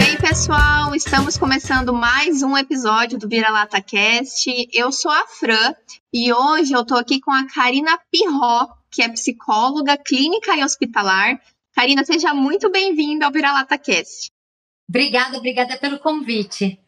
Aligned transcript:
E 0.00 0.02
aí, 0.02 0.16
pessoal, 0.16 0.94
estamos 0.94 1.36
começando 1.36 1.92
mais 1.92 2.42
um 2.42 2.56
episódio 2.56 3.18
do 3.18 3.28
Vira 3.28 3.50
Lata 3.50 3.82
Cast. 3.82 4.50
Eu 4.72 4.90
sou 4.90 5.10
a 5.10 5.26
Fran 5.26 5.74
e 6.10 6.32
hoje 6.32 6.72
eu 6.72 6.86
tô 6.86 6.94
aqui 6.94 7.20
com 7.20 7.30
a 7.30 7.46
Karina 7.46 8.00
Pirró, 8.10 8.66
que 8.90 9.02
é 9.02 9.08
psicóloga 9.10 9.98
clínica 9.98 10.56
e 10.56 10.64
hospitalar. 10.64 11.38
Karina, 11.76 12.02
seja 12.02 12.32
muito 12.32 12.70
bem-vinda 12.70 13.26
ao 13.26 13.30
Vira 13.30 13.52
Lata 13.52 13.76
Cast. 13.76 14.30
Obrigada, 14.88 15.36
obrigada 15.36 15.76
pelo 15.76 15.98
convite. 15.98 16.80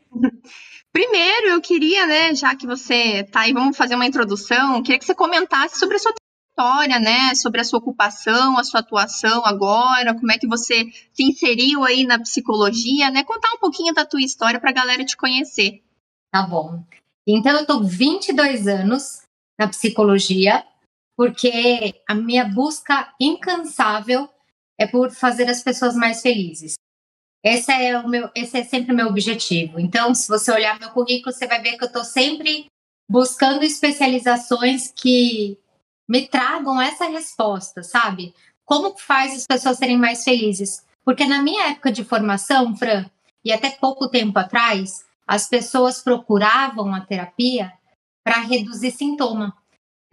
Primeiro, 0.90 1.48
eu 1.48 1.60
queria, 1.60 2.06
né, 2.06 2.34
já 2.34 2.56
que 2.56 2.66
você 2.66 3.24
tá 3.24 3.40
aí, 3.40 3.52
vamos 3.52 3.76
fazer 3.76 3.94
uma 3.94 4.06
introdução, 4.06 4.82
queria 4.82 4.98
que 4.98 5.04
você 5.04 5.14
comentasse 5.14 5.78
sobre 5.78 5.96
a 5.96 5.98
sua 5.98 6.14
história, 6.52 7.00
né, 7.00 7.34
sobre 7.34 7.62
a 7.62 7.64
sua 7.64 7.78
ocupação, 7.78 8.58
a 8.58 8.64
sua 8.64 8.80
atuação 8.80 9.44
agora, 9.44 10.14
como 10.14 10.30
é 10.30 10.38
que 10.38 10.46
você 10.46 10.84
se 11.12 11.22
inseriu 11.22 11.82
aí 11.82 12.04
na 12.04 12.18
psicologia, 12.18 13.10
né? 13.10 13.24
Contar 13.24 13.54
um 13.54 13.58
pouquinho 13.58 13.94
da 13.94 14.04
tua 14.04 14.20
história 14.20 14.60
para 14.60 14.70
a 14.70 14.74
galera 14.74 15.04
te 15.04 15.16
conhecer. 15.16 15.82
Tá 16.30 16.42
bom. 16.42 16.84
Então 17.26 17.52
eu 17.52 17.66
tô 17.66 17.82
22 17.82 18.66
anos 18.66 19.22
na 19.58 19.66
psicologia, 19.66 20.64
porque 21.16 22.02
a 22.06 22.14
minha 22.14 22.44
busca 22.44 23.14
incansável 23.18 24.28
é 24.78 24.86
por 24.86 25.10
fazer 25.10 25.48
as 25.48 25.62
pessoas 25.62 25.94
mais 25.94 26.20
felizes. 26.20 26.74
Esse 27.44 27.72
é 27.72 27.98
o 27.98 28.08
meu, 28.08 28.30
esse 28.34 28.58
é 28.58 28.64
sempre 28.64 28.92
o 28.92 28.96
meu 28.96 29.08
objetivo. 29.08 29.80
Então, 29.80 30.14
se 30.14 30.28
você 30.28 30.52
olhar 30.52 30.78
meu 30.78 30.90
currículo, 30.90 31.32
você 31.32 31.46
vai 31.46 31.60
ver 31.60 31.76
que 31.76 31.82
eu 31.82 31.88
estou 31.88 32.04
sempre 32.04 32.66
buscando 33.08 33.64
especializações 33.64 34.92
que 34.94 35.58
me 36.08 36.26
tragam 36.26 36.80
essa 36.80 37.06
resposta, 37.06 37.82
sabe? 37.82 38.34
Como 38.64 38.96
faz 38.98 39.34
as 39.34 39.46
pessoas 39.46 39.78
serem 39.78 39.98
mais 39.98 40.24
felizes? 40.24 40.84
Porque 41.04 41.26
na 41.26 41.42
minha 41.42 41.68
época 41.68 41.90
de 41.90 42.04
formação, 42.04 42.76
Fran, 42.76 43.06
e 43.44 43.52
até 43.52 43.70
pouco 43.70 44.08
tempo 44.08 44.38
atrás, 44.38 45.04
as 45.26 45.48
pessoas 45.48 46.00
procuravam 46.00 46.94
a 46.94 47.00
terapia 47.00 47.72
para 48.22 48.40
reduzir 48.40 48.90
sintoma. 48.90 49.54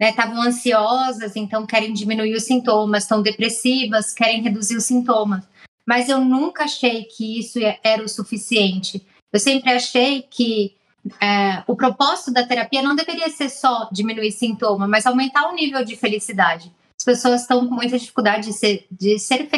Estavam 0.00 0.42
né? 0.42 0.48
ansiosas, 0.48 1.36
então 1.36 1.66
querem 1.66 1.92
diminuir 1.92 2.34
os 2.34 2.44
sintomas, 2.44 3.02
estão 3.02 3.20
depressivas, 3.20 4.14
querem 4.14 4.42
reduzir 4.42 4.76
os 4.76 4.84
sintomas. 4.84 5.44
Mas 5.86 6.08
eu 6.08 6.24
nunca 6.24 6.64
achei 6.64 7.04
que 7.04 7.38
isso 7.38 7.58
era 7.82 8.02
o 8.02 8.08
suficiente. 8.08 9.06
Eu 9.32 9.38
sempre 9.38 9.70
achei 9.70 10.22
que 10.22 10.74
é, 11.20 11.62
o 11.66 11.74
propósito 11.74 12.32
da 12.32 12.46
terapia 12.46 12.82
não 12.82 12.94
deveria 12.94 13.28
ser 13.28 13.48
só 13.48 13.88
diminuir 13.90 14.32
sintoma, 14.32 14.86
mas 14.86 15.06
aumentar 15.06 15.48
o 15.48 15.54
nível 15.54 15.84
de 15.84 15.96
felicidade. 15.96 16.72
As 16.98 17.04
pessoas 17.04 17.42
estão 17.42 17.66
com 17.66 17.74
muita 17.74 17.98
dificuldade 17.98 18.46
de 18.46 18.52
ser, 18.52 18.86
de 18.90 19.18
ser. 19.18 19.48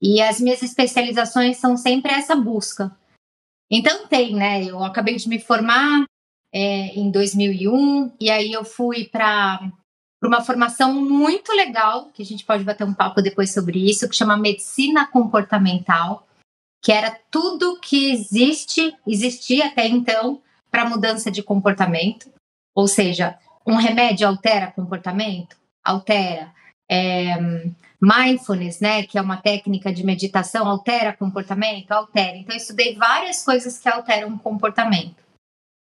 E 0.00 0.20
as 0.20 0.40
minhas 0.40 0.60
especializações 0.62 1.58
são 1.58 1.76
sempre 1.76 2.12
essa 2.12 2.34
busca. 2.34 2.90
Então 3.70 4.06
tem, 4.08 4.34
né? 4.34 4.64
Eu 4.64 4.82
acabei 4.82 5.14
de 5.16 5.28
me 5.28 5.38
formar 5.38 6.04
é, 6.52 6.88
em 6.98 7.10
2001 7.10 8.12
e 8.20 8.30
aí 8.30 8.52
eu 8.52 8.64
fui 8.64 9.04
para 9.04 9.72
uma 10.22 10.42
formação 10.42 10.92
muito 10.94 11.52
legal 11.52 12.10
que 12.12 12.22
a 12.22 12.26
gente 12.26 12.44
pode 12.44 12.64
bater 12.64 12.84
um 12.84 12.92
papo 12.92 13.22
depois 13.22 13.52
sobre 13.52 13.78
isso, 13.88 14.08
que 14.08 14.16
chama 14.16 14.36
medicina 14.36 15.06
comportamental 15.06 16.26
que 16.82 16.90
era 16.90 17.16
tudo 17.30 17.78
que 17.80 18.10
existe, 18.10 18.94
existia 19.06 19.68
até 19.68 19.86
então 19.86 20.42
para 20.68 20.88
mudança 20.88 21.30
de 21.30 21.42
comportamento. 21.42 22.28
Ou 22.74 22.88
seja, 22.88 23.38
um 23.64 23.76
remédio 23.76 24.26
altera 24.26 24.72
comportamento? 24.72 25.56
Altera. 25.84 26.52
É, 26.90 27.36
mindfulness, 28.00 28.80
né, 28.80 29.04
que 29.04 29.16
é 29.16 29.22
uma 29.22 29.36
técnica 29.36 29.92
de 29.92 30.04
meditação, 30.04 30.66
altera 30.66 31.12
comportamento? 31.12 31.92
Altera. 31.92 32.36
Então, 32.36 32.54
eu 32.54 32.60
estudei 32.60 32.96
várias 32.96 33.44
coisas 33.44 33.78
que 33.78 33.88
alteram 33.88 34.34
o 34.34 34.38
comportamento. 34.38 35.22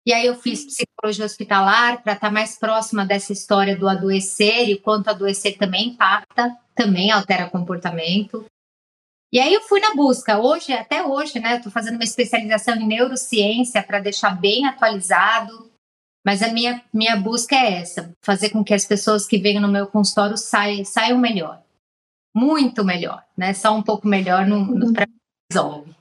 E 0.07 0.13
aí 0.15 0.25
eu 0.25 0.35
fiz 0.35 0.65
psicologia 0.65 1.27
hospitalar 1.27 2.03
para 2.03 2.15
estar 2.15 2.29
tá 2.29 2.33
mais 2.33 2.59
próxima 2.59 3.05
dessa 3.05 3.31
história 3.31 3.77
do 3.77 3.87
adoecer 3.87 4.71
e 4.71 4.75
o 4.75 4.81
quanto 4.81 5.11
adoecer 5.11 5.59
também 5.59 5.89
impacta, 5.89 6.57
também 6.75 7.11
altera 7.11 7.51
comportamento. 7.51 8.47
E 9.33 9.39
aí 9.39 9.53
eu 9.53 9.61
fui 9.63 9.81
na 9.81 9.95
busca. 9.95 10.39
Hoje, 10.39 10.73
até 10.73 11.05
hoje, 11.05 11.39
né? 11.39 11.57
Estou 11.57 11.71
fazendo 11.71 11.97
uma 11.97 12.05
especialização 12.05 12.75
em 12.77 12.87
neurociência 12.87 13.83
para 13.83 14.01
deixar 14.01 14.31
bem 14.31 14.67
atualizado. 14.67 15.71
Mas 16.25 16.43
a 16.43 16.49
minha, 16.49 16.83
minha 16.93 17.17
busca 17.17 17.55
é 17.55 17.75
essa: 17.75 18.13
fazer 18.23 18.51
com 18.51 18.65
que 18.65 18.75
as 18.75 18.87
pessoas 18.87 19.27
que 19.27 19.39
venham 19.39 19.63
no 19.63 19.69
meu 19.69 19.87
consultório 19.87 20.37
saiam, 20.37 20.85
saiam 20.85 21.19
melhor. 21.19 21.63
Muito 22.35 22.85
melhor, 22.85 23.25
né? 23.37 23.53
Só 23.53 23.75
um 23.75 23.83
pouco 23.83 24.07
melhor 24.07 24.47
não, 24.47 24.65
não 24.65 24.93
resolve. 25.51 25.95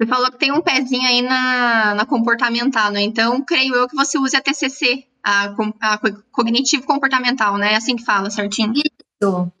Você 0.00 0.08
falou 0.08 0.30
que 0.30 0.38
tem 0.38 0.50
um 0.50 0.62
pezinho 0.62 1.06
aí 1.06 1.20
na, 1.20 1.94
na 1.94 2.06
comportamental, 2.06 2.90
né? 2.90 3.02
Então, 3.02 3.44
creio 3.44 3.74
eu 3.74 3.86
que 3.86 3.94
você 3.94 4.18
use 4.18 4.34
a 4.34 4.40
TCC, 4.40 5.06
a, 5.22 5.54
a 5.80 6.00
cognitivo 6.32 6.86
comportamental, 6.86 7.58
né? 7.58 7.74
É 7.74 7.76
assim 7.76 7.96
que 7.96 8.04
fala, 8.04 8.30
certinho? 8.30 8.72
Isso. 8.72 9.52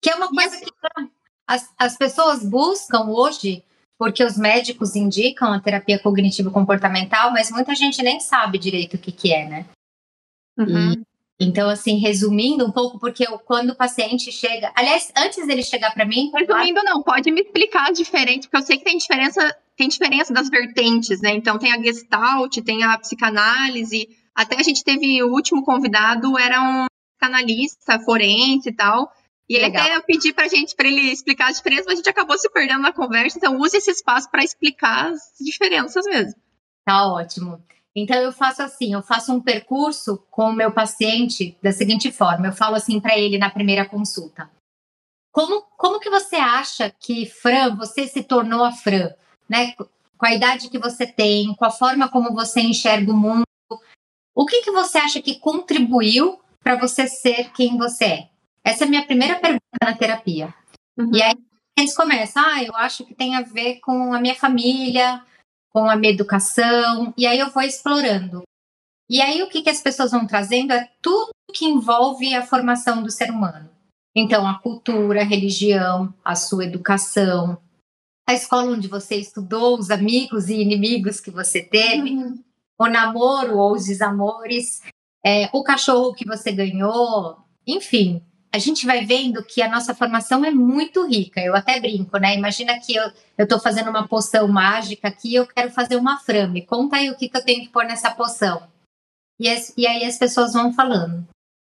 Que 0.00 0.10
é 0.10 0.14
uma 0.14 0.28
coisa 0.28 0.58
que 0.58 0.72
as, 1.46 1.72
as 1.78 1.96
pessoas 1.96 2.44
buscam 2.44 3.08
hoje, 3.08 3.62
porque 3.98 4.24
os 4.24 4.36
médicos 4.36 4.96
indicam 4.96 5.52
a 5.52 5.60
terapia 5.60 5.98
cognitivo-comportamental, 5.98 7.32
mas 7.32 7.50
muita 7.50 7.74
gente 7.74 8.02
nem 8.02 8.20
sabe 8.20 8.58
direito 8.58 8.94
o 8.94 8.98
que, 8.98 9.12
que 9.12 9.32
é, 9.32 9.48
né? 9.48 9.66
Uhum. 10.58 10.92
E, 10.92 11.06
então, 11.38 11.68
assim, 11.68 11.98
resumindo 11.98 12.66
um 12.66 12.70
pouco, 12.70 12.98
porque 12.98 13.26
eu, 13.26 13.38
quando 13.38 13.70
o 13.70 13.76
paciente 13.76 14.32
chega. 14.32 14.72
Aliás, 14.74 15.12
antes 15.16 15.46
dele 15.46 15.62
chegar 15.62 15.92
para 15.92 16.06
mim. 16.06 16.30
Resumindo, 16.34 16.82
não, 16.82 17.02
pode 17.02 17.30
me 17.30 17.42
explicar 17.42 17.92
diferente, 17.92 18.48
porque 18.48 18.56
eu 18.56 18.66
sei 18.66 18.78
que 18.78 18.84
tem 18.84 18.96
diferença, 18.96 19.56
tem 19.76 19.88
diferença 19.88 20.32
das 20.32 20.48
vertentes, 20.48 21.20
né? 21.20 21.34
Então, 21.34 21.58
tem 21.58 21.72
a 21.72 21.82
Gestalt, 21.82 22.56
tem 22.64 22.82
a 22.84 22.96
psicanálise. 22.98 24.08
Até 24.34 24.56
a 24.56 24.62
gente 24.62 24.82
teve 24.82 25.22
o 25.22 25.30
último 25.30 25.62
convidado, 25.62 26.38
era 26.38 26.60
um 26.60 26.86
psicanalista 27.18 27.98
forense 28.00 28.70
e 28.70 28.74
tal. 28.74 29.12
E 29.48 29.54
ele 29.54 29.66
Legal. 29.66 29.84
até 29.84 30.00
pedi 30.00 30.32
pra 30.32 30.48
gente, 30.48 30.74
para 30.74 30.88
ele 30.88 31.12
explicar 31.12 31.50
as 31.50 31.56
diferenças, 31.58 31.86
mas 31.86 31.94
a 31.94 31.96
gente 31.96 32.10
acabou 32.10 32.36
se 32.36 32.50
perdendo 32.50 32.82
na 32.82 32.92
conversa, 32.92 33.38
então 33.38 33.58
use 33.58 33.76
esse 33.76 33.90
espaço 33.90 34.28
para 34.30 34.42
explicar 34.42 35.12
as 35.12 35.20
diferenças 35.40 36.04
mesmo. 36.04 36.34
Tá 36.84 37.06
ótimo. 37.06 37.62
Então 37.94 38.16
eu 38.16 38.32
faço 38.32 38.62
assim, 38.62 38.92
eu 38.92 39.02
faço 39.02 39.32
um 39.32 39.40
percurso 39.40 40.18
com 40.30 40.50
o 40.50 40.52
meu 40.52 40.70
paciente 40.72 41.56
da 41.62 41.72
seguinte 41.72 42.12
forma, 42.12 42.48
eu 42.48 42.52
falo 42.52 42.74
assim 42.74 43.00
para 43.00 43.16
ele 43.16 43.38
na 43.38 43.48
primeira 43.48 43.88
consulta. 43.88 44.50
Como, 45.32 45.62
como 45.76 46.00
que 46.00 46.10
você 46.10 46.36
acha 46.36 46.90
que 46.90 47.26
Fran, 47.26 47.76
você 47.76 48.06
se 48.06 48.22
tornou 48.22 48.64
a 48.64 48.72
Fran, 48.72 49.10
né? 49.48 49.74
Com 50.18 50.26
a 50.26 50.34
idade 50.34 50.70
que 50.70 50.78
você 50.78 51.06
tem, 51.06 51.54
com 51.54 51.64
a 51.64 51.70
forma 51.70 52.08
como 52.08 52.32
você 52.32 52.60
enxerga 52.60 53.12
o 53.12 53.16
mundo, 53.16 53.44
o 54.34 54.46
que 54.46 54.62
que 54.62 54.70
você 54.70 54.98
acha 54.98 55.20
que 55.20 55.38
contribuiu 55.38 56.40
para 56.62 56.76
você 56.76 57.06
ser 57.06 57.52
quem 57.52 57.76
você 57.76 58.04
é? 58.04 58.30
Essa 58.66 58.82
é 58.82 58.86
a 58.88 58.90
minha 58.90 59.06
primeira 59.06 59.38
pergunta 59.38 59.62
na 59.80 59.96
terapia. 59.96 60.52
Uhum. 60.98 61.14
E 61.14 61.22
aí 61.22 61.34
eles 61.78 61.94
começam, 61.94 62.42
ah, 62.44 62.64
eu 62.64 62.74
acho 62.74 63.04
que 63.04 63.14
tem 63.14 63.36
a 63.36 63.42
ver 63.42 63.78
com 63.78 64.12
a 64.12 64.20
minha 64.20 64.34
família, 64.34 65.22
com 65.70 65.88
a 65.88 65.94
minha 65.94 66.12
educação, 66.12 67.14
e 67.16 67.28
aí 67.28 67.38
eu 67.38 67.50
vou 67.50 67.62
explorando. 67.62 68.42
E 69.08 69.20
aí 69.20 69.40
o 69.42 69.48
que, 69.48 69.62
que 69.62 69.70
as 69.70 69.80
pessoas 69.80 70.10
vão 70.10 70.26
trazendo 70.26 70.72
é 70.72 70.90
tudo 71.00 71.30
que 71.52 71.64
envolve 71.64 72.34
a 72.34 72.44
formação 72.44 73.04
do 73.04 73.10
ser 73.10 73.30
humano. 73.30 73.70
Então, 74.16 74.48
a 74.48 74.58
cultura, 74.58 75.20
a 75.20 75.24
religião, 75.24 76.12
a 76.24 76.34
sua 76.34 76.64
educação, 76.64 77.58
a 78.28 78.34
escola 78.34 78.72
onde 78.72 78.88
você 78.88 79.14
estudou, 79.14 79.78
os 79.78 79.90
amigos 79.90 80.48
e 80.48 80.54
inimigos 80.54 81.20
que 81.20 81.30
você 81.30 81.62
teve, 81.62 82.16
uhum. 82.16 82.42
o 82.80 82.86
namoro 82.88 83.58
ou 83.58 83.74
os 83.74 83.84
desamores, 83.84 84.80
é, 85.24 85.48
o 85.52 85.62
cachorro 85.62 86.14
que 86.14 86.26
você 86.26 86.50
ganhou, 86.50 87.36
enfim, 87.66 88.24
a 88.56 88.58
gente 88.58 88.86
vai 88.86 89.04
vendo 89.04 89.44
que 89.44 89.60
a 89.60 89.68
nossa 89.68 89.94
formação 89.94 90.42
é 90.42 90.50
muito 90.50 91.06
rica. 91.06 91.40
Eu 91.42 91.54
até 91.54 91.78
brinco, 91.78 92.16
né? 92.16 92.34
Imagina 92.34 92.80
que 92.80 92.96
eu 92.96 93.12
estou 93.38 93.60
fazendo 93.60 93.90
uma 93.90 94.08
poção 94.08 94.48
mágica 94.48 95.08
aqui 95.08 95.34
eu 95.34 95.46
quero 95.46 95.70
fazer 95.70 95.96
uma 95.96 96.18
frame. 96.18 96.64
Conta 96.64 96.96
aí 96.96 97.10
o 97.10 97.16
que, 97.16 97.28
que 97.28 97.36
eu 97.36 97.44
tenho 97.44 97.62
que 97.62 97.68
pôr 97.68 97.84
nessa 97.84 98.10
poção. 98.10 98.66
E, 99.38 99.46
as, 99.46 99.74
e 99.76 99.86
aí 99.86 100.06
as 100.06 100.16
pessoas 100.16 100.54
vão 100.54 100.72
falando. 100.72 101.28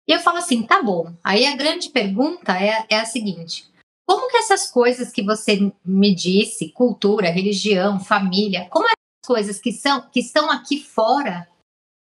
E 0.05 0.11
eu 0.11 0.19
falo 0.19 0.39
assim, 0.39 0.61
tá 0.63 0.83
bom. 0.83 1.15
Aí 1.23 1.45
a 1.45 1.55
grande 1.55 1.89
pergunta 1.89 2.51
é, 2.61 2.85
é 2.89 2.99
a 2.99 3.05
seguinte: 3.05 3.65
como 4.05 4.29
que 4.29 4.35
essas 4.35 4.69
coisas 4.69 5.09
que 5.09 5.23
você 5.23 5.71
me 5.85 6.13
disse, 6.13 6.69
cultura, 6.69 7.29
religião, 7.29 7.97
família, 7.97 8.67
como 8.69 8.87
essas 8.87 9.25
coisas 9.25 9.61
que, 9.61 9.71
são, 9.71 10.01
que 10.09 10.19
estão 10.19 10.51
aqui 10.51 10.83
fora 10.83 11.47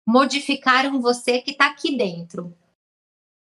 modificaram 0.05 1.01
você 1.01 1.39
que 1.39 1.51
está 1.51 1.67
aqui 1.67 1.95
dentro? 1.95 2.53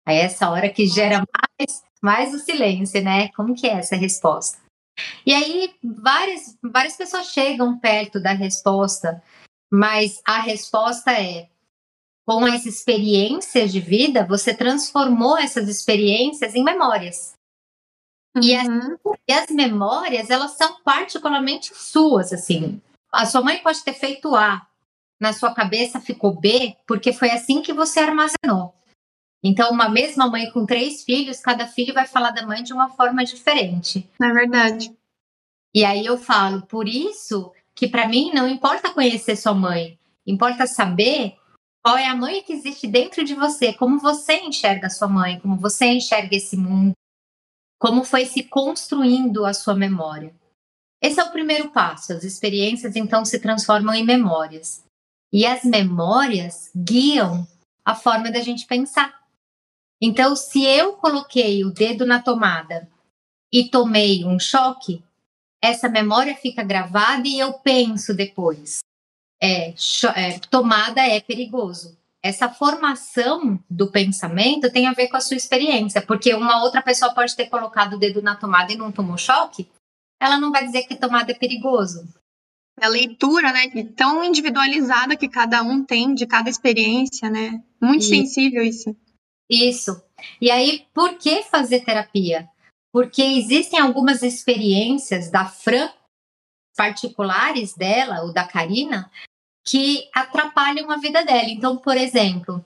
Aí 0.07 0.15
é 0.15 0.21
essa 0.21 0.49
hora 0.49 0.69
que 0.69 0.87
gera 0.87 1.21
mais, 1.59 1.83
mais 2.01 2.33
o 2.33 2.39
silêncio, 2.39 3.03
né? 3.03 3.27
Como 3.33 3.53
que 3.53 3.67
é 3.67 3.73
essa 3.73 3.97
resposta? 3.97 4.57
E 5.25 5.33
aí 5.33 5.75
várias, 5.83 6.57
várias 6.63 6.95
pessoas 6.95 7.27
chegam 7.27 7.77
perto 7.77 8.17
da 8.17 8.31
resposta, 8.31 9.21
mas 9.69 10.21
a 10.25 10.39
resposta 10.39 11.11
é 11.11 11.49
com 12.25 12.45
as 12.45 12.65
experiências 12.65 13.71
de 13.71 13.81
vida, 13.81 14.25
você 14.25 14.53
transformou 14.53 15.37
essas 15.37 15.67
experiências 15.67 16.55
em 16.55 16.63
memórias. 16.63 17.33
E, 18.41 18.55
as, 18.55 18.67
uhum. 18.67 18.97
e 19.27 19.33
as 19.33 19.49
memórias, 19.49 20.29
elas 20.29 20.51
são 20.51 20.81
particularmente 20.83 21.75
suas, 21.75 22.31
assim. 22.31 22.81
A 23.11 23.25
sua 23.25 23.41
mãe 23.41 23.59
pode 23.59 23.83
ter 23.83 23.93
feito 23.93 24.33
A, 24.35 24.65
na 25.19 25.33
sua 25.33 25.53
cabeça 25.53 25.99
ficou 25.99 26.33
B, 26.33 26.77
porque 26.87 27.11
foi 27.11 27.29
assim 27.29 27.61
que 27.61 27.73
você 27.73 27.99
armazenou. 27.99 28.73
Então, 29.43 29.71
uma 29.71 29.87
mesma 29.87 30.27
mãe 30.27 30.49
com 30.51 30.65
três 30.65 31.03
filhos, 31.03 31.39
cada 31.39 31.67
filho 31.67 31.93
vai 31.93 32.07
falar 32.07 32.31
da 32.31 32.45
mãe 32.45 32.63
de 32.63 32.73
uma 32.73 32.89
forma 32.89 33.23
diferente. 33.23 34.09
É 34.21 34.31
verdade. 34.31 34.95
E 35.73 35.85
aí 35.85 36.05
eu 36.05 36.17
falo, 36.17 36.63
por 36.63 36.87
isso 36.87 37.51
que 37.75 37.87
para 37.87 38.07
mim 38.07 38.31
não 38.33 38.47
importa 38.47 38.91
conhecer 38.91 39.35
sua 39.35 39.53
mãe, 39.53 39.99
importa 40.25 40.65
saber 40.65 41.35
qual 41.83 41.97
é 41.97 42.07
a 42.07 42.15
mãe 42.15 42.41
que 42.41 42.53
existe 42.53 42.87
dentro 42.87 43.23
de 43.23 43.35
você, 43.35 43.71
como 43.73 43.99
você 43.99 44.39
enxerga 44.39 44.89
sua 44.89 45.07
mãe, 45.07 45.39
como 45.39 45.55
você 45.55 45.85
enxerga 45.85 46.35
esse 46.35 46.57
mundo, 46.57 46.93
como 47.79 48.03
foi 48.03 48.25
se 48.25 48.43
construindo 48.43 49.45
a 49.45 49.53
sua 49.53 49.75
memória. 49.75 50.33
Esse 51.01 51.19
é 51.19 51.23
o 51.23 51.31
primeiro 51.31 51.69
passo. 51.69 52.13
As 52.13 52.23
experiências 52.23 52.95
então 52.95 53.23
se 53.23 53.39
transformam 53.39 53.93
em 53.93 54.03
memórias. 54.03 54.83
E 55.31 55.45
as 55.45 55.63
memórias 55.63 56.71
guiam 56.75 57.47
a 57.85 57.93
forma 57.93 58.31
da 58.31 58.39
gente 58.39 58.65
pensar. 58.65 59.26
Então, 60.01 60.35
se 60.35 60.63
eu 60.63 60.93
coloquei 60.93 61.63
o 61.63 61.71
dedo 61.71 62.05
na 62.05 62.21
tomada 62.21 62.87
e 63.51 63.69
tomei 63.69 64.23
um 64.23 64.39
choque, 64.39 65.03
essa 65.61 65.89
memória 65.89 66.35
fica 66.35 66.63
gravada 66.63 67.27
e 67.27 67.39
eu 67.39 67.53
penso 67.53 68.13
depois. 68.13 68.79
É, 69.41 69.73
é, 70.15 70.39
tomada 70.49 71.01
é 71.01 71.19
perigoso. 71.19 71.97
Essa 72.21 72.49
formação 72.49 73.59
do 73.69 73.89
pensamento 73.91 74.71
tem 74.71 74.87
a 74.87 74.93
ver 74.93 75.07
com 75.07 75.17
a 75.17 75.21
sua 75.21 75.37
experiência, 75.37 76.01
porque 76.01 76.33
uma 76.33 76.63
outra 76.63 76.81
pessoa 76.81 77.13
pode 77.13 77.35
ter 77.35 77.47
colocado 77.47 77.93
o 77.93 77.99
dedo 77.99 78.21
na 78.21 78.35
tomada 78.35 78.73
e 78.73 78.77
não 78.77 78.91
tomou 78.91 79.17
choque, 79.17 79.67
ela 80.19 80.39
não 80.39 80.51
vai 80.51 80.65
dizer 80.65 80.83
que 80.83 80.95
tomada 80.95 81.31
é 81.31 81.35
perigoso. 81.35 82.07
A 82.79 82.87
leitura, 82.87 83.51
né, 83.51 83.69
tão 83.95 84.23
individualizada 84.23 85.15
que 85.15 85.27
cada 85.27 85.63
um 85.63 85.83
tem 85.83 86.13
de 86.13 86.27
cada 86.27 86.49
experiência, 86.49 87.29
né? 87.29 87.63
Muito 87.81 88.01
isso. 88.01 88.09
sensível 88.09 88.63
isso. 88.63 88.95
Isso. 89.49 90.01
E 90.41 90.51
aí, 90.51 90.85
por 90.93 91.17
que 91.17 91.43
fazer 91.43 91.81
terapia? 91.81 92.49
Porque 92.91 93.21
existem 93.21 93.79
algumas 93.79 94.23
experiências 94.23 95.29
da 95.29 95.45
Fran, 95.45 95.89
particulares 96.75 97.75
dela, 97.75 98.23
ou 98.23 98.33
da 98.33 98.47
Karina, 98.47 99.11
que 99.65 100.09
atrapalham 100.13 100.89
a 100.91 100.97
vida 100.97 101.23
dela. 101.23 101.49
Então, 101.49 101.77
por 101.77 101.97
exemplo, 101.97 102.63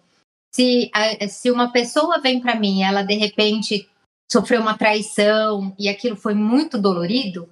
se, 0.54 0.92
se 1.30 1.50
uma 1.50 1.72
pessoa 1.72 2.20
vem 2.20 2.40
para 2.40 2.56
mim, 2.56 2.84
ela 2.84 3.02
de 3.04 3.16
repente 3.16 3.90
sofreu 4.32 4.62
uma 4.62 4.78
traição 4.78 5.76
e 5.78 5.90
aquilo 5.90 6.16
foi 6.16 6.34
muito 6.34 6.78
dolorido 6.80 7.50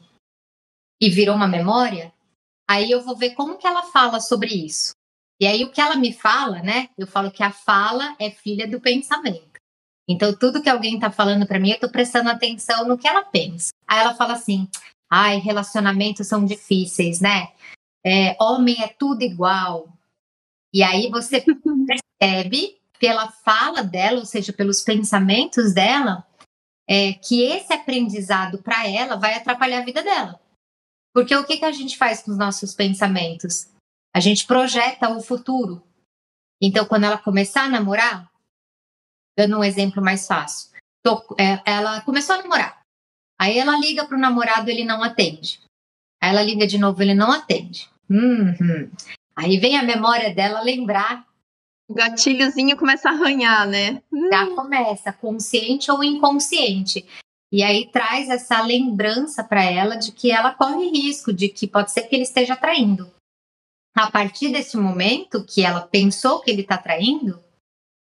e 1.02 1.10
virou 1.10 1.36
uma 1.36 1.48
memória, 1.48 2.14
aí 2.70 2.92
eu 2.92 3.02
vou 3.02 3.16
ver 3.16 3.31
como 3.31 3.58
que 3.58 3.68
ela 3.68 3.84
fala 3.84 4.20
sobre 4.20 4.54
isso. 4.54 4.92
E 5.39 5.47
aí 5.47 5.63
o 5.63 5.71
que 5.71 5.80
ela 5.80 5.95
me 5.95 6.12
fala, 6.12 6.62
né? 6.62 6.89
Eu 6.97 7.07
falo 7.07 7.31
que 7.31 7.41
a 7.41 7.51
fala 7.51 8.15
é 8.19 8.30
filha 8.30 8.68
do 8.68 8.81
pensamento. 8.81 9.59
Então 10.07 10.36
tudo 10.36 10.62
que 10.62 10.69
alguém 10.69 11.00
tá 11.00 11.09
falando 11.09 11.47
para 11.47 11.59
mim, 11.59 11.71
eu 11.71 11.80
tô 11.80 11.89
prestando 11.89 12.30
atenção 12.30 12.88
no 12.88 12.97
que 12.97 13.07
ela 13.07 13.24
pensa. 13.24 13.69
Aí 13.88 14.00
ela 14.00 14.15
fala 14.15 14.33
assim: 14.33 14.68
"Ai, 15.09 15.38
relacionamentos 15.38 16.27
são 16.27 16.45
difíceis, 16.45 17.21
né? 17.21 17.50
É, 18.06 18.36
homem 18.41 18.81
é 18.83 18.88
tudo 18.88 19.21
igual". 19.21 19.88
E 20.74 20.83
aí 20.83 21.09
você 21.09 21.44
percebe 22.21 22.80
pela 23.00 23.31
fala 23.31 23.81
dela, 23.81 24.19
ou 24.19 24.25
seja, 24.25 24.51
pelos 24.51 24.81
pensamentos 24.81 25.74
dela, 25.74 26.27
é, 26.88 27.13
que 27.13 27.44
esse 27.44 27.71
aprendizado 27.71 28.62
para 28.62 28.88
ela 28.88 29.15
vai 29.15 29.35
atrapalhar 29.35 29.80
a 29.80 29.85
vida 29.85 30.03
dela. 30.03 30.39
Porque 31.13 31.35
o 31.35 31.45
que, 31.45 31.57
que 31.57 31.65
a 31.65 31.71
gente 31.71 31.97
faz 31.97 32.21
com 32.21 32.31
os 32.31 32.38
nossos 32.38 32.75
pensamentos? 32.75 33.69
A 34.15 34.19
gente 34.19 34.45
projeta 34.45 35.09
o 35.09 35.21
futuro. 35.21 35.83
Então, 36.61 36.85
quando 36.85 37.06
ela 37.06 37.17
começar 37.17 37.63
a 37.63 37.69
namorar, 37.69 38.29
dando 39.38 39.59
um 39.59 39.63
exemplo 39.63 40.03
mais 40.03 40.27
fácil, 40.27 40.71
tô, 41.03 41.23
é, 41.38 41.61
ela 41.65 42.01
começou 42.01 42.35
a 42.35 42.41
namorar. 42.41 42.81
Aí 43.39 43.57
ela 43.57 43.77
liga 43.77 44.06
para 44.06 44.17
o 44.17 44.19
namorado, 44.19 44.69
ele 44.69 44.83
não 44.83 45.01
atende. 45.01 45.61
Aí 46.21 46.31
ela 46.31 46.44
liga 46.44 46.67
de 46.67 46.77
novo, 46.77 47.01
ele 47.01 47.13
não 47.13 47.31
atende. 47.31 47.89
Uhum. 48.09 48.91
Aí 49.35 49.57
vem 49.57 49.77
a 49.77 49.83
memória 49.83 50.33
dela 50.33 50.61
lembrar. 50.61 51.25
O 51.88 51.94
gatilhozinho 51.94 52.75
começa 52.75 53.09
a 53.09 53.13
arranhar, 53.13 53.67
né? 53.67 54.03
Já 54.29 54.47
começa, 54.53 55.13
consciente 55.13 55.89
ou 55.89 56.03
inconsciente. 56.03 57.06
E 57.51 57.63
aí 57.63 57.89
traz 57.89 58.29
essa 58.29 58.61
lembrança 58.61 59.44
para 59.44 59.63
ela 59.63 59.95
de 59.95 60.11
que 60.11 60.29
ela 60.29 60.53
corre 60.53 60.89
risco, 60.89 61.33
de 61.33 61.47
que 61.47 61.65
pode 61.65 61.91
ser 61.91 62.03
que 62.03 62.15
ele 62.15 62.23
esteja 62.23 62.56
traindo. 62.56 63.09
A 63.95 64.09
partir 64.09 64.51
desse 64.51 64.77
momento 64.77 65.44
que 65.45 65.63
ela 65.63 65.81
pensou 65.81 66.39
que 66.41 66.51
ele 66.51 66.62
está 66.62 66.77
traindo, 66.77 67.44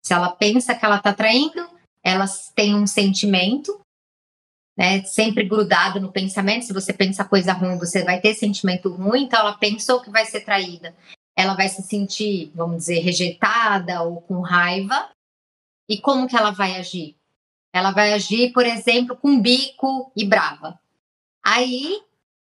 se 0.03 0.13
ela 0.13 0.29
pensa 0.29 0.75
que 0.75 0.85
ela 0.85 0.97
está 0.97 1.13
traindo, 1.13 1.67
ela 2.03 2.25
tem 2.55 2.75
um 2.75 2.87
sentimento, 2.87 3.81
né, 4.77 5.03
sempre 5.03 5.43
grudado 5.43 5.99
no 5.99 6.11
pensamento. 6.11 6.65
Se 6.65 6.73
você 6.73 6.93
pensa 6.93 7.25
coisa 7.25 7.51
ruim, 7.51 7.77
você 7.77 8.03
vai 8.03 8.21
ter 8.21 8.33
sentimento 8.33 8.89
ruim. 8.89 9.23
Então, 9.23 9.39
ela 9.39 9.57
pensou 9.57 10.01
que 10.01 10.09
vai 10.09 10.25
ser 10.25 10.41
traída. 10.41 10.95
Ela 11.35 11.55
vai 11.55 11.67
se 11.67 11.81
sentir, 11.83 12.51
vamos 12.55 12.77
dizer, 12.77 12.99
rejeitada 12.99 14.01
ou 14.03 14.21
com 14.21 14.39
raiva. 14.39 15.09
E 15.89 15.97
como 15.99 16.27
que 16.27 16.37
ela 16.37 16.51
vai 16.51 16.77
agir? 16.77 17.15
Ela 17.73 17.91
vai 17.91 18.13
agir, 18.13 18.53
por 18.53 18.65
exemplo, 18.65 19.15
com 19.15 19.39
bico 19.39 20.11
e 20.15 20.25
brava. 20.25 20.79
Aí, 21.43 22.01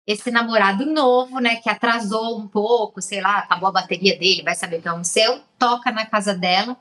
esse 0.06 0.30
namorado 0.30 0.86
novo, 0.86 1.40
né, 1.40 1.56
que 1.56 1.68
atrasou 1.68 2.38
um 2.38 2.46
pouco, 2.46 3.02
sei 3.02 3.20
lá, 3.20 3.38
acabou 3.38 3.68
a 3.68 3.72
bateria 3.72 4.16
dele, 4.16 4.42
vai 4.42 4.54
saber 4.54 4.80
que 4.80 4.88
aconteceu, 4.88 5.42
toca 5.58 5.90
na 5.90 6.06
casa 6.06 6.32
dela, 6.32 6.78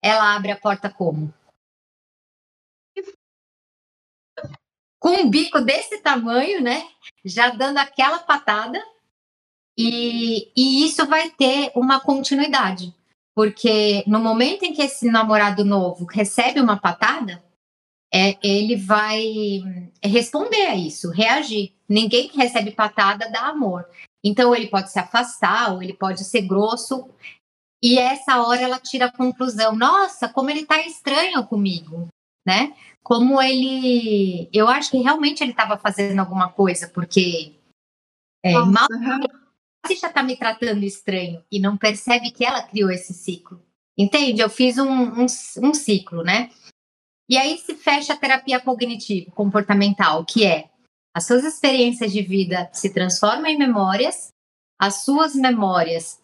ela 0.00 0.36
abre 0.36 0.52
a 0.52 0.56
porta 0.56 0.88
como? 0.88 1.34
Com 5.00 5.10
um 5.10 5.30
bico 5.30 5.60
desse 5.60 6.00
tamanho, 6.00 6.62
né, 6.62 6.88
já 7.24 7.50
dando 7.50 7.78
aquela 7.78 8.20
patada, 8.20 8.80
e, 9.76 10.52
e 10.56 10.84
isso 10.84 11.06
vai 11.06 11.30
ter 11.30 11.72
uma 11.74 12.00
continuidade, 12.00 12.94
porque 13.34 14.04
no 14.06 14.20
momento 14.20 14.64
em 14.64 14.72
que 14.72 14.82
esse 14.82 15.10
namorado 15.10 15.64
novo 15.64 16.04
recebe 16.04 16.60
uma 16.60 16.76
patada, 16.76 17.42
é, 18.12 18.38
ele 18.42 18.76
vai 18.76 19.22
responder 20.02 20.66
a 20.66 20.74
isso, 20.74 21.10
reagir. 21.10 21.74
Ninguém 21.88 22.28
que 22.28 22.38
recebe 22.38 22.70
patada 22.70 23.30
dá 23.30 23.48
amor. 23.48 23.86
Então 24.24 24.54
ele 24.54 24.68
pode 24.68 24.90
se 24.90 24.98
afastar 24.98 25.72
ou 25.72 25.82
ele 25.82 25.92
pode 25.92 26.24
ser 26.24 26.42
grosso. 26.42 27.08
E 27.82 27.98
essa 27.98 28.42
hora 28.42 28.60
ela 28.60 28.78
tira 28.78 29.06
a 29.06 29.12
conclusão: 29.12 29.74
nossa, 29.74 30.28
como 30.28 30.50
ele 30.50 30.64
tá 30.64 30.80
estranho 30.80 31.46
comigo, 31.46 32.08
né? 32.46 32.74
Como 33.02 33.40
ele, 33.40 34.48
eu 34.52 34.68
acho 34.68 34.90
que 34.90 34.98
realmente 34.98 35.42
ele 35.42 35.52
estava 35.52 35.78
fazendo 35.78 36.18
alguma 36.18 36.50
coisa, 36.50 36.88
porque 36.88 37.54
é, 38.44 38.52
mal 38.52 38.86
você 39.86 39.94
já 39.94 40.08
está 40.08 40.22
me 40.22 40.36
tratando 40.36 40.82
estranho 40.84 41.42
e 41.50 41.58
não 41.58 41.76
percebe 41.76 42.30
que 42.30 42.44
ela 42.44 42.62
criou 42.62 42.90
esse 42.90 43.14
ciclo. 43.14 43.62
Entende? 43.96 44.40
Eu 44.40 44.50
fiz 44.50 44.78
um, 44.78 44.88
um, 44.88 45.26
um 45.62 45.74
ciclo, 45.74 46.22
né? 46.22 46.50
E 47.28 47.36
aí 47.36 47.58
se 47.58 47.74
fecha 47.74 48.14
a 48.14 48.16
terapia 48.16 48.58
cognitivo 48.58 49.30
comportamental, 49.32 50.24
que 50.24 50.46
é 50.46 50.70
as 51.14 51.26
suas 51.26 51.44
experiências 51.44 52.12
de 52.12 52.22
vida 52.22 52.70
se 52.72 52.92
transformam 52.92 53.46
em 53.46 53.58
memórias, 53.58 54.28
as 54.78 55.04
suas 55.04 55.34
memórias 55.34 56.22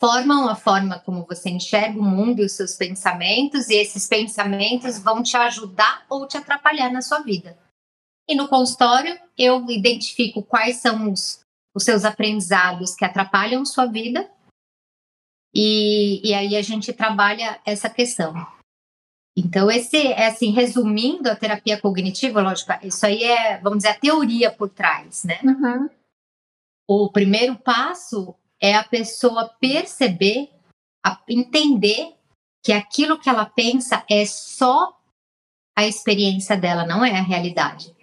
formam 0.00 0.48
a 0.48 0.54
forma 0.54 0.98
como 1.00 1.26
você 1.26 1.50
enxerga 1.50 1.98
o 1.98 2.02
mundo 2.02 2.40
e 2.40 2.44
os 2.44 2.52
seus 2.52 2.74
pensamentos, 2.74 3.68
e 3.68 3.74
esses 3.74 4.06
pensamentos 4.06 4.98
vão 4.98 5.22
te 5.22 5.36
ajudar 5.36 6.04
ou 6.08 6.26
te 6.26 6.36
atrapalhar 6.36 6.90
na 6.90 7.02
sua 7.02 7.20
vida. 7.20 7.58
E 8.28 8.34
no 8.34 8.48
consultório, 8.48 9.18
eu 9.36 9.64
identifico 9.70 10.42
quais 10.42 10.76
são 10.76 11.10
os, 11.10 11.40
os 11.74 11.84
seus 11.84 12.04
aprendizados 12.04 12.94
que 12.94 13.04
atrapalham 13.04 13.64
sua 13.64 13.86
vida, 13.86 14.30
e, 15.54 16.28
e 16.28 16.34
aí 16.34 16.56
a 16.56 16.62
gente 16.62 16.92
trabalha 16.92 17.60
essa 17.64 17.88
questão. 17.88 18.34
Então, 19.38 19.70
esse 19.70 19.96
é 19.96 20.26
assim, 20.26 20.50
resumindo 20.50 21.30
a 21.30 21.36
terapia 21.36 21.80
cognitiva, 21.80 22.42
lógico, 22.42 22.72
isso 22.82 23.06
aí 23.06 23.22
é, 23.22 23.60
vamos 23.60 23.78
dizer, 23.78 23.90
a 23.90 23.98
teoria 23.98 24.50
por 24.50 24.68
trás, 24.68 25.22
né? 25.22 25.38
Uhum. 25.44 25.88
O 26.88 27.12
primeiro 27.12 27.54
passo 27.54 28.34
é 28.60 28.74
a 28.74 28.82
pessoa 28.82 29.48
perceber, 29.60 30.50
a, 31.06 31.22
entender 31.28 32.16
que 32.64 32.72
aquilo 32.72 33.16
que 33.16 33.28
ela 33.28 33.46
pensa 33.46 34.04
é 34.10 34.26
só 34.26 34.98
a 35.76 35.86
experiência 35.86 36.56
dela, 36.56 36.84
não 36.84 37.04
é 37.04 37.16
a 37.16 37.22
realidade. 37.22 37.94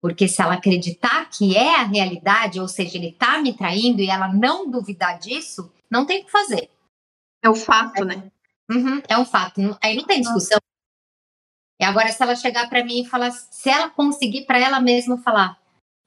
Porque 0.00 0.28
se 0.28 0.40
ela 0.40 0.54
acreditar 0.54 1.28
que 1.28 1.56
é 1.56 1.74
a 1.74 1.82
realidade, 1.82 2.60
ou 2.60 2.68
seja, 2.68 2.96
ele 2.96 3.08
está 3.08 3.42
me 3.42 3.52
traindo 3.52 4.00
e 4.00 4.08
ela 4.08 4.32
não 4.32 4.70
duvidar 4.70 5.18
disso, 5.18 5.72
não 5.90 6.06
tem 6.06 6.22
o 6.22 6.24
que 6.24 6.30
fazer. 6.30 6.70
É 7.42 7.50
o 7.50 7.56
fato, 7.56 8.04
né? 8.04 8.30
Uhum, 8.70 9.02
é 9.08 9.18
um 9.18 9.24
fato. 9.24 9.60
Aí 9.82 9.96
não 9.96 10.04
tem 10.04 10.20
discussão. 10.20 10.58
E 11.80 11.84
agora, 11.84 12.08
se 12.08 12.22
ela 12.22 12.34
chegar 12.34 12.68
para 12.68 12.84
mim 12.84 13.02
e 13.02 13.08
falar, 13.08 13.30
se 13.30 13.70
ela 13.70 13.88
conseguir 13.88 14.44
para 14.46 14.58
ela 14.58 14.80
mesma 14.80 15.16
falar, 15.18 15.58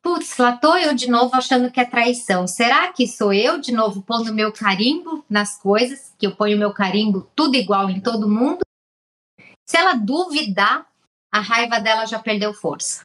putz, 0.03 0.37
lá 0.37 0.57
tô 0.57 0.75
eu 0.75 0.93
de 0.93 1.09
novo 1.09 1.33
achando 1.35 1.71
que 1.71 1.79
é 1.79 1.85
traição. 1.85 2.45
Será 2.45 2.91
que 2.91 3.07
sou 3.07 3.33
eu 3.33 3.59
de 3.59 3.71
novo 3.71 4.01
pondo 4.01 4.33
meu 4.33 4.51
carimbo 4.51 5.23
nas 5.29 5.57
coisas, 5.57 6.13
que 6.19 6.27
eu 6.27 6.35
ponho 6.35 6.57
meu 6.57 6.73
carimbo 6.73 7.29
tudo 7.35 7.55
igual 7.55 7.89
em 7.89 8.01
todo 8.01 8.29
mundo? 8.29 8.59
Se 9.65 9.77
ela 9.77 9.93
duvidar, 9.93 10.85
a 11.31 11.39
raiva 11.39 11.79
dela 11.79 12.05
já 12.05 12.19
perdeu 12.19 12.53
força. 12.53 13.01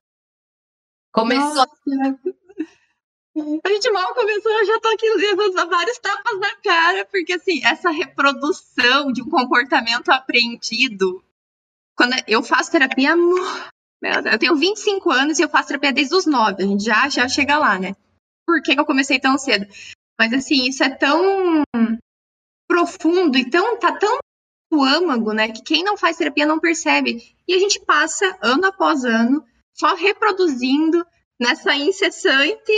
Começou. 1.13 1.55
Nossa. 1.55 2.37
A 3.39 3.69
gente 3.69 3.91
mal 3.91 4.15
começou, 4.15 4.51
eu 4.51 4.65
já 4.65 4.81
tô 4.81 4.89
aqui 4.89 5.07
levando 5.11 5.69
vários 5.69 5.99
tapas 5.99 6.41
na 6.41 6.57
cara, 6.57 7.05
porque 7.05 7.35
assim, 7.35 7.63
essa 7.63 7.91
reprodução 7.91 9.13
de 9.13 9.23
um 9.23 9.29
comportamento 9.29 10.09
aprendido. 10.09 11.23
Quando 11.95 12.15
eu 12.27 12.43
faço 12.43 12.73
terapia, 12.73 13.11
eu 13.11 14.39
tenho 14.39 14.57
25 14.57 15.11
anos 15.11 15.39
e 15.39 15.43
eu 15.43 15.51
faço 15.51 15.69
terapia 15.69 15.93
desde 15.93 16.15
os 16.15 16.25
9, 16.25 16.63
a 16.63 16.67
gente 16.67 16.83
já, 16.83 17.09
já 17.11 17.29
chega 17.29 17.59
lá, 17.59 17.79
né? 17.79 17.95
Por 18.47 18.63
que, 18.63 18.75
que 18.75 18.81
eu 18.81 18.87
comecei 18.87 19.21
tão 19.21 19.37
cedo? 19.37 19.67
Mas 20.19 20.33
assim, 20.33 20.67
isso 20.67 20.83
é 20.83 20.89
tão 20.89 21.63
profundo 22.67 23.37
e 23.37 23.51
tão, 23.51 23.79
tá 23.79 23.93
tão 23.99 24.19
no 24.73 24.83
âmago, 24.83 25.35
né? 25.35 25.51
Que 25.51 25.63
quem 25.63 25.85
não 25.85 25.97
faz 25.99 26.17
terapia 26.17 26.47
não 26.47 26.59
percebe. 26.59 27.23
E 27.47 27.53
a 27.53 27.59
gente 27.59 27.81
passa 27.81 28.39
ano 28.41 28.67
após 28.67 29.05
ano 29.05 29.45
só 29.75 29.95
reproduzindo 29.95 31.07
nessa 31.39 31.75
incessante 31.75 32.73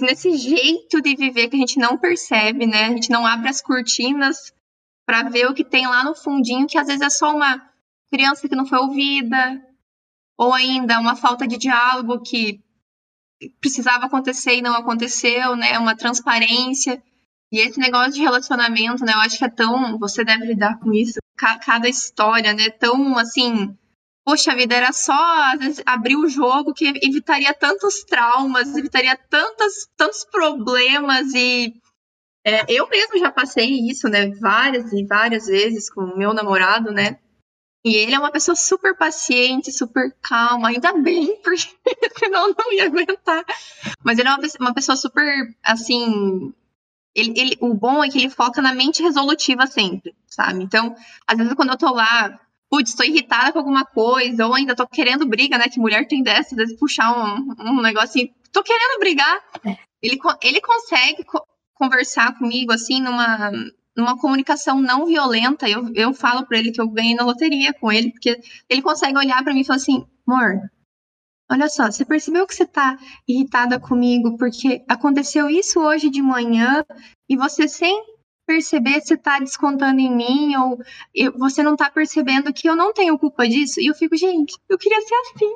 nesse 0.00 0.36
jeito 0.36 1.00
de 1.02 1.14
viver 1.14 1.48
que 1.48 1.56
a 1.56 1.58
gente 1.58 1.78
não 1.78 1.98
percebe, 1.98 2.66
né? 2.66 2.84
A 2.84 2.90
gente 2.90 3.10
não 3.10 3.26
abre 3.26 3.48
as 3.48 3.60
cortinas 3.60 4.52
para 5.04 5.24
ver 5.24 5.46
o 5.46 5.54
que 5.54 5.64
tem 5.64 5.86
lá 5.86 6.02
no 6.02 6.14
fundinho, 6.14 6.66
que 6.66 6.78
às 6.78 6.86
vezes 6.86 7.02
é 7.02 7.10
só 7.10 7.34
uma 7.34 7.62
criança 8.10 8.48
que 8.48 8.56
não 8.56 8.66
foi 8.66 8.78
ouvida, 8.78 9.62
ou 10.38 10.52
ainda 10.52 10.98
uma 10.98 11.14
falta 11.14 11.46
de 11.46 11.56
diálogo 11.56 12.20
que 12.20 12.60
precisava 13.60 14.06
acontecer 14.06 14.56
e 14.56 14.62
não 14.62 14.74
aconteceu, 14.74 15.56
né? 15.56 15.78
Uma 15.78 15.96
transparência. 15.96 17.02
E 17.52 17.60
esse 17.60 17.78
negócio 17.78 18.12
de 18.12 18.22
relacionamento, 18.22 19.04
né? 19.04 19.12
Eu 19.12 19.20
acho 19.20 19.38
que 19.38 19.44
é 19.44 19.50
tão. 19.50 19.98
Você 19.98 20.24
deve 20.24 20.46
lidar 20.46 20.78
com 20.78 20.92
isso. 20.92 21.18
Cada 21.36 21.88
história, 21.88 22.52
né? 22.52 22.70
Tão 22.70 23.16
assim 23.18 23.76
poxa 24.26 24.56
vida, 24.56 24.74
era 24.74 24.92
só 24.92 25.16
abrir 25.86 26.16
o 26.16 26.28
jogo 26.28 26.74
que 26.74 26.88
evitaria 27.00 27.54
tantos 27.54 28.02
traumas, 28.02 28.76
evitaria 28.76 29.16
tantos, 29.16 29.86
tantos 29.96 30.24
problemas 30.24 31.32
e 31.32 31.80
é, 32.44 32.64
eu 32.68 32.88
mesmo 32.88 33.20
já 33.20 33.30
passei 33.30 33.88
isso, 33.88 34.08
né, 34.08 34.34
várias 34.40 34.92
e 34.92 35.06
várias 35.06 35.46
vezes 35.46 35.88
com 35.88 36.00
o 36.00 36.18
meu 36.18 36.34
namorado, 36.34 36.90
né, 36.90 37.20
e 37.84 37.94
ele 37.94 38.16
é 38.16 38.18
uma 38.18 38.32
pessoa 38.32 38.56
super 38.56 38.96
paciente, 38.96 39.70
super 39.70 40.12
calma, 40.20 40.70
ainda 40.70 40.92
bem, 40.94 41.36
porque 41.40 41.68
senão 42.18 42.48
não 42.48 42.72
ia 42.72 42.86
aguentar. 42.86 43.44
Mas 44.02 44.18
ele 44.18 44.26
é 44.28 44.32
uma, 44.32 44.40
uma 44.58 44.74
pessoa 44.74 44.96
super, 44.96 45.24
assim, 45.62 46.52
ele, 47.14 47.32
ele, 47.36 47.56
o 47.60 47.72
bom 47.74 48.02
é 48.02 48.08
que 48.08 48.18
ele 48.18 48.28
foca 48.28 48.60
na 48.60 48.74
mente 48.74 49.04
resolutiva 49.04 49.68
sempre, 49.68 50.16
sabe? 50.26 50.64
Então, 50.64 50.96
às 51.28 51.38
vezes 51.38 51.54
quando 51.54 51.70
eu 51.70 51.78
tô 51.78 51.94
lá 51.94 52.40
putz, 52.70 52.90
estou 52.90 53.06
irritada 53.06 53.52
com 53.52 53.58
alguma 53.58 53.84
coisa, 53.84 54.46
ou 54.46 54.54
ainda 54.54 54.72
estou 54.72 54.86
querendo 54.86 55.26
briga, 55.26 55.58
né? 55.58 55.68
Que 55.68 55.80
mulher 55.80 56.06
tem 56.06 56.22
dessa, 56.22 56.54
às 56.54 56.56
vezes 56.56 56.78
puxar 56.78 57.12
um, 57.12 57.54
um 57.60 57.80
negócio 57.80 58.08
assim, 58.08 58.34
tô 58.52 58.62
querendo 58.62 58.98
brigar. 58.98 59.42
É. 59.64 59.76
Ele, 60.02 60.18
ele 60.42 60.60
consegue 60.60 61.24
co 61.24 61.44
conversar 61.74 62.38
comigo, 62.38 62.72
assim, 62.72 63.02
numa, 63.02 63.52
numa 63.94 64.18
comunicação 64.18 64.80
não 64.80 65.04
violenta. 65.04 65.68
Eu, 65.68 65.92
eu 65.94 66.14
falo 66.14 66.46
para 66.46 66.58
ele 66.58 66.72
que 66.72 66.80
eu 66.80 66.88
ganhei 66.88 67.14
na 67.14 67.22
loteria 67.22 67.74
com 67.74 67.92
ele, 67.92 68.12
porque 68.12 68.40
ele 68.68 68.80
consegue 68.80 69.18
olhar 69.18 69.44
para 69.44 69.52
mim 69.52 69.60
e 69.60 69.64
falar 69.64 69.76
assim, 69.76 70.06
amor, 70.26 70.58
olha 71.50 71.68
só, 71.68 71.90
você 71.90 72.02
percebeu 72.02 72.46
que 72.46 72.54
você 72.54 72.66
tá 72.66 72.98
irritada 73.28 73.78
comigo 73.78 74.38
porque 74.38 74.84
aconteceu 74.88 75.50
isso 75.50 75.80
hoje 75.80 76.08
de 76.08 76.22
manhã 76.22 76.82
e 77.28 77.36
você 77.36 77.68
sem 77.68 78.15
perceber 78.46 79.00
se 79.00 79.14
está 79.14 79.38
descontando 79.38 80.00
em 80.00 80.14
mim 80.14 80.56
ou 80.56 80.78
eu, 81.14 81.32
você 81.36 81.62
não 81.62 81.72
está 81.72 81.90
percebendo 81.90 82.52
que 82.52 82.68
eu 82.68 82.76
não 82.76 82.92
tenho 82.92 83.18
culpa 83.18 83.46
disso. 83.46 83.80
E 83.80 83.86
eu 83.86 83.94
fico, 83.94 84.16
gente, 84.16 84.56
eu 84.68 84.78
queria 84.78 85.00
ser 85.00 85.14
assim. 85.14 85.54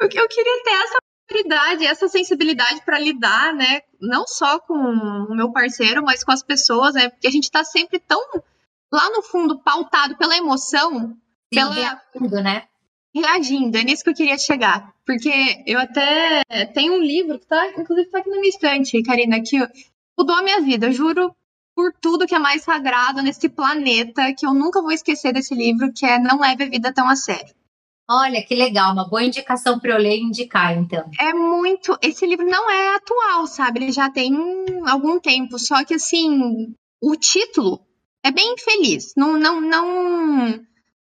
Eu, 0.00 0.08
eu 0.12 0.28
queria 0.28 0.62
ter 0.64 0.70
essa 0.70 0.98
maturidade, 1.30 1.86
essa 1.86 2.08
sensibilidade 2.08 2.82
para 2.84 2.98
lidar, 2.98 3.54
né? 3.54 3.82
Não 4.00 4.26
só 4.26 4.58
com 4.58 4.74
o 4.74 5.36
meu 5.36 5.52
parceiro, 5.52 6.02
mas 6.02 6.24
com 6.24 6.32
as 6.32 6.42
pessoas, 6.42 6.94
né? 6.94 7.10
Porque 7.10 7.28
a 7.28 7.30
gente 7.30 7.44
está 7.44 7.62
sempre 7.62 8.00
tão 8.00 8.20
lá 8.90 9.08
no 9.10 9.22
fundo 9.22 9.60
pautado 9.60 10.16
pela 10.16 10.36
emoção, 10.36 11.10
Sim, 11.10 11.16
pela 11.52 11.74
reagindo, 11.74 12.42
né? 12.42 12.64
Reagindo, 13.14 13.76
é 13.76 13.82
nisso 13.82 14.04
que 14.04 14.10
eu 14.10 14.14
queria 14.14 14.38
chegar. 14.38 14.94
Porque 15.04 15.30
eu 15.66 15.78
até 15.78 16.42
tenho 16.72 16.94
um 16.94 17.02
livro 17.02 17.38
que 17.38 17.46
tá, 17.46 17.68
inclusive, 17.76 18.08
tá 18.08 18.18
aqui 18.18 18.30
na 18.30 18.36
minha 18.36 18.48
estante, 18.48 19.02
Karina, 19.02 19.40
que 19.42 19.58
mudou 20.16 20.36
a 20.36 20.42
minha 20.42 20.60
vida. 20.60 20.86
Eu 20.86 20.92
juro 20.92 21.34
por 21.80 21.94
tudo 21.98 22.26
que 22.26 22.34
é 22.34 22.38
mais 22.38 22.62
sagrado 22.62 23.22
nesse 23.22 23.48
planeta, 23.48 24.34
que 24.34 24.44
eu 24.44 24.52
nunca 24.52 24.82
vou 24.82 24.92
esquecer 24.92 25.32
desse 25.32 25.54
livro, 25.54 25.90
que 25.90 26.04
é 26.04 26.18
Não 26.18 26.38
Leve 26.38 26.64
a 26.64 26.68
Vida 26.68 26.92
Tão 26.92 27.08
a 27.08 27.16
Sério. 27.16 27.54
Olha, 28.06 28.44
que 28.44 28.54
legal, 28.54 28.92
uma 28.92 29.08
boa 29.08 29.24
indicação 29.24 29.78
para 29.78 29.92
eu 29.92 29.98
ler 29.98 30.16
e 30.16 30.24
indicar, 30.24 30.76
então. 30.76 31.08
É 31.18 31.32
muito. 31.32 31.96
Esse 32.02 32.26
livro 32.26 32.44
não 32.44 32.70
é 32.70 32.96
atual, 32.96 33.46
sabe? 33.46 33.80
Ele 33.80 33.92
já 33.92 34.10
tem 34.10 34.36
algum 34.86 35.18
tempo, 35.18 35.58
só 35.58 35.82
que 35.84 35.94
assim, 35.94 36.74
o 37.00 37.16
título 37.16 37.80
é 38.22 38.30
bem 38.30 38.52
infeliz. 38.52 39.14
Não, 39.16 39.38
não, 39.38 39.60
não, 39.60 40.60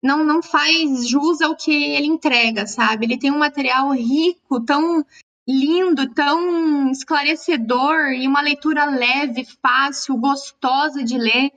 não, 0.01 0.23
não 0.23 0.41
faz 0.41 1.09
jus 1.09 1.41
ao 1.41 1.55
que 1.55 1.73
ele 1.73 2.07
entrega, 2.07 2.65
sabe? 2.65 3.07
Ele 3.07 3.19
tem 3.19 3.31
um 3.31 3.39
material 3.39 3.91
rico, 3.91 4.63
tão 4.63 5.03
lindo, 5.48 6.13
tão 6.13 6.91
esclarecedor 6.91 8.12
e 8.13 8.27
uma 8.27 8.41
leitura 8.41 8.86
leve, 8.86 9.45
fácil, 9.62 10.17
gostosa 10.17 11.03
de 11.03 11.17
ler. 11.17 11.51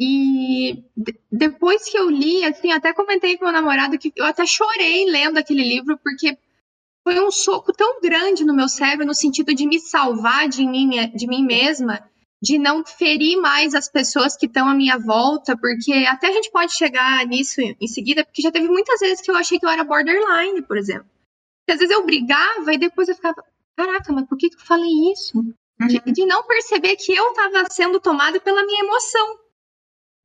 E 0.00 0.82
depois 1.30 1.84
que 1.88 1.98
eu 1.98 2.10
li, 2.10 2.44
assim, 2.44 2.72
até 2.72 2.92
comentei 2.92 3.36
com 3.36 3.44
meu 3.44 3.52
namorado 3.52 3.98
que 3.98 4.12
eu 4.16 4.24
até 4.24 4.44
chorei 4.44 5.04
lendo 5.06 5.38
aquele 5.38 5.62
livro 5.62 5.98
porque 5.98 6.36
foi 7.04 7.20
um 7.20 7.30
soco 7.30 7.72
tão 7.72 8.00
grande 8.00 8.44
no 8.44 8.54
meu 8.54 8.68
cérebro 8.68 9.06
no 9.06 9.14
sentido 9.14 9.54
de 9.54 9.66
me 9.66 9.78
salvar 9.78 10.48
de 10.48 10.66
mim, 10.66 10.90
de 11.14 11.26
mim 11.26 11.44
mesma, 11.44 12.02
de 12.40 12.58
não 12.58 12.84
ferir 12.84 13.40
mais 13.40 13.74
as 13.74 13.88
pessoas 13.88 14.36
que 14.36 14.46
estão 14.46 14.68
à 14.68 14.74
minha 14.74 14.98
volta, 14.98 15.56
porque 15.56 15.92
até 16.08 16.28
a 16.28 16.32
gente 16.32 16.50
pode 16.50 16.76
chegar 16.76 17.24
nisso 17.26 17.60
em 17.60 17.86
seguida, 17.86 18.24
porque 18.24 18.42
já 18.42 18.50
teve 18.50 18.66
muitas 18.66 18.98
vezes 19.00 19.20
que 19.20 19.30
eu 19.30 19.36
achei 19.36 19.58
que 19.58 19.66
eu 19.66 19.70
era 19.70 19.84
borderline, 19.84 20.62
por 20.62 20.76
exemplo. 20.76 21.11
Porque 21.62 21.72
às 21.72 21.78
vezes 21.78 21.94
eu 21.94 22.04
brigava 22.04 22.72
e 22.72 22.78
depois 22.78 23.08
eu 23.08 23.14
ficava, 23.14 23.42
caraca, 23.76 24.12
mas 24.12 24.26
por 24.26 24.36
que, 24.36 24.50
que 24.50 24.56
eu 24.56 24.60
falei 24.60 24.90
isso? 25.12 25.38
Uhum. 25.38 25.86
De, 25.86 26.00
de, 26.12 26.26
não 26.26 26.44
perceber 26.44 26.96
que 26.96 27.14
eu 27.14 27.28
estava 27.30 27.64
sendo 27.70 28.00
tomada 28.00 28.40
pela 28.40 28.64
minha 28.64 28.84
emoção. 28.84 29.38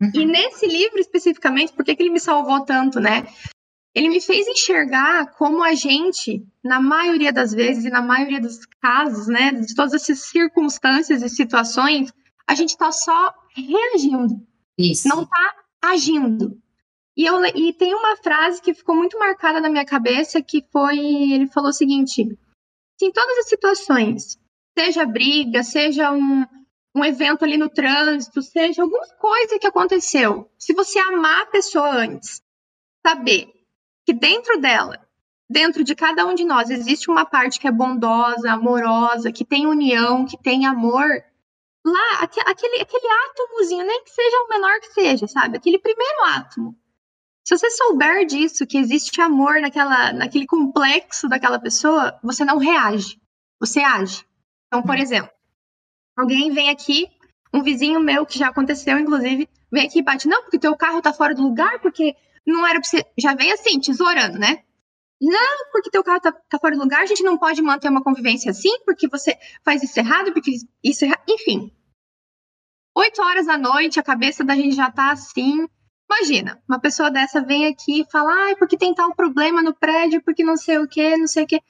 Uhum. 0.01 0.12
E 0.13 0.25
nesse 0.25 0.67
livro 0.67 1.00
especificamente, 1.00 1.74
por 1.74 1.86
que, 1.86 1.96
que 1.96 2.03
ele 2.03 2.12
me 2.12 2.20
salvou 2.20 2.62
tanto, 2.62 3.00
né? 3.00 3.27
Ele 3.94 4.10
me 4.10 4.22
fez 4.22 4.48
enxergar 4.48 5.32
como 5.32 5.63
a 5.63 5.74
gente, 5.74 6.46
na 6.63 6.79
maioria 6.79 7.34
das 7.34 7.51
vezes 7.51 7.86
e 7.86 7.89
na 7.89 8.01
maioria 8.01 8.39
dos 8.39 8.60
casos, 8.79 9.27
né, 9.27 9.51
de 9.51 9.74
todas 9.74 9.94
essas 9.94 10.20
circunstâncias 10.20 11.24
e 11.24 11.29
situações, 11.29 12.13
a 12.46 12.53
gente 12.53 12.70
está 12.70 12.91
só 12.91 13.34
reagindo. 13.56 14.39
Isso. 14.77 15.08
Não 15.08 15.24
está 15.24 15.56
agindo. 15.82 16.62
E, 17.18 17.26
eu, 17.26 17.44
e 17.44 17.74
tem 17.74 17.96
uma 17.96 18.16
frase 18.18 18.62
que 18.62 18.76
ficou 18.76 18.96
muito 18.96 19.18
marcada 19.18 19.60
na 19.60 19.70
minha 19.70 19.84
cabeça, 19.84 20.40
que 20.40 20.64
foi, 20.72 21.00
ele 21.00 21.48
falou 21.48 21.72
o 21.72 21.74
seguinte, 21.74 22.22
em 23.02 23.12
todas 23.12 23.40
as 23.40 23.50
situações, 23.50 24.38
seja 24.78 25.04
briga, 25.04 25.64
seja 25.64 26.12
um, 26.12 26.46
um 26.96 27.04
evento 27.04 27.44
ali 27.44 27.58
no 27.58 27.70
trânsito, 27.70 28.44
seja 28.44 28.84
alguma 28.84 29.08
coisa 29.20 29.58
que 29.58 29.66
aconteceu, 29.66 30.48
se 30.60 30.74
você 30.74 31.00
amar 31.00 31.42
a 31.42 31.48
pessoa 31.48 31.90
antes, 31.90 32.40
saber 33.04 33.52
que 34.06 34.14
dentro 34.14 34.62
dela, 34.62 35.04
dentro 35.50 35.84
de 35.84 35.96
cada 35.96 36.24
um 36.24 36.36
de 36.36 36.44
nós, 36.44 36.70
existe 36.70 37.10
uma 37.10 37.26
parte 37.26 37.60
que 37.60 37.68
é 37.68 37.72
bondosa, 37.72 38.52
amorosa, 38.52 39.32
que 39.32 39.44
tem 39.44 39.66
união, 39.66 40.24
que 40.24 40.38
tem 40.38 40.68
amor, 40.68 41.10
lá, 41.84 42.20
aquele, 42.22 42.80
aquele 42.80 43.08
átomozinho, 43.08 43.88
nem 43.88 44.04
que 44.04 44.12
seja 44.12 44.38
o 44.44 44.50
menor 44.50 44.80
que 44.82 44.94
seja, 44.94 45.28
sabe? 45.28 45.58
Aquele 45.58 45.80
primeiro 45.80 46.24
átomo 46.26 46.78
se 47.48 47.58
você 47.58 47.72
souber 47.72 48.25
disso, 48.25 48.68
que 48.68 48.77
existe 48.77 49.22
amor 49.22 49.62
naquela, 49.62 50.12
naquele 50.12 50.46
complexo 50.46 51.30
daquela 51.30 51.58
pessoa, 51.58 52.20
você 52.22 52.44
não 52.44 52.58
reage, 52.58 53.22
você 53.58 53.80
age. 53.80 54.25
Então, 54.68 54.84
por 54.84 54.98
exemplo, 54.98 55.32
alguém 56.18 56.51
vem 56.51 56.70
aqui, 56.70 57.08
um 57.54 57.63
vizinho 57.63 58.01
meu, 58.01 58.25
que 58.25 58.38
já 58.38 58.50
aconteceu, 58.50 59.00
inclusive, 59.00 59.48
vem 59.72 59.86
aqui 59.86 60.00
e 60.00 60.01
bate, 60.01 60.27
não, 60.27 60.42
porque 60.42 60.60
teu 60.60 60.75
carro 60.75 61.01
tá 61.01 61.13
fora 61.13 61.34
do 61.34 61.42
lugar, 61.42 61.80
porque 61.80 62.18
não 62.46 62.68
era 62.68 62.82
pra 62.82 62.89
você. 62.89 63.06
Já 63.18 63.34
vem 63.34 63.54
assim, 63.54 63.80
tesourando, 63.80 64.38
né? 64.38 64.66
Não, 65.22 65.72
porque 65.72 65.89
teu 65.89 66.04
carro 66.04 66.20
tá, 66.20 66.34
tá, 66.34 66.60
fora 66.60 66.75
do 66.75 66.84
lugar, 66.84 67.04
a 67.04 67.06
gente 67.06 67.24
não 67.24 67.38
pode 67.38 67.62
manter 67.62 67.89
uma 67.89 68.04
convivência 68.04 68.51
assim, 68.51 68.77
porque 68.84 69.08
você 69.08 69.39
faz 69.63 69.82
isso 69.82 69.98
errado, 69.98 70.34
porque 70.34 70.51
isso 70.84 71.06
é 71.06 71.08
errado. 71.08 71.24
Enfim. 71.30 71.72
Oito 72.94 73.22
horas 73.22 73.46
da 73.46 73.58
noite, 73.58 74.01
a 74.01 74.04
cabeça 74.04 74.44
da 74.44 74.54
gente 74.54 74.75
já 74.75 74.92
tá 74.92 75.12
assim, 75.12 75.66
Imagina, 76.10 76.62
uma 76.68 76.80
pessoa 76.80 77.12
dessa 77.12 77.42
vem 77.42 77.66
aqui 77.66 78.02
e 78.02 78.10
fala, 78.10 78.32
ai, 78.46 78.56
porque 78.56 78.78
tem 78.78 78.94
tal 78.94 79.14
problema 79.14 79.62
no 79.62 79.74
prédio, 79.74 80.22
porque 80.24 80.44
não 80.44 80.56
sei 80.56 80.78
o 80.78 80.88
que, 80.88 81.18
não 81.18 81.28
sei 81.28 81.44
o 81.44 81.48
que. 81.48 81.62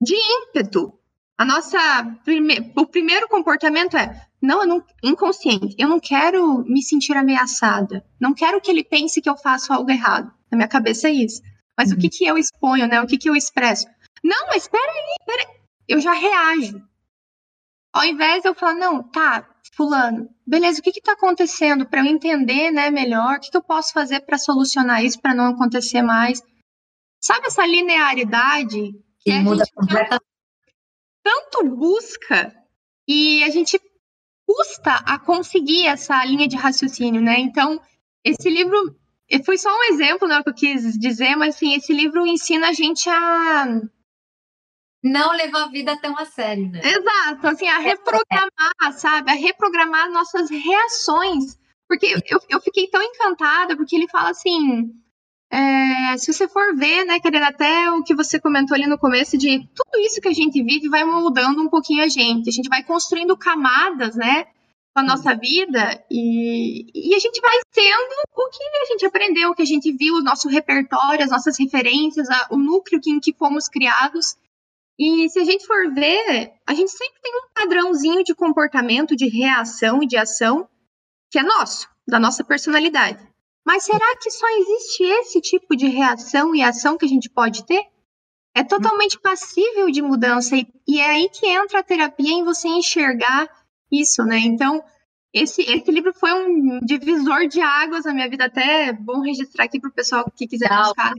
De 0.00 0.14
ímpeto. 0.14 0.98
A 1.36 1.44
nossa. 1.44 1.78
Prime... 2.24 2.72
O 2.76 2.86
primeiro 2.86 3.28
comportamento 3.28 3.96
é, 3.96 4.26
não, 4.42 4.62
eu 4.62 4.68
não, 4.68 4.84
inconsciente, 5.02 5.74
eu 5.78 5.88
não 5.88 6.00
quero 6.00 6.64
me 6.64 6.82
sentir 6.82 7.16
ameaçada. 7.16 8.04
Não 8.18 8.34
quero 8.34 8.60
que 8.60 8.70
ele 8.70 8.84
pense 8.84 9.20
que 9.20 9.28
eu 9.28 9.36
faço 9.36 9.72
algo 9.72 9.90
errado. 9.90 10.32
Na 10.50 10.56
minha 10.56 10.68
cabeça 10.68 11.08
é 11.08 11.12
isso. 11.12 11.42
Mas 11.76 11.90
uhum. 11.90 11.96
o 11.96 12.00
que, 12.00 12.08
que 12.08 12.26
eu 12.26 12.38
exponho, 12.38 12.86
né? 12.86 13.00
O 13.00 13.06
que, 13.06 13.18
que 13.18 13.28
eu 13.28 13.36
expresso? 13.36 13.86
Não, 14.22 14.46
mas 14.48 14.64
espera 14.64 14.90
aí, 14.90 15.16
espera. 15.20 15.60
Eu 15.88 16.00
já 16.00 16.12
reajo. 16.12 16.82
Ao 17.92 18.04
invés 18.04 18.42
de 18.42 18.48
eu 18.48 18.54
falar, 18.54 18.74
não, 18.74 19.02
tá, 19.02 19.48
fulano, 19.74 20.28
beleza, 20.50 20.80
o 20.80 20.82
que 20.82 20.90
está 20.90 21.12
acontecendo 21.12 21.86
para 21.86 22.00
eu 22.00 22.06
entender, 22.06 22.72
né, 22.72 22.90
melhor, 22.90 23.36
o 23.36 23.40
que, 23.40 23.52
que 23.52 23.56
eu 23.56 23.62
posso 23.62 23.92
fazer 23.92 24.20
para 24.22 24.36
solucionar 24.36 25.04
isso, 25.04 25.20
para 25.20 25.32
não 25.32 25.46
acontecer 25.46 26.02
mais? 26.02 26.42
Sabe 27.22 27.46
essa 27.46 27.64
linearidade 27.64 28.92
que 29.20 29.30
a 29.30 29.40
muda 29.40 29.64
completamente. 29.72 30.24
tanto 31.22 31.64
busca 31.76 32.52
e 33.06 33.44
a 33.44 33.50
gente 33.50 33.80
custa 34.44 34.96
a 35.06 35.20
conseguir 35.20 35.86
essa 35.86 36.24
linha 36.24 36.48
de 36.48 36.56
raciocínio, 36.56 37.22
né? 37.22 37.38
Então, 37.38 37.80
esse 38.24 38.50
livro 38.50 38.98
foi 39.44 39.56
só 39.56 39.68
um 39.70 39.84
exemplo, 39.84 40.26
né, 40.26 40.42
que 40.42 40.48
eu 40.48 40.54
quis 40.54 40.98
dizer, 40.98 41.36
mas 41.36 41.54
assim, 41.54 41.74
esse 41.74 41.92
livro 41.92 42.26
ensina 42.26 42.70
a 42.70 42.72
gente 42.72 43.08
a 43.08 43.80
não 45.02 45.32
levar 45.32 45.64
a 45.64 45.68
vida 45.68 45.96
tão 46.00 46.18
a 46.18 46.24
sério, 46.24 46.70
né? 46.70 46.80
Exato, 46.84 47.46
assim, 47.46 47.68
a 47.68 47.78
reprogramar, 47.78 48.92
sabe? 48.92 49.30
A 49.30 49.34
reprogramar 49.34 50.10
nossas 50.10 50.50
reações. 50.50 51.58
Porque 51.88 52.06
eu, 52.06 52.40
eu 52.48 52.60
fiquei 52.60 52.88
tão 52.88 53.02
encantada, 53.02 53.76
porque 53.76 53.96
ele 53.96 54.08
fala 54.08 54.30
assim. 54.30 54.90
É, 55.52 56.16
se 56.16 56.32
você 56.32 56.46
for 56.46 56.76
ver, 56.76 57.04
né, 57.04 57.18
querendo 57.18 57.42
até 57.42 57.90
o 57.90 58.04
que 58.04 58.14
você 58.14 58.38
comentou 58.38 58.76
ali 58.76 58.86
no 58.86 58.96
começo, 58.96 59.36
de 59.36 59.66
tudo 59.74 59.98
isso 59.98 60.20
que 60.20 60.28
a 60.28 60.32
gente 60.32 60.62
vive 60.62 60.88
vai 60.88 61.02
moldando 61.02 61.60
um 61.60 61.68
pouquinho 61.68 62.04
a 62.04 62.08
gente. 62.08 62.48
A 62.48 62.52
gente 62.52 62.68
vai 62.68 62.84
construindo 62.84 63.36
camadas, 63.36 64.14
né, 64.14 64.44
com 64.94 65.00
a 65.00 65.02
nossa 65.02 65.34
vida 65.34 66.04
e, 66.10 66.86
e 66.94 67.14
a 67.14 67.18
gente 67.18 67.40
vai 67.40 67.58
sendo 67.72 68.14
o 68.36 68.48
que 68.48 68.64
a 68.64 68.86
gente 68.86 69.06
aprendeu, 69.06 69.50
o 69.50 69.54
que 69.54 69.62
a 69.62 69.66
gente 69.66 69.90
viu, 69.92 70.16
o 70.16 70.22
nosso 70.22 70.48
repertório, 70.48 71.24
as 71.24 71.30
nossas 71.30 71.58
referências, 71.58 72.28
a, 72.28 72.48
o 72.50 72.56
núcleo 72.56 73.00
em 73.06 73.20
que 73.20 73.32
fomos 73.32 73.68
criados. 73.68 74.36
E 75.02 75.30
se 75.30 75.40
a 75.40 75.44
gente 75.44 75.66
for 75.66 75.94
ver, 75.94 76.52
a 76.66 76.74
gente 76.74 76.90
sempre 76.90 77.22
tem 77.22 77.32
um 77.34 77.48
padrãozinho 77.54 78.22
de 78.22 78.34
comportamento, 78.34 79.16
de 79.16 79.26
reação 79.26 80.02
e 80.02 80.06
de 80.06 80.18
ação 80.18 80.68
que 81.30 81.38
é 81.38 81.42
nosso, 81.42 81.88
da 82.06 82.20
nossa 82.20 82.44
personalidade. 82.44 83.26
Mas 83.64 83.84
será 83.84 84.16
que 84.18 84.30
só 84.30 84.46
existe 84.58 85.02
esse 85.04 85.40
tipo 85.40 85.74
de 85.74 85.86
reação 85.86 86.54
e 86.54 86.62
ação 86.62 86.98
que 86.98 87.06
a 87.06 87.08
gente 87.08 87.30
pode 87.30 87.64
ter? 87.64 87.82
É 88.54 88.62
totalmente 88.62 89.18
passível 89.18 89.90
de 89.90 90.02
mudança 90.02 90.54
e, 90.54 90.66
e 90.86 91.00
é 91.00 91.06
aí 91.06 91.30
que 91.30 91.46
entra 91.46 91.78
a 91.78 91.84
terapia 91.84 92.32
em 92.34 92.44
você 92.44 92.68
enxergar 92.68 93.48
isso, 93.90 94.22
né? 94.24 94.38
Então, 94.40 94.84
esse, 95.32 95.62
esse 95.62 95.90
livro 95.90 96.12
foi 96.12 96.30
um 96.34 96.80
divisor 96.84 97.48
de 97.48 97.62
águas 97.62 98.04
na 98.04 98.12
minha 98.12 98.28
vida, 98.28 98.44
até 98.44 98.88
é 98.88 98.92
bom 98.92 99.22
registrar 99.22 99.64
aqui 99.64 99.80
para 99.80 99.88
o 99.88 99.94
pessoal 99.94 100.30
que 100.30 100.46
quiser 100.46 100.68
buscar. 100.68 101.14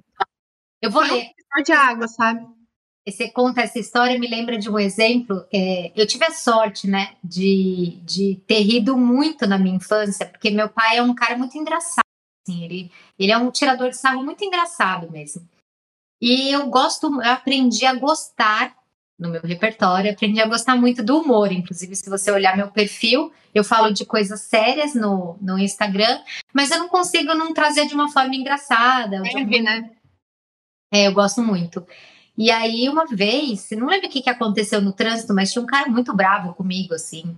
Eu 0.79 0.91
vou 0.91 1.03
foi 1.03 1.15
ler. 1.15 1.23
Um 1.23 1.29
divisor 1.29 1.63
de 1.65 1.71
águas, 1.71 2.13
sabe? 2.13 2.60
Você 3.07 3.29
conta 3.29 3.61
essa 3.61 3.79
história 3.79 4.19
me 4.19 4.27
lembra 4.27 4.57
de 4.57 4.69
um 4.69 4.77
exemplo. 4.77 5.45
É, 5.51 5.91
eu 5.95 6.05
tive 6.05 6.25
a 6.25 6.31
sorte, 6.31 6.87
né, 6.87 7.15
de, 7.23 7.99
de 8.03 8.41
ter 8.45 8.59
rido 8.61 8.97
muito 8.97 9.47
na 9.47 9.57
minha 9.57 9.75
infância, 9.75 10.25
porque 10.25 10.49
meu 10.51 10.69
pai 10.69 10.97
é 10.97 11.03
um 11.03 11.15
cara 11.15 11.37
muito 11.37 11.57
engraçado. 11.57 12.05
Assim, 12.47 12.63
ele, 12.63 12.91
ele 13.17 13.31
é 13.31 13.37
um 13.37 13.51
tirador 13.51 13.89
de 13.89 13.97
sarro 13.97 14.23
muito 14.23 14.43
engraçado 14.43 15.09
mesmo. 15.11 15.47
E 16.21 16.51
eu 16.51 16.67
gosto, 16.67 17.07
eu 17.07 17.31
aprendi 17.31 17.85
a 17.85 17.95
gostar 17.95 18.75
no 19.17 19.29
meu 19.29 19.41
repertório, 19.41 20.11
aprendi 20.11 20.41
a 20.41 20.47
gostar 20.47 20.75
muito 20.75 21.03
do 21.03 21.19
humor. 21.19 21.51
Inclusive, 21.51 21.95
se 21.95 22.09
você 22.09 22.31
olhar 22.31 22.57
meu 22.57 22.69
perfil, 22.69 23.31
eu 23.53 23.63
falo 23.63 23.91
de 23.91 24.05
coisas 24.05 24.41
sérias 24.41 24.93
no, 24.93 25.37
no 25.41 25.57
Instagram, 25.59 26.21
mas 26.53 26.71
eu 26.71 26.79
não 26.79 26.89
consigo 26.89 27.33
não 27.33 27.53
trazer 27.53 27.87
de 27.87 27.93
uma 27.93 28.11
forma 28.11 28.35
engraçada. 28.35 29.19
Né? 29.19 29.29
É, 30.91 31.07
eu 31.07 31.13
gosto 31.13 31.41
muito. 31.41 31.85
E 32.41 32.49
aí, 32.49 32.89
uma 32.89 33.05
vez, 33.05 33.69
não 33.69 33.85
lembro 33.85 34.07
o 34.07 34.09
que, 34.09 34.19
que 34.19 34.29
aconteceu 34.29 34.81
no 34.81 34.91
trânsito, 34.91 35.31
mas 35.31 35.51
tinha 35.51 35.61
um 35.61 35.67
cara 35.67 35.87
muito 35.87 36.11
bravo 36.11 36.55
comigo, 36.55 36.95
assim. 36.95 37.37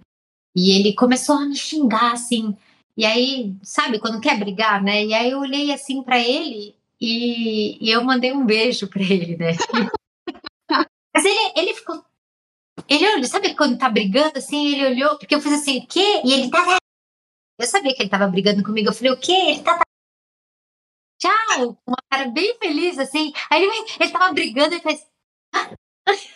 E 0.55 0.79
ele 0.79 0.95
começou 0.95 1.35
a 1.35 1.45
me 1.45 1.57
xingar, 1.57 2.13
assim. 2.13 2.55
E 2.95 3.05
aí, 3.05 3.53
sabe, 3.61 3.99
quando 3.99 4.21
quer 4.21 4.39
brigar, 4.39 4.81
né? 4.81 5.03
E 5.03 5.13
aí 5.13 5.31
eu 5.31 5.39
olhei 5.39 5.73
assim 5.73 6.01
para 6.01 6.17
ele 6.17 6.73
e, 7.01 7.85
e, 7.85 7.91
eu 7.91 8.01
mandei 8.01 8.31
um 8.31 8.45
beijo 8.45 8.87
para 8.87 9.01
ele, 9.01 9.35
né? 9.35 9.57
mas 11.13 11.25
ele, 11.25 11.51
ele 11.57 11.73
ficou. 11.73 12.01
Ele 12.87 13.05
olhou, 13.05 13.25
sabe 13.25 13.53
quando 13.55 13.77
tá 13.77 13.89
brigando 13.89 14.37
assim? 14.37 14.67
Ele 14.67 14.85
olhou, 14.85 15.17
porque 15.17 15.35
eu 15.35 15.41
fiz 15.41 15.51
assim, 15.51 15.79
o 15.79 15.85
quê? 15.85 16.21
E 16.23 16.31
ele 16.31 16.49
tava. 16.49 16.77
Eu 17.59 17.67
sabia 17.67 17.93
que 17.93 18.01
ele 18.01 18.09
tava 18.09 18.27
brigando 18.29 18.63
comigo. 18.63 18.87
Eu 18.87 18.93
falei, 18.93 19.11
o 19.11 19.17
quê? 19.17 19.33
Ele 19.33 19.63
tá 19.63 19.81
tchau, 21.23 21.77
uma 21.87 21.97
cara 22.11 22.29
bem 22.29 22.57
feliz, 22.57 22.99
assim. 22.99 23.31
Aí 23.49 23.63
ele, 23.63 23.73
ele 23.99 24.11
tava 24.11 24.33
brigando 24.33 24.75
e 24.75 24.81
fez. 24.81 25.07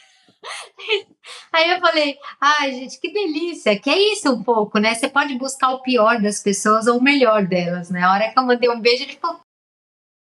Aí 1.51 1.69
eu 1.71 1.79
falei, 1.81 2.17
ai, 2.39 2.71
gente, 2.71 2.99
que 3.01 3.11
delícia, 3.11 3.77
que 3.77 3.89
é 3.89 4.13
isso 4.13 4.31
um 4.31 4.41
pouco, 4.43 4.79
né? 4.79 4.95
Você 4.95 5.09
pode 5.09 5.37
buscar 5.37 5.71
o 5.71 5.81
pior 5.81 6.21
das 6.21 6.41
pessoas 6.41 6.87
ou 6.87 6.99
o 6.99 7.03
melhor 7.03 7.45
delas, 7.45 7.89
né? 7.89 8.01
A 8.03 8.13
hora 8.13 8.31
que 8.31 8.39
eu 8.39 8.43
mandei 8.43 8.69
um 8.69 8.79
beijo, 8.79 9.03
ele 9.03 9.13
ficou. 9.13 9.41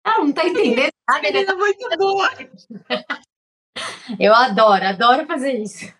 Ah, 0.04 0.18
não 0.18 0.32
tá 0.32 0.46
entendendo 0.46 0.92
nada. 1.06 1.26
Ele 1.26 1.44
tá 1.44 1.54
muito 1.54 1.98
boa. 1.98 2.30
eu 4.18 4.34
adoro, 4.34 4.86
adoro 4.86 5.26
fazer 5.26 5.60
isso. 5.60 5.92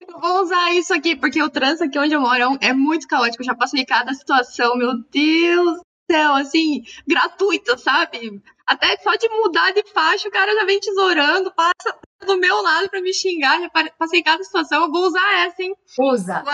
Eu 0.00 0.20
vou 0.20 0.42
usar 0.42 0.72
isso 0.72 0.94
aqui, 0.94 1.16
porque 1.16 1.42
o 1.42 1.50
trânsito 1.50 1.84
aqui 1.84 1.98
onde 1.98 2.14
eu 2.14 2.20
moro 2.20 2.58
é 2.60 2.72
muito 2.72 3.08
caótico. 3.08 3.42
Eu 3.42 3.46
já 3.46 3.56
passei 3.56 3.84
cada 3.84 4.14
situação, 4.14 4.76
meu 4.76 5.02
Deus 5.10 5.85
céu, 6.10 6.34
assim, 6.34 6.84
gratuito, 7.06 7.78
sabe? 7.78 8.42
Até 8.66 8.96
só 8.98 9.14
de 9.16 9.28
mudar 9.28 9.72
de 9.72 9.84
faixa, 9.92 10.28
o 10.28 10.30
cara 10.30 10.54
já 10.54 10.64
vem 10.64 10.80
tesourando, 10.80 11.52
passa 11.52 11.98
do 12.26 12.36
meu 12.38 12.62
lado 12.62 12.88
para 12.88 13.00
me 13.00 13.12
xingar, 13.12 13.60
já 13.60 13.70
passei 13.98 14.22
cada 14.22 14.42
situação, 14.42 14.82
eu 14.82 14.90
vou 14.90 15.06
usar 15.06 15.46
essa, 15.46 15.62
hein? 15.62 15.74
Usa. 15.98 16.44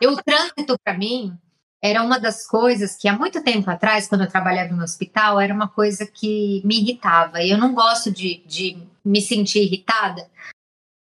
eu, 0.00 0.12
o 0.12 0.22
trânsito, 0.22 0.76
para 0.84 0.98
mim, 0.98 1.32
era 1.82 2.02
uma 2.02 2.18
das 2.18 2.46
coisas 2.46 2.96
que 2.96 3.08
há 3.08 3.16
muito 3.16 3.42
tempo 3.42 3.70
atrás, 3.70 4.06
quando 4.06 4.22
eu 4.22 4.30
trabalhava 4.30 4.74
no 4.74 4.82
hospital, 4.82 5.40
era 5.40 5.54
uma 5.54 5.68
coisa 5.68 6.06
que 6.06 6.60
me 6.64 6.80
irritava. 6.80 7.40
E 7.42 7.50
eu 7.50 7.56
não 7.56 7.74
gosto 7.74 8.10
de, 8.10 8.42
de 8.46 8.76
me 9.02 9.22
sentir 9.22 9.60
irritada, 9.60 10.28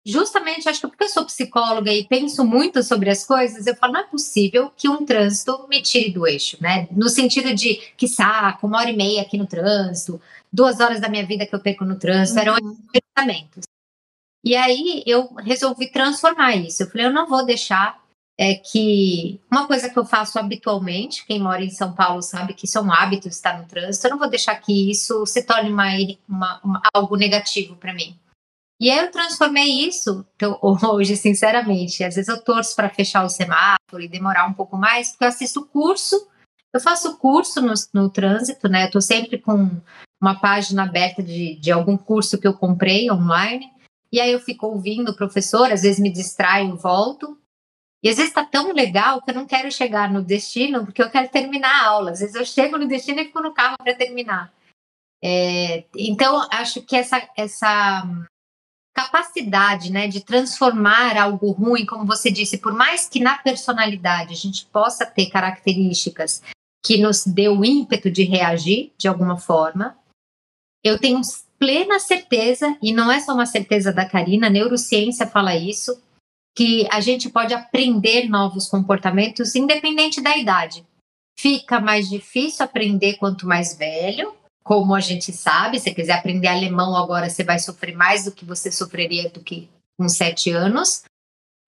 justamente 0.06 0.68
acho 0.68 0.82
que 0.82 0.88
porque 0.88 1.04
eu 1.04 1.10
sou 1.10 1.26
psicóloga 1.26 1.92
e 1.92 2.06
penso 2.06 2.44
muito 2.44 2.82
sobre 2.84 3.10
as 3.10 3.26
coisas, 3.26 3.68
eu 3.68 3.76
falo, 3.76 3.94
não 3.94 4.00
é 4.02 4.04
possível 4.04 4.72
que 4.76 4.90
um 4.90 5.06
trânsito 5.06 5.68
me 5.70 5.82
tire 5.82 6.12
do 6.12 6.26
eixo, 6.26 6.58
né? 6.60 6.88
No 6.92 7.10
sentido 7.10 7.54
de 7.54 7.76
que 7.96 8.08
saco, 8.08 8.68
uma 8.68 8.80
hora 8.80 8.90
e 8.90 8.98
meia 8.98 9.22
aqui 9.22 9.38
no 9.38 9.48
trânsito, 9.48 10.20
duas 10.52 10.80
horas 10.80 11.00
da 11.00 11.10
minha 11.10 11.26
vida 11.26 11.46
que 11.46 11.54
eu 11.54 11.60
perco 11.60 11.86
no 11.86 11.98
trânsito, 11.98 12.40
uhum. 12.40 12.42
eram 12.42 12.78
pensamentos. 12.92 13.64
E 14.44 14.56
aí 14.56 15.04
eu 15.06 15.34
resolvi 15.36 15.92
transformar 15.92 16.56
isso. 16.56 16.82
Eu 16.82 16.90
falei, 16.90 17.06
eu 17.06 17.14
não 17.14 17.28
vou 17.28 17.46
deixar 17.46 18.02
é 18.38 18.56
que 18.56 19.40
uma 19.52 19.68
coisa 19.68 19.88
que 19.88 20.00
eu 20.00 20.04
faço 20.04 20.40
habitualmente, 20.40 21.24
quem 21.28 21.40
mora 21.40 21.64
em 21.64 21.70
São 21.70 21.94
Paulo 21.94 22.24
sabe 22.24 22.56
que 22.56 22.66
isso 22.66 22.76
é 22.76 22.82
um 22.82 22.92
hábito 22.92 23.28
estar 23.28 23.60
no 23.60 23.68
trânsito, 23.68 24.08
eu 24.08 24.12
não 24.12 24.18
vou 24.18 24.28
deixar 24.28 24.56
que 24.56 24.90
isso 24.90 25.28
se 25.28 25.44
torne 25.44 25.70
uma, 25.70 25.86
uma, 26.28 26.62
uma 26.64 26.82
algo 26.92 27.16
negativo 27.16 27.76
para 27.76 27.94
mim. 27.94 28.18
E 28.82 28.90
aí 28.90 28.98
eu 28.98 29.12
transformei 29.12 29.88
isso, 29.88 30.26
então, 30.36 30.58
hoje, 30.92 31.16
sinceramente, 31.16 32.04
às 32.04 32.16
vezes 32.16 32.28
eu 32.28 32.44
torço 32.44 32.76
para 32.76 32.90
fechar 32.90 33.24
o 33.24 33.30
semáforo 33.30 34.02
e 34.02 34.08
demorar 34.08 34.48
um 34.48 34.54
pouco 34.54 34.76
mais, 34.76 35.12
porque 35.12 35.24
eu 35.24 35.28
assisto 35.28 35.64
curso, 35.68 36.28
eu 36.74 36.80
faço 36.80 37.16
curso 37.20 37.62
no, 37.62 37.76
no 37.94 38.10
trânsito, 38.10 38.68
né? 38.68 38.82
Eu 38.82 38.86
estou 38.88 39.02
sempre 39.02 39.38
com 39.38 39.70
uma 40.20 40.40
página 40.40 40.82
aberta 40.82 41.22
de, 41.22 41.60
de 41.60 41.72
algum 41.72 41.96
curso 41.96 42.40
que 42.40 42.48
eu 42.48 42.56
comprei 42.56 43.12
online, 43.12 43.72
e 44.12 44.20
aí 44.20 44.32
eu 44.32 44.40
fico 44.40 44.66
ouvindo 44.66 45.10
o 45.10 45.16
professor, 45.16 45.72
às 45.72 45.84
vezes 45.84 46.00
me 46.00 46.12
distraio, 46.12 46.76
volto, 46.76 47.38
e 48.02 48.10
às 48.10 48.16
vezes 48.16 48.32
está 48.32 48.44
tão 48.44 48.74
legal 48.74 49.22
que 49.22 49.30
eu 49.30 49.36
não 49.36 49.46
quero 49.46 49.72
chegar 49.72 50.12
no 50.12 50.24
destino, 50.24 50.84
porque 50.84 51.04
eu 51.04 51.12
quero 51.12 51.30
terminar 51.30 51.70
a 51.70 51.88
aula. 51.88 52.12
Às 52.12 52.20
vezes 52.20 52.34
eu 52.34 52.44
chego 52.44 52.80
no 52.80 52.88
destino 52.88 53.20
e 53.20 53.26
fico 53.26 53.44
no 53.44 53.54
carro 53.54 53.76
para 53.78 53.94
terminar. 53.94 54.52
É, 55.24 55.86
então, 55.96 56.48
acho 56.52 56.82
que 56.82 56.96
essa, 56.96 57.22
essa 57.38 58.04
capacidade 58.94 59.92
né, 59.92 60.08
de 60.08 60.22
transformar 60.22 61.18
algo 61.18 61.52
ruim, 61.52 61.86
como 61.86 62.06
você 62.06 62.30
disse, 62.30 62.58
por 62.58 62.74
mais 62.74 63.08
que 63.08 63.20
na 63.20 63.38
personalidade 63.38 64.34
a 64.34 64.38
gente 64.38 64.66
possa 64.66 65.06
ter 65.06 65.28
características 65.28 66.42
que 66.84 66.98
nos 66.98 67.26
dê 67.26 67.48
o 67.48 67.64
ímpeto 67.64 68.10
de 68.10 68.24
reagir 68.24 68.92
de 68.98 69.08
alguma 69.08 69.38
forma, 69.38 69.98
eu 70.84 71.00
tenho 71.00 71.22
plena 71.60 72.00
certeza, 72.00 72.76
e 72.82 72.92
não 72.92 73.12
é 73.12 73.20
só 73.20 73.34
uma 73.34 73.46
certeza 73.46 73.94
da 73.94 74.08
Karina, 74.08 74.48
a 74.48 74.50
neurociência 74.50 75.28
fala 75.28 75.56
isso, 75.56 76.02
que 76.58 76.88
a 76.92 77.00
gente 77.00 77.30
pode 77.30 77.54
aprender 77.54 78.28
novos 78.28 78.68
comportamentos 78.68 79.56
independente 79.56 80.20
da 80.22 80.36
idade. 80.36 80.86
fica 81.40 81.80
mais 81.80 82.08
difícil 82.08 82.64
aprender 82.64 83.16
quanto 83.16 83.48
mais 83.48 83.76
velho, 83.76 84.36
como 84.64 84.96
a 84.96 85.00
gente 85.00 85.32
sabe. 85.32 85.80
Se 85.80 85.86
você 85.86 85.94
quiser 85.94 86.14
aprender 86.14 86.48
alemão 86.48 86.96
agora, 86.96 87.30
você 87.30 87.44
vai 87.44 87.60
sofrer 87.60 87.96
mais 87.96 88.26
do 88.26 88.32
que 88.32 88.46
você 88.46 88.72
sofreria 88.72 89.30
do 89.30 89.42
que 89.42 89.70
com 89.98 90.08
sete 90.08 90.52
anos. 90.52 91.04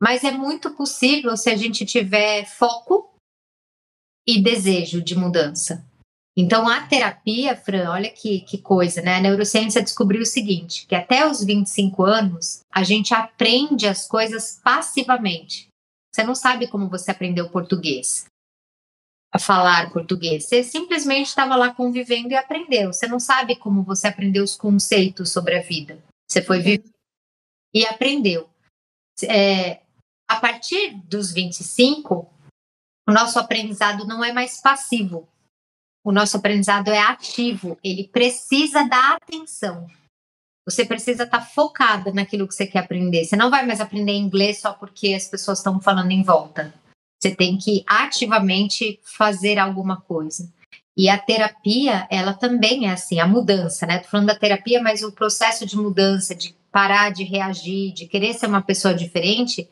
Mas 0.02 0.24
é 0.24 0.32
muito 0.32 0.72
possível 0.72 1.36
se 1.38 1.50
a 1.50 1.56
gente 1.56 1.86
tiver 1.86 2.46
foco 2.46 3.10
e 4.28 4.42
desejo 4.42 5.02
de 5.02 5.16
mudança. 5.16 5.86
Então, 6.36 6.68
a 6.68 6.82
terapia, 6.88 7.56
Fran, 7.56 7.92
olha 7.92 8.10
que, 8.10 8.42
que 8.42 8.58
coisa, 8.58 9.02
né? 9.02 9.18
A 9.18 9.22
neurociência 9.22 9.84
descobriu 9.84 10.24
o 10.24 10.26
seguinte: 10.26 10.88
que 10.88 10.96
até 10.96 11.30
os 11.30 11.44
25 11.44 12.04
anos, 12.04 12.62
a 12.72 12.84
gente 12.84 13.14
aprende 13.14 13.88
as 13.88 14.08
coisas 14.08 14.60
passivamente. 14.64 15.68
Você 16.14 16.24
não 16.24 16.34
sabe 16.36 16.68
como 16.68 16.90
você 16.90 17.12
aprendeu 17.12 17.50
português, 17.50 18.26
a 19.34 19.40
falar 19.40 19.92
português. 19.92 20.46
Você 20.46 20.64
simplesmente 20.64 21.28
estava 21.28 21.56
lá 21.56 21.74
convivendo 21.74 22.30
e 22.30 22.36
aprendeu. 22.36 22.94
Você 22.94 23.08
não 23.08 23.20
sabe 23.20 23.56
como 23.56 23.82
você 23.82 24.08
aprendeu 24.08 24.44
os 24.44 24.56
conceitos 24.56 25.32
sobre 25.32 25.58
a 25.58 25.62
vida. 25.64 25.98
Você 26.30 26.44
foi 26.44 26.60
viver 26.60 26.84
e 27.74 27.84
aprendeu. 27.84 28.48
É, 29.24 29.82
a 30.28 30.36
partir 30.40 30.94
dos 31.06 31.32
25, 31.34 32.30
o 33.10 33.12
nosso 33.12 33.40
aprendizado 33.40 34.06
não 34.06 34.24
é 34.24 34.32
mais 34.32 34.62
passivo. 34.62 35.28
O 36.06 36.12
nosso 36.12 36.38
aprendizado 36.38 36.90
é 36.90 37.00
ativo. 37.00 37.80
Ele 37.84 38.08
precisa 38.08 38.84
da 38.84 39.16
atenção. 39.16 39.88
Você 40.64 40.86
precisa 40.86 41.24
estar 41.24 41.40
tá 41.40 41.46
focada 41.46 42.14
naquilo 42.14 42.48
que 42.48 42.54
você 42.54 42.68
quer 42.68 42.80
aprender. 42.80 43.26
Você 43.26 43.36
não 43.36 43.50
vai 43.50 43.66
mais 43.66 43.82
aprender 43.82 44.14
inglês 44.14 44.60
só 44.60 44.74
porque 44.74 45.16
as 45.16 45.28
pessoas 45.28 45.58
estão 45.58 45.82
falando 45.82 46.12
em 46.12 46.22
volta. 46.22 46.74
Você 47.24 47.34
tem 47.34 47.58
que 47.58 47.86
ativamente 47.88 49.00
fazer 49.02 49.58
alguma 49.58 50.02
coisa. 50.02 50.52
E 50.96 51.08
a 51.08 51.18
terapia, 51.18 52.06
ela 52.12 52.34
também 52.34 52.86
é 52.86 52.92
assim, 52.92 53.18
a 53.18 53.26
mudança, 53.26 53.86
né? 53.86 54.00
Tô 54.00 54.10
falando 54.10 54.28
da 54.28 54.36
terapia, 54.36 54.82
mas 54.82 55.04
o 55.04 55.12
processo 55.12 55.66
de 55.66 55.78
mudança, 55.78 56.36
de 56.36 56.54
parar 56.70 57.12
de 57.12 57.24
reagir, 57.24 57.94
de 57.94 58.08
querer 58.08 58.34
ser 58.34 58.48
uma 58.48 58.62
pessoa 58.62 58.94
diferente, 58.94 59.70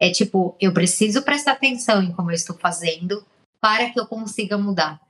é 0.00 0.10
tipo, 0.12 0.56
eu 0.60 0.72
preciso 0.72 1.22
prestar 1.22 1.52
atenção 1.52 2.00
em 2.00 2.12
como 2.12 2.30
eu 2.30 2.36
estou 2.36 2.56
fazendo 2.56 3.26
para 3.60 3.90
que 3.90 3.98
eu 3.98 4.06
consiga 4.06 4.56
mudar. 4.56 5.00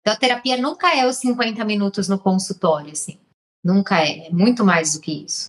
Então, 0.00 0.14
a 0.14 0.18
terapia 0.18 0.56
nunca 0.56 0.96
é 0.96 1.06
os 1.06 1.16
50 1.16 1.62
minutos 1.62 2.08
no 2.08 2.18
consultório, 2.18 2.92
assim. 2.92 3.20
Nunca 3.62 4.00
é. 4.00 4.28
É 4.28 4.30
muito 4.30 4.64
mais 4.64 4.94
do 4.94 5.00
que 5.00 5.24
isso. 5.24 5.44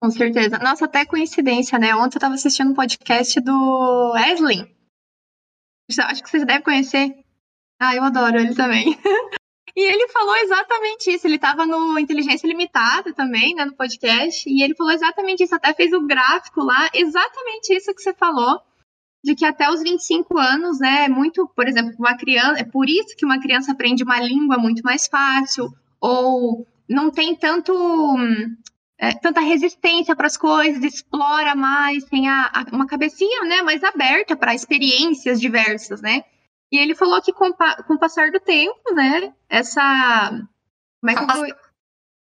Com 0.00 0.10
certeza. 0.10 0.58
Nossa, 0.58 0.86
até 0.86 1.04
coincidência, 1.04 1.78
né? 1.78 1.94
Ontem 1.94 2.16
eu 2.16 2.18
estava 2.18 2.34
assistindo 2.34 2.70
um 2.70 2.74
podcast 2.74 3.38
do 3.40 4.12
Wesley. 4.14 4.72
Acho 5.90 6.22
que 6.22 6.30
vocês 6.30 6.46
devem 6.46 6.62
conhecer. 6.62 7.14
Ah, 7.80 7.94
eu 7.94 8.02
adoro 8.02 8.38
ele 8.38 8.54
também. 8.54 8.96
E 9.74 9.80
ele 9.80 10.06
falou 10.08 10.36
exatamente 10.36 11.10
isso. 11.10 11.26
Ele 11.26 11.36
estava 11.36 11.64
no 11.64 11.98
Inteligência 11.98 12.46
Limitada 12.46 13.12
também, 13.14 13.54
né, 13.54 13.64
no 13.64 13.74
podcast, 13.74 14.48
e 14.48 14.62
ele 14.62 14.74
falou 14.74 14.92
exatamente 14.92 15.42
isso. 15.42 15.54
Até 15.54 15.72
fez 15.72 15.92
o 15.92 15.98
um 15.98 16.06
gráfico 16.06 16.62
lá, 16.62 16.90
exatamente 16.92 17.74
isso 17.74 17.94
que 17.94 18.02
você 18.02 18.12
falou, 18.12 18.60
de 19.24 19.34
que 19.34 19.44
até 19.44 19.70
os 19.70 19.82
25 19.82 20.36
anos, 20.38 20.78
né, 20.78 21.04
é 21.04 21.08
muito, 21.08 21.48
por 21.56 21.66
exemplo, 21.66 21.94
uma 21.98 22.16
criança, 22.16 22.60
é 22.60 22.64
por 22.64 22.88
isso 22.88 23.16
que 23.16 23.24
uma 23.24 23.40
criança 23.40 23.72
aprende 23.72 24.04
uma 24.04 24.20
língua 24.20 24.58
muito 24.58 24.82
mais 24.82 25.06
fácil, 25.06 25.72
ou 26.00 26.66
não 26.88 27.10
tem 27.10 27.34
tanto 27.34 27.72
é, 28.98 29.12
tanta 29.14 29.40
resistência 29.40 30.14
para 30.14 30.26
as 30.26 30.36
coisas, 30.36 30.82
explora 30.82 31.54
mais, 31.54 32.04
tem 32.04 32.28
a, 32.28 32.50
a, 32.52 32.74
uma 32.74 32.86
cabecinha, 32.86 33.44
né, 33.44 33.62
mais 33.62 33.82
aberta 33.82 34.36
para 34.36 34.54
experiências 34.54 35.40
diversas, 35.40 36.00
né? 36.00 36.24
E 36.70 36.78
ele 36.78 36.94
falou 36.94 37.20
que 37.20 37.32
com, 37.32 37.52
com 37.52 37.94
o 37.94 37.98
passar 37.98 38.30
do 38.30 38.40
tempo, 38.40 38.94
né, 38.94 39.32
essa. 39.48 40.30
Como 41.00 41.10
é 41.10 41.48
eu 41.50 41.56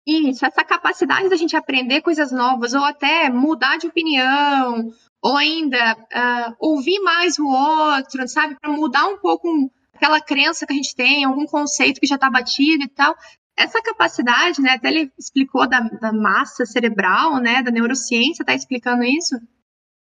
Isso, 0.06 0.46
essa 0.46 0.64
capacidade 0.64 1.28
da 1.28 1.36
gente 1.36 1.56
aprender 1.56 2.00
coisas 2.00 2.32
novas, 2.32 2.72
ou 2.72 2.84
até 2.84 3.28
mudar 3.28 3.76
de 3.76 3.88
opinião, 3.88 4.90
ou 5.20 5.36
ainda 5.36 5.94
uh, 5.94 6.56
ouvir 6.58 7.00
mais 7.00 7.38
o 7.38 7.46
outro, 7.46 8.26
sabe? 8.28 8.56
Para 8.60 8.70
mudar 8.70 9.06
um 9.06 9.18
pouco 9.18 9.48
aquela 9.92 10.20
crença 10.20 10.64
que 10.64 10.72
a 10.72 10.76
gente 10.76 10.94
tem, 10.94 11.24
algum 11.24 11.44
conceito 11.44 12.00
que 12.00 12.06
já 12.06 12.14
está 12.14 12.30
batido 12.30 12.84
e 12.84 12.88
tal. 12.88 13.14
Essa 13.58 13.82
capacidade, 13.82 14.62
né? 14.62 14.70
Até 14.70 14.88
ele 14.88 15.12
explicou 15.18 15.68
da, 15.68 15.80
da 15.80 16.12
massa 16.12 16.64
cerebral, 16.64 17.38
né? 17.38 17.60
Da 17.60 17.72
neurociência, 17.72 18.42
está 18.42 18.54
explicando 18.54 19.02
isso. 19.02 19.34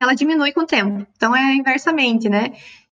Ela 0.00 0.14
diminui 0.14 0.52
com 0.52 0.60
o 0.60 0.66
tempo. 0.66 1.04
Então 1.16 1.34
é 1.34 1.54
inversamente, 1.54 2.28
né? 2.28 2.52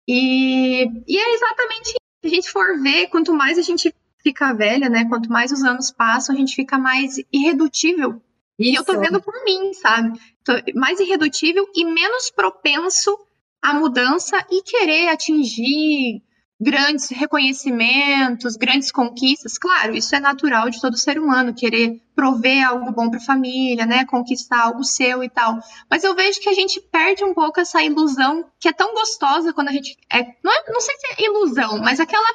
E, 0.06 0.84
e 1.08 1.18
é 1.18 1.34
exatamente 1.34 1.88
isso. 1.88 1.96
Se 2.22 2.26
a 2.26 2.28
gente 2.28 2.50
for 2.50 2.80
ver, 2.82 3.08
quanto 3.08 3.32
mais 3.32 3.58
a 3.58 3.62
gente 3.62 3.94
fica 4.22 4.52
velha, 4.52 4.90
né? 4.90 5.08
Quanto 5.08 5.30
mais 5.30 5.50
os 5.50 5.62
anos 5.64 5.90
passam, 5.90 6.34
a 6.34 6.38
gente 6.38 6.54
fica 6.54 6.78
mais 6.78 7.16
irredutível. 7.32 8.22
Isso. 8.58 8.70
E 8.70 8.74
eu 8.74 8.84
tô 8.84 9.00
vendo 9.00 9.20
por 9.22 9.34
mim, 9.44 9.72
sabe? 9.72 10.20
Tô 10.44 10.52
mais 10.74 11.00
irredutível 11.00 11.66
e 11.74 11.84
menos 11.84 12.30
propenso 12.30 13.16
à 13.60 13.72
mudança 13.72 14.36
e 14.50 14.62
querer 14.62 15.08
atingir 15.08 16.22
grandes 16.62 17.10
reconhecimentos, 17.10 18.56
grandes 18.56 18.92
conquistas. 18.92 19.58
Claro, 19.58 19.96
isso 19.96 20.14
é 20.14 20.20
natural 20.20 20.70
de 20.70 20.80
todo 20.80 20.96
ser 20.96 21.18
humano, 21.18 21.52
querer 21.52 22.00
prover 22.14 22.64
algo 22.64 22.92
bom 22.92 23.10
para 23.10 23.18
a 23.18 23.24
família, 23.24 23.84
né, 23.84 24.04
conquistar 24.04 24.62
algo 24.62 24.84
seu 24.84 25.24
e 25.24 25.28
tal. 25.28 25.58
Mas 25.90 26.04
eu 26.04 26.14
vejo 26.14 26.40
que 26.40 26.48
a 26.48 26.54
gente 26.54 26.80
perde 26.80 27.24
um 27.24 27.34
pouco 27.34 27.58
essa 27.58 27.82
ilusão 27.82 28.48
que 28.60 28.68
é 28.68 28.72
tão 28.72 28.94
gostosa 28.94 29.52
quando 29.52 29.68
a 29.68 29.72
gente 29.72 29.96
é, 30.08 30.22
não, 30.42 30.52
é, 30.52 30.72
não 30.72 30.80
sei 30.80 30.94
se 30.96 31.06
é 31.06 31.26
ilusão, 31.26 31.78
mas 31.78 31.98
aquela 31.98 32.28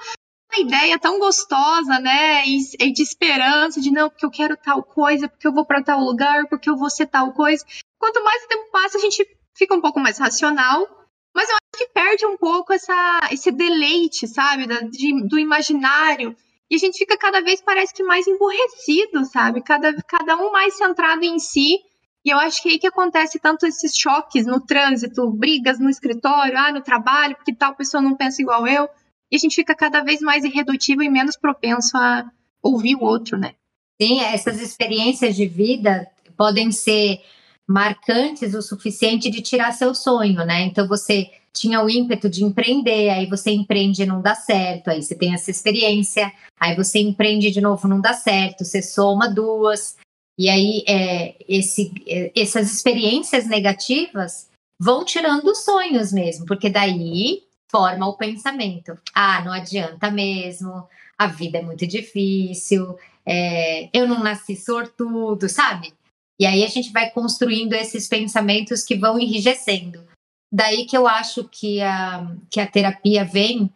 ideia 0.60 1.00
tão 1.00 1.20
gostosa, 1.20 2.00
né, 2.00 2.46
e, 2.46 2.60
e 2.82 2.92
de 2.92 3.04
esperança 3.04 3.80
de 3.80 3.92
não, 3.92 4.10
porque 4.10 4.26
eu 4.26 4.32
quero 4.32 4.58
tal 4.58 4.84
coisa, 4.84 5.30
porque 5.30 5.48
eu 5.48 5.54
vou 5.54 5.66
para 5.66 5.84
tal 5.84 6.02
lugar, 6.02 6.48
porque 6.50 6.70
eu 6.70 6.76
vou 6.76 6.90
ser 6.90 7.06
tal 7.06 7.32
coisa. 7.32 7.64
Quanto 7.98 8.22
mais 8.24 8.44
o 8.44 8.48
tempo 8.48 8.72
passa, 8.72 8.98
a 8.98 9.02
gente 9.02 9.26
fica 9.56 9.74
um 9.74 9.82
pouco 9.82 10.00
mais 10.00 10.18
racional 10.18 10.98
mas 11.38 11.48
eu 11.50 11.56
acho 11.56 11.86
que 11.86 11.94
perde 11.94 12.26
um 12.26 12.36
pouco 12.36 12.74
essa, 12.74 13.30
esse 13.32 13.52
deleite, 13.52 14.28
sabe? 14.28 14.66
Da, 14.66 14.80
de, 14.80 15.22
do 15.28 15.38
imaginário. 15.38 16.36
E 16.68 16.74
a 16.74 16.80
gente 16.80 16.98
fica 16.98 17.16
cada 17.16 17.42
vez, 17.42 17.62
parece 17.62 17.94
que 17.94 18.02
mais 18.02 18.26
emborrecido, 18.26 19.24
sabe? 19.24 19.62
Cada, 19.62 19.94
cada 20.02 20.36
um 20.36 20.52
mais 20.52 20.76
centrado 20.76 21.24
em 21.24 21.38
si. 21.38 21.78
E 22.26 22.32
eu 22.32 22.40
acho 22.40 22.60
que 22.60 22.70
é 22.70 22.72
aí 22.72 22.80
que 22.80 22.88
acontece 22.88 23.38
tanto 23.38 23.68
esses 23.68 23.96
choques 23.96 24.48
no 24.48 24.60
trânsito, 24.60 25.30
brigas 25.30 25.80
no 25.80 25.92
escritório, 25.92 26.58
ah, 26.58 26.72
no 26.72 26.82
trabalho, 26.82 27.36
porque 27.36 27.54
tal 27.54 27.76
pessoa 27.76 28.02
não 28.02 28.16
pensa 28.16 28.42
igual 28.42 28.68
eu. 28.68 28.90
E 29.32 29.36
a 29.36 29.40
gente 29.40 29.56
fica 29.56 29.76
cada 29.76 30.02
vez 30.02 30.22
mais 30.22 30.44
irredutível 30.44 31.04
e 31.04 31.10
menos 31.10 31.38
propenso 31.38 31.96
a 31.98 32.26
ouvir 32.64 32.96
o 32.96 33.04
outro, 33.04 33.38
né? 33.38 33.54
Sim, 34.02 34.22
essas 34.22 34.60
experiências 34.60 35.36
de 35.36 35.46
vida 35.46 36.10
podem 36.36 36.72
ser 36.72 37.22
marcantes 37.68 38.54
o 38.54 38.62
suficiente 38.62 39.30
de 39.30 39.42
tirar 39.42 39.74
seu 39.74 39.94
sonho, 39.94 40.46
né? 40.46 40.62
Então 40.62 40.88
você 40.88 41.30
tinha 41.54 41.84
o 41.84 41.90
ímpeto 41.90 42.30
de 42.30 42.44
empreender, 42.44 43.10
aí 43.10 43.26
você 43.26 43.52
empreende 43.52 44.04
e 44.04 44.06
não 44.06 44.22
dá 44.22 44.36
certo, 44.36 44.90
aí 44.90 45.02
você 45.02 45.16
tem 45.16 45.34
essa 45.34 45.52
experiência, 45.52 46.32
aí 46.60 46.76
você 46.76 47.00
empreende 47.00 47.52
de 47.52 47.60
novo, 47.60 47.88
não 47.88 48.00
dá 48.00 48.14
certo, 48.14 48.64
você 48.64 48.82
soma 48.82 49.28
duas, 49.28 49.98
e 50.38 50.50
aí 50.50 50.84
é, 50.88 51.36
esse, 51.50 51.92
é, 52.08 52.32
essas 52.36 52.72
experiências 52.72 53.48
negativas 53.48 54.50
vão 54.80 55.04
tirando 55.04 55.48
os 55.48 55.66
sonhos 55.66 56.14
mesmo, 56.14 56.46
porque 56.46 56.70
daí 56.70 57.44
forma 57.70 58.08
o 58.08 58.16
pensamento. 58.16 58.98
Ah, 59.14 59.44
não 59.44 59.52
adianta 59.52 60.12
mesmo, 60.12 60.88
a 61.18 61.28
vida 61.28 61.58
é 61.58 61.62
muito 61.64 61.88
difícil, 61.88 62.96
é, 63.26 63.90
eu 63.92 64.08
não 64.08 64.24
nasci 64.24 64.56
sortudo, 64.56 65.50
sabe? 65.50 65.92
E 66.40 66.46
aí 66.46 66.64
a 66.64 66.68
gente 66.68 66.92
vai 66.92 67.10
construindo 67.10 67.74
esses 67.74 68.08
pensamentos 68.08 68.84
que 68.84 68.96
vão 68.96 69.20
enrijecendo. 69.20 70.06
Daí 70.52 70.86
que 70.86 70.96
eu 70.98 71.08
acho 71.08 71.44
que 71.50 71.82
a, 71.82 72.36
que 72.50 72.60
a 72.60 72.68
terapia 72.68 73.26
vem 73.26 73.72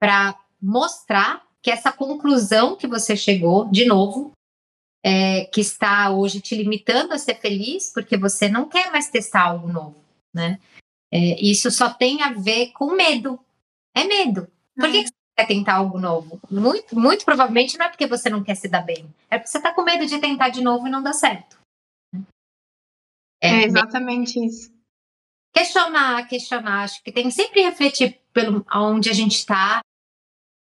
para 0.00 0.38
mostrar 0.60 1.44
que 1.62 1.70
essa 1.70 1.92
conclusão 1.92 2.76
que 2.76 2.86
você 2.86 3.16
chegou, 3.16 3.68
de 3.70 3.84
novo, 3.84 4.32
é, 5.04 5.44
que 5.46 5.60
está 5.60 6.10
hoje 6.10 6.40
te 6.40 6.54
limitando 6.54 7.12
a 7.12 7.18
ser 7.18 7.36
feliz, 7.36 7.90
porque 7.92 8.16
você 8.16 8.48
não 8.48 8.68
quer 8.68 8.90
mais 8.92 9.08
testar 9.08 9.42
algo 9.46 9.68
novo, 9.68 9.96
né? 10.32 10.60
É, 11.12 11.40
isso 11.40 11.70
só 11.70 11.90
tem 11.90 12.22
a 12.22 12.32
ver 12.32 12.72
com 12.72 12.94
medo. 12.94 13.38
É 13.94 14.04
medo. 14.04 14.48
Por 14.74 14.90
que, 14.90 15.04
que 15.04 15.08
você 15.08 15.12
quer 15.36 15.46
tentar 15.46 15.74
algo 15.74 15.98
novo? 15.98 16.40
Muito, 16.50 16.98
muito 16.98 17.24
provavelmente 17.24 17.76
não 17.76 17.86
é 17.86 17.88
porque 17.88 18.06
você 18.06 18.30
não 18.30 18.42
quer 18.42 18.54
se 18.54 18.68
dar 18.68 18.82
bem. 18.82 19.06
É 19.30 19.38
porque 19.38 19.50
você 19.50 19.58
está 19.58 19.74
com 19.74 19.82
medo 19.82 20.06
de 20.06 20.18
tentar 20.18 20.48
de 20.48 20.62
novo 20.62 20.86
e 20.86 20.90
não 20.90 21.02
dar 21.02 21.12
certo. 21.12 21.61
É, 23.42 23.48
é 23.48 23.64
exatamente 23.64 24.38
isso. 24.38 24.70
Questionar, 25.52 26.26
questionar, 26.28 26.84
acho 26.84 27.02
que 27.02 27.12
tem 27.12 27.24
que 27.24 27.32
sempre 27.32 27.62
refletir 27.62 28.18
pelo 28.32 28.64
onde 28.72 29.10
a 29.10 29.12
gente 29.12 29.36
está, 29.36 29.80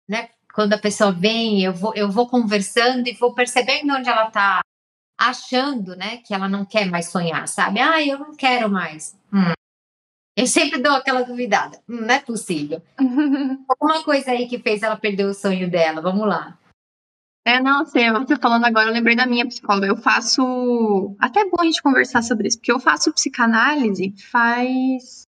né? 0.09 0.28
Quando 0.54 0.74
a 0.74 0.78
pessoa 0.78 1.11
vem, 1.11 1.62
eu 1.62 1.72
vou, 1.72 1.94
eu 1.94 2.11
vou 2.11 2.28
conversando 2.28 3.09
e 3.09 3.14
vou 3.14 3.35
percebendo 3.35 3.94
onde 3.94 4.09
ela 4.09 4.28
está 4.28 4.61
achando, 5.16 5.96
né, 5.96 6.18
que 6.18 6.33
ela 6.33 6.48
não 6.48 6.64
quer 6.64 6.87
mais 6.87 7.11
sonhar, 7.11 7.48
sabe? 7.48 7.81
Ah, 7.81 8.04
eu 8.04 8.18
não 8.18 8.37
quero 8.37 8.70
mais. 8.70 9.16
Hum. 9.33 9.52
Eu 10.37 10.46
sempre 10.46 10.81
dou 10.81 10.92
aquela 10.92 11.22
duvidada. 11.22 11.81
Hum, 11.88 12.02
não 12.02 12.14
é 12.14 12.20
possível. 12.20 12.81
Alguma 13.68 14.04
coisa 14.04 14.31
aí 14.31 14.46
que 14.46 14.59
fez 14.59 14.83
ela 14.83 14.96
perder 14.96 15.24
o 15.24 15.35
sonho 15.35 15.68
dela. 15.68 16.00
Vamos 16.00 16.26
lá. 16.26 16.57
É, 17.49 17.63
não, 17.63 17.87
sei, 17.87 18.13
você 18.13 18.37
falando 18.37 18.67
agora, 18.67 18.91
eu 18.91 18.93
lembrei 18.93 19.17
da 19.17 19.25
minha 19.25 19.47
psicóloga. 19.47 19.87
Eu 19.87 19.97
faço. 19.97 21.17
Até 21.19 21.41
é 21.41 21.49
bom 21.49 21.57
a 21.59 21.65
gente 21.65 21.83
conversar 21.83 22.23
sobre 22.23 22.47
isso, 22.47 22.59
porque 22.59 22.71
eu 22.71 22.79
faço 22.79 23.11
psicanálise 23.11 24.13
faz 24.31 25.23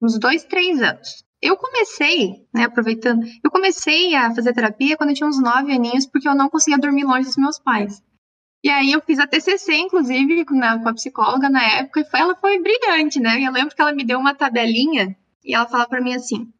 uns 0.00 0.18
dois, 0.18 0.42
três 0.44 0.80
anos. 0.80 1.22
Eu 1.42 1.54
comecei, 1.58 2.46
né, 2.54 2.64
aproveitando, 2.64 3.26
eu 3.44 3.50
comecei 3.50 4.14
a 4.14 4.34
fazer 4.34 4.54
terapia 4.54 4.96
quando 4.96 5.10
eu 5.10 5.16
tinha 5.16 5.28
uns 5.28 5.38
nove 5.38 5.70
aninhos, 5.70 6.06
porque 6.06 6.26
eu 6.26 6.34
não 6.34 6.48
conseguia 6.48 6.78
dormir 6.78 7.04
longe 7.04 7.26
dos 7.26 7.36
meus 7.36 7.58
pais. 7.58 8.02
E 8.64 8.70
aí 8.70 8.92
eu 8.92 9.02
fiz 9.02 9.18
a 9.18 9.26
TCC, 9.26 9.74
inclusive, 9.74 10.46
com 10.46 10.58
a, 10.64 10.78
com 10.78 10.88
a 10.88 10.94
psicóloga 10.94 11.50
na 11.50 11.62
época, 11.62 12.00
e 12.00 12.04
foi, 12.06 12.20
ela 12.20 12.34
foi 12.36 12.58
brilhante, 12.58 13.20
né? 13.20 13.38
Eu 13.38 13.52
lembro 13.52 13.76
que 13.76 13.82
ela 13.82 13.92
me 13.92 14.02
deu 14.02 14.18
uma 14.18 14.34
tabelinha 14.34 15.14
e 15.44 15.54
ela 15.54 15.66
falava 15.66 15.90
para 15.90 16.00
mim 16.00 16.14
assim: 16.14 16.50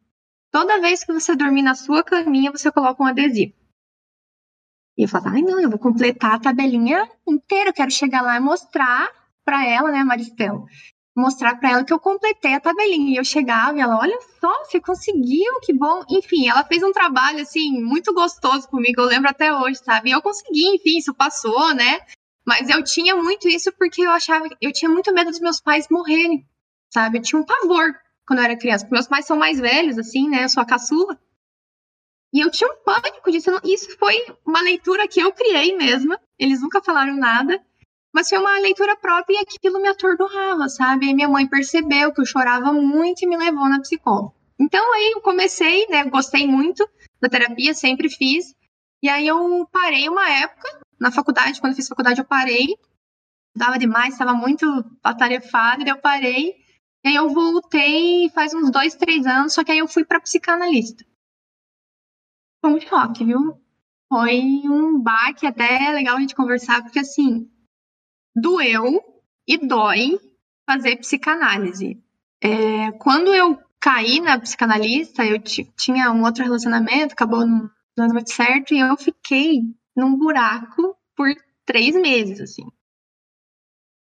toda 0.51 0.79
vez 0.79 1.03
que 1.03 1.11
você 1.11 1.35
dormir 1.35 1.63
na 1.63 1.73
sua 1.73 2.03
caminha, 2.03 2.51
você 2.51 2.71
coloca 2.71 3.01
um 3.01 3.07
adesivo. 3.07 3.56
E 4.97 5.03
eu 5.03 5.07
falava, 5.07 5.35
ai 5.35 5.41
não, 5.41 5.59
eu 5.59 5.69
vou 5.69 5.77
completar 5.77 6.35
a 6.35 6.39
tabelinha 6.39 7.07
inteira, 7.27 7.69
eu 7.69 7.73
quero 7.73 7.91
chegar 7.91 8.21
lá 8.21 8.35
e 8.37 8.39
mostrar 8.39 9.09
para 9.45 9.65
ela, 9.65 9.91
né, 9.91 10.03
Maristela, 10.03 10.65
mostrar 11.15 11.55
para 11.55 11.71
ela 11.71 11.83
que 11.83 11.93
eu 11.93 11.99
completei 11.99 12.55
a 12.55 12.59
tabelinha. 12.59 13.13
E 13.13 13.17
eu 13.17 13.23
chegava 13.23 13.77
e 13.77 13.81
ela, 13.81 13.99
olha 13.99 14.17
só, 14.41 14.51
você 14.63 14.79
conseguiu, 14.79 15.59
que 15.61 15.71
bom. 15.71 16.03
Enfim, 16.09 16.49
ela 16.49 16.63
fez 16.63 16.81
um 16.81 16.91
trabalho, 16.91 17.41
assim, 17.41 17.81
muito 17.81 18.13
gostoso 18.13 18.67
comigo, 18.67 19.01
eu 19.01 19.05
lembro 19.05 19.29
até 19.29 19.53
hoje, 19.53 19.79
sabe? 19.83 20.09
E 20.09 20.13
eu 20.13 20.21
consegui, 20.21 20.67
enfim, 20.75 20.97
isso 20.97 21.13
passou, 21.13 21.73
né? 21.75 21.99
Mas 22.45 22.69
eu 22.69 22.83
tinha 22.83 23.15
muito 23.15 23.47
isso 23.47 23.71
porque 23.77 24.01
eu 24.01 24.11
achava, 24.11 24.45
eu 24.61 24.71
tinha 24.71 24.89
muito 24.89 25.13
medo 25.13 25.29
dos 25.29 25.39
meus 25.39 25.61
pais 25.61 25.87
morrerem, 25.91 26.45
sabe? 26.91 27.17
Eu 27.17 27.21
tinha 27.21 27.39
um 27.39 27.45
pavor 27.45 27.93
quando 28.25 28.39
eu 28.39 28.45
era 28.45 28.57
criança, 28.57 28.83
porque 28.83 28.95
meus 28.95 29.07
pais 29.07 29.25
são 29.25 29.37
mais 29.37 29.59
velhos, 29.59 29.97
assim, 29.97 30.29
né? 30.29 30.43
Eu 30.43 30.49
sou 30.49 30.63
a 30.63 30.65
caçula. 30.65 31.19
E 32.33 32.39
eu 32.39 32.51
tinha 32.51 32.69
um 32.69 32.83
pânico 32.83 33.31
disso. 33.31 33.49
Isso 33.63 33.97
foi 33.97 34.15
uma 34.45 34.61
leitura 34.61 35.07
que 35.07 35.19
eu 35.19 35.31
criei 35.31 35.75
mesma. 35.75 36.19
Eles 36.37 36.61
nunca 36.61 36.81
falaram 36.81 37.15
nada. 37.15 37.61
Mas 38.13 38.29
foi 38.29 38.37
uma 38.37 38.59
leitura 38.59 38.95
própria 38.95 39.35
e 39.35 39.37
aquilo 39.37 39.81
me 39.81 39.87
atordoava, 39.87 40.67
sabe? 40.69 41.07
E 41.07 41.13
minha 41.13 41.27
mãe 41.27 41.47
percebeu 41.47 42.13
que 42.13 42.21
eu 42.21 42.25
chorava 42.25 42.73
muito 42.73 43.21
e 43.21 43.27
me 43.27 43.37
levou 43.37 43.69
na 43.69 43.79
psicóloga. 43.79 44.33
Então 44.59 44.93
aí 44.93 45.11
eu 45.13 45.21
comecei, 45.21 45.85
né? 45.87 46.03
Gostei 46.05 46.47
muito 46.47 46.87
da 47.21 47.29
terapia, 47.29 47.73
sempre 47.73 48.09
fiz. 48.09 48.55
E 49.03 49.09
aí 49.09 49.27
eu 49.27 49.67
parei 49.71 50.09
uma 50.09 50.27
época, 50.29 50.67
na 50.99 51.11
faculdade, 51.11 51.61
quando 51.61 51.75
fiz 51.75 51.87
faculdade, 51.87 52.19
eu 52.19 52.25
parei. 52.25 52.75
Dava 53.55 53.77
demais, 53.77 54.13
estava 54.13 54.33
muito 54.33 54.65
atarefada, 55.03 55.83
e 55.83 55.89
eu 55.89 55.97
parei. 55.97 56.55
E 57.03 57.09
aí 57.09 57.15
eu 57.15 57.29
voltei 57.29 58.29
faz 58.29 58.53
uns 58.53 58.71
dois, 58.71 58.95
três 58.95 59.25
anos, 59.25 59.53
só 59.53 59.63
que 59.63 59.71
aí 59.71 59.77
eu 59.77 59.87
fui 59.87 60.03
para 60.03 60.19
psicanalista. 60.19 61.05
Foi 62.61 62.73
um 62.73 62.79
choque, 62.79 63.23
viu? 63.23 63.59
Foi 64.09 64.39
um 64.65 64.99
baque 65.01 65.45
até 65.45 65.91
legal 65.91 66.17
a 66.17 66.19
gente 66.19 66.35
conversar, 66.35 66.81
porque 66.81 66.99
assim, 66.99 67.49
doeu 68.35 69.01
e 69.47 69.57
dói 69.57 70.19
fazer 70.69 70.97
psicanálise. 70.97 72.01
É, 72.41 72.91
quando 72.93 73.33
eu 73.33 73.59
caí 73.79 74.19
na 74.19 74.39
psicanalista, 74.39 75.25
eu 75.25 75.39
tinha 75.39 76.11
um 76.11 76.23
outro 76.23 76.43
relacionamento, 76.43 77.13
acabou 77.13 77.45
não 77.45 77.69
dando 77.95 78.13
muito 78.13 78.31
certo, 78.31 78.73
e 78.73 78.79
eu 78.79 78.95
fiquei 78.95 79.61
num 79.95 80.17
buraco 80.17 80.95
por 81.15 81.27
três 81.65 81.95
meses, 81.95 82.39
assim. 82.39 82.67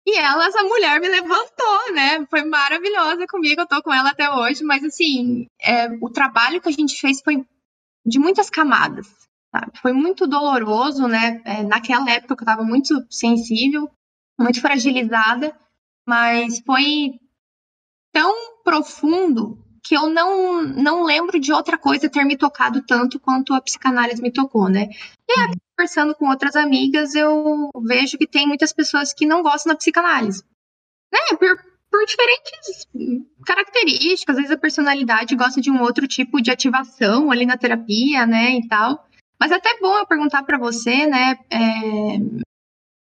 E 0.06 0.16
ela, 0.16 0.46
essa 0.46 0.62
mulher, 0.62 1.00
me 1.00 1.08
levantou, 1.08 1.92
né? 1.92 2.26
Foi 2.30 2.42
maravilhosa 2.42 3.26
comigo, 3.26 3.60
eu 3.60 3.66
tô 3.66 3.82
com 3.82 3.92
ela 3.92 4.10
até 4.10 4.30
hoje, 4.30 4.64
mas 4.64 4.82
assim, 4.82 5.46
é, 5.60 5.86
o 6.00 6.08
trabalho 6.10 6.60
que 6.60 6.68
a 6.68 6.72
gente 6.72 6.98
fez 6.98 7.20
foi 7.20 7.46
de 8.08 8.18
muitas 8.18 8.50
camadas. 8.50 9.06
Sabe? 9.50 9.78
Foi 9.80 9.92
muito 9.92 10.26
doloroso, 10.26 11.06
né? 11.06 11.40
É, 11.44 11.62
naquela 11.62 12.10
época 12.10 12.34
eu 12.34 12.44
estava 12.44 12.62
muito 12.62 13.04
sensível, 13.10 13.90
muito 14.38 14.60
fragilizada, 14.60 15.56
mas 16.06 16.60
foi 16.60 17.18
tão 18.12 18.62
profundo 18.62 19.58
que 19.82 19.96
eu 19.96 20.10
não, 20.10 20.62
não 20.62 21.02
lembro 21.02 21.40
de 21.40 21.52
outra 21.52 21.78
coisa 21.78 22.10
ter 22.10 22.24
me 22.24 22.36
tocado 22.36 22.82
tanto 22.82 23.18
quanto 23.18 23.54
a 23.54 23.60
psicanálise 23.60 24.20
me 24.20 24.30
tocou, 24.30 24.68
né? 24.68 24.88
E 25.26 25.40
aí, 25.40 25.54
conversando 25.74 26.14
com 26.14 26.28
outras 26.28 26.56
amigas, 26.56 27.14
eu 27.14 27.70
vejo 27.86 28.18
que 28.18 28.26
tem 28.26 28.46
muitas 28.46 28.72
pessoas 28.72 29.14
que 29.14 29.24
não 29.24 29.42
gostam 29.42 29.72
da 29.72 29.78
psicanálise. 29.78 30.44
Né? 31.10 31.36
Por, 31.38 31.64
por 31.90 32.04
diferentes 32.04 32.86
características, 33.46 34.36
às 34.36 34.42
vezes 34.42 34.56
a 34.56 34.60
personalidade 34.60 35.34
gosta 35.36 35.60
de 35.60 35.70
um 35.70 35.80
outro 35.80 36.06
tipo 36.06 36.40
de 36.40 36.50
ativação 36.50 37.30
ali 37.30 37.46
na 37.46 37.56
terapia, 37.56 38.26
né, 38.26 38.56
e 38.56 38.68
tal. 38.68 39.06
Mas 39.40 39.50
é 39.52 39.54
até 39.54 39.78
bom 39.80 39.96
eu 39.96 40.06
perguntar 40.06 40.42
para 40.42 40.58
você, 40.58 41.06
né, 41.06 41.38
é... 41.50 42.18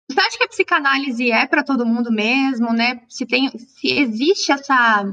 você 0.09 0.19
acha 0.19 0.37
que 0.37 0.43
a 0.43 0.47
psicanálise 0.47 1.31
é 1.31 1.45
para 1.45 1.63
todo 1.63 1.85
mundo 1.85 2.11
mesmo, 2.11 2.71
né? 2.73 3.01
Se 3.09 3.25
tem, 3.25 3.49
se 3.57 3.91
existe 3.91 4.51
essa 4.51 5.03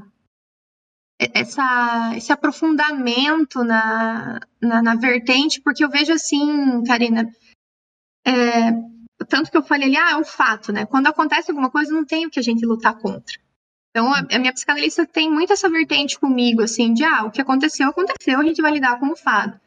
essa, 1.19 2.13
esse 2.15 2.31
aprofundamento 2.31 3.65
na, 3.65 4.39
na, 4.61 4.83
na 4.83 4.95
vertente, 4.97 5.61
porque 5.63 5.83
eu 5.83 5.89
vejo 5.89 6.13
assim, 6.13 6.83
Karina, 6.85 7.27
é, 8.25 8.73
tanto 9.29 9.51
que 9.51 9.57
eu 9.57 9.63
falei 9.63 9.89
ali, 9.89 9.97
ah, 9.97 10.11
é 10.13 10.17
um 10.17 10.25
fato, 10.25 10.73
né? 10.73 10.85
Quando 10.85 11.07
acontece 11.07 11.51
alguma 11.51 11.71
coisa, 11.71 11.93
não 11.93 12.05
tem 12.05 12.27
o 12.27 12.31
que 12.31 12.39
a 12.39 12.43
gente 12.43 12.67
lutar 12.67 12.99
contra. 12.99 13.39
Então, 13.97 14.13
a, 14.13 14.19
a 14.19 14.39
minha 14.39 14.53
psicanalista 14.53 15.07
tem 15.07 15.33
muito 15.33 15.55
essa 15.55 15.71
vertente 15.71 16.21
comigo, 16.21 16.61
assim, 16.61 16.93
de, 16.93 17.03
ah, 17.03 17.25
o 17.25 17.31
que 17.31 17.41
aconteceu, 17.41 17.89
aconteceu, 17.89 18.39
a 18.39 18.45
gente 18.45 18.61
vai 18.61 18.71
lidar 18.71 19.01
com 19.01 19.07
o 19.07 19.17
fado. 19.17 19.59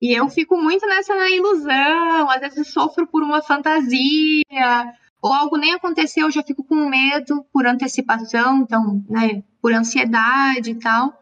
E 0.00 0.16
eu 0.16 0.28
fico 0.28 0.56
muito 0.56 0.86
nessa 0.86 1.12
ilusão, 1.30 2.30
às 2.30 2.40
vezes 2.40 2.68
sofro 2.68 3.08
por 3.08 3.24
uma 3.24 3.42
fantasia, 3.42 4.94
ou 5.20 5.32
algo 5.32 5.56
nem 5.56 5.74
aconteceu, 5.74 6.26
eu 6.26 6.30
já 6.30 6.44
fico 6.44 6.62
com 6.62 6.76
medo 6.88 7.44
por 7.52 7.66
antecipação, 7.66 8.58
então, 8.58 9.04
né, 9.10 9.42
por 9.60 9.72
ansiedade 9.72 10.70
e 10.70 10.78
tal. 10.78 11.12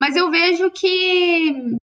Mas 0.00 0.14
eu 0.14 0.30
vejo 0.30 0.70
que 0.70 1.76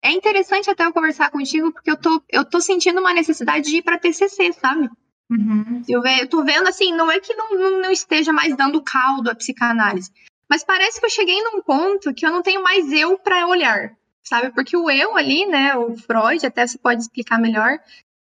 é 0.00 0.12
interessante 0.12 0.70
até 0.70 0.86
eu 0.86 0.92
conversar 0.92 1.28
contigo, 1.32 1.72
porque 1.72 1.90
eu 1.90 1.96
tô, 1.96 2.22
eu 2.30 2.44
tô 2.44 2.60
sentindo 2.60 3.00
uma 3.00 3.12
necessidade 3.12 3.68
de 3.68 3.78
ir 3.78 3.82
para 3.82 3.98
TCC, 3.98 4.52
sabe? 4.52 4.88
Uhum. 5.32 5.82
Eu, 5.88 6.02
ve, 6.02 6.20
eu 6.20 6.28
tô 6.28 6.44
vendo 6.44 6.68
assim, 6.68 6.92
não 6.92 7.10
é 7.10 7.18
que 7.18 7.34
não, 7.34 7.80
não 7.80 7.90
esteja 7.90 8.32
mais 8.32 8.54
dando 8.54 8.82
caldo 8.82 9.30
à 9.30 9.34
psicanálise, 9.34 10.12
mas 10.48 10.62
parece 10.62 11.00
que 11.00 11.06
eu 11.06 11.10
cheguei 11.10 11.42
num 11.42 11.62
ponto 11.62 12.12
que 12.12 12.26
eu 12.26 12.30
não 12.30 12.42
tenho 12.42 12.62
mais 12.62 12.92
eu 12.92 13.18
para 13.18 13.46
olhar, 13.46 13.96
sabe? 14.22 14.52
Porque 14.52 14.76
o 14.76 14.90
eu 14.90 15.16
ali, 15.16 15.46
né, 15.46 15.74
o 15.74 15.96
Freud, 15.96 16.44
até 16.44 16.66
você 16.66 16.76
pode 16.76 17.00
explicar 17.00 17.38
melhor, 17.38 17.78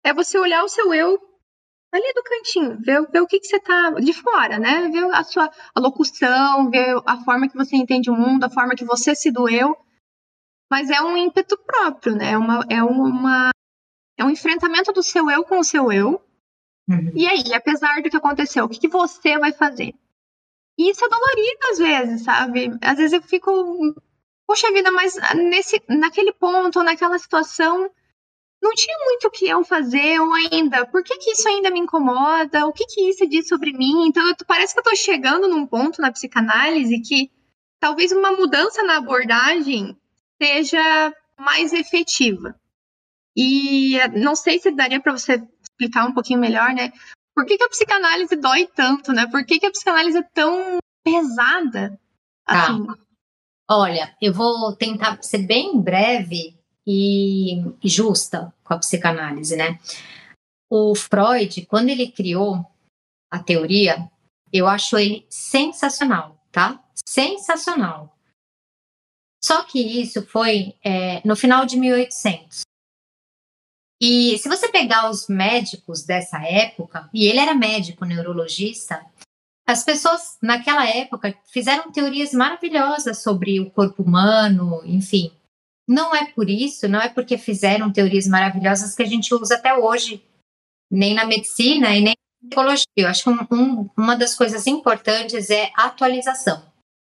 é 0.05 0.13
você 0.13 0.39
olhar 0.39 0.63
o 0.63 0.69
seu 0.69 0.93
eu 0.93 1.19
ali 1.91 2.13
do 2.15 2.23
cantinho, 2.23 2.79
ver, 2.81 3.07
ver 3.11 3.21
o 3.21 3.27
que, 3.27 3.41
que 3.41 3.47
você 3.47 3.59
tá 3.59 3.91
de 3.93 4.13
fora, 4.13 4.59
né? 4.59 4.89
Ver 4.89 5.05
a 5.15 5.25
sua 5.25 5.51
a 5.75 5.81
locução, 5.81 6.71
ver 6.71 6.95
a 7.07 7.19
forma 7.19 7.49
que 7.49 7.57
você 7.57 7.77
entende 7.77 8.11
o 8.11 8.17
mundo, 8.17 8.45
a 8.45 8.51
forma 8.51 8.75
que 8.75 8.85
você 8.85 9.15
se 9.15 9.31
doeu. 9.31 9.77
Mas 10.71 10.89
é 10.89 11.03
um 11.03 11.17
ímpeto 11.17 11.57
próprio, 11.59 12.17
né? 12.17 12.33
É, 12.33 12.39
uma, 12.39 12.65
é, 12.71 12.83
uma, 12.83 13.51
é 14.19 14.25
um 14.25 14.31
enfrentamento 14.31 14.91
do 14.91 15.03
seu 15.03 15.31
eu 15.31 15.45
com 15.45 15.59
o 15.59 15.65
seu 15.65 15.93
eu, 15.93 16.23
Uhum. 16.89 17.13
E 17.15 17.27
aí, 17.27 17.55
apesar 17.55 18.03
do 18.03 18.11
que 18.11 18.17
aconteceu, 18.17 18.65
o 18.65 18.69
que, 18.69 18.81
que 18.81 18.89
você 18.89 19.39
vai 19.39 19.53
fazer? 19.53 19.95
E 20.79 20.91
isso 20.91 21.05
é 21.05 21.09
dolorido 21.09 21.59
às 21.71 21.79
vezes, 21.79 22.25
sabe? 22.25 22.71
Às 22.81 22.97
vezes 22.97 23.13
eu 23.13 23.23
fico, 23.23 23.51
poxa 24.47 24.73
vida, 24.73 24.91
mas 24.91 25.15
nesse, 25.37 25.81
naquele 25.89 26.33
ponto, 26.33 26.83
naquela 26.83 27.19
situação, 27.19 27.91
não 28.63 28.73
tinha 28.75 28.97
muito 29.05 29.27
o 29.27 29.31
que 29.31 29.49
eu 29.49 29.65
fazer 29.65 30.21
ou 30.21 30.33
ainda. 30.33 30.87
Por 30.87 31.03
que, 31.03 31.19
que 31.19 31.33
isso 31.33 31.49
ainda 31.49 31.71
me 31.71 31.81
incomoda? 31.81 32.67
O 32.67 32.73
que, 32.73 32.87
que 32.87 33.11
isso 33.11 33.27
diz 33.29 33.49
sobre 33.49 33.73
mim? 33.73 34.07
Então, 34.07 34.27
eu, 34.29 34.35
parece 34.47 34.73
que 34.73 34.79
eu 34.79 34.83
estou 34.83 34.97
chegando 34.97 35.49
num 35.49 35.67
ponto 35.67 36.01
na 36.01 36.13
psicanálise 36.13 37.01
que 37.01 37.31
talvez 37.81 38.13
uma 38.13 38.33
mudança 38.33 38.83
na 38.85 38.99
abordagem 38.99 39.97
seja 40.41 41.15
mais 41.37 41.73
efetiva. 41.73 42.55
E 43.37 43.99
não 44.15 44.37
sei 44.37 44.61
se 44.61 44.71
daria 44.71 45.01
para 45.01 45.13
você 45.13 45.43
explicar 45.83 46.07
um 46.07 46.15
pouquinho 46.15 46.41
melhor, 46.41 46.73
né? 46.73 46.93
Por 47.35 47.47
que, 47.47 47.57
que 47.57 47.65
a 47.65 47.69
psicanálise 47.69 48.37
dói 48.37 48.67
tanto, 48.67 49.13
né? 49.13 49.27
Por 49.27 49.45
que, 49.45 49.59
que 49.59 49.67
a 49.67 49.71
psicanálise 49.71 50.19
é 50.19 50.23
tão 50.23 50.79
pesada? 51.05 51.99
Tá. 52.45 52.65
Assim? 52.65 52.87
Tá. 52.87 52.99
Olha, 53.71 54.17
eu 54.21 54.33
vou 54.33 54.75
tentar 54.77 55.23
ser 55.23 55.39
bem 55.39 55.81
breve 55.81 56.59
e 56.87 57.63
justa 57.83 58.53
com 58.63 58.75
a 58.75 58.79
psicanálise, 58.79 59.57
né? 59.57 59.79
O 60.71 60.95
Freud, 60.95 61.65
quando 61.67 61.89
ele 61.89 62.11
criou 62.11 62.65
a 63.31 63.39
teoria, 63.39 64.11
eu 64.53 64.67
acho 64.67 64.99
ele 64.99 65.27
sensacional, 65.31 66.39
tá? 66.51 66.83
Sensacional. 67.07 68.17
Só 69.43 69.65
que 69.65 69.81
isso 69.81 70.25
foi 70.27 70.75
é, 70.85 71.27
no 71.27 71.35
final 71.35 71.65
de 71.67 71.77
1800. 71.79 72.63
E 74.05 74.37
se 74.39 74.49
você 74.49 74.69
pegar 74.69 75.09
os 75.09 75.29
médicos 75.29 76.03
dessa 76.03 76.43
época, 76.45 77.09
e 77.15 77.25
ele 77.29 77.39
era 77.39 77.55
médico 77.55 78.05
neurologista, 78.05 79.07
as 79.65 79.85
pessoas 79.85 80.37
naquela 80.43 80.85
época 80.89 81.33
fizeram 81.53 81.93
teorias 81.93 82.33
maravilhosas 82.33 83.23
sobre 83.23 83.61
o 83.61 83.71
corpo 83.71 84.03
humano, 84.03 84.83
enfim. 84.85 85.31
Não 85.89 86.13
é 86.13 86.27
por 86.33 86.51
isso, 86.51 86.89
não 86.89 87.01
é 87.01 87.09
porque 87.09 87.39
fizeram 87.39 87.93
teorias 87.93 88.27
maravilhosas 88.27 88.93
que 88.93 89.05
a 89.05 89.07
gente 89.07 89.33
usa 89.33 89.55
até 89.55 89.73
hoje, 89.73 90.21
nem 90.91 91.15
na 91.15 91.25
medicina 91.25 91.97
e 91.97 92.01
nem 92.01 92.15
na 92.17 92.49
psicologia. 92.49 92.87
Eu 92.97 93.07
acho 93.07 93.23
que 93.23 93.31
um, 93.31 93.47
um, 93.53 93.91
uma 93.97 94.17
das 94.17 94.35
coisas 94.35 94.67
importantes 94.67 95.49
é 95.49 95.71
atualização. 95.77 96.61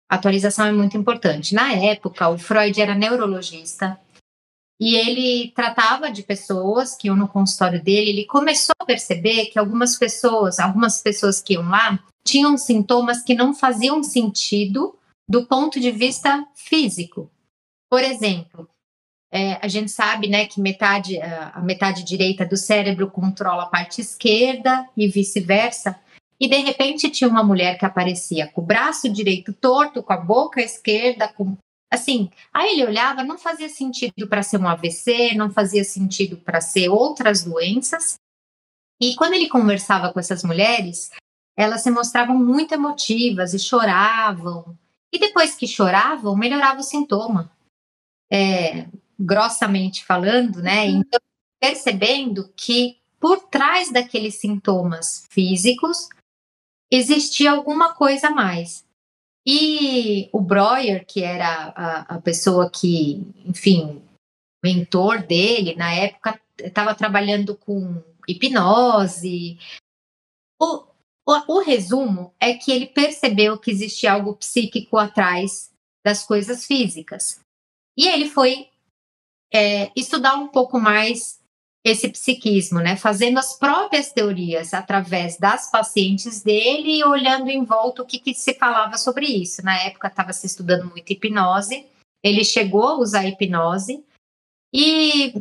atualização 0.09 0.66
é 0.66 0.72
muito 0.72 0.96
importante. 0.96 1.53
Na 1.53 1.72
época, 1.72 2.29
o 2.29 2.38
Freud 2.38 2.81
era 2.81 2.94
neurologista 2.94 4.01
e 4.79 4.95
ele 4.95 5.53
tratava 5.53 6.11
de 6.11 6.23
pessoas 6.23 6.95
que 6.95 7.09
iam 7.09 7.17
no 7.17 7.29
consultório 7.29 7.83
dele. 7.83 8.11
Ele 8.11 8.25
começou 8.27 8.75
a 8.79 8.85
perceber 8.85 9.47
que 9.47 9.59
algumas 9.59 9.97
pessoas, 9.97 10.59
algumas 10.59 11.01
pessoas 11.01 11.41
que 11.41 11.55
iam 11.55 11.69
lá, 11.69 11.99
tinham 12.25 12.59
sintomas 12.59 13.23
que 13.23 13.35
não 13.35 13.55
faziam 13.55 14.03
sentido 14.03 14.99
do 15.29 15.47
ponto 15.47 15.81
de 15.81 15.91
vista 15.91 16.47
físico. 16.55 17.31
Por 17.89 18.03
exemplo, 18.03 18.69
é, 19.33 19.59
a 19.62 19.69
gente 19.69 19.91
sabe 19.91 20.29
né, 20.29 20.47
que 20.47 20.61
metade, 20.61 21.19
a 21.21 21.61
metade 21.61 22.05
direita 22.05 22.45
do 22.45 22.57
cérebro 22.57 23.11
controla 23.11 23.65
a 23.65 23.69
parte 23.69 24.01
esquerda 24.01 24.89
e 24.97 25.09
vice-versa. 25.09 25.99
E 26.39 26.49
de 26.49 26.57
repente 26.59 27.11
tinha 27.11 27.31
uma 27.31 27.43
mulher 27.43 27.79
que 27.79 27.87
aparecia 27.87 28.47
com 28.49 28.61
o 28.61 28.65
braço 28.65 29.09
direito 29.09 29.55
torto, 29.55 30.03
com 30.03 30.12
a 30.12 30.19
boca 30.19 30.61
esquerda, 30.61 31.29
com 31.29 31.57
assim. 31.90 32.31
Aí 32.53 32.72
ele 32.72 32.87
olhava, 32.87 33.22
não 33.22 33.38
fazia 33.38 33.68
sentido 33.68 34.27
para 34.29 34.42
ser 34.42 34.59
um 34.59 34.68
AVC, 34.68 35.35
não 35.35 35.51
fazia 35.51 35.85
sentido 35.85 36.37
para 36.37 36.61
ser 36.61 36.88
outras 36.88 37.42
doenças. 37.44 38.18
E 39.01 39.14
quando 39.14 39.35
ele 39.35 39.49
conversava 39.49 40.12
com 40.12 40.18
essas 40.18 40.42
mulheres, 40.42 41.11
elas 41.57 41.83
se 41.83 41.90
mostravam 41.90 42.37
muito 42.37 42.72
emotivas 42.72 43.55
e 43.55 43.59
choravam. 43.59 44.77
E 45.12 45.18
depois 45.18 45.55
que 45.55 45.66
choravam, 45.66 46.37
melhorava 46.37 46.81
o 46.81 46.85
sintoma. 46.85 47.51
É, 48.31 48.88
grossamente 49.18 50.05
falando, 50.05 50.61
né? 50.61 50.87
Uhum. 50.87 50.99
Então, 50.99 51.20
percebendo 51.61 52.53
que 52.57 52.99
por 53.18 53.40
trás 53.49 53.90
daqueles 53.90 54.35
sintomas 54.37 55.27
físicos 55.31 56.09
existia 56.90 57.51
alguma 57.51 57.94
coisa 57.94 58.29
a 58.29 58.31
mais. 58.31 58.86
E 59.46 60.28
o 60.32 60.40
Breuer, 60.40 61.06
que 61.06 61.22
era 61.22 61.72
a, 61.76 62.16
a 62.16 62.20
pessoa 62.20 62.68
que, 62.68 63.22
enfim, 63.44 64.02
mentor 64.64 65.22
dele 65.22 65.76
na 65.76 65.92
época, 65.92 66.40
estava 66.59 66.94
trabalhando 66.96 67.56
com 67.56 68.02
hipnose. 68.26 69.56
O, 70.61 70.85
o, 71.24 71.59
o, 71.59 71.61
resumo 71.61 72.35
é 72.40 72.54
que 72.54 72.72
ele 72.72 72.87
percebeu 72.87 73.56
que 73.56 73.70
existia 73.70 74.12
algo 74.12 74.35
psíquico 74.35 74.98
atrás 74.98 75.70
das 76.04 76.24
coisas 76.24 76.66
físicas. 76.66 77.40
E 77.96 78.09
ele 78.09 78.28
foi 78.28 78.68
é, 79.54 79.92
estudar 79.94 80.35
um 80.35 80.48
pouco 80.48 80.80
mais 80.80 81.40
esse 81.88 82.09
psiquismo, 82.09 82.81
né? 82.81 82.96
Fazendo 82.96 83.38
as 83.38 83.57
próprias 83.57 84.12
teorias 84.12 84.75
através 84.75 85.38
das 85.38 85.70
pacientes 85.70 86.42
dele 86.42 86.99
e 86.99 87.05
olhando 87.05 87.49
em 87.49 87.64
volta 87.64 88.03
o 88.03 88.07
que, 88.07 88.18
que 88.18 88.35
se 88.35 88.55
falava 88.55 88.99
sobre 88.99 89.27
isso. 89.27 89.64
Na 89.64 89.81
época 89.83 90.09
estava 90.09 90.33
se 90.33 90.46
estudando 90.46 90.90
muito 90.90 91.12
hipnose. 91.12 91.87
Ele 92.25 92.42
chegou 92.42 92.88
a 92.88 92.99
usar 92.99 93.25
hipnose 93.25 94.05
e 94.75 95.40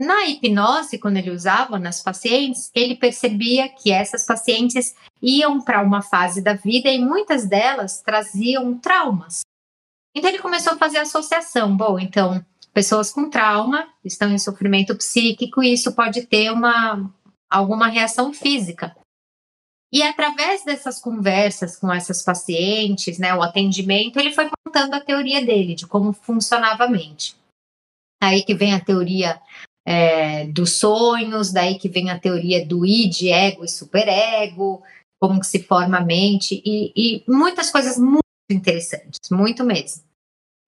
na 0.00 0.26
hipnose, 0.26 0.98
quando 0.98 1.16
ele 1.16 1.30
usava 1.30 1.78
nas 1.78 2.02
pacientes, 2.02 2.72
ele 2.74 2.96
percebia 2.96 3.68
que 3.68 3.92
essas 3.92 4.26
pacientes 4.26 4.96
iam 5.22 5.60
para 5.60 5.80
uma 5.80 6.02
fase 6.02 6.42
da 6.42 6.54
vida 6.54 6.88
e 6.88 6.98
muitas 6.98 7.46
delas 7.46 8.02
traziam 8.02 8.76
traumas. 8.78 9.42
Então 10.12 10.28
ele 10.28 10.40
começou 10.40 10.72
a 10.72 10.78
fazer 10.78 10.98
associação. 10.98 11.76
Bom, 11.76 12.00
então 12.00 12.44
pessoas 12.78 13.10
com 13.10 13.28
trauma 13.28 13.92
estão 14.04 14.30
em 14.30 14.38
sofrimento 14.38 14.94
psíquico 14.94 15.60
e 15.60 15.72
isso 15.72 15.96
pode 15.96 16.24
ter 16.26 16.52
uma 16.52 17.12
alguma 17.50 17.88
reação 17.88 18.32
física. 18.32 18.96
E 19.92 20.00
através 20.00 20.64
dessas 20.64 21.00
conversas 21.00 21.76
com 21.76 21.92
essas 21.92 22.22
pacientes, 22.22 23.18
né, 23.18 23.34
o 23.34 23.42
atendimento, 23.42 24.20
ele 24.20 24.32
foi 24.32 24.48
montando 24.64 24.94
a 24.94 25.00
teoria 25.00 25.44
dele 25.44 25.74
de 25.74 25.88
como 25.88 26.12
funcionava 26.12 26.84
a 26.84 26.88
mente. 26.88 27.34
Aí 28.22 28.44
que 28.44 28.54
vem 28.54 28.72
a 28.72 28.84
teoria 28.84 29.40
é, 29.84 30.46
dos 30.46 30.78
sonhos, 30.78 31.50
daí 31.52 31.80
que 31.80 31.88
vem 31.88 32.10
a 32.10 32.20
teoria 32.20 32.64
do 32.64 32.86
id, 32.86 33.22
ego 33.22 33.64
e 33.64 33.68
superego, 33.68 34.84
como 35.20 35.40
que 35.40 35.48
se 35.48 35.64
forma 35.64 35.98
a 35.98 36.04
mente, 36.04 36.62
e, 36.64 36.92
e 36.94 37.24
muitas 37.26 37.72
coisas 37.72 37.98
muito 37.98 38.22
interessantes, 38.48 39.18
muito 39.32 39.64
mesmo. 39.64 40.07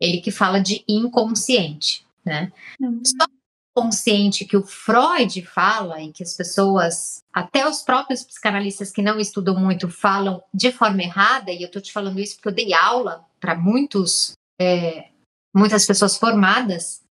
Ele 0.01 0.21
que 0.21 0.31
fala 0.31 0.61
de 0.61 0.85
inconsciente, 0.89 2.07
né? 2.25 2.53
Uhum. 2.81 3.03
Só 3.05 3.27
consciente 3.75 4.45
que 4.45 4.57
o 4.57 4.63
Freud 4.63 5.43
fala 5.43 6.01
e 6.03 6.13
que 6.13 6.23
as 6.23 6.35
pessoas, 6.35 7.23
até 7.33 7.69
os 7.69 7.83
próprios 7.83 8.23
psicanalistas 8.23 8.91
que 8.91 9.03
não 9.03 9.19
estudam 9.21 9.59
muito, 9.59 9.89
falam 9.89 10.43
de 10.53 10.73
forma 10.73 11.03
errada, 11.03 11.53
e 11.53 11.63
eu 11.63 11.67
estou 11.67 11.81
te 11.81 11.93
falando 11.93 12.19
isso 12.19 12.37
porque 12.37 12.49
eu 12.49 12.55
dei 12.55 12.75
aula 12.75 13.25
para 13.39 13.55
muitos, 13.55 14.33
é, 14.61 15.09
muitas 15.55 15.87
pessoas 15.87 16.17
formadas, 16.17 17.03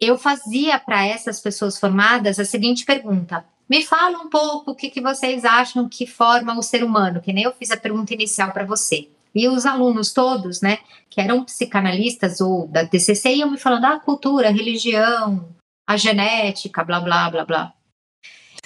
eu 0.00 0.18
fazia 0.18 0.78
para 0.78 1.06
essas 1.06 1.40
pessoas 1.40 1.78
formadas 1.78 2.40
a 2.40 2.44
seguinte 2.44 2.86
pergunta: 2.86 3.44
me 3.68 3.84
fala 3.84 4.18
um 4.18 4.30
pouco 4.30 4.70
o 4.70 4.74
que, 4.74 4.90
que 4.90 5.00
vocês 5.00 5.44
acham 5.44 5.88
que 5.88 6.06
forma 6.06 6.58
o 6.58 6.62
ser 6.62 6.82
humano, 6.82 7.20
que 7.20 7.32
nem 7.32 7.44
eu 7.44 7.52
fiz 7.52 7.70
a 7.70 7.76
pergunta 7.76 8.14
inicial 8.14 8.50
para 8.50 8.64
você. 8.64 9.08
E 9.34 9.48
os 9.48 9.64
alunos 9.64 10.12
todos, 10.12 10.60
né, 10.60 10.78
que 11.08 11.20
eram 11.20 11.44
psicanalistas 11.44 12.40
ou 12.40 12.66
da 12.66 12.86
TCC, 12.86 13.36
iam 13.36 13.50
me 13.50 13.58
falando 13.58 13.84
ah, 13.84 14.00
cultura, 14.00 14.48
a 14.48 14.52
religião, 14.52 15.54
a 15.88 15.96
genética, 15.96 16.84
blá, 16.84 17.00
blá, 17.00 17.30
blá, 17.30 17.44
blá. 17.44 17.74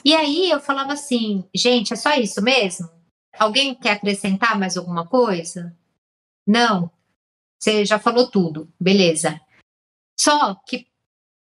E 0.05 0.15
aí 0.15 0.51
eu 0.51 0.61
falava 0.61 0.93
assim, 0.93 1.45
gente, 1.55 1.93
é 1.93 1.97
só 1.97 2.15
isso 2.15 2.43
mesmo? 2.43 2.89
Alguém 3.39 3.75
quer 3.75 3.93
acrescentar 3.93 4.59
mais 4.59 4.77
alguma 4.77 5.07
coisa? 5.07 5.75
Não. 6.47 6.91
Você 7.59 7.85
já 7.85 7.99
falou 7.99 8.31
tudo, 8.31 8.71
beleza. 8.79 9.41
Só 10.21 10.55
que 10.67 10.87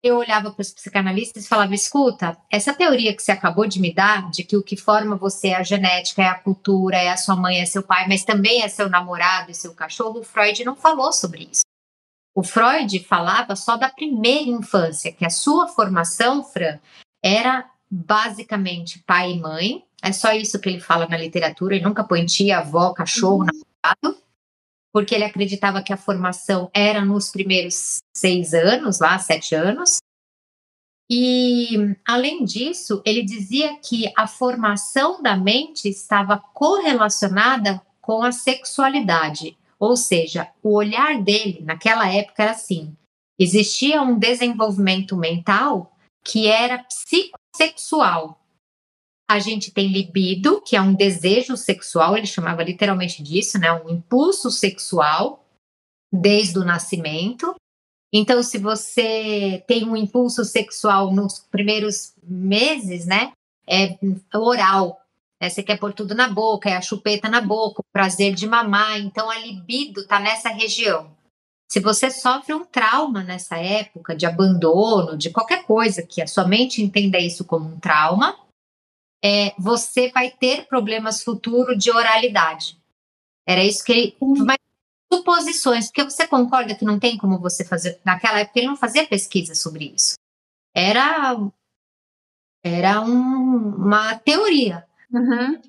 eu 0.03 0.17
olhava 0.17 0.51
para 0.51 0.61
os 0.61 0.71
psicanalistas 0.71 1.45
e 1.45 1.47
falava: 1.47 1.75
escuta, 1.75 2.37
essa 2.49 2.73
teoria 2.73 3.15
que 3.15 3.21
você 3.21 3.31
acabou 3.31 3.67
de 3.67 3.79
me 3.79 3.93
dar, 3.93 4.29
de 4.31 4.43
que 4.43 4.57
o 4.57 4.63
que 4.63 4.75
forma 4.75 5.15
você 5.15 5.49
é 5.49 5.55
a 5.55 5.63
genética, 5.63 6.21
é 6.21 6.27
a 6.27 6.39
cultura, 6.39 6.97
é 6.97 7.09
a 7.09 7.17
sua 7.17 7.35
mãe, 7.35 7.59
é 7.59 7.65
seu 7.65 7.83
pai, 7.83 8.07
mas 8.07 8.23
também 8.23 8.63
é 8.63 8.67
seu 8.67 8.89
namorado 8.89 9.51
e 9.51 9.55
seu 9.55 9.73
cachorro, 9.73 10.19
o 10.19 10.23
Freud 10.23 10.63
não 10.63 10.75
falou 10.75 11.13
sobre 11.13 11.49
isso. 11.51 11.61
O 12.33 12.43
Freud 12.43 12.97
falava 13.03 13.55
só 13.55 13.75
da 13.75 13.89
primeira 13.89 14.49
infância, 14.49 15.11
que 15.11 15.25
a 15.25 15.29
sua 15.29 15.67
formação, 15.67 16.43
Fran, 16.43 16.79
era 17.21 17.69
basicamente 17.89 18.99
pai 18.99 19.33
e 19.33 19.39
mãe. 19.39 19.85
É 20.01 20.11
só 20.11 20.31
isso 20.31 20.59
que 20.59 20.69
ele 20.69 20.79
fala 20.79 21.07
na 21.07 21.17
literatura, 21.17 21.75
ele 21.75 21.83
nunca 21.83 22.03
põe 22.03 22.25
tia, 22.25 22.59
avó, 22.59 22.93
cachorro, 22.93 23.41
uhum. 23.41 23.47
namorado 23.83 24.21
porque 24.93 25.15
ele 25.15 25.23
acreditava 25.23 25.81
que 25.81 25.93
a 25.93 25.97
formação 25.97 26.69
era 26.73 27.03
nos 27.03 27.29
primeiros 27.29 27.99
seis 28.15 28.53
anos, 28.53 28.99
lá, 28.99 29.17
sete 29.19 29.55
anos. 29.55 29.99
E, 31.09 31.95
além 32.07 32.45
disso, 32.45 33.01
ele 33.05 33.21
dizia 33.21 33.77
que 33.79 34.11
a 34.15 34.27
formação 34.27 35.21
da 35.21 35.35
mente 35.35 35.89
estava 35.89 36.37
correlacionada 36.37 37.81
com 37.99 38.23
a 38.23 38.31
sexualidade, 38.31 39.57
ou 39.79 39.97
seja, 39.97 40.49
o 40.63 40.73
olhar 40.73 41.21
dele 41.21 41.61
naquela 41.63 42.07
época 42.07 42.43
era 42.43 42.51
assim: 42.51 42.95
existia 43.37 44.01
um 44.01 44.17
desenvolvimento 44.17 45.17
mental 45.17 45.95
que 46.23 46.47
era 46.47 46.83
psicossexual, 46.83 48.40
a 49.31 49.39
gente 49.39 49.71
tem 49.71 49.87
libido, 49.87 50.61
que 50.61 50.75
é 50.75 50.81
um 50.81 50.93
desejo 50.93 51.55
sexual, 51.55 52.17
ele 52.17 52.27
chamava 52.27 52.63
literalmente 52.63 53.23
disso, 53.23 53.57
né? 53.57 53.71
Um 53.71 53.89
impulso 53.89 54.51
sexual 54.51 55.45
desde 56.11 56.59
o 56.59 56.65
nascimento. 56.65 57.55
Então, 58.13 58.43
se 58.43 58.57
você 58.57 59.63
tem 59.67 59.87
um 59.87 59.95
impulso 59.95 60.43
sexual 60.43 61.13
nos 61.13 61.39
primeiros 61.39 62.13
meses, 62.21 63.05
né? 63.05 63.31
É 63.67 63.97
oral. 64.33 65.01
Né? 65.41 65.49
Você 65.49 65.63
quer 65.63 65.79
pôr 65.79 65.93
tudo 65.93 66.13
na 66.13 66.27
boca, 66.27 66.69
é 66.69 66.75
a 66.75 66.81
chupeta 66.81 67.29
na 67.29 67.39
boca, 67.39 67.81
o 67.81 67.93
prazer 67.93 68.33
de 68.33 68.45
mamar. 68.45 68.99
Então, 68.99 69.29
a 69.29 69.37
libido 69.37 70.01
está 70.01 70.19
nessa 70.19 70.49
região. 70.49 71.15
Se 71.71 71.79
você 71.79 72.11
sofre 72.11 72.53
um 72.53 72.65
trauma 72.65 73.23
nessa 73.23 73.57
época 73.57 74.13
de 74.13 74.25
abandono, 74.25 75.17
de 75.17 75.29
qualquer 75.29 75.63
coisa 75.63 76.03
que 76.03 76.21
a 76.21 76.27
sua 76.27 76.45
mente 76.45 76.81
entenda 76.81 77.17
isso 77.17 77.45
como 77.45 77.69
um 77.69 77.79
trauma, 77.79 78.37
é, 79.23 79.53
você 79.57 80.09
vai 80.11 80.31
ter 80.31 80.67
problemas 80.67 81.23
futuros 81.23 81.77
de 81.77 81.91
oralidade. 81.91 82.81
Era 83.47 83.63
isso 83.63 83.83
que 83.83 83.91
ele. 83.91 84.17
Mas 84.19 84.57
suposições, 85.13 85.87
porque 85.87 86.03
você 86.03 86.25
concorda 86.25 86.73
que 86.73 86.85
não 86.85 86.97
tem 86.99 87.17
como 87.17 87.39
você 87.39 87.65
fazer. 87.65 87.99
Naquela 88.05 88.39
época 88.39 88.59
ele 88.59 88.67
não 88.67 88.77
fazia 88.77 89.05
pesquisa 89.05 89.53
sobre 89.53 89.93
isso. 89.93 90.15
Era, 90.73 91.35
era 92.63 93.01
um, 93.01 93.75
uma 93.75 94.17
teoria. 94.17 94.87
Uhum. 95.13 95.61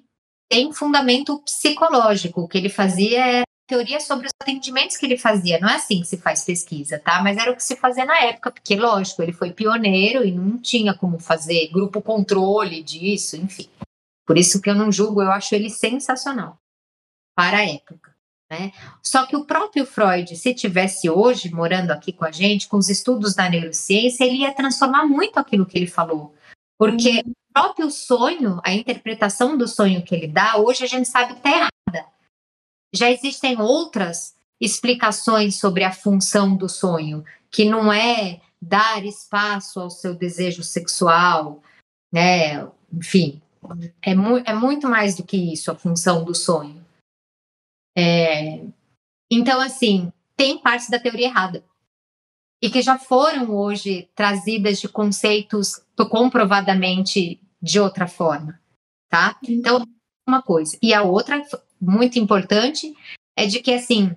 tem 0.49 0.73
fundamento 0.73 1.41
psicológico. 1.41 2.43
O 2.43 2.49
que 2.49 2.59
ele 2.59 2.69
fazia 2.69 3.27
era 3.27 3.45
teoria 3.67 4.01
sobre 4.01 4.27
os 4.27 4.33
atendimentos 4.41 4.97
que 4.97 5.07
ele 5.07 5.17
fazia. 5.17 5.59
Não 5.59 5.69
é 5.69 5.77
assim 5.77 6.01
que 6.01 6.07
se 6.07 6.17
faz 6.17 6.45
pesquisa, 6.45 6.99
tá? 6.99 7.23
Mas 7.23 7.37
era 7.37 7.51
o 7.51 7.57
que 7.57 7.63
se 7.63 7.77
fazia 7.77 8.05
na 8.05 8.19
época, 8.21 8.51
porque, 8.51 8.77
lógico, 8.77 9.23
ele 9.23 9.33
foi 9.33 9.53
pioneiro 9.53 10.25
e 10.25 10.33
não 10.33 10.59
tinha 10.59 10.95
como 10.95 11.19
fazer 11.19 11.71
grupo 11.73 12.03
controle 12.03 12.83
disso, 12.83 13.37
enfim. 13.37 13.69
Por 14.27 14.37
isso 14.39 14.61
que 14.61 14.71
eu 14.71 14.75
não 14.75 14.93
julgo, 14.93 15.23
eu 15.23 15.31
acho 15.31 15.55
ele 15.55 15.71
sensacional 15.71 16.59
para 17.35 17.59
a 17.59 17.67
época. 17.69 18.13
Né? 18.51 18.71
Só 19.03 19.25
que 19.25 19.35
o 19.35 19.47
próprio 19.47 19.87
Freud, 19.87 20.37
se 20.37 20.53
tivesse 20.53 21.09
hoje 21.09 21.51
morando 21.51 21.91
aqui 21.91 22.13
com 22.13 22.27
a 22.27 22.31
gente, 22.31 22.69
com 22.69 22.77
os 22.77 22.91
estudos 22.91 23.35
da 23.35 23.49
neurociência, 23.49 24.25
ele 24.25 24.43
ia 24.43 24.53
transformar 24.53 25.07
muito 25.07 25.39
aquilo 25.39 25.65
que 25.65 25.79
ele 25.79 25.87
falou. 25.87 26.35
Porque 26.79 27.23
uhum. 27.25 27.31
o 27.31 27.53
próprio 27.55 27.91
sonho, 27.91 28.61
a 28.63 28.75
interpretação 28.75 29.57
do 29.57 29.67
sonho 29.67 30.05
que 30.05 30.15
ele 30.15 30.27
dá, 30.27 30.59
hoje 30.59 30.85
a 30.85 30.87
gente 30.87 31.09
sabe 31.09 31.33
que 31.33 31.39
está. 31.39 31.72
Já 32.95 33.11
existem 33.11 33.61
outras 33.61 34.37
explicações 34.61 35.57
sobre 35.57 35.83
a 35.83 35.93
função 35.93 36.57
do 36.57 36.69
sonho, 36.69 37.25
que 37.51 37.65
não 37.65 37.93
é 37.93 38.41
dar 38.61 39.05
espaço 39.05 39.81
ao 39.81 39.91
seu 39.91 40.15
desejo 40.15 40.63
sexual, 40.63 41.63
né? 42.13 42.65
Enfim, 42.93 43.43
é, 44.01 44.15
mu 44.15 44.39
é 44.39 44.53
muito 44.53 44.89
mais 44.89 45.17
do 45.17 45.25
que 45.25 45.37
isso 45.53 45.71
a 45.71 45.75
função 45.75 46.25
do 46.25 46.35
sonho. 46.35 46.85
É, 47.97 48.65
então, 49.31 49.61
assim, 49.61 50.13
tem 50.37 50.59
partes 50.59 50.89
da 50.89 50.99
teoria 50.99 51.27
errada. 51.27 51.65
E 52.63 52.71
que 52.71 52.81
já 52.81 52.99
foram 52.99 53.51
hoje 53.51 54.09
trazidas 54.15 54.81
de 54.81 54.89
conceitos 54.89 55.81
comprovadamente 56.11 57.41
de 57.61 57.81
outra 57.81 58.07
forma, 58.07 58.61
tá? 59.09 59.37
Então, 59.43 59.85
uma 60.27 60.43
coisa. 60.43 60.79
E 60.81 60.95
a 60.95 61.03
outra, 61.03 61.43
muito 61.83 62.19
importante, 62.19 62.95
é 63.37 63.45
de 63.45 63.61
que, 63.61 63.73
assim, 63.75 64.15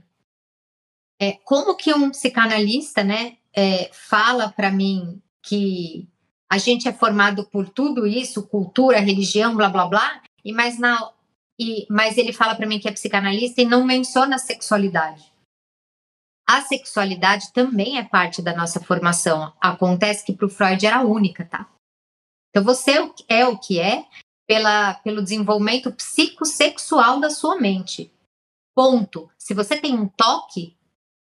é, 1.19 1.33
como 1.43 1.75
que 1.75 1.91
um 1.93 2.11
psicanalista, 2.11 3.03
né, 3.03 3.37
é, 3.55 3.89
fala 3.91 4.51
para 4.51 4.69
mim 4.69 5.21
que 5.41 6.07
a 6.49 6.59
gente 6.59 6.87
é 6.87 6.93
formado 6.93 7.45
por 7.45 7.67
tudo 7.67 8.05
isso, 8.05 8.47
cultura, 8.47 8.99
religião, 8.99 9.55
blá, 9.55 9.67
blá, 9.67 9.87
blá, 9.87 10.21
e 10.43 10.53
mas 10.53 10.77
na, 10.77 11.11
e, 11.59 11.87
mas 11.89 12.17
ele 12.17 12.31
fala 12.31 12.53
para 12.55 12.67
mim 12.67 12.79
que 12.79 12.87
é 12.87 12.91
psicanalista 12.91 13.61
e 13.61 13.65
não 13.65 13.83
menciona 13.83 14.35
a 14.35 14.39
sexualidade. 14.39 15.33
A 16.47 16.61
sexualidade 16.61 17.51
também 17.51 17.97
é 17.97 18.03
parte 18.03 18.41
da 18.41 18.55
nossa 18.55 18.79
formação. 18.79 19.51
Acontece 19.59 20.23
que 20.23 20.33
para 20.33 20.45
o 20.45 20.49
Freud 20.49 20.85
era 20.85 21.01
única, 21.01 21.43
tá? 21.43 21.67
Então 22.49 22.63
você 22.63 23.11
é 23.27 23.45
o 23.47 23.57
que 23.57 23.79
é 23.79 24.05
pela, 24.47 24.95
pelo 24.95 25.23
desenvolvimento 25.23 25.91
psicossexual 25.91 27.19
da 27.19 27.29
sua 27.29 27.59
mente. 27.59 28.11
Ponto. 28.75 29.29
Se 29.37 29.53
você 29.53 29.77
tem 29.77 29.93
um 29.93 30.07
toque 30.07 30.75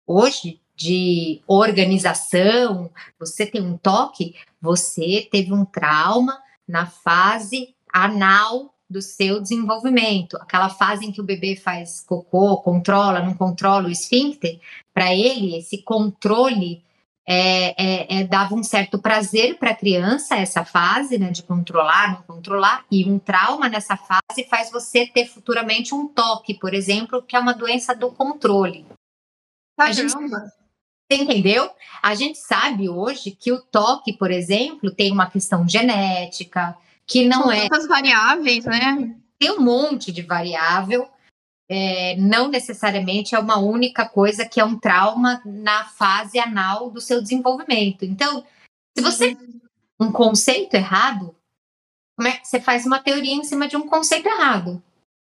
hoje 0.06 0.60
de 0.74 1.40
organização, 1.46 2.90
você 3.18 3.46
tem 3.46 3.62
um 3.62 3.78
toque, 3.78 4.34
você 4.60 5.26
teve 5.30 5.52
um 5.52 5.64
trauma 5.64 6.38
na 6.68 6.86
fase 6.86 7.74
anal 7.92 8.74
do 8.88 9.00
seu 9.00 9.40
desenvolvimento. 9.40 10.36
Aquela 10.36 10.68
fase 10.68 11.06
em 11.06 11.12
que 11.12 11.20
o 11.20 11.24
bebê 11.24 11.56
faz 11.56 12.00
cocô, 12.00 12.58
controla, 12.58 13.22
não 13.22 13.34
controla 13.34 13.88
o 13.88 13.90
esfíncter, 13.90 14.60
para 14.92 15.14
ele, 15.14 15.56
esse 15.56 15.78
controle 15.78 16.84
é, 17.26 17.74
é, 17.76 18.20
é, 18.20 18.24
dava 18.24 18.54
um 18.54 18.62
certo 18.62 18.98
prazer 18.98 19.58
para 19.58 19.70
a 19.70 19.76
criança, 19.76 20.36
essa 20.36 20.64
fase 20.64 21.18
né, 21.18 21.30
de 21.30 21.42
controlar, 21.42 22.12
não 22.12 22.22
controlar, 22.22 22.84
e 22.90 23.04
um 23.04 23.18
trauma 23.18 23.68
nessa 23.68 23.96
fase 23.96 24.44
faz 24.48 24.70
você 24.70 25.06
ter 25.06 25.26
futuramente 25.26 25.92
um 25.92 26.06
toque, 26.06 26.54
por 26.54 26.72
exemplo, 26.72 27.20
que 27.20 27.34
é 27.34 27.40
uma 27.40 27.52
doença 27.52 27.94
do 27.96 28.12
controle. 28.12 28.86
A 29.78 29.90
gente, 29.92 30.12
você 30.12 31.22
entendeu? 31.22 31.68
A 32.00 32.14
gente 32.14 32.38
sabe 32.38 32.88
hoje 32.88 33.32
que 33.32 33.50
o 33.50 33.60
toque, 33.60 34.12
por 34.12 34.30
exemplo, 34.30 34.90
tem 34.90 35.10
uma 35.10 35.28
questão 35.28 35.68
genética, 35.68 36.76
que 37.06 37.26
não 37.26 37.42
São 37.42 37.52
é. 37.52 37.60
Muitas 37.60 37.86
variáveis, 37.88 38.64
né? 38.64 39.16
Tem 39.38 39.50
um 39.50 39.60
monte 39.60 40.12
de 40.12 40.22
variável. 40.22 41.08
É, 41.68 42.16
não 42.16 42.48
necessariamente 42.48 43.34
é 43.34 43.38
uma 43.38 43.58
única 43.58 44.08
coisa 44.08 44.46
que 44.46 44.60
é 44.60 44.64
um 44.64 44.78
trauma 44.78 45.42
na 45.44 45.84
fase 45.84 46.38
anal 46.38 46.90
do 46.90 47.00
seu 47.00 47.20
desenvolvimento. 47.20 48.04
Então, 48.04 48.44
se 48.96 49.02
você 49.02 49.32
uhum. 49.32 49.60
um 50.08 50.12
conceito 50.12 50.74
errado, 50.74 51.34
como 52.16 52.28
é, 52.28 52.40
você 52.42 52.60
faz 52.60 52.86
uma 52.86 53.00
teoria 53.00 53.34
em 53.34 53.44
cima 53.44 53.66
de 53.66 53.76
um 53.76 53.86
conceito 53.86 54.28
errado. 54.28 54.82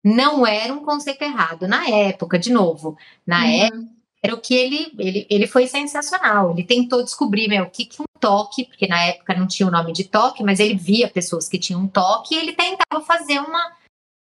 Não 0.03 0.45
era 0.45 0.73
um 0.73 0.84
conceito 0.84 1.21
errado 1.21 1.67
na 1.67 1.88
época, 1.89 2.38
de 2.38 2.51
novo. 2.51 2.97
Na 3.25 3.43
uhum. 3.43 3.51
época 3.51 3.97
era 4.23 4.34
o 4.34 4.41
que 4.41 4.53
ele, 4.53 4.93
ele, 4.97 5.28
ele 5.30 5.47
foi 5.47 5.67
sensacional. 5.67 6.51
Ele 6.51 6.63
tentou 6.63 7.03
descobrir 7.03 7.47
meu, 7.47 7.63
o 7.63 7.69
que, 7.69 7.86
que 7.86 8.01
um 8.01 8.05
toque, 8.19 8.65
porque 8.65 8.88
na 8.88 9.01
época 9.03 9.34
não 9.34 9.47
tinha 9.47 9.67
o 9.67 9.71
nome 9.71 9.93
de 9.93 10.03
toque, 10.03 10.43
mas 10.43 10.59
ele 10.59 10.75
via 10.75 11.09
pessoas 11.09 11.47
que 11.47 11.59
tinham 11.59 11.88
toque 11.88 12.36
e 12.36 12.38
ele 12.38 12.53
tentava 12.53 13.03
fazer 13.03 13.39
uma 13.39 13.75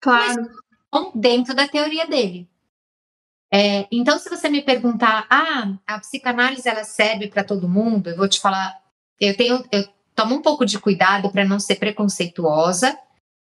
claro. 0.01 0.62
Dentro 1.15 1.55
da 1.55 1.69
teoria 1.69 2.07
dele. 2.07 2.49
É, 3.53 3.87
então, 3.93 4.19
se 4.19 4.31
você 4.31 4.49
me 4.49 4.63
perguntar, 4.63 5.27
ah, 5.29 5.77
a 5.87 5.99
psicanálise 5.99 6.67
ela 6.67 6.85
serve 6.85 7.29
para 7.29 7.45
todo 7.45 7.69
mundo, 7.69 8.09
eu 8.09 8.17
vou 8.17 8.27
te 8.27 8.41
falar, 8.41 8.81
eu 9.21 9.37
tenho, 9.37 9.63
eu 9.71 9.87
tomo 10.15 10.37
um 10.37 10.43
pouco 10.43 10.65
de 10.65 10.79
cuidado 10.79 11.31
para 11.31 11.45
não 11.45 11.61
ser 11.61 11.77
preconceituosa, 11.77 12.99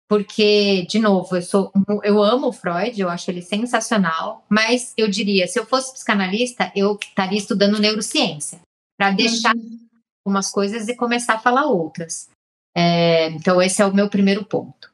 porque, 0.07 0.85
de 0.87 0.99
novo, 0.99 1.35
eu 1.35 1.41
sou 1.41 1.71
eu 2.03 2.21
amo 2.23 2.47
o 2.47 2.53
Freud, 2.53 2.99
eu 2.99 3.09
acho 3.09 3.29
ele 3.29 3.41
sensacional, 3.41 4.45
mas 4.47 4.93
eu 4.95 5.09
diria, 5.09 5.47
se 5.47 5.59
eu 5.59 5.65
fosse 5.65 5.91
psicanalista, 5.93 6.71
eu 6.75 6.97
estaria 7.01 7.37
estudando 7.37 7.79
neurociência, 7.79 8.61
para 8.97 9.11
deixar 9.11 9.55
uhum. 9.55 9.79
algumas 10.23 10.51
coisas 10.51 10.87
e 10.87 10.95
começar 10.95 11.33
a 11.33 11.39
falar 11.39 11.65
outras. 11.65 12.29
É, 12.75 13.29
então, 13.31 13.59
esse 13.59 13.81
é 13.81 13.85
o 13.85 13.93
meu 13.93 14.09
primeiro 14.09 14.45
ponto. 14.45 14.91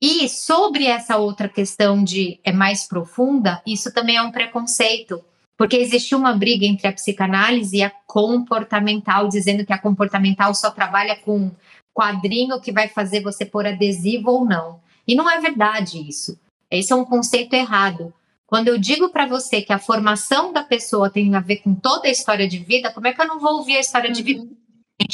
E 0.00 0.28
sobre 0.28 0.86
essa 0.86 1.16
outra 1.16 1.48
questão 1.48 2.02
de 2.04 2.38
é 2.44 2.52
mais 2.52 2.86
profunda, 2.86 3.60
isso 3.66 3.92
também 3.92 4.16
é 4.16 4.22
um 4.22 4.30
preconceito, 4.30 5.24
porque 5.56 5.76
existe 5.76 6.14
uma 6.14 6.32
briga 6.32 6.64
entre 6.64 6.86
a 6.86 6.92
psicanálise 6.92 7.78
e 7.78 7.82
a 7.82 7.90
comportamental, 8.06 9.28
dizendo 9.28 9.66
que 9.66 9.72
a 9.72 9.78
comportamental 9.78 10.54
só 10.54 10.70
trabalha 10.70 11.16
com 11.16 11.50
quadrinho 11.92 12.60
que 12.60 12.70
vai 12.70 12.86
fazer 12.86 13.22
você 13.22 13.44
pôr 13.44 13.66
adesivo 13.66 14.30
ou 14.30 14.44
não. 14.44 14.80
E 15.06 15.16
não 15.16 15.28
é 15.28 15.40
verdade 15.40 15.98
isso. 16.08 16.38
Esse 16.70 16.92
é 16.92 16.96
um 16.96 17.04
conceito 17.04 17.54
errado. 17.54 18.14
Quando 18.46 18.68
eu 18.68 18.78
digo 18.78 19.08
para 19.08 19.26
você 19.26 19.60
que 19.60 19.72
a 19.72 19.78
formação 19.80 20.52
da 20.52 20.62
pessoa 20.62 21.10
tem 21.10 21.34
a 21.34 21.40
ver 21.40 21.56
com 21.56 21.74
toda 21.74 22.06
a 22.06 22.10
história 22.10 22.46
de 22.46 22.58
vida, 22.58 22.92
como 22.92 23.08
é 23.08 23.12
que 23.12 23.20
eu 23.20 23.26
não 23.26 23.40
vou 23.40 23.56
ouvir 23.56 23.76
a 23.76 23.80
história 23.80 24.12
de 24.12 24.22
vida 24.22 24.42
uhum. 24.42 24.56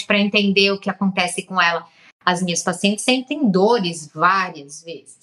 para 0.06 0.18
entender 0.18 0.70
o 0.72 0.78
que 0.78 0.90
acontece 0.90 1.42
com 1.42 1.60
ela? 1.60 1.86
As 2.24 2.42
minhas 2.42 2.62
pacientes 2.62 3.04
sentem 3.04 3.50
dores 3.50 4.10
várias 4.12 4.82
vezes, 4.82 5.20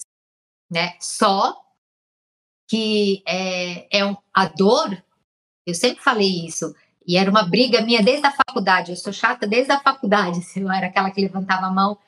né? 0.70 0.96
Só 1.00 1.60
que 2.68 3.22
é, 3.26 3.98
é 3.98 4.06
um, 4.06 4.16
a 4.32 4.46
dor, 4.46 5.02
eu 5.66 5.74
sempre 5.74 6.02
falei 6.02 6.46
isso, 6.46 6.74
e 7.06 7.16
era 7.16 7.30
uma 7.30 7.42
briga 7.42 7.82
minha 7.82 8.02
desde 8.02 8.26
a 8.26 8.32
faculdade. 8.32 8.92
Eu 8.92 8.96
sou 8.96 9.12
chata 9.12 9.46
desde 9.46 9.72
a 9.72 9.80
faculdade. 9.80 10.40
Eu 10.56 10.70
era 10.70 10.86
aquela 10.86 11.10
que 11.10 11.20
levantava 11.20 11.66
a 11.66 11.70
mão. 11.70 11.98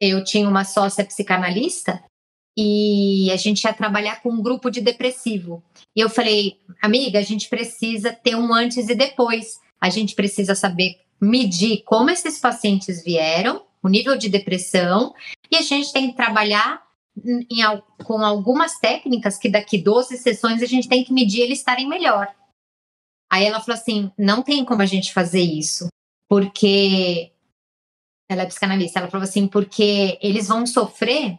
Eu 0.00 0.22
tinha 0.22 0.48
uma 0.48 0.64
sócia 0.64 1.04
psicanalista 1.04 2.02
e 2.56 3.30
a 3.32 3.36
gente 3.36 3.64
ia 3.64 3.72
trabalhar 3.72 4.22
com 4.22 4.30
um 4.30 4.42
grupo 4.42 4.70
de 4.70 4.80
depressivo. 4.80 5.62
E 5.96 6.00
eu 6.00 6.08
falei, 6.08 6.60
amiga, 6.82 7.18
a 7.18 7.22
gente 7.22 7.48
precisa 7.48 8.12
ter 8.12 8.36
um 8.36 8.52
antes 8.52 8.88
e 8.88 8.94
depois. 8.94 9.60
A 9.80 9.88
gente 9.90 10.14
precisa 10.14 10.54
saber 10.54 11.00
medir 11.20 11.82
como 11.84 12.10
esses 12.10 12.38
pacientes 12.38 13.02
vieram, 13.02 13.64
o 13.82 13.88
nível 13.88 14.16
de 14.16 14.28
depressão, 14.28 15.14
e 15.50 15.56
a 15.56 15.62
gente 15.62 15.92
tem 15.92 16.10
que 16.10 16.16
trabalhar 16.16 16.82
em, 17.24 17.62
com 18.04 18.18
algumas 18.24 18.78
técnicas 18.78 19.38
que 19.38 19.48
daqui 19.48 19.78
12 19.78 20.16
sessões 20.18 20.62
a 20.62 20.66
gente 20.66 20.88
tem 20.88 21.04
que 21.04 21.12
medir 21.12 21.40
eles 21.40 21.58
estarem 21.58 21.88
melhor. 21.88 22.34
Aí 23.30 23.44
ela 23.44 23.60
falou 23.60 23.80
assim: 23.80 24.10
não 24.16 24.42
tem 24.42 24.64
como 24.64 24.82
a 24.82 24.86
gente 24.86 25.12
fazer 25.12 25.42
isso, 25.42 25.88
porque 26.28 27.32
ela 28.28 28.42
é 28.42 28.46
psicanalista. 28.46 28.98
Ela 28.98 29.10
falou 29.10 29.24
assim: 29.24 29.46
porque 29.46 30.18
eles 30.22 30.48
vão 30.48 30.66
sofrer, 30.66 31.38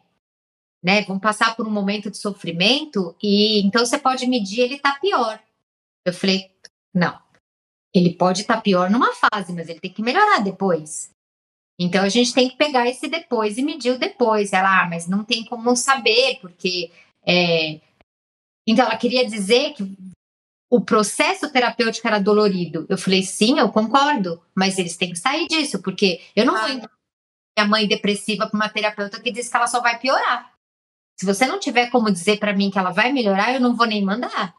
né? 0.84 1.04
Vão 1.04 1.20
passar 1.20 1.56
por 1.56 1.68
um 1.68 1.72
momento 1.72 2.12
de 2.12 2.18
sofrimento 2.18 3.16
e 3.22 3.62
então 3.66 3.86
você 3.86 3.98
pode 3.98 4.28
medir 4.28 4.62
ele 4.62 4.80
tá 4.80 4.98
pior. 5.00 5.42
Eu 6.06 6.14
falei: 6.14 6.52
não, 6.94 7.20
ele 7.94 8.14
pode 8.16 8.42
estar 8.42 8.56
tá 8.56 8.62
pior 8.62 8.90
numa 8.90 9.14
fase, 9.14 9.54
mas 9.54 9.68
ele 9.70 9.80
tem 9.80 9.92
que 9.92 10.04
melhorar 10.04 10.40
depois. 10.40 11.12
Então 11.80 12.04
a 12.04 12.10
gente 12.10 12.34
tem 12.34 12.50
que 12.50 12.58
pegar 12.58 12.88
esse 12.88 13.08
depois 13.08 13.58
e 13.58 13.64
medir 13.64 13.94
o 13.94 13.98
depois. 13.98 14.52
Ela, 14.52 14.84
ah, 14.84 14.90
mas 14.90 15.08
não 15.08 15.24
tem 15.24 15.46
como 15.46 15.76
saber, 15.76 16.40
porque. 16.42 16.92
É... 17.26 17.80
Então 18.68 18.86
ela 18.86 18.98
queria 18.98 19.26
dizer 19.26 19.74
que 19.74 19.98
o 20.70 20.82
processo 20.82 21.52
terapêutico 21.52 22.08
era 22.08 22.20
dolorido. 22.20 22.86
Eu 22.90 22.98
falei, 22.98 23.24
sim, 23.24 23.58
eu 23.58 23.72
concordo, 23.72 24.44
mas 24.54 24.78
eles 24.78 24.98
têm 24.98 25.12
que 25.12 25.18
sair 25.18 25.48
disso, 25.48 25.82
porque 25.82 26.22
eu 26.36 26.46
não 26.46 26.56
ah. 26.56 26.68
vou 26.68 26.90
minha 27.58 27.68
mãe 27.68 27.88
depressiva 27.88 28.48
para 28.48 28.56
uma 28.56 28.70
terapeuta 28.70 29.20
que 29.20 29.32
diz 29.32 29.50
que 29.50 29.56
ela 29.56 29.68
só 29.68 29.82
vai 29.82 30.00
piorar. 30.00 30.54
Se 31.20 31.26
você 31.26 31.46
não 31.46 31.60
tiver 31.60 31.90
como 31.90 32.12
dizer 32.12 32.40
para 32.40 32.54
mim 32.54 32.70
que 32.70 32.80
ela 32.80 32.92
vai 32.92 33.12
melhorar, 33.12 33.54
eu 33.54 33.60
não 33.60 33.76
vou 33.76 33.86
nem 33.86 34.04
mandar. 34.04 34.56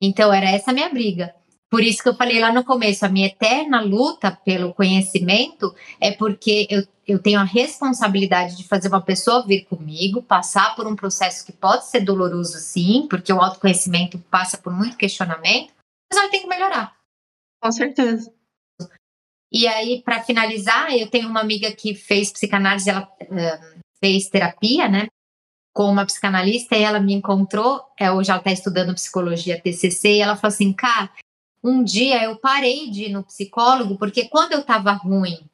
Então 0.00 0.32
era 0.32 0.48
essa 0.50 0.70
a 0.70 0.74
minha 0.74 0.88
briga. 0.88 1.34
Por 1.70 1.82
isso 1.82 2.02
que 2.02 2.08
eu 2.08 2.14
falei 2.14 2.40
lá 2.40 2.50
no 2.50 2.64
começo, 2.64 3.04
a 3.04 3.10
minha 3.10 3.26
eterna 3.26 3.82
luta 3.82 4.30
pelo 4.32 4.72
conhecimento 4.72 5.74
é 6.00 6.12
porque 6.12 6.66
eu, 6.70 6.86
eu 7.06 7.18
tenho 7.18 7.38
a 7.38 7.44
responsabilidade 7.44 8.56
de 8.56 8.66
fazer 8.66 8.88
uma 8.88 9.02
pessoa 9.02 9.46
vir 9.46 9.66
comigo, 9.66 10.22
passar 10.22 10.74
por 10.74 10.86
um 10.86 10.96
processo 10.96 11.44
que 11.44 11.52
pode 11.52 11.86
ser 11.86 12.00
doloroso 12.00 12.58
sim, 12.58 13.06
porque 13.08 13.32
o 13.32 13.40
autoconhecimento 13.40 14.18
passa 14.30 14.56
por 14.56 14.72
muito 14.72 14.96
questionamento, 14.96 15.74
mas 16.10 16.18
ela 16.18 16.30
tem 16.30 16.40
que 16.40 16.48
melhorar. 16.48 16.96
Com 17.62 17.70
certeza. 17.70 18.32
E 19.52 19.66
aí, 19.66 20.02
para 20.02 20.22
finalizar, 20.22 20.90
eu 20.94 21.10
tenho 21.10 21.28
uma 21.28 21.40
amiga 21.40 21.70
que 21.72 21.94
fez 21.94 22.30
psicanálise, 22.30 22.88
ela 22.88 23.02
uh, 23.02 23.80
fez 23.98 24.28
terapia, 24.28 24.88
né? 24.88 25.06
Com 25.74 25.90
uma 25.90 26.04
psicanalista, 26.06 26.76
e 26.76 26.82
ela 26.82 27.00
me 27.00 27.14
encontrou, 27.14 27.82
é, 27.98 28.10
hoje 28.10 28.30
ela 28.30 28.40
está 28.40 28.52
estudando 28.52 28.94
psicologia 28.94 29.60
TCC, 29.60 30.16
e 30.16 30.20
ela 30.20 30.36
falou 30.36 30.52
assim: 30.52 30.72
cara, 30.72 31.10
um 31.62 31.82
dia 31.82 32.22
eu 32.22 32.36
parei 32.36 32.90
de 32.90 33.04
ir 33.04 33.08
no 33.10 33.24
psicólogo, 33.24 33.98
porque 33.98 34.28
quando 34.28 34.52
eu 34.52 34.60
estava 34.60 34.92
ruim, 34.92 35.48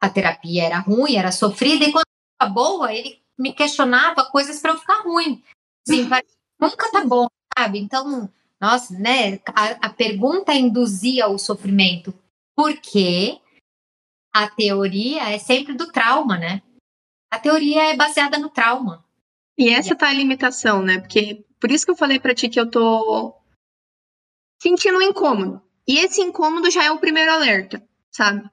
a 0.00 0.08
terapia 0.10 0.64
era 0.64 0.78
ruim, 0.78 1.16
era 1.16 1.32
sofrida, 1.32 1.84
e 1.84 1.92
quando 1.92 2.06
estava 2.34 2.52
boa, 2.52 2.92
ele 2.92 3.22
me 3.38 3.52
questionava 3.52 4.24
coisas 4.24 4.60
para 4.60 4.72
eu 4.72 4.78
ficar 4.78 5.02
ruim. 5.02 5.42
Assim, 5.86 6.08
nunca 6.60 6.90
tá 6.90 7.04
bom, 7.04 7.26
sabe? 7.56 7.78
Então, 7.78 8.30
nossa, 8.60 8.94
né? 8.98 9.40
A, 9.46 9.86
a 9.86 9.90
pergunta 9.90 10.54
induzia 10.54 11.28
o 11.28 11.38
sofrimento, 11.38 12.12
porque 12.54 13.40
a 14.32 14.48
teoria 14.48 15.30
é 15.30 15.38
sempre 15.38 15.74
do 15.74 15.90
trauma, 15.90 16.38
né? 16.38 16.62
A 17.30 17.38
teoria 17.38 17.90
é 17.90 17.96
baseada 17.96 18.38
no 18.38 18.50
trauma. 18.50 19.04
E 19.56 19.68
essa 19.68 19.94
tá 19.94 20.08
a 20.08 20.12
limitação, 20.12 20.82
né? 20.82 20.98
Porque 20.98 21.44
por 21.60 21.70
isso 21.70 21.84
que 21.84 21.90
eu 21.90 21.96
falei 21.96 22.18
para 22.18 22.34
ti 22.34 22.48
que 22.48 22.58
eu 22.58 22.70
tô 22.70 23.34
sentindo 24.62 24.98
um 24.98 25.02
incômodo. 25.02 25.60
E 25.86 25.98
esse 25.98 26.20
incômodo 26.22 26.70
já 26.70 26.84
é 26.84 26.90
o 26.92 27.00
primeiro 27.00 27.32
alerta, 27.32 27.84
sabe? 28.12 28.48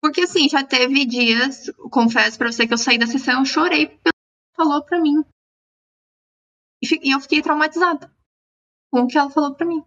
Porque 0.00 0.22
assim, 0.22 0.48
já 0.48 0.64
teve 0.64 1.04
dias, 1.04 1.70
confesso 1.90 2.38
para 2.38 2.50
você 2.50 2.66
que 2.66 2.72
eu 2.72 2.78
saí 2.78 2.96
da 2.96 3.06
sessão, 3.06 3.40
eu 3.40 3.44
chorei 3.44 3.88
porque 3.88 4.10
falou 4.56 4.82
para 4.82 4.98
mim. 4.98 5.22
E 6.82 7.12
eu 7.12 7.20
fiquei 7.20 7.42
traumatizada 7.42 8.10
com 8.90 9.00
o 9.02 9.06
que 9.06 9.18
ela 9.18 9.28
falou 9.28 9.54
para 9.54 9.66
mim. 9.66 9.84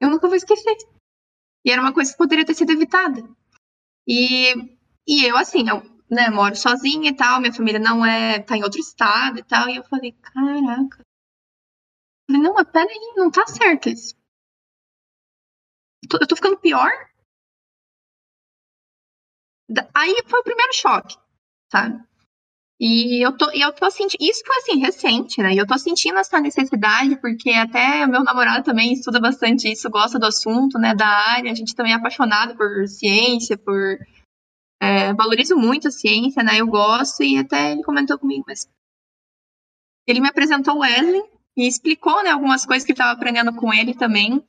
Eu 0.00 0.10
nunca 0.10 0.28
vou 0.28 0.36
esquecer. 0.36 0.76
E 1.64 1.70
era 1.72 1.82
uma 1.82 1.92
coisa 1.92 2.12
que 2.12 2.18
poderia 2.18 2.44
ter 2.44 2.54
sido 2.54 2.70
evitada. 2.70 3.28
E, 4.06 4.54
e 5.08 5.24
eu, 5.24 5.36
assim, 5.36 5.68
eu 5.68 5.82
né, 6.08 6.30
moro 6.30 6.54
sozinha 6.54 7.10
e 7.10 7.16
tal, 7.16 7.40
minha 7.40 7.52
família 7.52 7.80
não 7.80 8.06
é, 8.06 8.38
tá 8.38 8.56
em 8.56 8.62
outro 8.62 8.78
estado 8.78 9.40
e 9.40 9.42
tal. 9.42 9.68
E 9.68 9.76
eu 9.76 9.82
falei, 9.84 10.12
caraca. 10.12 11.00
Eu 11.00 12.26
falei, 12.26 12.42
não, 12.42 12.54
mas 12.54 12.70
peraí, 12.70 13.14
não 13.16 13.30
tá 13.30 13.44
certo 13.46 13.88
isso 13.88 14.14
eu 16.12 16.26
tô 16.26 16.36
ficando 16.36 16.58
pior. 16.58 16.90
Aí 19.94 20.22
foi 20.26 20.40
o 20.40 20.44
primeiro 20.44 20.72
choque, 20.74 21.16
sabe? 21.70 22.00
E 22.78 23.26
eu 23.26 23.36
tô, 23.36 23.50
eu 23.52 23.72
tô 23.72 23.90
sentindo. 23.90 24.20
Isso 24.20 24.42
foi 24.46 24.56
assim, 24.56 24.78
recente, 24.78 25.42
né? 25.42 25.54
E 25.54 25.58
eu 25.58 25.66
tô 25.66 25.78
sentindo 25.78 26.18
essa 26.18 26.38
necessidade, 26.38 27.16
porque 27.20 27.50
até 27.50 28.04
o 28.04 28.08
meu 28.08 28.22
namorado 28.22 28.64
também 28.64 28.92
estuda 28.92 29.18
bastante 29.18 29.72
isso, 29.72 29.88
gosta 29.88 30.18
do 30.18 30.26
assunto, 30.26 30.78
né? 30.78 30.94
Da 30.94 31.08
área. 31.08 31.50
A 31.50 31.54
gente 31.54 31.74
também 31.74 31.92
é 31.92 31.96
apaixonado 31.96 32.54
por 32.56 32.86
ciência, 32.86 33.56
por. 33.56 33.98
É, 34.80 35.14
valorizo 35.14 35.56
muito 35.56 35.88
a 35.88 35.90
ciência, 35.90 36.42
né? 36.42 36.60
Eu 36.60 36.66
gosto, 36.66 37.22
e 37.22 37.38
até 37.38 37.72
ele 37.72 37.82
comentou 37.82 38.18
comigo, 38.18 38.44
mas. 38.46 38.68
Ele 40.06 40.20
me 40.20 40.28
apresentou 40.28 40.76
o 40.76 40.78
Wesley 40.80 41.22
e 41.56 41.66
explicou, 41.66 42.22
né, 42.22 42.30
algumas 42.30 42.64
coisas 42.64 42.84
que 42.84 42.92
eu 42.92 42.94
estava 42.94 43.10
aprendendo 43.12 43.52
com 43.56 43.72
ele 43.72 43.92
também 43.94 44.46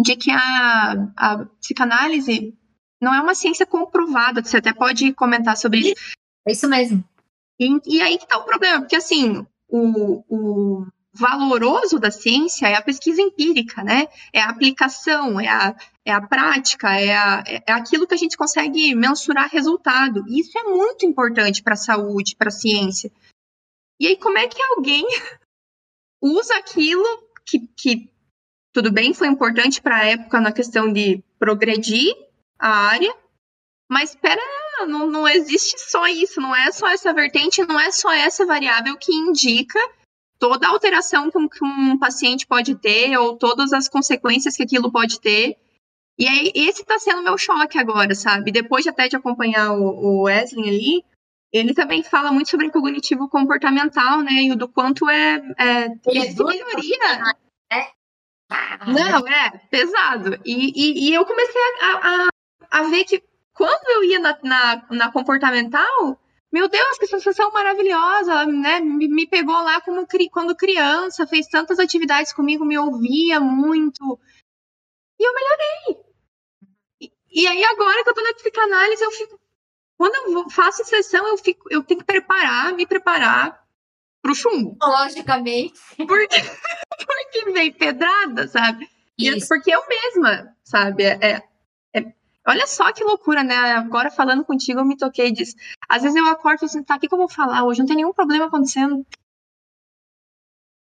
de 0.00 0.16
que 0.16 0.30
a, 0.30 1.12
a 1.16 1.46
psicanálise 1.60 2.54
não 3.00 3.14
é 3.14 3.20
uma 3.20 3.34
ciência 3.34 3.66
comprovada, 3.66 4.42
você 4.42 4.58
até 4.58 4.72
pode 4.72 5.12
comentar 5.14 5.56
sobre 5.56 5.80
isso. 5.80 5.94
É 6.46 6.52
isso 6.52 6.68
mesmo. 6.68 7.04
E, 7.58 7.80
e 7.86 8.00
aí 8.00 8.18
que 8.18 8.24
está 8.24 8.38
o 8.38 8.44
problema, 8.44 8.80
porque 8.80 8.96
assim, 8.96 9.46
o, 9.68 10.24
o 10.28 10.86
valoroso 11.12 11.98
da 11.98 12.10
ciência 12.10 12.66
é 12.66 12.74
a 12.74 12.82
pesquisa 12.82 13.20
empírica, 13.20 13.82
né? 13.82 14.08
É 14.32 14.40
a 14.40 14.50
aplicação, 14.50 15.40
é 15.40 15.48
a, 15.48 15.74
é 16.04 16.12
a 16.12 16.20
prática, 16.20 16.94
é, 16.94 17.14
a, 17.14 17.44
é 17.46 17.72
aquilo 17.72 18.06
que 18.06 18.14
a 18.14 18.18
gente 18.18 18.36
consegue 18.36 18.94
mensurar 18.94 19.50
resultado. 19.50 20.24
E 20.28 20.40
isso 20.40 20.58
é 20.58 20.64
muito 20.64 21.04
importante 21.04 21.62
para 21.62 21.74
a 21.74 21.76
saúde, 21.76 22.36
para 22.36 22.48
a 22.48 22.52
ciência. 22.52 23.10
E 23.98 24.06
aí, 24.06 24.16
como 24.16 24.38
é 24.38 24.46
que 24.46 24.62
alguém 24.62 25.04
usa 26.22 26.56
aquilo 26.56 27.04
que, 27.44 27.68
que 27.76 28.09
tudo 28.72 28.92
bem, 28.92 29.12
foi 29.12 29.28
importante 29.28 29.80
para 29.80 29.96
a 29.96 30.04
época 30.04 30.40
na 30.40 30.52
questão 30.52 30.92
de 30.92 31.22
progredir 31.38 32.14
a 32.58 32.68
área, 32.68 33.14
mas 33.88 34.10
espera, 34.10 34.40
não, 34.86 35.06
não 35.06 35.28
existe 35.28 35.78
só 35.78 36.06
isso, 36.06 36.40
não 36.40 36.54
é 36.54 36.70
só 36.70 36.88
essa 36.88 37.12
vertente, 37.12 37.64
não 37.66 37.78
é 37.78 37.90
só 37.90 38.12
essa 38.12 38.46
variável 38.46 38.96
que 38.96 39.12
indica 39.12 39.78
toda 40.38 40.66
a 40.66 40.70
alteração 40.70 41.30
que 41.30 41.64
um 41.64 41.98
paciente 41.98 42.46
pode 42.46 42.74
ter 42.76 43.16
ou 43.18 43.36
todas 43.36 43.72
as 43.72 43.88
consequências 43.88 44.56
que 44.56 44.62
aquilo 44.62 44.90
pode 44.90 45.20
ter. 45.20 45.56
E 46.18 46.26
aí, 46.26 46.52
esse 46.54 46.82
está 46.82 46.98
sendo 46.98 47.20
o 47.20 47.24
meu 47.24 47.36
choque 47.38 47.78
agora, 47.78 48.14
sabe? 48.14 48.52
Depois 48.52 48.84
de 48.84 48.90
até 48.90 49.08
de 49.08 49.16
acompanhar 49.16 49.72
o, 49.72 49.82
o 49.82 50.22
Wesley 50.22 50.68
ali, 50.68 51.04
ele 51.52 51.74
também 51.74 52.02
fala 52.02 52.30
muito 52.30 52.50
sobre 52.50 52.70
cognitivo 52.70 53.28
comportamental, 53.28 54.20
né? 54.20 54.32
E 54.32 54.54
do 54.54 54.68
quanto 54.68 55.08
é, 55.08 55.42
é, 55.58 55.84
é 55.86 55.88
melhoria. 56.06 57.34
É, 57.72 57.90
não, 58.86 59.28
é 59.28 59.50
pesado. 59.70 60.40
E, 60.44 60.72
e, 60.74 61.08
e 61.08 61.14
eu 61.14 61.24
comecei 61.24 61.60
a, 61.80 61.90
a, 61.92 62.28
a, 62.70 62.82
ver 62.84 63.04
que 63.04 63.22
quando 63.54 63.88
eu 63.90 64.04
ia 64.04 64.18
na, 64.18 64.38
na, 64.42 64.86
na, 64.90 65.12
comportamental, 65.12 66.20
meu 66.52 66.68
Deus, 66.68 66.98
que 66.98 67.06
sensação 67.06 67.52
maravilhosa, 67.52 68.46
né? 68.46 68.80
Me, 68.80 69.08
me 69.08 69.26
pegou 69.26 69.54
lá 69.62 69.80
como 69.80 70.06
quando 70.30 70.56
criança, 70.56 71.26
fez 71.26 71.46
tantas 71.46 71.78
atividades 71.78 72.32
comigo, 72.32 72.64
me 72.64 72.78
ouvia 72.78 73.38
muito. 73.38 74.18
E 75.18 75.24
eu 75.24 75.32
melhorei. 75.34 76.04
E, 77.00 77.12
e 77.42 77.46
aí, 77.46 77.64
agora 77.64 78.02
que 78.02 78.10
eu 78.10 78.14
tô 78.14 78.22
na 78.22 78.34
psicanálise, 78.34 79.02
eu 79.02 79.10
fico. 79.12 79.40
Quando 79.96 80.14
eu 80.14 80.50
faço 80.50 80.84
sessão, 80.84 81.28
eu, 81.28 81.36
fico, 81.36 81.68
eu 81.70 81.84
tenho 81.84 82.00
que 82.00 82.06
preparar, 82.06 82.72
me 82.72 82.86
preparar 82.86 83.60
pro 84.22 84.34
chumbo. 84.34 84.76
Logicamente. 84.80 85.74
Porque, 85.96 86.36
porque 87.06 87.52
vem 87.52 87.72
pedrada, 87.72 88.46
sabe? 88.48 88.88
E 89.18 89.46
porque 89.46 89.70
eu 89.70 89.82
mesma, 89.86 90.56
sabe? 90.64 91.04
É, 91.04 91.42
é, 91.94 92.12
olha 92.46 92.66
só 92.66 92.92
que 92.92 93.04
loucura, 93.04 93.42
né? 93.42 93.54
Agora 93.54 94.10
falando 94.10 94.44
contigo, 94.44 94.80
eu 94.80 94.84
me 94.84 94.96
toquei 94.96 95.30
disso. 95.30 95.54
Às 95.88 96.02
vezes 96.02 96.16
eu 96.16 96.26
acordo 96.26 96.64
assim, 96.64 96.82
tá, 96.82 96.96
o 96.96 97.00
que, 97.00 97.08
que 97.08 97.14
eu 97.14 97.18
vou 97.18 97.28
falar 97.28 97.64
hoje? 97.64 97.80
Não 97.80 97.86
tem 97.86 97.96
nenhum 97.96 98.12
problema 98.12 98.46
acontecendo. 98.46 99.04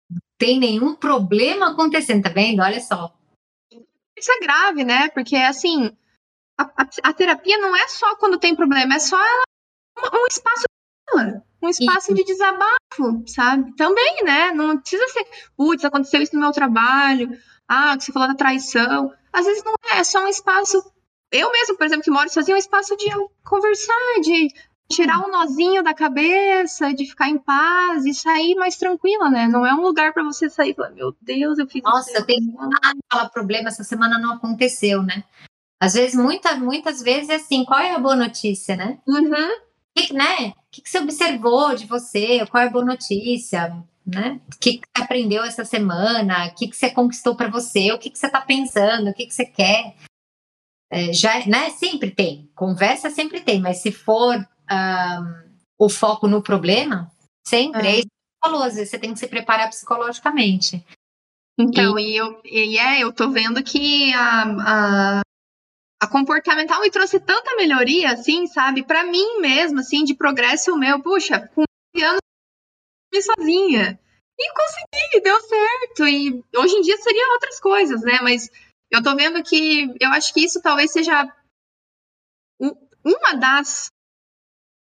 Não 0.09 0.19
tem 0.37 0.59
nenhum 0.59 0.95
problema 0.95 1.71
acontecendo, 1.71 2.23
tá 2.23 2.29
vendo? 2.29 2.61
Olha 2.61 2.81
só. 2.81 3.15
Isso 4.17 4.31
é 4.31 4.39
grave, 4.39 4.83
né? 4.83 5.09
Porque, 5.09 5.35
assim, 5.35 5.95
a, 6.57 6.63
a, 6.63 6.89
a 7.03 7.13
terapia 7.13 7.57
não 7.57 7.75
é 7.75 7.87
só 7.87 8.15
quando 8.15 8.39
tem 8.39 8.55
problema, 8.55 8.95
é 8.95 8.99
só 8.99 9.17
um, 9.17 10.17
um 10.17 10.25
espaço 10.27 10.63
dela 11.13 11.45
um 11.65 11.69
espaço 11.69 12.13
de 12.13 12.23
desabafo, 12.23 13.23
sabe? 13.27 13.75
Também, 13.75 14.23
né? 14.23 14.51
Não 14.51 14.77
precisa 14.77 15.07
ser, 15.09 15.25
putz, 15.57 15.83
aconteceu 15.83 16.21
isso 16.21 16.35
no 16.35 16.41
meu 16.41 16.51
trabalho, 16.51 17.29
ah, 17.67 17.97
que 17.97 18.03
você 18.03 18.11
falou 18.11 18.27
da 18.27 18.35
traição. 18.35 19.11
Às 19.33 19.45
vezes 19.45 19.63
não 19.63 19.73
é, 19.91 19.99
é 19.99 20.03
só 20.03 20.23
um 20.23 20.27
espaço. 20.27 20.83
Eu 21.31 21.51
mesmo, 21.51 21.75
por 21.77 21.85
exemplo, 21.85 22.03
que 22.03 22.11
moro 22.11 22.29
sozinho, 22.29 22.53
é 22.53 22.57
um 22.57 22.59
espaço 22.59 22.95
de 22.95 23.05
conversar, 23.43 24.21
de 24.21 24.47
tirar 24.89 25.19
um 25.25 25.31
nozinho 25.31 25.83
da 25.83 25.93
cabeça, 25.93 26.93
de 26.93 27.05
ficar 27.05 27.27
em 27.27 27.39
paz 27.39 28.05
e 28.05 28.13
sair 28.13 28.55
mais 28.55 28.77
tranquila, 28.77 29.29
né? 29.29 29.47
Não 29.47 29.65
é 29.65 29.73
um 29.73 29.81
lugar 29.81 30.13
para 30.13 30.23
você 30.23 30.49
sair 30.49 30.71
e 30.71 30.75
falar, 30.75 30.91
meu 30.91 31.15
Deus, 31.21 31.57
eu 31.57 31.67
fiz 31.67 31.81
Nossa, 31.83 32.11
eu 32.11 32.25
tenho 32.25 32.53
falar 33.11 33.29
problema, 33.29 33.69
essa 33.69 33.83
semana 33.83 34.19
não 34.19 34.33
aconteceu, 34.33 35.01
né? 35.01 35.23
Às 35.81 35.93
vezes, 35.93 36.15
muita, 36.15 36.55
muitas 36.55 37.01
vezes 37.01 37.29
é 37.29 37.35
assim, 37.35 37.65
qual 37.65 37.79
é 37.79 37.93
a 37.93 37.99
boa 37.99 38.15
notícia, 38.15 38.75
né? 38.75 38.99
Uhum 39.07 39.64
que, 39.95 40.13
né? 40.13 40.49
O 40.49 40.53
que, 40.71 40.81
que 40.81 40.89
você 40.89 40.99
observou 40.99 41.75
de 41.75 41.85
você? 41.85 42.45
Qual 42.47 42.63
é 42.63 42.67
a 42.67 42.69
boa 42.69 42.85
notícia? 42.85 43.83
Né? 44.05 44.39
O 44.53 44.59
que, 44.59 44.77
que 44.77 44.87
você 44.87 45.03
aprendeu 45.03 45.43
essa 45.43 45.65
semana? 45.65 46.47
O 46.47 46.55
que, 46.55 46.67
que 46.67 46.75
você 46.75 46.91
conquistou 46.91 47.35
para 47.35 47.49
você? 47.49 47.91
O 47.91 47.97
que, 47.97 48.09
que 48.09 48.17
você 48.17 48.27
está 48.27 48.41
pensando? 48.41 49.09
O 49.09 49.13
que, 49.13 49.25
que 49.25 49.33
você 49.33 49.45
quer? 49.45 49.95
É, 50.91 51.11
já, 51.11 51.45
né? 51.47 51.69
Sempre 51.71 52.11
tem. 52.11 52.49
Conversa 52.53 53.09
sempre 53.09 53.41
tem, 53.41 53.59
mas 53.59 53.77
se 53.77 53.91
for 53.91 54.37
um, 54.37 55.55
o 55.79 55.89
foco 55.89 56.27
no 56.27 56.41
problema, 56.41 57.11
sempre. 57.47 57.87
É. 57.87 57.91
é 57.91 57.95
isso 57.95 58.07
que 58.07 58.49
falou, 58.49 58.63
às 58.63 58.75
vezes 58.75 58.89
você 58.89 58.99
tem 58.99 59.13
que 59.13 59.19
se 59.19 59.27
preparar 59.27 59.69
psicologicamente. 59.69 60.85
Então, 61.57 61.97
e, 61.97 62.11
e 62.11 62.17
eu, 62.17 62.41
e 62.43 62.77
é, 62.77 62.99
eu 63.01 63.13
tô 63.13 63.31
vendo 63.31 63.63
que 63.63 64.13
a, 64.13 64.43
a, 64.43 65.21
a 66.05 66.07
comportamental 66.07 66.81
me 66.81 66.91
trouxe 66.91 67.19
tanta 67.19 67.55
melhoria, 67.55 68.11
assim, 68.11 68.45
sabe? 68.47 68.83
Para 68.83 69.03
mim 69.03 69.39
mesmo, 69.39 69.79
assim, 69.79 70.03
de 70.03 70.13
progresso 70.13 70.77
meu. 70.77 71.01
Puxa, 71.01 71.49
com 71.53 71.63
anos 72.01 72.19
sozinha. 73.21 73.99
E 74.37 74.53
consegui, 74.53 75.23
deu 75.23 75.39
certo. 75.41 76.07
E 76.07 76.43
hoje 76.55 76.75
em 76.75 76.81
dia 76.81 76.97
seria 76.97 77.33
outras 77.33 77.59
coisas, 77.59 78.01
né? 78.01 78.19
Mas 78.21 78.49
eu 78.91 79.01
tô 79.01 79.15
vendo 79.15 79.41
que 79.43 79.95
eu 79.99 80.09
acho 80.09 80.33
que 80.33 80.41
isso 80.41 80.61
talvez 80.61 80.91
seja 80.91 81.27
uma 82.59 83.33
das 83.33 83.87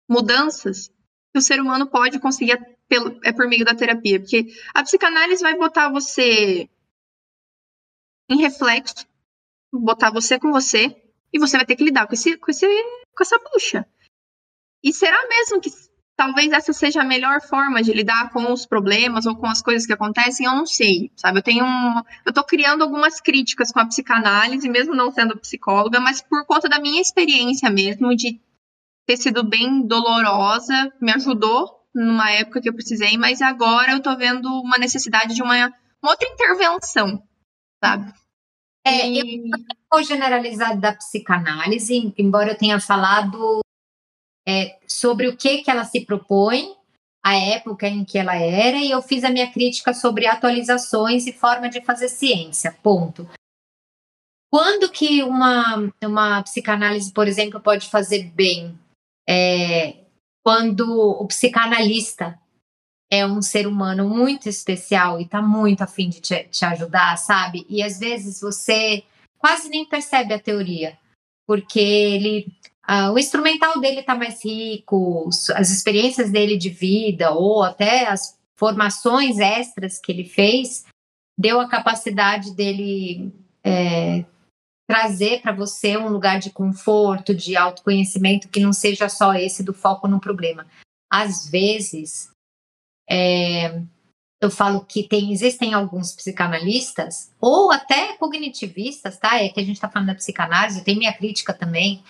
mudanças 0.08 0.88
que 1.32 1.38
o 1.38 1.42
ser 1.42 1.60
humano 1.60 1.88
pode 1.88 2.18
conseguir 2.18 2.58
pelo, 2.88 3.20
é 3.24 3.32
por 3.32 3.46
meio 3.46 3.64
da 3.64 3.74
terapia. 3.74 4.18
Porque 4.18 4.46
a 4.74 4.82
psicanálise 4.82 5.42
vai 5.42 5.56
botar 5.56 5.90
você 5.90 6.68
em 8.28 8.38
reflexo, 8.38 9.06
botar 9.72 10.10
você 10.10 10.38
com 10.38 10.50
você, 10.50 11.03
e 11.34 11.38
você 11.38 11.56
vai 11.56 11.66
ter 11.66 11.74
que 11.74 11.82
lidar 11.82 12.06
com, 12.06 12.14
esse, 12.14 12.36
com, 12.36 12.48
esse, 12.48 12.64
com 12.64 13.22
essa 13.22 13.36
bucha. 13.38 13.84
E 14.84 14.92
será 14.92 15.18
mesmo 15.28 15.60
que 15.60 15.68
talvez 16.16 16.52
essa 16.52 16.72
seja 16.72 17.02
a 17.02 17.04
melhor 17.04 17.40
forma 17.40 17.82
de 17.82 17.92
lidar 17.92 18.30
com 18.30 18.52
os 18.52 18.64
problemas 18.64 19.26
ou 19.26 19.34
com 19.34 19.46
as 19.46 19.60
coisas 19.60 19.84
que 19.84 19.92
acontecem? 19.92 20.46
Eu 20.46 20.54
não 20.54 20.64
sei, 20.64 21.10
sabe? 21.16 21.40
Eu 21.40 21.42
tenho 21.42 21.64
um, 21.64 22.02
eu 22.24 22.32
tô 22.32 22.44
criando 22.44 22.82
algumas 22.82 23.20
críticas 23.20 23.72
com 23.72 23.80
a 23.80 23.86
psicanálise, 23.86 24.68
mesmo 24.68 24.94
não 24.94 25.10
sendo 25.10 25.36
psicóloga, 25.36 25.98
mas 25.98 26.22
por 26.22 26.46
conta 26.46 26.68
da 26.68 26.78
minha 26.78 27.00
experiência 27.00 27.68
mesmo 27.68 28.14
de 28.14 28.40
ter 29.04 29.16
sido 29.16 29.42
bem 29.42 29.84
dolorosa, 29.84 30.92
me 31.00 31.12
ajudou 31.12 31.84
numa 31.92 32.30
época 32.30 32.60
que 32.60 32.68
eu 32.68 32.74
precisei, 32.74 33.18
mas 33.18 33.42
agora 33.42 33.92
eu 33.92 34.00
tô 34.00 34.16
vendo 34.16 34.48
uma 34.60 34.78
necessidade 34.78 35.34
de 35.34 35.42
uma, 35.42 35.66
uma 36.00 36.10
outra 36.12 36.28
intervenção, 36.28 37.20
sabe? 37.82 38.12
É, 38.86 39.08
e... 39.08 39.18
eu 39.18 39.48
não 39.48 39.58
vou 39.90 40.02
generalizar 40.02 40.78
da 40.78 40.94
psicanálise, 40.94 42.12
embora 42.18 42.50
eu 42.50 42.58
tenha 42.58 42.78
falado 42.80 43.60
é, 44.46 44.78
sobre 44.86 45.28
o 45.28 45.36
que, 45.36 45.62
que 45.62 45.70
ela 45.70 45.84
se 45.84 46.04
propõe, 46.04 46.74
a 47.24 47.34
época 47.34 47.88
em 47.88 48.04
que 48.04 48.18
ela 48.18 48.36
era, 48.36 48.76
e 48.76 48.90
eu 48.90 49.00
fiz 49.00 49.24
a 49.24 49.30
minha 49.30 49.50
crítica 49.50 49.94
sobre 49.94 50.26
atualizações 50.26 51.26
e 51.26 51.32
forma 51.32 51.70
de 51.70 51.80
fazer 51.80 52.08
ciência, 52.08 52.76
ponto. 52.82 53.26
Quando 54.52 54.90
que 54.90 55.22
uma, 55.22 55.90
uma 56.02 56.42
psicanálise, 56.42 57.12
por 57.12 57.26
exemplo, 57.26 57.60
pode 57.60 57.88
fazer 57.88 58.30
bem? 58.34 58.78
É, 59.28 60.04
quando 60.44 60.86
o 60.86 61.26
psicanalista 61.26 62.38
é 63.18 63.26
um 63.26 63.42
ser 63.42 63.66
humano 63.66 64.08
muito 64.08 64.48
especial 64.48 65.20
e 65.20 65.24
está 65.24 65.40
muito 65.40 65.82
afim 65.82 66.08
de 66.08 66.20
te, 66.20 66.44
te, 66.44 66.64
ajudar, 66.64 67.16
sabe? 67.16 67.66
E 67.68 67.82
às 67.82 67.98
vezes 67.98 68.40
você 68.40 69.04
quase 69.38 69.68
nem 69.68 69.84
percebe 69.84 70.34
a 70.34 70.38
teoria, 70.38 70.98
porque 71.46 71.80
ele. 71.80 72.52
Uh, 72.86 73.12
o 73.12 73.18
instrumental 73.18 73.80
dele 73.80 74.00
está 74.00 74.14
mais 74.14 74.44
rico, 74.44 75.26
as 75.54 75.70
experiências 75.70 76.30
dele 76.30 76.58
de 76.58 76.68
vida, 76.68 77.30
ou 77.30 77.62
até 77.62 78.06
as 78.06 78.38
formações 78.56 79.38
extras 79.38 79.98
que 79.98 80.12
ele 80.12 80.24
fez, 80.24 80.84
deu 81.38 81.60
a 81.60 81.68
capacidade 81.68 82.54
dele 82.54 83.32
é, 83.64 84.24
trazer 84.86 85.40
para 85.40 85.52
você 85.52 85.96
um 85.96 86.08
lugar 86.08 86.38
de 86.38 86.50
conforto, 86.50 87.34
de 87.34 87.56
autoconhecimento 87.56 88.48
que 88.48 88.60
não 88.60 88.72
seja 88.72 89.08
só 89.08 89.34
esse 89.34 89.62
do 89.62 89.72
foco 89.72 90.06
no 90.06 90.20
problema. 90.20 90.66
Às 91.10 91.48
vezes, 91.48 92.30
é, 93.08 93.80
eu 94.40 94.50
falo 94.50 94.84
que 94.84 95.02
tem, 95.08 95.32
existem 95.32 95.74
alguns 95.74 96.12
psicanalistas, 96.12 97.30
ou 97.40 97.72
até 97.72 98.16
cognitivistas, 98.16 99.18
tá? 99.18 99.42
É 99.42 99.48
que 99.48 99.60
a 99.60 99.64
gente 99.64 99.76
está 99.76 99.88
falando 99.88 100.08
da 100.08 100.14
psicanálise, 100.14 100.84
tem 100.84 100.96
minha 100.96 101.12
crítica 101.12 101.52
também. 101.52 102.02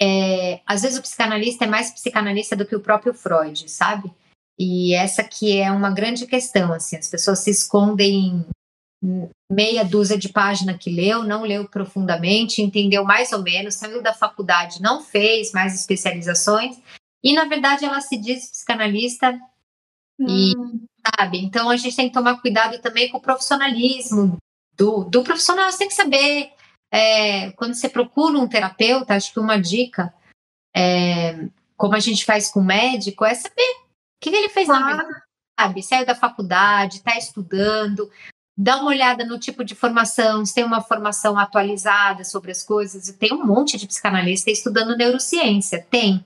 É, 0.00 0.60
às 0.66 0.82
vezes 0.82 0.98
o 0.98 1.02
psicanalista 1.02 1.64
é 1.64 1.68
mais 1.68 1.90
psicanalista 1.90 2.54
do 2.54 2.66
que 2.66 2.76
o 2.76 2.80
próprio 2.80 3.14
Freud, 3.14 3.70
sabe? 3.70 4.12
E 4.58 4.94
essa 4.94 5.22
que 5.22 5.56
é 5.58 5.70
uma 5.70 5.90
grande 5.90 6.26
questão, 6.26 6.72
assim, 6.72 6.96
as 6.96 7.08
pessoas 7.08 7.40
se 7.40 7.50
escondem 7.50 8.44
meia 9.50 9.84
dúzia 9.84 10.18
de 10.18 10.28
página 10.28 10.76
que 10.76 10.90
leu, 10.90 11.22
não 11.22 11.42
leu 11.42 11.68
profundamente, 11.68 12.62
entendeu 12.62 13.04
mais 13.04 13.32
ou 13.32 13.42
menos, 13.42 13.74
saiu 13.74 14.02
da 14.02 14.12
faculdade, 14.12 14.82
não 14.82 15.02
fez 15.02 15.52
mais 15.52 15.74
especializações, 15.74 16.78
e 17.22 17.34
na 17.34 17.44
verdade 17.44 17.84
ela 17.84 18.00
se 18.00 18.16
diz 18.16 18.50
psicanalista. 18.50 19.38
E 20.18 20.52
sabe, 21.16 21.38
então 21.38 21.70
a 21.70 21.76
gente 21.76 21.96
tem 21.96 22.08
que 22.08 22.14
tomar 22.14 22.40
cuidado 22.40 22.80
também 22.80 23.08
com 23.08 23.18
o 23.18 23.22
profissionalismo 23.22 24.36
do, 24.76 25.04
do 25.04 25.22
profissional, 25.22 25.70
você 25.70 25.78
tem 25.78 25.88
que 25.88 25.94
saber 25.94 26.50
é, 26.90 27.50
quando 27.52 27.74
você 27.74 27.88
procura 27.88 28.38
um 28.38 28.48
terapeuta, 28.48 29.14
acho 29.14 29.32
que 29.32 29.40
uma 29.40 29.60
dica 29.60 30.12
é, 30.74 31.48
como 31.76 31.94
a 31.94 32.00
gente 32.00 32.24
faz 32.24 32.50
com 32.50 32.60
o 32.60 32.64
médico, 32.64 33.24
é 33.24 33.34
saber 33.34 33.62
o 33.62 34.20
que, 34.20 34.30
que 34.30 34.36
ele 34.36 34.48
fez 34.48 34.66
claro. 34.66 34.84
na 34.84 35.02
vida, 35.02 35.22
sabe? 35.58 35.82
Saiu 35.82 36.06
da 36.06 36.14
faculdade, 36.14 36.96
está 36.96 37.16
estudando, 37.16 38.10
dá 38.56 38.76
uma 38.76 38.90
olhada 38.90 39.24
no 39.24 39.38
tipo 39.38 39.62
de 39.64 39.74
formação, 39.74 40.44
se 40.44 40.54
tem 40.54 40.64
uma 40.64 40.82
formação 40.82 41.38
atualizada 41.38 42.24
sobre 42.24 42.50
as 42.50 42.62
coisas. 42.62 43.10
Tem 43.12 43.32
um 43.32 43.44
monte 43.44 43.76
de 43.76 43.86
psicanalista 43.86 44.50
estudando 44.50 44.96
neurociência, 44.96 45.86
tem. 45.90 46.24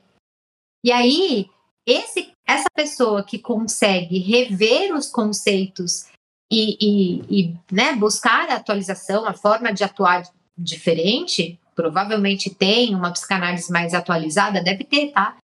E 0.85 0.93
aí, 0.93 1.51
esse, 1.87 2.33
essa 2.51 2.69
pessoa 2.75 3.23
que 3.23 3.39
consegue 3.39 4.19
rever 4.19 4.95
os 4.95 5.09
conceitos 5.09 6.07
e, 6.51 6.77
e, 6.81 7.41
e 7.41 7.57
né, 7.71 7.95
buscar 7.95 8.49
a 8.51 8.57
atualização, 8.57 9.25
a 9.25 9.33
forma 9.33 9.73
de 9.73 9.85
atuar 9.85 10.25
diferente, 10.59 11.59
provavelmente 11.75 12.51
tem 12.51 12.95
uma 12.95 13.13
psicanálise 13.13 13.71
mais 13.71 13.95
atualizada, 13.95 14.63
deve 14.63 14.85
ter, 14.85 15.13
tá? 15.13 15.37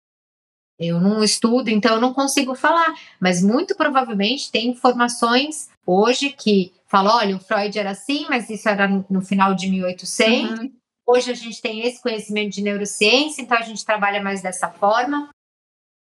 Eu 0.78 1.00
não 1.00 1.22
estudo, 1.22 1.70
então 1.70 1.94
eu 1.94 2.00
não 2.00 2.12
consigo 2.12 2.54
falar, 2.54 2.94
mas 3.18 3.42
muito 3.42 3.74
provavelmente 3.74 4.50
tem 4.50 4.68
informações 4.68 5.70
hoje 5.86 6.30
que 6.30 6.72
falam, 6.86 7.16
olha, 7.16 7.36
o 7.36 7.40
Freud 7.40 7.78
era 7.78 7.90
assim, 7.90 8.26
mas 8.28 8.50
isso 8.50 8.68
era 8.68 8.86
no 8.86 9.22
final 9.22 9.54
de 9.54 9.68
1800. 9.68 10.58
Uhum. 10.58 10.72
Hoje 11.06 11.30
a 11.30 11.34
gente 11.34 11.62
tem 11.62 11.80
esse 11.80 12.02
conhecimento 12.02 12.52
de 12.52 12.62
neurociência, 12.62 13.40
então 13.40 13.56
a 13.56 13.62
gente 13.62 13.84
trabalha 13.84 14.22
mais 14.22 14.42
dessa 14.42 14.68
forma. 14.68 15.30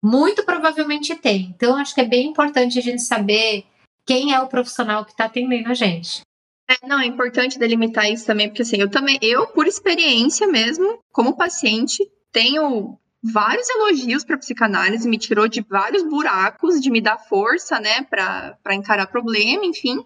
Muito 0.02 0.44
provavelmente 0.44 1.16
tem. 1.16 1.54
Então 1.56 1.76
acho 1.76 1.94
que 1.94 2.02
é 2.02 2.06
bem 2.06 2.28
importante 2.28 2.80
a 2.80 2.82
gente 2.82 3.02
saber 3.02 3.66
quem 4.06 4.34
é 4.34 4.40
o 4.40 4.48
profissional 4.48 5.06
que 5.06 5.12
está 5.12 5.26
atendendo 5.26 5.70
a 5.70 5.74
gente. 5.74 6.22
É, 6.70 6.88
não, 6.88 7.00
é 7.00 7.06
importante 7.06 7.58
delimitar 7.58 8.12
isso 8.12 8.26
também, 8.26 8.48
porque 8.48 8.62
assim, 8.62 8.78
eu 8.78 8.90
também, 8.90 9.18
eu, 9.22 9.48
por 9.48 9.66
experiência 9.66 10.48
mesmo, 10.48 11.00
como 11.12 11.36
paciente, 11.36 12.08
tenho 12.32 12.98
vários 13.24 13.68
elogios 13.70 14.24
para 14.24 14.38
psicanálise, 14.38 15.10
me 15.10 15.18
tirou 15.18 15.48
de 15.48 15.62
vários 15.62 16.04
buracos, 16.04 16.80
de 16.80 16.92
me 16.92 17.02
dar 17.02 17.18
força, 17.18 17.80
né, 17.80 18.04
para 18.04 18.76
encarar 18.76 19.08
problema, 19.08 19.66
enfim. 19.66 20.06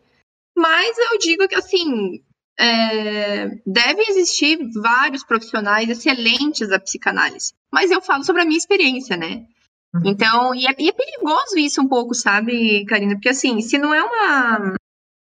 Mas 0.56 0.98
eu 0.98 1.20
digo 1.20 1.48
que, 1.48 1.56
assim, 1.56 2.24
é, 2.58 3.48
deve 3.66 4.02
existir 4.04 4.58
vários 4.82 5.24
profissionais 5.24 5.90
excelentes 5.90 6.70
da 6.70 6.80
psicanálise. 6.80 7.54
Mas 7.72 7.92
eu 7.92 8.02
falo 8.02 8.24
sobre 8.24 8.42
a 8.42 8.46
minha 8.46 8.58
experiência, 8.58 9.18
né? 9.18 9.46
Uhum. 9.94 10.02
Então, 10.06 10.56
e 10.56 10.66
é, 10.66 10.76
e 10.80 10.90
é 10.90 10.92
perigoso 10.92 11.58
isso 11.58 11.82
um 11.82 11.88
pouco, 11.88 12.14
sabe, 12.14 12.86
Karina? 12.86 13.14
Porque, 13.14 13.30
assim, 13.30 13.62
se 13.62 13.78
não 13.78 13.94
é 13.94 14.04
uma, 14.04 14.76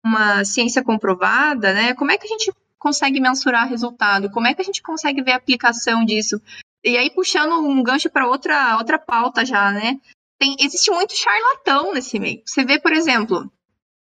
uma 0.04 0.44
ciência 0.44 0.82
comprovada, 0.82 1.72
né, 1.72 1.94
como 1.94 2.10
é 2.10 2.18
que 2.18 2.24
a 2.24 2.28
gente 2.28 2.52
consegue 2.78 3.20
mensurar 3.20 3.68
resultado? 3.68 4.30
Como 4.30 4.46
é 4.46 4.54
que 4.54 4.62
a 4.62 4.64
gente 4.64 4.82
consegue 4.82 5.22
ver 5.22 5.32
a 5.32 5.36
aplicação 5.36 6.04
disso? 6.04 6.40
E 6.84 6.96
aí, 6.96 7.10
puxando 7.10 7.52
um 7.52 7.82
gancho 7.82 8.10
para 8.10 8.26
outra, 8.26 8.76
outra 8.78 8.98
pauta 8.98 9.44
já, 9.44 9.70
né? 9.70 10.00
Tem, 10.38 10.56
existe 10.58 10.90
muito 10.90 11.14
charlatão 11.14 11.92
nesse 11.94 12.18
meio. 12.18 12.42
Você 12.44 12.64
vê, 12.64 12.80
por 12.80 12.92
exemplo, 12.92 13.48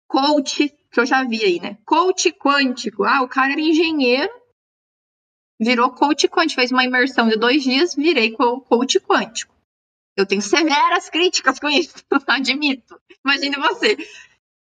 coach, 0.06 0.68
que 0.90 1.00
eu 1.00 1.06
já 1.06 1.24
vi 1.24 1.42
aí, 1.42 1.60
né? 1.60 1.78
Coach 1.86 2.30
quântico. 2.32 3.04
Ah, 3.04 3.22
o 3.22 3.28
cara 3.28 3.52
era 3.52 3.60
engenheiro, 3.60 4.30
virou 5.58 5.90
coach 5.90 6.28
quântico, 6.28 6.60
fez 6.60 6.70
uma 6.70 6.84
imersão 6.84 7.26
de 7.28 7.36
dois 7.36 7.62
dias, 7.62 7.94
virei 7.94 8.32
coach 8.32 9.00
quântico. 9.00 9.57
Eu 10.18 10.26
tenho 10.26 10.42
severas 10.42 11.08
críticas 11.08 11.58
com 11.58 11.68
isso, 11.68 11.94
admito. 12.26 13.00
Imagine 13.24 13.56
você. 13.56 13.96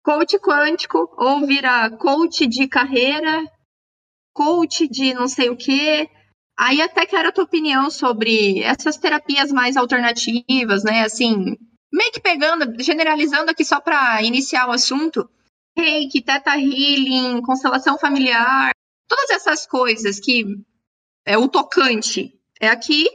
Coach 0.02 0.40
quântico, 0.40 1.14
ou 1.18 1.46
vira 1.46 1.90
coach 1.92 2.48
de 2.48 2.68
carreira, 2.68 3.44
coach 4.34 4.88
de 4.88 5.14
não 5.14 5.28
sei 5.28 5.50
o 5.50 5.58
quê, 5.58 6.10
Aí 6.58 6.82
até 6.82 7.06
quero 7.06 7.30
a 7.30 7.32
tua 7.32 7.46
opinião 7.46 7.90
sobre 7.90 8.62
essas 8.62 8.98
terapias 8.98 9.52
mais 9.52 9.76
alternativas, 9.76 10.84
né? 10.84 11.02
Assim, 11.04 11.58
meio 11.92 12.12
que 12.12 12.22
pegando, 12.22 12.82
generalizando 12.82 13.50
aqui 13.50 13.66
só 13.66 13.80
para 13.80 14.22
iniciar 14.22 14.68
o 14.68 14.72
assunto. 14.72 15.28
Reiki, 15.76 16.22
Teta 16.22 16.56
Healing, 16.56 17.42
constelação 17.42 17.98
familiar, 17.98 18.72
todas 19.08 19.32
essas 19.32 19.66
coisas 19.66 20.20
que 20.20 20.46
é 21.26 21.36
o 21.36 21.48
tocante 21.48 22.40
é 22.60 22.68
aqui, 22.68 23.08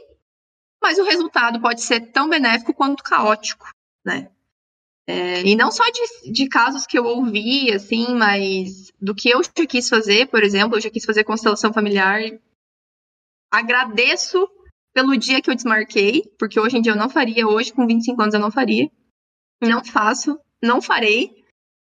mas 0.81 0.97
o 0.97 1.03
resultado 1.03 1.59
pode 1.61 1.81
ser 1.81 2.11
tão 2.11 2.29
benéfico 2.29 2.73
quanto 2.73 3.03
caótico, 3.03 3.69
né? 4.05 4.31
É, 5.07 5.41
e 5.41 5.55
não 5.55 5.71
só 5.71 5.83
de, 5.89 6.31
de, 6.31 6.47
casos 6.47 6.85
que 6.85 6.97
eu 6.97 7.03
ouvi, 7.03 7.71
assim, 7.73 8.13
mas 8.13 8.91
do 9.01 9.15
que 9.15 9.29
eu 9.29 9.41
já 9.43 9.65
quis 9.67 9.89
fazer, 9.89 10.27
por 10.27 10.43
exemplo, 10.43 10.77
eu 10.77 10.81
já 10.81 10.89
quis 10.89 11.03
fazer 11.03 11.23
constelação 11.23 11.73
familiar 11.73 12.21
Agradeço 13.51 14.47
pelo 14.93 15.17
dia 15.17 15.41
que 15.41 15.49
eu 15.49 15.55
desmarquei, 15.55 16.31
porque 16.37 16.59
hoje 16.59 16.77
em 16.77 16.81
dia 16.81 16.91
eu 16.91 16.97
não 16.97 17.09
faria, 17.09 17.47
hoje 17.47 17.73
com 17.73 17.87
25 17.87 18.21
anos 18.21 18.33
eu 18.33 18.39
não 18.39 18.51
faria. 18.51 18.89
Não 19.61 19.83
faço, 19.83 20.39
não 20.61 20.81
farei. 20.81 21.43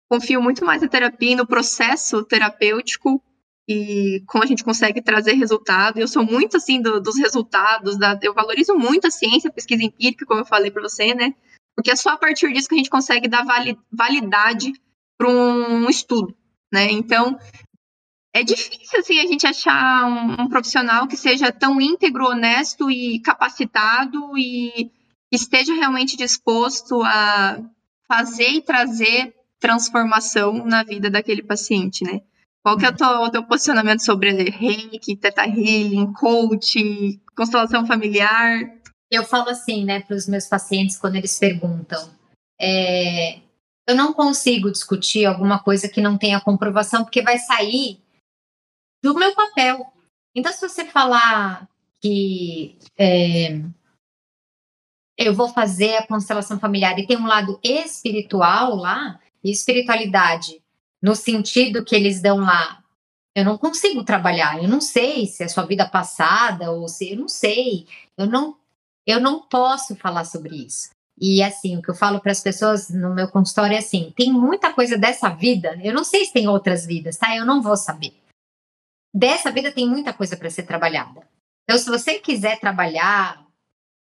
Confio 0.08 0.42
muito 0.42 0.64
mais 0.64 0.82
na 0.82 0.88
terapia 0.88 1.32
e 1.32 1.36
no 1.36 1.46
processo 1.46 2.22
terapêutico 2.24 3.22
e 3.68 4.22
como 4.26 4.44
a 4.44 4.46
gente 4.46 4.64
consegue 4.64 5.00
trazer 5.02 5.32
resultado. 5.34 5.98
Eu 5.98 6.08
sou 6.08 6.24
muito 6.24 6.56
assim 6.56 6.80
do, 6.80 7.00
dos 7.00 7.18
resultados, 7.18 7.98
da, 7.98 8.18
eu 8.22 8.34
valorizo 8.34 8.74
muito 8.74 9.06
a 9.06 9.10
ciência, 9.10 9.48
a 9.48 9.52
pesquisa 9.52 9.82
empírica, 9.82 10.26
como 10.26 10.40
eu 10.40 10.46
falei 10.46 10.70
para 10.70 10.82
você, 10.82 11.14
né? 11.14 11.34
Porque 11.74 11.90
é 11.90 11.96
só 11.96 12.10
a 12.10 12.18
partir 12.18 12.52
disso 12.52 12.68
que 12.68 12.74
a 12.74 12.78
gente 12.78 12.90
consegue 12.90 13.28
dar 13.28 13.44
validade 13.90 14.72
para 15.18 15.28
um 15.28 15.88
estudo, 15.88 16.34
né? 16.72 16.90
Então, 16.90 17.38
é 18.34 18.42
difícil 18.42 19.00
assim 19.00 19.18
a 19.20 19.26
gente 19.26 19.46
achar 19.46 20.06
um, 20.06 20.42
um, 20.42 20.48
profissional 20.48 21.06
que 21.06 21.16
seja 21.16 21.50
tão 21.52 21.80
íntegro, 21.80 22.26
honesto 22.26 22.90
e 22.90 23.20
capacitado 23.20 24.36
e 24.36 24.90
esteja 25.32 25.72
realmente 25.74 26.16
disposto 26.16 27.02
a 27.02 27.60
fazer 28.06 28.50
e 28.50 28.62
trazer 28.62 29.34
transformação 29.58 30.66
na 30.66 30.82
vida 30.82 31.08
daquele 31.08 31.42
paciente, 31.42 32.04
né? 32.04 32.20
Qual 32.64 32.78
que 32.78 32.86
é 32.86 32.88
o 32.88 32.96
teu, 32.96 33.30
teu 33.30 33.44
posicionamento 33.44 34.02
sobre 34.02 34.32
reiki, 34.48 35.16
teta 35.16 35.44
healing, 35.44 36.10
coach, 36.14 37.20
constelação 37.36 37.86
familiar? 37.86 38.58
Eu 39.10 39.22
falo 39.22 39.50
assim, 39.50 39.84
né, 39.84 40.00
para 40.00 40.16
os 40.16 40.26
meus 40.26 40.46
pacientes 40.46 40.96
quando 40.96 41.16
eles 41.16 41.38
perguntam, 41.38 42.10
é, 42.58 43.40
eu 43.86 43.94
não 43.94 44.14
consigo 44.14 44.72
discutir 44.72 45.26
alguma 45.26 45.62
coisa 45.62 45.90
que 45.90 46.00
não 46.00 46.16
tenha 46.16 46.40
comprovação, 46.40 47.04
porque 47.04 47.20
vai 47.20 47.38
sair 47.38 48.00
do 49.02 49.14
meu 49.14 49.34
papel. 49.34 49.86
Então, 50.34 50.50
se 50.50 50.66
você 50.66 50.86
falar 50.86 51.68
que 52.00 52.78
é, 52.98 53.60
eu 55.18 55.34
vou 55.34 55.50
fazer 55.50 55.96
a 55.96 56.06
constelação 56.06 56.58
familiar 56.58 56.98
e 56.98 57.06
tem 57.06 57.18
um 57.18 57.26
lado 57.26 57.60
espiritual 57.62 58.74
lá, 58.74 59.20
e 59.44 59.50
espiritualidade, 59.50 60.63
no 61.04 61.14
sentido 61.14 61.84
que 61.84 61.94
eles 61.94 62.22
dão 62.22 62.38
lá, 62.38 62.82
eu 63.36 63.44
não 63.44 63.58
consigo 63.58 64.02
trabalhar, 64.04 64.62
eu 64.62 64.68
não 64.68 64.80
sei 64.80 65.26
se 65.26 65.42
é 65.42 65.48
sua 65.48 65.66
vida 65.66 65.86
passada 65.86 66.70
ou 66.70 66.88
se 66.88 67.12
eu 67.12 67.18
não 67.18 67.28
sei, 67.28 67.86
eu 68.16 68.26
não 68.26 68.56
eu 69.06 69.20
não 69.20 69.42
posso 69.42 69.94
falar 69.96 70.24
sobre 70.24 70.56
isso. 70.64 70.88
E 71.20 71.42
assim, 71.42 71.76
o 71.76 71.82
que 71.82 71.90
eu 71.90 71.94
falo 71.94 72.20
para 72.20 72.32
as 72.32 72.40
pessoas 72.40 72.88
no 72.88 73.14
meu 73.14 73.28
consultório 73.28 73.74
é 73.74 73.78
assim: 73.78 74.12
tem 74.16 74.32
muita 74.32 74.72
coisa 74.72 74.96
dessa 74.96 75.28
vida, 75.28 75.78
eu 75.82 75.92
não 75.92 76.04
sei 76.04 76.24
se 76.24 76.32
tem 76.32 76.48
outras 76.48 76.86
vidas, 76.86 77.18
tá? 77.18 77.36
Eu 77.36 77.44
não 77.44 77.60
vou 77.60 77.76
saber 77.76 78.14
dessa 79.14 79.52
vida 79.52 79.70
tem 79.70 79.88
muita 79.88 80.12
coisa 80.12 80.36
para 80.36 80.50
ser 80.50 80.64
trabalhada. 80.64 81.22
Então, 81.62 81.78
se 81.78 81.88
você 81.88 82.18
quiser 82.18 82.58
trabalhar 82.58 83.46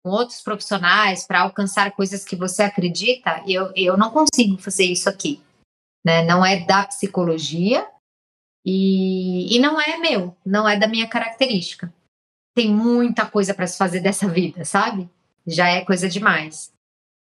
com 0.03 0.11
outros 0.11 0.41
profissionais 0.41 1.27
para 1.27 1.43
alcançar 1.43 1.93
coisas 1.93 2.25
que 2.25 2.35
você 2.35 2.63
acredita, 2.63 3.43
eu, 3.47 3.71
eu 3.77 3.97
não 3.97 4.11
consigo 4.11 4.57
fazer 4.57 4.85
isso 4.85 5.09
aqui. 5.09 5.43
Né? 6.05 6.23
Não 6.23 6.45
é 6.45 6.65
da 6.65 6.87
psicologia 6.87 7.89
e, 8.65 9.57
e 9.57 9.59
não 9.59 9.81
é 9.81 9.97
meu, 9.99 10.37
não 10.45 10.69
é 10.69 10.79
da 10.79 10.87
minha 10.87 11.09
característica. 11.09 11.93
Tem 12.55 12.71
muita 12.71 13.27
coisa 13.27 13.53
para 13.53 13.67
se 13.67 13.77
fazer 13.77 14.01
dessa 14.01 14.29
vida, 14.29 14.65
sabe? 14.65 15.09
Já 15.47 15.69
é 15.69 15.85
coisa 15.85 16.09
demais. 16.09 16.73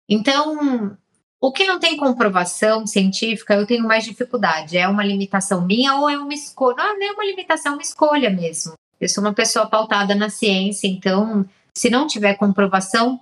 Então, 0.09 0.97
o 1.41 1.53
que 1.53 1.67
não 1.67 1.79
tem 1.79 1.97
comprovação 1.97 2.87
científica, 2.87 3.55
eu 3.55 3.67
tenho 3.67 3.87
mais 3.87 4.05
dificuldade. 4.05 4.77
É 4.77 4.87
uma 4.89 5.05
limitação 5.05 5.65
minha 5.65 5.95
ou 5.97 6.09
é 6.09 6.17
uma 6.17 6.35
escolha? 6.35 6.77
Não, 6.77 6.99
não 6.99 7.07
é 7.07 7.13
uma 7.13 7.25
limitação, 7.25 7.73
é 7.73 7.77
uma 7.77 7.83
escolha 7.83 8.31
mesmo. 8.31 8.75
Eu 9.01 9.09
sou 9.09 9.23
uma 9.23 9.35
pessoa 9.35 9.67
pautada 9.67 10.15
na 10.15 10.31
ciência, 10.31 10.87
então, 10.87 11.49
se 11.75 11.91
não 11.91 12.07
tiver 12.07 12.35
comprovação, 12.35 13.21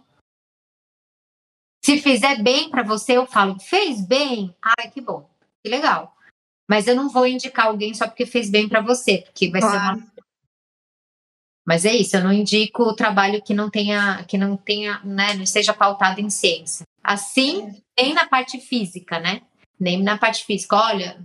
se 1.84 1.99
fizer 1.99 2.42
bem 2.42 2.70
para 2.70 2.84
você, 2.84 3.16
eu 3.16 3.26
falo, 3.26 3.59
fez 3.59 4.01
bem? 4.01 4.55
Ai, 4.62 4.90
que 4.90 5.01
bom, 5.01 5.28
que 5.64 5.70
legal. 5.70 6.14
Mas 6.68 6.86
eu 6.86 6.94
não 6.94 7.08
vou 7.08 7.26
indicar 7.26 7.66
alguém 7.66 7.94
só 7.94 8.06
porque 8.06 8.26
fez 8.26 8.50
bem 8.50 8.68
para 8.68 8.80
você, 8.80 9.18
porque 9.18 9.50
vai 9.50 9.60
claro. 9.60 9.98
ser 9.98 10.04
uma 10.04 10.14
mas 11.66 11.86
é 11.86 11.94
isso, 11.94 12.16
eu 12.16 12.22
não 12.22 12.32
indico 12.32 12.82
o 12.82 12.94
trabalho 12.94 13.42
que 13.42 13.54
não 13.54 13.70
tenha, 13.70 14.22
que 14.24 14.36
não 14.36 14.56
tenha, 14.56 15.00
né, 15.02 15.32
não 15.32 15.42
esteja 15.42 15.72
pautado 15.72 16.20
em 16.20 16.28
ciência. 16.28 16.84
Assim, 17.02 17.82
nem 17.98 18.12
na 18.12 18.26
parte 18.26 18.60
física, 18.60 19.18
né? 19.18 19.42
Nem 19.80 20.02
na 20.02 20.18
parte 20.18 20.44
física. 20.44 20.76
Olha, 20.76 21.18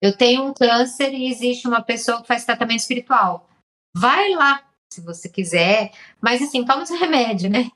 eu 0.00 0.16
tenho 0.16 0.44
um 0.44 0.54
câncer 0.54 1.12
e 1.12 1.28
existe 1.28 1.66
uma 1.66 1.82
pessoa 1.82 2.22
que 2.22 2.28
faz 2.28 2.44
tratamento 2.44 2.80
espiritual. 2.80 3.48
Vai 3.96 4.30
lá, 4.30 4.64
se 4.92 5.00
você 5.00 5.28
quiser, 5.28 5.92
mas 6.20 6.40
assim, 6.40 6.64
toma 6.64 6.86
seu 6.86 6.96
remédio, 6.96 7.50
né? 7.50 7.68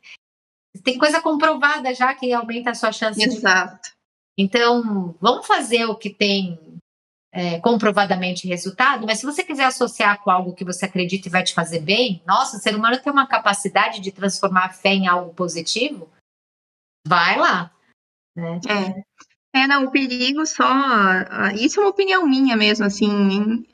Tem 0.84 0.98
coisa 0.98 1.20
comprovada 1.20 1.92
já 1.94 2.14
que 2.14 2.32
aumenta 2.32 2.70
a 2.70 2.74
sua 2.74 2.92
chance. 2.92 3.20
Exato. 3.20 3.90
De... 3.90 3.97
Então, 4.38 5.16
vamos 5.20 5.48
fazer 5.48 5.84
o 5.86 5.96
que 5.96 6.10
tem 6.10 6.56
é, 7.32 7.58
comprovadamente 7.60 8.46
resultado, 8.46 9.04
mas 9.04 9.18
se 9.18 9.26
você 9.26 9.42
quiser 9.42 9.64
associar 9.64 10.22
com 10.22 10.30
algo 10.30 10.54
que 10.54 10.64
você 10.64 10.84
acredita 10.84 11.26
e 11.26 11.30
vai 11.30 11.42
te 11.42 11.52
fazer 11.52 11.80
bem, 11.80 12.22
nossa, 12.24 12.56
o 12.56 12.60
ser 12.60 12.76
humano 12.76 13.02
tem 13.02 13.12
uma 13.12 13.26
capacidade 13.26 14.00
de 14.00 14.12
transformar 14.12 14.66
a 14.66 14.72
fé 14.72 14.90
em 14.90 15.08
algo 15.08 15.34
positivo, 15.34 16.08
vai 17.04 17.36
lá. 17.36 17.72
Né? 18.36 18.60
É. 19.54 19.60
é, 19.62 19.66
não, 19.66 19.84
o 19.84 19.90
perigo 19.90 20.46
só. 20.46 20.64
Isso 21.54 21.80
é 21.80 21.82
uma 21.82 21.90
opinião 21.90 22.24
minha 22.24 22.56
mesmo, 22.56 22.86
assim. 22.86 23.66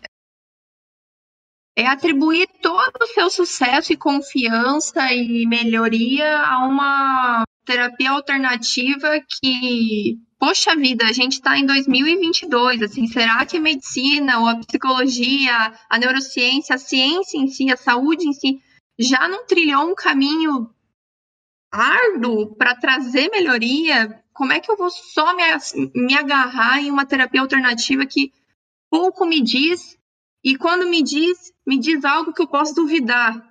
É 1.76 1.86
atribuir 1.86 2.48
todo 2.62 3.02
o 3.02 3.06
seu 3.08 3.28
sucesso 3.28 3.92
e 3.92 3.96
confiança 3.96 5.12
e 5.12 5.44
melhoria 5.46 6.38
a 6.38 6.66
uma 6.66 7.44
terapia 7.66 8.12
alternativa 8.12 9.20
que 9.28 10.18
poxa 10.44 10.76
vida, 10.76 11.06
a 11.06 11.12
gente 11.12 11.32
está 11.32 11.58
em 11.58 11.64
2022, 11.64 12.82
assim, 12.82 13.06
será 13.06 13.46
que 13.46 13.56
a 13.56 13.60
medicina 13.60 14.40
ou 14.40 14.46
a 14.46 14.56
psicologia, 14.56 15.72
a 15.88 15.98
neurociência, 15.98 16.74
a 16.74 16.78
ciência 16.78 17.38
em 17.38 17.46
si, 17.46 17.72
a 17.72 17.78
saúde 17.78 18.28
em 18.28 18.32
si, 18.34 18.60
já 18.98 19.26
não 19.26 19.46
trilhou 19.46 19.90
um 19.90 19.94
caminho 19.94 20.68
árduo 21.72 22.54
para 22.56 22.74
trazer 22.74 23.30
melhoria? 23.30 24.22
Como 24.34 24.52
é 24.52 24.60
que 24.60 24.70
eu 24.70 24.76
vou 24.76 24.90
só 24.90 25.34
me, 25.34 25.44
me 25.94 26.14
agarrar 26.14 26.78
em 26.78 26.90
uma 26.90 27.06
terapia 27.06 27.40
alternativa 27.40 28.04
que 28.04 28.30
pouco 28.90 29.24
me 29.24 29.40
diz 29.40 29.98
e 30.44 30.58
quando 30.58 30.86
me 30.86 31.02
diz, 31.02 31.54
me 31.66 31.78
diz 31.78 32.04
algo 32.04 32.34
que 32.34 32.42
eu 32.42 32.48
posso 32.48 32.74
duvidar? 32.74 33.50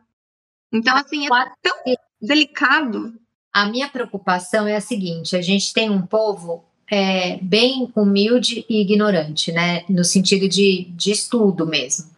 Então, 0.71 0.95
assim, 0.95 1.25
é 1.25 1.29
tão 1.59 1.75
delicado. 2.21 3.19
A 3.51 3.65
minha 3.65 3.89
preocupação 3.89 4.67
é 4.67 4.75
a 4.75 4.81
seguinte: 4.81 5.35
a 5.35 5.41
gente 5.41 5.73
tem 5.73 5.89
um 5.89 6.05
povo 6.05 6.71
é, 6.89 7.37
bem 7.37 7.91
humilde 7.95 8.65
e 8.69 8.81
ignorante, 8.81 9.51
né? 9.51 9.85
No 9.89 10.03
sentido 10.03 10.47
de, 10.47 10.85
de 10.91 11.11
estudo 11.11 11.65
mesmo. 11.65 12.11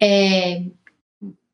É, 0.00 0.62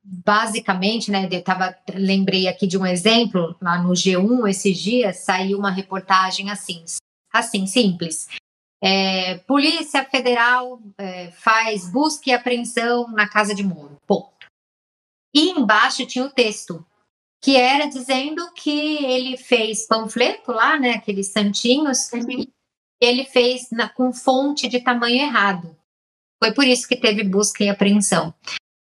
basicamente, 0.02 1.10
né? 1.10 1.28
Eu 1.30 1.42
tava, 1.42 1.76
lembrei 1.94 2.48
aqui 2.48 2.66
de 2.66 2.78
um 2.78 2.86
exemplo, 2.86 3.56
lá 3.60 3.82
no 3.82 3.90
G1 3.90 4.48
esses 4.48 4.78
dias 4.78 5.18
saiu 5.18 5.58
uma 5.58 5.70
reportagem 5.70 6.50
assim, 6.50 6.84
assim, 7.32 7.66
simples. 7.66 8.28
É, 8.80 9.38
Polícia 9.38 10.04
Federal 10.04 10.80
é, 10.96 11.30
faz 11.32 11.90
busca 11.90 12.30
e 12.30 12.32
apreensão 12.32 13.08
na 13.08 13.28
casa 13.28 13.54
de 13.54 13.62
Moro. 13.62 13.96
Ponto. 14.06 14.46
E 15.34 15.50
embaixo 15.50 16.06
tinha 16.06 16.24
o 16.24 16.30
texto 16.30 16.84
que 17.40 17.56
era 17.56 17.86
dizendo 17.86 18.52
que 18.52 19.04
ele 19.04 19.36
fez 19.36 19.86
panfleto 19.86 20.52
lá, 20.52 20.78
né, 20.78 20.92
aqueles 20.92 21.28
santinhos, 21.28 22.10
uhum. 22.12 22.44
ele 23.00 23.24
fez 23.24 23.70
na, 23.70 23.88
com 23.88 24.12
fonte 24.12 24.68
de 24.68 24.80
tamanho 24.80 25.22
errado. 25.22 25.76
Foi 26.42 26.52
por 26.52 26.66
isso 26.66 26.88
que 26.88 26.96
teve 26.96 27.22
busca 27.24 27.64
e 27.64 27.68
apreensão. 27.68 28.34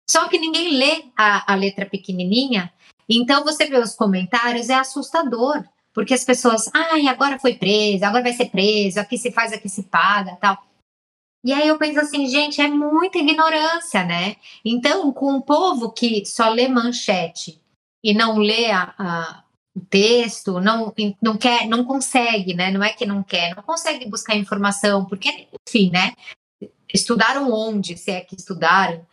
Só 0.10 0.28
que 0.30 0.40
ninguém 0.40 0.78
lê 0.78 1.06
a, 1.18 1.52
a 1.52 1.56
letra 1.56 1.86
pequenininha, 1.86 2.72
então 3.10 3.44
você 3.44 3.66
vê 3.66 3.78
os 3.78 3.96
comentários, 3.96 4.70
é 4.70 4.76
assustador, 4.76 5.64
porque 5.94 6.14
as 6.14 6.24
pessoas, 6.24 6.70
ai, 6.74 7.08
agora 7.08 7.40
foi 7.40 7.56
preso, 7.56 8.06
agora 8.06 8.24
vai 8.24 8.34
ser 8.34 8.50
preso, 8.50 9.00
aqui 9.00 9.18
se 9.18 9.32
faz, 9.32 9.52
aqui 9.52 9.68
se 9.68 9.84
paga, 9.84 10.38
tal. 10.38 10.66
E 11.44 11.54
aí 11.54 11.68
eu 11.68 11.78
penso 11.78 12.00
assim, 12.00 12.28
gente, 12.28 12.62
é 12.62 12.68
muita 12.68 13.18
ignorância, 13.18 14.04
né? 14.04 14.36
Então, 14.64 15.12
com 15.12 15.34
um 15.34 15.42
povo 15.42 15.92
que 15.92 16.26
só 16.26 16.50
lê 16.50 16.68
manchete 16.68 17.62
e 18.04 18.14
não 18.14 18.38
lê 18.38 18.72
a, 18.72 18.94
a, 18.98 19.44
o 19.76 19.82
texto, 19.82 20.60
não, 20.60 20.94
não 21.22 21.38
quer, 21.38 21.68
não 21.68 21.86
consegue, 21.86 22.54
né? 22.54 22.72
Não 22.72 22.84
é 22.84 22.92
que 22.92 23.06
não 23.06 23.22
quer, 23.22 23.56
não 23.56 23.64
consegue 23.64 24.10
buscar 24.10 24.36
informação, 24.36 25.06
porque, 25.06 25.48
enfim, 25.68 25.92
né? 25.92 26.14
Estudaram 26.94 27.52
onde, 27.52 27.98
se 27.98 28.12
é 28.12 28.22
que 28.22 28.36
estudaram. 28.36 29.06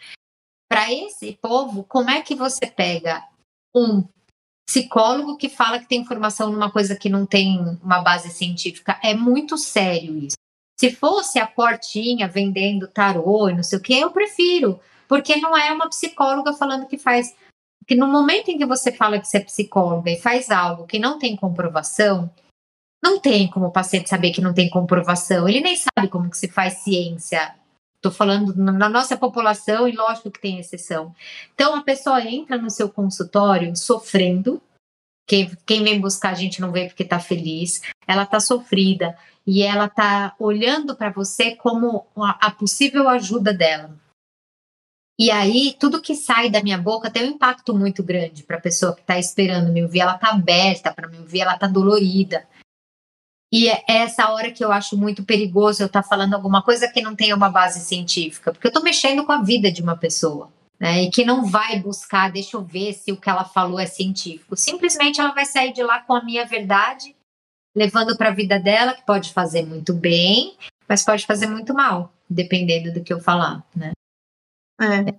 Para 0.71 0.93
esse 0.93 1.39
povo, 1.41 1.85
como 1.85 2.11
é 2.11 2.23
que 2.23 2.35
você 2.35 2.67
pega 2.67 3.23
um 3.75 4.05
psicólogo 4.67 5.37
que 5.37 5.49
fala 5.49 5.79
que 5.79 5.89
tem 5.89 6.01
informação 6.01 6.51
numa 6.51 6.71
coisa 6.71 6.97
que 6.97 7.11
não 7.11 7.27
tem 7.27 7.79
uma 7.83 8.01
base 8.01 8.31
científica? 8.31 8.99
É 9.03 9.15
muito 9.15 9.59
sério 9.59 10.17
isso. 10.17 10.37
Se 10.81 10.91
fosse 10.91 11.39
a 11.39 11.47
portinha 11.47 12.27
vendendo 12.27 12.89
tarô 12.89 13.49
e 13.49 13.55
não 13.55 13.63
sei 13.63 13.79
o 13.79 13.83
que, 13.83 13.95
eu 13.95 14.11
prefiro, 14.11 14.81
porque 15.07 15.37
não 15.37 15.57
é 15.57 15.71
uma 15.73 15.89
psicóloga 15.89 16.53
falando 16.53 16.87
que 16.87 16.99
faz 16.99 17.37
que 17.87 17.95
no 17.95 18.07
momento 18.07 18.49
em 18.49 18.59
que 18.59 18.67
você 18.67 18.93
fala 18.93 19.19
que 19.19 19.27
você 19.27 19.39
é 19.39 19.45
psicóloga 19.45 20.11
e 20.11 20.21
faz 20.21 20.51
algo 20.51 20.87
que 20.87 20.99
não 20.99 21.19
tem 21.19 21.37
comprovação, 21.37 22.31
não 23.03 23.21
tem 23.21 23.49
como 23.49 23.67
o 23.67 23.73
paciente 23.73 24.09
saber 24.09 24.31
que 24.31 24.41
não 24.41 24.55
tem 24.55 24.71
comprovação, 24.71 25.49
ele 25.49 25.61
nem 25.61 25.77
sabe 25.77 26.09
como 26.09 26.31
que 26.31 26.39
se 26.39 26.49
faz 26.49 26.79
ciência. 26.79 27.55
Estou 27.97 28.11
falando 28.11 28.55
na 28.55 28.89
nossa 28.89 29.17
população 29.17 29.89
e 29.89 29.93
lógico 29.93 30.31
que 30.31 30.41
tem 30.41 30.59
exceção. 30.59 31.15
Então 31.55 31.75
a 31.75 31.83
pessoa 31.83 32.21
entra 32.23 32.59
no 32.59 32.71
seu 32.71 32.89
consultório 32.89 33.75
sofrendo, 33.77 34.61
quem, 35.27 35.51
quem 35.67 35.83
vem 35.83 36.01
buscar 36.01 36.31
a 36.31 36.35
gente 36.35 36.61
não 36.61 36.71
vê 36.71 36.87
porque 36.87 37.03
está 37.03 37.19
feliz, 37.19 37.83
ela 38.07 38.25
está 38.25 38.41
sofrida 38.41 39.17
e 39.47 39.63
ela 39.63 39.87
está 39.87 40.35
olhando 40.39 40.95
para 40.97 41.11
você 41.11 41.57
como 41.57 42.07
a, 42.17 42.47
a 42.47 42.51
possível 42.51 43.09
ajuda 43.09 43.53
dela. 43.53 43.95
E 45.19 45.31
aí, 45.31 45.77
tudo 45.79 46.03
que 46.03 46.15
sai 46.15 46.51
da 46.51 46.63
minha 46.63 46.79
boca 46.79 47.11
tem 47.11 47.25
um 47.25 47.35
impacto 47.35 47.73
muito 47.73 48.03
grande 48.03 48.43
para 48.43 48.57
a 48.57 48.61
pessoa 48.61 48.95
que 48.95 49.01
está 49.01 49.19
esperando 49.19 49.73
me 49.73 49.83
ouvir. 49.83 50.01
Ela 50.01 50.17
está 50.17 50.31
aberta 50.31 50.93
para 50.93 51.09
me 51.09 51.19
ouvir, 51.19 51.41
ela 51.41 51.55
está 51.55 51.69
dolorida. 51.69 52.45
E 53.53 53.69
é 53.69 53.85
essa 53.87 54.33
hora 54.33 54.51
que 54.51 54.65
eu 54.65 54.73
acho 54.73 54.97
muito 54.97 55.25
perigoso 55.25 55.81
eu 55.81 55.87
estar 55.87 56.03
tá 56.03 56.09
falando 56.09 56.35
alguma 56.35 56.61
coisa 56.61 56.89
que 56.89 57.01
não 57.01 57.15
tenha 57.15 57.37
uma 57.37 57.49
base 57.49 57.79
científica, 57.79 58.53
porque 58.53 58.67
eu 58.67 58.71
estou 58.71 58.83
mexendo 58.83 59.25
com 59.25 59.31
a 59.31 59.43
vida 59.43 59.71
de 59.71 59.81
uma 59.81 59.97
pessoa, 59.97 60.51
né? 60.81 61.05
E 61.05 61.11
que 61.11 61.25
não 61.25 61.45
vai 61.45 61.79
buscar, 61.79 62.33
deixa 62.33 62.57
eu 62.57 62.65
ver 62.65 62.93
se 62.95 63.13
o 63.13 63.17
que 63.17 63.31
ela 63.31 63.45
falou 63.45 63.79
é 63.79 63.87
científico. 63.87 64.57
Simplesmente 64.57 65.21
ela 65.21 65.33
vai 65.33 65.47
sair 65.47 65.73
de 65.73 65.85
lá 65.85 66.01
com 66.01 66.15
a 66.15 66.25
minha 66.25 66.45
verdade, 66.45 67.15
levando 67.77 68.17
para 68.17 68.31
a 68.31 68.35
vida 68.35 68.59
dela, 68.59 68.93
que 68.93 69.07
pode 69.07 69.33
fazer 69.33 69.65
muito 69.65 69.95
bem, 69.95 70.57
mas 70.89 71.05
pode 71.05 71.25
fazer 71.25 71.47
muito 71.47 71.73
mal, 71.73 72.13
dependendo 72.29 72.93
do 72.93 73.05
que 73.05 73.13
eu 73.13 73.21
falar, 73.21 73.65
né? 73.73 73.93
É. 74.85 75.15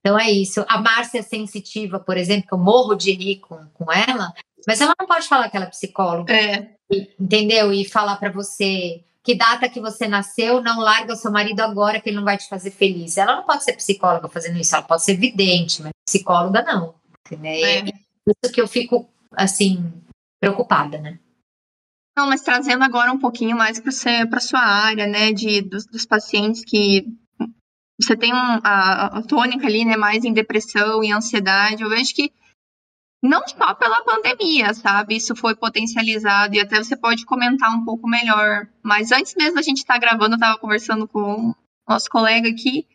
Então 0.00 0.18
é 0.18 0.30
isso. 0.30 0.64
A 0.68 0.80
Márcia 0.80 1.22
sensitiva, 1.22 1.98
por 1.98 2.16
exemplo, 2.16 2.48
que 2.48 2.54
eu 2.54 2.58
morro 2.58 2.94
de 2.94 3.12
rir 3.12 3.40
com, 3.40 3.58
com 3.74 3.92
ela, 3.92 4.32
mas 4.66 4.80
ela 4.80 4.94
não 4.98 5.06
pode 5.06 5.26
falar 5.26 5.48
que 5.50 5.56
ela 5.56 5.66
é 5.66 5.70
psicóloga. 5.70 6.32
É 6.32 6.78
entendeu? 6.90 7.72
E 7.72 7.84
falar 7.84 8.16
para 8.16 8.30
você 8.30 9.04
que 9.22 9.34
data 9.34 9.68
que 9.68 9.80
você 9.80 10.08
nasceu, 10.08 10.62
não 10.62 10.80
larga 10.80 11.12
o 11.12 11.16
seu 11.16 11.30
marido 11.30 11.60
agora 11.60 12.00
que 12.00 12.08
ele 12.08 12.16
não 12.16 12.24
vai 12.24 12.38
te 12.38 12.48
fazer 12.48 12.70
feliz. 12.70 13.18
Ela 13.18 13.36
não 13.36 13.42
pode 13.44 13.62
ser 13.62 13.74
psicóloga 13.74 14.28
fazendo 14.28 14.58
isso, 14.58 14.74
ela 14.74 14.84
pode 14.84 15.04
ser 15.04 15.16
vidente, 15.16 15.82
mas 15.82 15.92
psicóloga 16.08 16.62
não. 16.62 16.94
Entendeu? 17.26 17.66
É. 17.66 17.84
Isso 18.26 18.52
que 18.52 18.60
eu 18.60 18.66
fico, 18.66 19.06
assim, 19.32 19.92
preocupada, 20.40 20.98
né? 20.98 21.18
Não, 22.16 22.26
mas 22.26 22.40
trazendo 22.40 22.82
agora 22.82 23.12
um 23.12 23.18
pouquinho 23.18 23.56
mais 23.56 23.78
para 23.78 24.40
sua 24.40 24.60
área, 24.60 25.06
né, 25.06 25.32
de, 25.32 25.60
dos, 25.60 25.86
dos 25.86 26.04
pacientes 26.04 26.64
que 26.64 27.06
você 28.00 28.16
tem 28.16 28.32
um, 28.32 28.60
a, 28.62 29.18
a 29.18 29.22
tônica 29.22 29.66
ali, 29.66 29.84
né, 29.84 29.96
mais 29.96 30.24
em 30.24 30.32
depressão 30.32 31.02
e 31.02 31.12
ansiedade, 31.12 31.82
eu 31.82 31.88
vejo 31.88 32.14
que 32.14 32.32
não 33.22 33.46
só 33.48 33.74
pela 33.74 34.04
pandemia, 34.04 34.72
sabe? 34.74 35.16
Isso 35.16 35.34
foi 35.34 35.56
potencializado 35.56 36.54
e 36.54 36.60
até 36.60 36.76
você 36.76 36.96
pode 36.96 37.26
comentar 37.26 37.74
um 37.74 37.84
pouco 37.84 38.08
melhor. 38.08 38.68
Mas 38.82 39.10
antes 39.10 39.34
mesmo 39.34 39.56
da 39.56 39.62
gente 39.62 39.78
estar 39.78 39.94
tá 39.94 40.00
gravando, 40.00 40.34
eu 40.34 40.36
estava 40.36 40.58
conversando 40.58 41.08
com 41.08 41.52
nosso 41.88 42.08
colega 42.08 42.48
aqui 42.48 42.86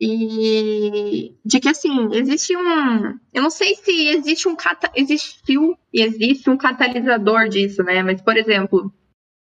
e 0.00 1.34
de 1.44 1.60
que 1.60 1.68
assim 1.68 2.12
existe 2.12 2.56
um, 2.56 3.18
eu 3.32 3.42
não 3.42 3.50
sei 3.50 3.74
se 3.76 4.08
existe 4.08 4.48
um 4.48 4.56
existiu 4.94 5.78
e 5.92 6.02
existe 6.02 6.50
um 6.50 6.56
catalisador 6.56 7.48
disso, 7.48 7.82
né? 7.82 8.02
Mas 8.02 8.20
por 8.20 8.36
exemplo, 8.36 8.92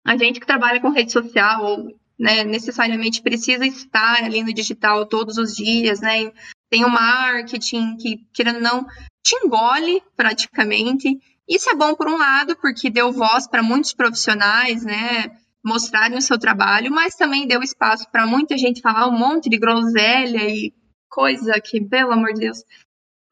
a 0.06 0.16
gente 0.16 0.40
que 0.40 0.46
trabalha 0.46 0.80
com 0.80 0.90
rede 0.90 1.12
social 1.12 1.64
ou 1.64 1.98
né, 2.18 2.42
necessariamente 2.44 3.22
precisa 3.22 3.64
estar 3.64 4.24
ali 4.24 4.42
no 4.42 4.52
digital 4.52 5.06
todos 5.06 5.38
os 5.38 5.54
dias, 5.54 6.00
né? 6.00 6.32
Tem 6.70 6.84
o 6.84 6.90
marketing 6.90 7.96
que, 7.96 8.26
querendo 8.34 8.60
não, 8.60 8.86
te 9.22 9.36
engole 9.36 10.02
praticamente. 10.16 11.16
Isso 11.48 11.70
é 11.70 11.74
bom 11.74 11.94
por 11.94 12.08
um 12.08 12.18
lado, 12.18 12.56
porque 12.56 12.90
deu 12.90 13.12
voz 13.12 13.46
para 13.46 13.62
muitos 13.62 13.94
profissionais, 13.94 14.84
né? 14.84 15.30
Mostrarem 15.64 16.18
o 16.18 16.22
seu 16.22 16.38
trabalho, 16.38 16.90
mas 16.90 17.14
também 17.14 17.46
deu 17.46 17.62
espaço 17.62 18.10
para 18.10 18.26
muita 18.26 18.56
gente 18.58 18.80
falar 18.80 19.08
um 19.08 19.18
monte 19.18 19.48
de 19.48 19.58
groselha 19.58 20.48
e 20.48 20.72
coisa 21.08 21.60
que, 21.60 21.80
pelo 21.80 22.12
amor 22.12 22.32
de 22.34 22.40
Deus. 22.40 22.58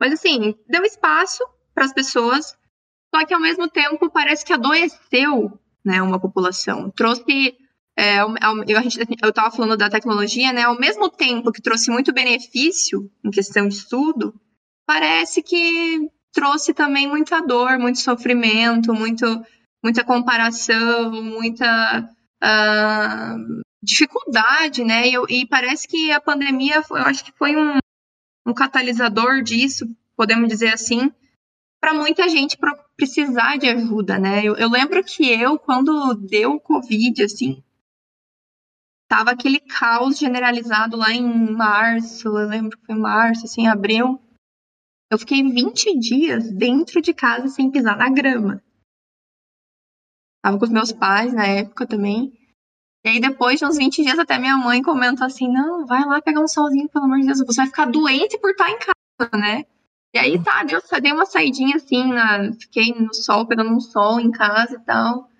Mas 0.00 0.12
assim, 0.12 0.54
deu 0.68 0.82
espaço 0.84 1.42
para 1.74 1.84
as 1.84 1.92
pessoas, 1.92 2.56
só 3.14 3.24
que 3.24 3.34
ao 3.34 3.40
mesmo 3.40 3.68
tempo 3.68 4.10
parece 4.10 4.44
que 4.44 4.52
adoeceu 4.52 5.58
né, 5.84 6.00
uma 6.02 6.20
população. 6.20 6.90
Trouxe. 6.90 7.56
É, 7.98 8.20
eu 8.20 9.28
estava 9.30 9.50
falando 9.50 9.76
da 9.76 9.88
tecnologia, 9.88 10.52
né? 10.52 10.64
Ao 10.64 10.78
mesmo 10.78 11.08
tempo 11.08 11.50
que 11.50 11.62
trouxe 11.62 11.90
muito 11.90 12.12
benefício 12.12 13.10
em 13.24 13.30
questão 13.30 13.66
de 13.66 13.74
estudo, 13.74 14.38
parece 14.86 15.42
que 15.42 16.10
trouxe 16.32 16.74
também 16.74 17.08
muita 17.08 17.40
dor, 17.40 17.78
muito 17.78 17.98
sofrimento, 17.98 18.92
muito, 18.92 19.24
muita 19.82 20.04
comparação, 20.04 21.10
muita 21.10 22.06
uh, 22.44 23.62
dificuldade, 23.82 24.84
né? 24.84 25.08
E, 25.08 25.14
e, 25.30 25.46
parece 25.46 25.88
que 25.88 26.12
a 26.12 26.20
pandemia, 26.20 26.82
eu 26.90 26.96
acho 26.96 27.24
que 27.24 27.32
foi 27.32 27.56
um, 27.56 27.78
um 28.46 28.52
catalisador 28.52 29.42
disso, 29.42 29.86
podemos 30.14 30.48
dizer 30.48 30.74
assim, 30.74 31.10
para 31.80 31.94
muita 31.94 32.28
gente 32.28 32.58
precisar 32.96 33.56
de 33.56 33.68
ajuda, 33.68 34.18
né? 34.18 34.44
Eu, 34.44 34.56
eu, 34.56 34.68
lembro 34.68 35.02
que 35.04 35.26
eu, 35.30 35.58
quando 35.58 36.14
deu 36.14 36.52
o 36.52 36.60
Covid, 36.60 37.22
assim, 37.22 37.62
tava 39.08 39.30
aquele 39.30 39.60
caos 39.60 40.18
generalizado 40.18 40.96
lá 40.96 41.12
em 41.12 41.52
março, 41.52 42.28
eu 42.28 42.48
lembro 42.48 42.76
que 42.78 42.86
foi 42.86 42.94
março, 42.94 43.44
assim, 43.44 43.66
abril. 43.66 44.20
Eu 45.10 45.18
fiquei 45.18 45.42
20 45.42 45.98
dias 45.98 46.50
dentro 46.52 47.00
de 47.00 47.14
casa 47.14 47.48
sem 47.48 47.70
pisar 47.70 47.96
na 47.96 48.10
grama. 48.10 48.62
Tava 50.42 50.58
com 50.58 50.64
os 50.64 50.70
meus 50.70 50.92
pais 50.92 51.32
na 51.32 51.46
época 51.46 51.86
também. 51.86 52.32
E 53.04 53.08
aí, 53.08 53.20
depois 53.20 53.60
de 53.60 53.64
uns 53.64 53.76
20 53.76 54.02
dias, 54.02 54.18
até 54.18 54.36
minha 54.36 54.56
mãe 54.56 54.82
comentou 54.82 55.24
assim: 55.24 55.48
não, 55.48 55.86
vai 55.86 56.04
lá 56.04 56.20
pegar 56.20 56.40
um 56.40 56.48
solzinho, 56.48 56.88
pelo 56.88 57.04
amor 57.04 57.20
de 57.20 57.26
Deus, 57.26 57.38
você 57.38 57.60
vai 57.60 57.66
ficar 57.66 57.86
doente 57.86 58.36
por 58.38 58.50
estar 58.50 58.68
em 58.68 58.78
casa, 58.78 59.36
né? 59.36 59.64
E 60.12 60.18
aí 60.18 60.42
tá, 60.42 60.64
deu, 60.64 60.80
dei 61.00 61.12
uma 61.12 61.26
saidinha 61.26 61.76
assim, 61.76 62.12
na, 62.12 62.52
fiquei 62.54 62.92
no 62.92 63.14
sol, 63.14 63.46
pegando 63.46 63.70
um 63.70 63.80
sol 63.80 64.18
em 64.18 64.30
casa 64.30 64.74
e 64.74 64.80
tal. 64.80 65.30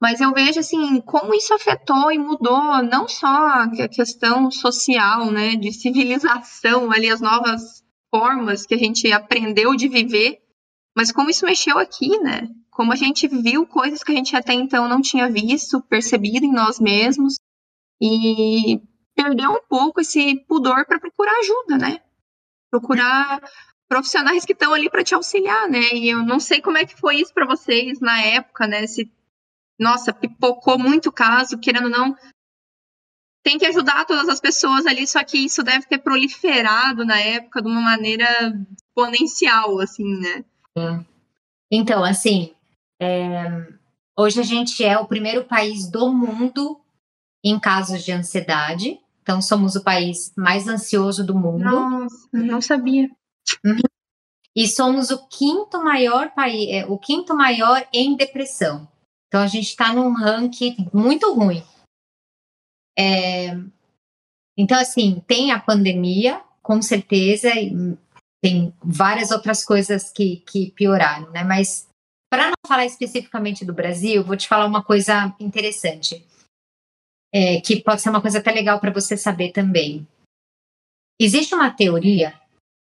Mas 0.00 0.20
eu 0.20 0.32
vejo 0.32 0.60
assim, 0.60 1.00
como 1.00 1.34
isso 1.34 1.52
afetou 1.52 2.12
e 2.12 2.18
mudou 2.18 2.82
não 2.84 3.08
só 3.08 3.26
a 3.26 3.88
questão 3.88 4.50
social, 4.50 5.30
né, 5.30 5.56
de 5.56 5.72
civilização, 5.72 6.92
ali 6.92 7.10
as 7.10 7.20
novas 7.20 7.82
formas 8.10 8.64
que 8.64 8.74
a 8.74 8.78
gente 8.78 9.10
aprendeu 9.12 9.74
de 9.74 9.88
viver, 9.88 10.38
mas 10.96 11.12
como 11.12 11.30
isso 11.30 11.44
mexeu 11.44 11.78
aqui, 11.78 12.18
né? 12.20 12.48
Como 12.70 12.92
a 12.92 12.96
gente 12.96 13.26
viu 13.26 13.66
coisas 13.66 14.02
que 14.04 14.12
a 14.12 14.14
gente 14.14 14.36
até 14.36 14.52
então 14.52 14.88
não 14.88 15.00
tinha 15.00 15.28
visto, 15.28 15.82
percebido 15.82 16.46
em 16.46 16.52
nós 16.52 16.78
mesmos 16.78 17.34
e 18.00 18.80
perdeu 19.14 19.50
um 19.50 19.60
pouco 19.68 20.00
esse 20.00 20.36
pudor 20.46 20.86
para 20.86 21.00
procurar 21.00 21.32
ajuda, 21.40 21.76
né? 21.76 22.00
Procurar 22.70 23.42
profissionais 23.88 24.44
que 24.44 24.52
estão 24.52 24.72
ali 24.72 24.88
para 24.88 25.02
te 25.02 25.14
auxiliar, 25.14 25.68
né? 25.68 25.80
E 25.92 26.08
eu 26.08 26.24
não 26.24 26.38
sei 26.38 26.60
como 26.60 26.78
é 26.78 26.84
que 26.84 26.98
foi 26.98 27.16
isso 27.16 27.34
para 27.34 27.46
vocês 27.46 28.00
na 28.00 28.22
época, 28.22 28.66
né? 28.68 28.86
Se 28.86 29.10
nossa, 29.78 30.12
pipocou 30.12 30.78
muito 30.78 31.12
caso, 31.12 31.58
querendo 31.58 31.84
ou 31.84 31.90
não, 31.90 32.16
tem 33.42 33.58
que 33.58 33.66
ajudar 33.66 34.04
todas 34.04 34.28
as 34.28 34.40
pessoas 34.40 34.84
ali, 34.86 35.06
só 35.06 35.22
que 35.24 35.38
isso 35.38 35.62
deve 35.62 35.86
ter 35.86 35.98
proliferado 35.98 37.04
na 37.04 37.18
época 37.18 37.62
de 37.62 37.68
uma 37.68 37.80
maneira 37.80 38.26
exponencial, 38.76 39.78
assim, 39.80 40.04
né? 40.18 40.44
Então, 41.70 42.04
assim, 42.04 42.54
é... 43.00 43.66
hoje 44.18 44.40
a 44.40 44.44
gente 44.44 44.84
é 44.84 44.98
o 44.98 45.06
primeiro 45.06 45.44
país 45.44 45.88
do 45.90 46.12
mundo 46.12 46.80
em 47.44 47.58
casos 47.58 48.04
de 48.04 48.12
ansiedade. 48.12 49.00
Então, 49.22 49.40
somos 49.40 49.76
o 49.76 49.84
país 49.84 50.32
mais 50.36 50.66
ansioso 50.66 51.24
do 51.24 51.34
mundo. 51.34 51.64
Nossa, 51.64 52.28
não 52.32 52.60
sabia. 52.60 53.08
Uhum. 53.64 53.78
E 54.56 54.66
somos 54.66 55.10
o 55.10 55.26
quinto 55.28 55.82
maior 55.82 56.30
país, 56.34 56.68
é, 56.70 56.86
o 56.86 56.98
quinto 56.98 57.34
maior 57.34 57.86
em 57.92 58.16
depressão. 58.16 58.88
Então, 59.28 59.40
a 59.42 59.46
gente 59.46 59.68
está 59.68 59.92
num 59.92 60.12
ranking 60.12 60.88
muito 60.92 61.32
ruim. 61.34 61.62
É, 62.98 63.50
então, 64.56 64.78
assim, 64.78 65.22
tem 65.26 65.52
a 65.52 65.60
pandemia, 65.60 66.42
com 66.62 66.82
certeza, 66.82 67.50
tem 68.42 68.74
várias 68.82 69.30
outras 69.30 69.64
coisas 69.64 70.10
que, 70.10 70.38
que 70.38 70.72
pioraram, 70.72 71.30
né? 71.30 71.44
Mas 71.44 71.88
para 72.30 72.48
não 72.48 72.54
falar 72.66 72.84
especificamente 72.84 73.64
do 73.64 73.72
Brasil, 73.72 74.24
vou 74.24 74.36
te 74.36 74.48
falar 74.48 74.66
uma 74.66 74.82
coisa 74.82 75.34
interessante, 75.40 76.26
é, 77.32 77.60
que 77.60 77.80
pode 77.80 78.02
ser 78.02 78.10
uma 78.10 78.20
coisa 78.20 78.38
até 78.38 78.50
legal 78.50 78.80
para 78.80 78.92
você 78.92 79.16
saber 79.16 79.52
também. 79.52 80.06
Existe 81.20 81.54
uma 81.54 81.70
teoria 81.70 82.38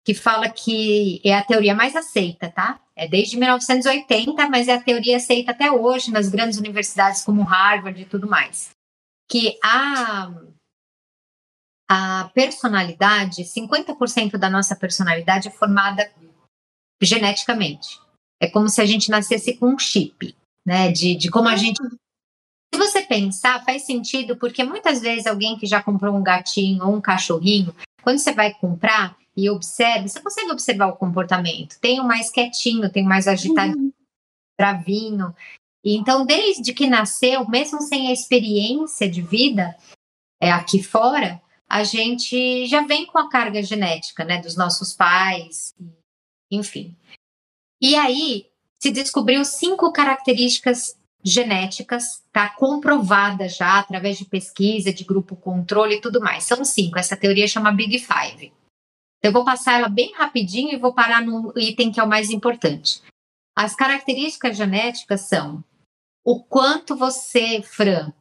que 0.07 0.15
fala 0.15 0.49
que 0.49 1.21
é 1.25 1.35
a 1.35 1.45
teoria 1.45 1.75
mais 1.75 1.97
aceita, 1.97 2.49
tá? 2.49 2.81
É 2.95 3.09
desde 3.09 3.37
1980, 3.37 4.49
mas 4.49 4.69
é 4.69 4.75
a 4.75 4.83
teoria 4.83 5.17
aceita 5.17 5.51
até 5.51 5.71
hoje 5.71 6.13
nas 6.13 6.29
grandes 6.29 6.59
universidades 6.59 7.25
como 7.25 7.43
Harvard 7.43 8.01
e 8.01 8.07
tudo 8.07 8.29
mais 8.29 8.71
que 9.29 9.59
a, 9.63 10.33
a 11.89 12.31
personalidade, 12.33 13.43
50% 13.43 14.37
da 14.37 14.49
nossa 14.49 14.77
personalidade 14.77 15.49
é 15.49 15.51
formada 15.51 16.11
geneticamente. 17.03 18.01
É 18.41 18.49
como 18.49 18.69
se 18.69 18.81
a 18.81 18.87
gente 18.87 19.11
nascesse 19.11 19.57
com 19.57 19.75
um 19.75 19.79
chip, 19.79 20.37
né? 20.65 20.91
De, 20.93 21.15
de 21.15 21.31
como 21.31 21.49
a 21.49 21.57
gente 21.57 21.81
Se 21.83 22.79
você 22.79 23.03
pensar, 23.03 23.65
faz 23.65 23.83
sentido, 23.83 24.37
porque 24.37 24.63
muitas 24.63 25.01
vezes 25.01 25.27
alguém 25.27 25.59
que 25.59 25.67
já 25.67 25.83
comprou 25.83 26.15
um 26.15 26.23
gatinho 26.23 26.85
ou 26.85 26.95
um 26.95 27.01
cachorrinho, 27.01 27.75
quando 28.03 28.19
você 28.19 28.33
vai 28.33 28.53
comprar 28.55 29.17
e 29.37 29.51
observa, 29.51 30.09
você 30.09 30.21
consegue 30.21 30.51
observar 30.51 30.87
o 30.87 30.97
comportamento. 30.97 31.79
Tem 31.79 32.01
o 32.01 32.05
mais 32.05 32.31
quietinho, 32.31 32.91
tem 32.91 33.05
o 33.05 33.09
mais 33.09 33.29
agitado, 33.29 33.77
uhum. 33.77 33.93
bravinho. 34.59 35.35
Então, 35.85 36.25
desde 36.25 36.73
que 36.73 36.87
nasceu, 36.87 37.47
mesmo 37.47 37.81
sem 37.83 38.09
a 38.09 38.13
experiência 38.13 39.09
de 39.09 39.21
vida 39.21 39.77
é, 40.41 40.51
aqui 40.51 40.83
fora, 40.83 41.41
a 41.69 41.85
gente 41.85 42.67
já 42.67 42.83
vem 42.83 43.07
com 43.07 43.19
a 43.19 43.29
carga 43.29 43.63
genética, 43.63 44.25
né, 44.25 44.41
dos 44.41 44.57
nossos 44.57 44.93
pais, 44.93 45.75
enfim. 46.51 46.97
E 47.81 47.95
aí 47.95 48.47
se 48.79 48.91
descobriu 48.91 49.45
cinco 49.45 49.93
características 49.93 50.97
genéticas, 51.23 52.23
tá 52.33 52.49
comprovada 52.49 53.49
já 53.49 53.81
através 53.81 54.17
de 54.17 54.25
pesquisa, 54.25 54.93
de 54.93 55.03
grupo 55.03 55.35
controle 55.35 55.97
e 55.97 56.01
tudo 56.01 56.21
mais. 56.21 56.45
São 56.45 56.65
cinco. 56.65 56.99
Essa 56.99 57.17
teoria 57.17 57.49
chama 57.49 57.73
Big 57.73 57.99
Five. 57.99 58.53
Eu 59.23 59.33
vou 59.33 59.45
passar 59.45 59.79
ela 59.79 59.89
bem 59.89 60.13
rapidinho 60.15 60.73
e 60.73 60.79
vou 60.79 60.93
parar 60.93 61.25
no 61.25 61.53
item 61.57 61.91
que 61.91 61.99
é 61.99 62.03
o 62.03 62.09
mais 62.09 62.31
importante. 62.31 63.03
As 63.57 63.75
características 63.75 64.57
genéticas 64.57 65.23
são 65.23 65.65
o 66.25 66.43
quanto 66.43 66.97
você, 66.97 67.63
Fran, 67.63 68.13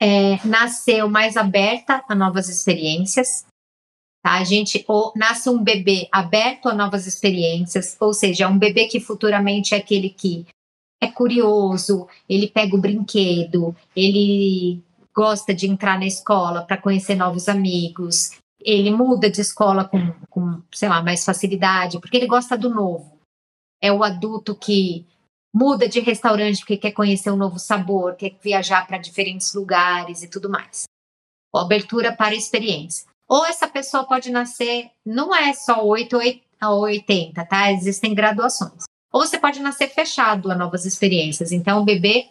é, 0.00 0.44
nasceu 0.46 1.08
mais 1.08 1.36
aberta 1.36 2.04
a 2.08 2.14
novas 2.14 2.48
experiências. 2.48 3.46
Tá? 4.22 4.38
A 4.38 4.44
gente 4.44 4.84
ou 4.86 5.12
nasce 5.16 5.48
um 5.48 5.62
bebê 5.62 6.08
aberto 6.12 6.68
a 6.68 6.74
novas 6.74 7.06
experiências, 7.06 7.96
ou 8.00 8.12
seja, 8.12 8.44
é 8.44 8.48
um 8.48 8.58
bebê 8.58 8.86
que 8.86 9.00
futuramente 9.00 9.74
é 9.74 9.78
aquele 9.78 10.10
que 10.10 10.46
é 11.00 11.10
curioso, 11.10 12.08
ele 12.28 12.48
pega 12.48 12.74
o 12.74 12.80
brinquedo, 12.80 13.76
ele 13.94 14.82
gosta 15.14 15.54
de 15.54 15.66
entrar 15.66 15.98
na 15.98 16.06
escola 16.06 16.62
para 16.62 16.78
conhecer 16.78 17.14
novos 17.14 17.48
amigos, 17.48 18.32
ele 18.64 18.90
muda 18.90 19.30
de 19.30 19.42
escola 19.42 19.84
com, 19.84 20.12
com, 20.30 20.62
sei 20.72 20.88
lá, 20.88 21.02
mais 21.02 21.24
facilidade, 21.24 22.00
porque 22.00 22.16
ele 22.16 22.26
gosta 22.26 22.56
do 22.56 22.70
novo. 22.70 23.20
É 23.80 23.92
o 23.92 24.02
adulto 24.02 24.54
que 24.54 25.06
muda 25.54 25.86
de 25.86 26.00
restaurante 26.00 26.60
porque 26.60 26.78
quer 26.78 26.92
conhecer 26.92 27.30
um 27.30 27.36
novo 27.36 27.58
sabor, 27.58 28.16
quer 28.16 28.34
viajar 28.42 28.86
para 28.86 28.96
diferentes 28.96 29.52
lugares 29.52 30.22
e 30.22 30.28
tudo 30.28 30.48
mais. 30.48 30.84
Ou 31.52 31.60
abertura 31.60 32.16
para 32.16 32.34
experiência. 32.34 33.06
Ou 33.28 33.44
essa 33.44 33.68
pessoa 33.68 34.04
pode 34.04 34.30
nascer, 34.30 34.90
não 35.04 35.34
é 35.34 35.52
só 35.52 35.84
8 35.84 36.18
ou 36.62 36.80
80, 36.80 37.44
tá? 37.44 37.70
Existem 37.70 38.14
graduações. 38.14 38.84
Ou 39.12 39.20
você 39.20 39.38
pode 39.38 39.60
nascer 39.60 39.88
fechado 39.88 40.50
a 40.50 40.54
novas 40.54 40.84
experiências. 40.84 41.52
Então, 41.52 41.82
o 41.82 41.84
bebê 41.84 42.30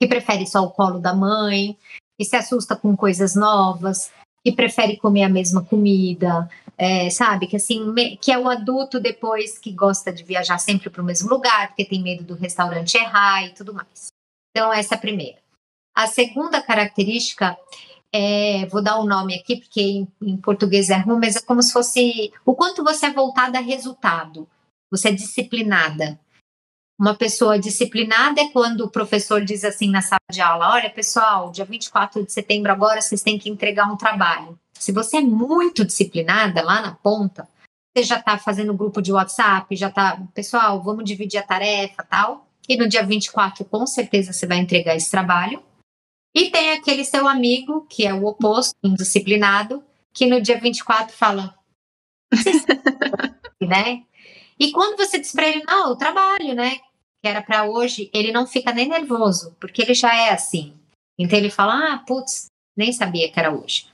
que 0.00 0.06
prefere 0.06 0.46
só 0.46 0.62
o 0.62 0.70
colo 0.70 1.00
da 1.00 1.14
mãe, 1.14 1.76
que 2.18 2.24
se 2.24 2.36
assusta 2.36 2.76
com 2.76 2.96
coisas 2.96 3.34
novas, 3.34 4.12
que 4.44 4.52
prefere 4.52 4.96
comer 4.96 5.24
a 5.24 5.28
mesma 5.28 5.64
comida, 5.64 6.48
é, 6.76 7.08
sabe? 7.10 7.46
Que 7.46 7.56
assim, 7.56 7.94
que 8.20 8.30
é 8.30 8.38
o 8.38 8.48
adulto 8.48 9.00
depois 9.00 9.58
que 9.58 9.72
gosta 9.72 10.12
de 10.12 10.22
viajar 10.22 10.58
sempre 10.58 10.90
para 10.90 11.00
o 11.00 11.04
mesmo 11.04 11.30
lugar, 11.30 11.68
porque 11.68 11.84
tem 11.84 12.02
medo 12.02 12.22
do 12.24 12.34
restaurante 12.34 12.96
errar 12.96 13.46
e 13.46 13.54
tudo 13.54 13.72
mais. 13.72 14.08
Então, 14.50 14.72
essa 14.72 14.94
é 14.94 14.98
a 14.98 15.00
primeira. 15.00 15.38
A 15.96 16.06
segunda 16.06 16.60
característica 16.60 17.56
é, 18.12 18.66
vou 18.66 18.82
dar 18.82 18.98
o 18.98 19.04
um 19.04 19.06
nome 19.06 19.34
aqui, 19.34 19.56
porque 19.56 19.80
em, 19.80 20.08
em, 20.20 20.36
português 20.36 20.90
é 20.90 20.96
ruim, 20.96 21.18
mas 21.18 21.36
é 21.36 21.40
como 21.40 21.62
se 21.62 21.72
fosse 21.72 22.32
o 22.44 22.54
quanto 22.54 22.84
você 22.84 23.06
é 23.06 23.12
voltada 23.12 23.58
a 23.58 23.62
resultado 23.62 24.46
você 24.96 25.08
é 25.08 25.12
disciplinada. 25.12 26.18
Uma 26.98 27.14
pessoa 27.14 27.58
disciplinada 27.58 28.40
é 28.40 28.50
quando 28.50 28.82
o 28.82 28.90
professor 28.90 29.44
diz 29.44 29.64
assim 29.64 29.90
na 29.90 30.00
sala 30.00 30.20
de 30.30 30.40
aula: 30.40 30.74
olha, 30.74 30.88
pessoal, 30.90 31.50
dia 31.50 31.64
24 31.64 32.24
de 32.24 32.32
setembro 32.32 32.70
agora 32.70 33.00
vocês 33.00 33.22
têm 33.22 33.38
que 33.38 33.50
entregar 33.50 33.90
um 33.92 33.96
trabalho. 33.96 34.58
Se 34.72 34.92
você 34.92 35.16
é 35.16 35.20
muito 35.20 35.84
disciplinada 35.84 36.62
lá 36.62 36.80
na 36.80 36.92
ponta, 36.92 37.48
você 37.96 38.04
já 38.04 38.18
está 38.18 38.38
fazendo 38.38 38.74
grupo 38.74 39.00
de 39.00 39.12
WhatsApp, 39.12 39.74
já 39.74 39.88
está, 39.88 40.20
pessoal, 40.34 40.82
vamos 40.82 41.04
dividir 41.04 41.38
a 41.38 41.42
tarefa 41.42 42.02
tal. 42.02 42.46
E 42.68 42.76
no 42.76 42.88
dia 42.88 43.04
24, 43.04 43.64
com 43.64 43.86
certeza, 43.86 44.32
você 44.32 44.46
vai 44.46 44.58
entregar 44.58 44.96
esse 44.96 45.10
trabalho. 45.10 45.62
E 46.34 46.50
tem 46.50 46.72
aquele 46.72 47.04
seu 47.04 47.28
amigo, 47.28 47.86
que 47.88 48.06
é 48.06 48.12
o 48.12 48.24
oposto, 48.24 48.74
indisciplinado, 48.82 49.84
que 50.12 50.26
no 50.26 50.40
dia 50.40 50.58
24 50.58 51.14
fala. 51.14 51.54
né? 53.60 54.02
E 54.58 54.72
quando 54.72 54.96
você 54.96 55.18
diz 55.18 55.32
para 55.32 55.48
ele, 55.48 55.64
não, 55.64 55.92
o 55.92 55.96
trabalho, 55.96 56.54
né? 56.54 56.78
Que 57.22 57.28
era 57.28 57.42
para 57.42 57.64
hoje, 57.64 58.10
ele 58.12 58.32
não 58.32 58.46
fica 58.46 58.72
nem 58.72 58.88
nervoso, 58.88 59.56
porque 59.60 59.82
ele 59.82 59.94
já 59.94 60.14
é 60.14 60.30
assim. 60.30 60.78
Então 61.18 61.38
ele 61.38 61.50
fala, 61.50 61.94
ah, 61.94 61.98
putz, 61.98 62.46
nem 62.76 62.92
sabia 62.92 63.30
que 63.30 63.38
era 63.38 63.54
hoje. 63.54 63.88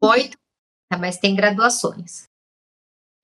Oito, 0.00 0.36
tá, 0.90 0.98
mas 0.98 1.18
tem 1.18 1.34
graduações. 1.34 2.24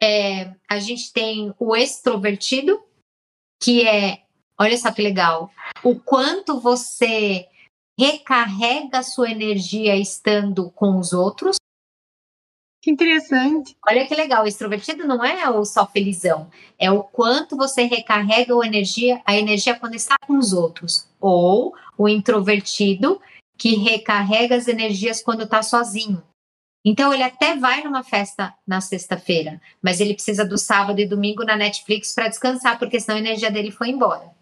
É, 0.01 0.55
a 0.69 0.79
gente 0.79 1.13
tem 1.13 1.53
o 1.59 1.75
extrovertido, 1.75 2.83
que 3.61 3.87
é, 3.87 4.23
olha 4.59 4.77
só 4.77 4.93
que 4.93 5.03
legal, 5.03 5.51
o 5.83 5.99
quanto 5.99 6.61
você 6.61 7.49
recarrega 7.99 9.01
a 9.01 9.03
sua 9.03 9.31
energia 9.31 9.97
estando 9.97 10.71
com 10.71 10.99
os 10.99 11.13
outros. 11.13 11.57
Que 12.89 12.93
interessante. 12.93 13.77
Olha 13.87 14.07
que 14.07 14.15
legal, 14.15 14.45
o 14.45 14.47
extrovertido 14.47 15.07
não 15.07 15.23
é 15.23 15.47
o 15.51 15.63
só 15.63 15.87
felizão, 15.87 16.51
é 16.79 16.91
o 16.91 17.05
quanto 17.05 17.55
você 17.55 17.83
recarrega 17.83 18.55
a 18.55 18.67
energia, 18.67 19.21
a 19.27 19.37
energia 19.37 19.79
quando 19.79 19.95
está 19.95 20.17
com 20.27 20.39
os 20.39 20.55
outros. 20.55 21.07
Ou 21.21 21.75
o 21.99 22.09
introvertido 22.09 23.21
que 23.59 23.75
recarrega 23.75 24.57
as 24.57 24.69
energias 24.69 25.21
quando 25.21 25.43
está 25.43 25.63
sozinho. 25.63 26.23
Então 26.83 27.13
ele 27.13 27.23
até 27.23 27.55
vai 27.57 27.85
numa 27.85 28.03
festa 28.03 28.55
na 28.67 28.81
sexta-feira, 28.81 29.61
mas 29.83 30.01
ele 30.01 30.15
precisa 30.15 30.43
do 30.43 30.57
sábado 30.57 30.99
e 30.99 31.07
domingo 31.07 31.45
na 31.45 31.57
Netflix 31.57 32.15
para 32.15 32.29
descansar, 32.29 32.79
porque 32.79 32.99
senão 32.99 33.19
a 33.19 33.21
energia 33.21 33.51
dele 33.51 33.71
foi 33.71 33.91
embora. 33.91 34.35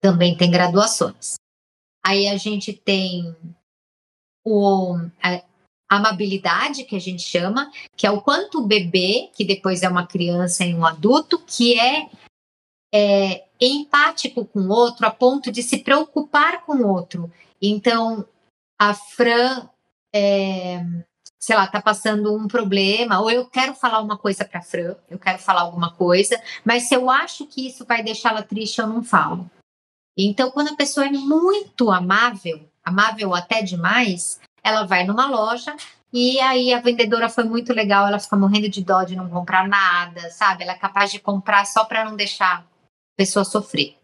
Também 0.00 0.36
tem 0.36 0.48
graduações. 0.48 1.34
Aí 2.06 2.28
a 2.28 2.36
gente 2.36 2.72
tem 2.72 3.34
o, 4.44 4.96
amabilidade, 5.96 6.84
que 6.84 6.96
a 6.96 7.00
gente 7.00 7.22
chama, 7.22 7.70
que 7.96 8.06
é 8.06 8.10
o 8.10 8.22
quanto 8.22 8.60
o 8.60 8.66
bebê, 8.66 9.30
que 9.34 9.44
depois 9.44 9.82
é 9.82 9.88
uma 9.88 10.06
criança 10.06 10.64
e 10.64 10.74
um 10.74 10.86
adulto, 10.86 11.38
que 11.38 11.78
é, 11.78 12.08
é 12.92 13.44
empático 13.60 14.44
com 14.44 14.60
o 14.60 14.70
outro 14.70 15.06
a 15.06 15.10
ponto 15.10 15.52
de 15.52 15.62
se 15.62 15.78
preocupar 15.78 16.64
com 16.64 16.76
o 16.76 16.88
outro. 16.88 17.30
Então, 17.60 18.26
a 18.78 18.94
Fran, 18.94 19.68
é, 20.14 20.84
sei 21.38 21.56
lá, 21.56 21.66
tá 21.66 21.80
passando 21.80 22.34
um 22.34 22.48
problema, 22.48 23.20
ou 23.20 23.30
eu 23.30 23.46
quero 23.46 23.74
falar 23.74 24.00
uma 24.00 24.16
coisa 24.16 24.44
para 24.44 24.62
Fran, 24.62 24.96
eu 25.10 25.18
quero 25.18 25.38
falar 25.38 25.60
alguma 25.60 25.92
coisa, 25.92 26.40
mas 26.64 26.84
se 26.84 26.94
eu 26.94 27.10
acho 27.10 27.46
que 27.46 27.66
isso 27.66 27.84
vai 27.84 28.02
deixá-la 28.02 28.42
triste, 28.42 28.80
eu 28.80 28.86
não 28.86 29.02
falo. 29.02 29.50
Então, 30.16 30.50
quando 30.50 30.68
a 30.68 30.76
pessoa 30.76 31.06
é 31.06 31.10
muito 31.10 31.90
amável, 31.90 32.68
amável 32.84 33.34
até 33.34 33.62
demais, 33.62 34.40
ela 34.64 34.84
vai 34.84 35.04
numa 35.04 35.28
loja 35.28 35.74
e 36.12 36.38
aí 36.40 36.74
a 36.74 36.80
vendedora 36.80 37.28
foi 37.28 37.44
muito 37.44 37.72
legal, 37.72 38.06
ela 38.06 38.18
fica 38.18 38.36
morrendo 38.36 38.68
de 38.68 38.84
dó 38.84 39.02
de 39.02 39.16
não 39.16 39.30
comprar 39.30 39.66
nada, 39.66 40.30
sabe? 40.30 40.62
Ela 40.62 40.72
é 40.72 40.78
capaz 40.78 41.10
de 41.10 41.18
comprar 41.18 41.64
só 41.64 41.84
para 41.84 42.04
não 42.04 42.14
deixar 42.14 42.60
a 42.60 42.64
pessoa 43.16 43.44
sofrer. 43.44 43.96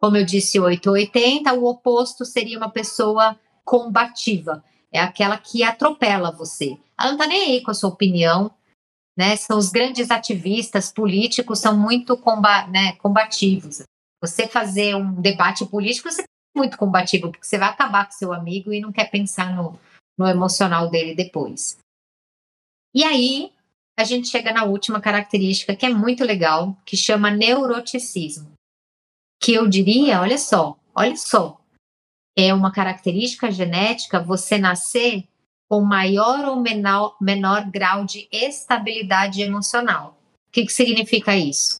Como 0.00 0.16
eu 0.16 0.24
disse, 0.24 0.58
880, 0.58 1.52
o 1.52 1.66
oposto 1.66 2.24
seria 2.24 2.56
uma 2.56 2.70
pessoa 2.70 3.38
combativa. 3.64 4.64
É 4.90 4.98
aquela 4.98 5.36
que 5.36 5.62
atropela 5.62 6.30
você. 6.30 6.78
Ela 6.98 7.10
não 7.10 7.18
tá 7.18 7.26
nem 7.26 7.52
aí 7.52 7.62
com 7.62 7.70
a 7.70 7.74
sua 7.74 7.90
opinião, 7.90 8.50
né? 9.16 9.36
São 9.36 9.58
os 9.58 9.68
grandes 9.68 10.10
ativistas 10.10 10.90
políticos, 10.90 11.58
são 11.58 11.76
muito 11.76 12.16
comba 12.16 12.66
né, 12.68 12.92
combativos. 12.92 13.82
Você 14.22 14.48
fazer 14.48 14.96
um 14.96 15.20
debate 15.20 15.66
político, 15.66 16.10
você 16.10 16.24
muito 16.60 16.76
combativo, 16.76 17.30
porque 17.30 17.46
você 17.46 17.56
vai 17.56 17.70
acabar 17.70 18.04
com 18.04 18.12
seu 18.12 18.32
amigo 18.32 18.72
e 18.72 18.80
não 18.80 18.92
quer 18.92 19.10
pensar 19.10 19.54
no, 19.56 19.78
no 20.18 20.26
emocional 20.26 20.90
dele 20.90 21.14
depois. 21.14 21.78
E 22.94 23.02
aí, 23.02 23.52
a 23.98 24.04
gente 24.04 24.28
chega 24.28 24.52
na 24.52 24.64
última 24.64 25.00
característica 25.00 25.74
que 25.74 25.86
é 25.86 25.88
muito 25.88 26.22
legal, 26.22 26.76
que 26.84 26.96
chama 26.96 27.30
neuroticismo. 27.30 28.52
Que 29.42 29.54
eu 29.54 29.66
diria, 29.66 30.20
olha 30.20 30.36
só, 30.36 30.78
olha 30.94 31.16
só, 31.16 31.58
é 32.36 32.52
uma 32.52 32.72
característica 32.72 33.50
genética 33.50 34.22
você 34.22 34.58
nascer 34.58 35.26
com 35.68 35.80
maior 35.80 36.44
ou 36.44 36.60
menor, 36.60 37.16
menor 37.20 37.70
grau 37.70 38.04
de 38.04 38.28
estabilidade 38.30 39.40
emocional. 39.40 40.18
O 40.48 40.52
que, 40.52 40.66
que 40.66 40.72
significa 40.72 41.34
isso? 41.34 41.76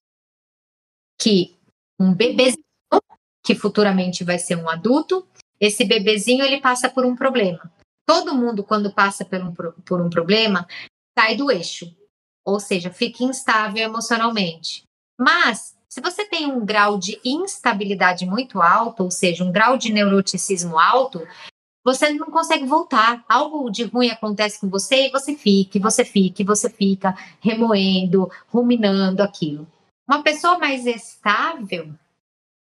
Que 1.21 1.55
um 1.99 2.15
bebezinho 2.15 2.70
que 3.51 3.55
futuramente 3.57 4.23
vai 4.23 4.39
ser 4.39 4.55
um 4.55 4.69
adulto, 4.69 5.27
esse 5.59 5.85
bebezinho 5.85 6.45
ele 6.45 6.61
passa 6.61 6.89
por 6.89 7.05
um 7.05 7.17
problema. 7.17 7.69
Todo 8.07 8.33
mundo, 8.33 8.63
quando 8.63 8.95
passa 8.95 9.25
por 9.25 9.41
um, 9.43 9.53
por 9.83 10.01
um 10.01 10.09
problema, 10.09 10.69
sai 11.19 11.35
do 11.35 11.51
eixo, 11.51 11.93
ou 12.45 12.61
seja, 12.61 12.93
fica 12.93 13.25
instável 13.25 13.83
emocionalmente. 13.83 14.85
Mas 15.19 15.75
Se 15.91 16.01
você 16.01 16.25
tem 16.25 16.47
um 16.47 16.65
grau 16.65 16.97
de 16.97 17.21
instabilidade 17.25 18.25
muito 18.25 18.63
alto, 18.63 19.03
ou 19.03 19.11
seja, 19.11 19.43
um 19.43 19.51
grau 19.51 19.77
de 19.77 19.93
neuroticismo 19.93 20.79
alto, 20.79 21.27
você 21.85 22.11
não 22.11 22.31
consegue 22.31 22.65
voltar. 22.65 23.25
Algo 23.29 23.69
de 23.69 23.83
ruim 23.83 24.09
acontece 24.09 24.61
com 24.61 24.69
você 24.69 25.09
e 25.09 25.11
você 25.11 25.35
fica, 25.35 25.81
você 25.81 26.05
fica, 26.05 26.45
você 26.45 26.71
fica 26.71 27.13
remoendo, 27.41 28.31
ruminando 28.49 29.21
aquilo. 29.21 29.67
Uma 30.09 30.23
pessoa 30.23 30.61
mais 30.61 30.87
estável, 30.87 31.93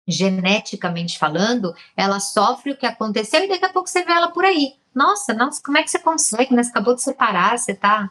geneticamente 0.07 1.19
falando, 1.19 1.75
ela 1.97 2.21
sofre 2.21 2.73
o 2.73 2.77
que 2.77 2.87
aconteceu 2.87 3.43
e 3.43 3.49
daqui 3.49 3.65
a 3.65 3.73
pouco 3.73 3.89
você 3.89 4.05
vê 4.05 4.13
ela 4.13 4.31
por 4.31 4.45
aí. 4.45 4.75
Nossa, 4.95 5.35
nossa, 5.35 5.63
como 5.63 5.77
é 5.77 5.83
que 5.83 5.91
você 5.91 5.99
consegue? 5.99 6.55
Né? 6.55 6.63
Você 6.63 6.71
acabou 6.71 6.95
de 6.95 7.03
separar, 7.03 7.59
você 7.59 7.75
tá. 7.75 8.11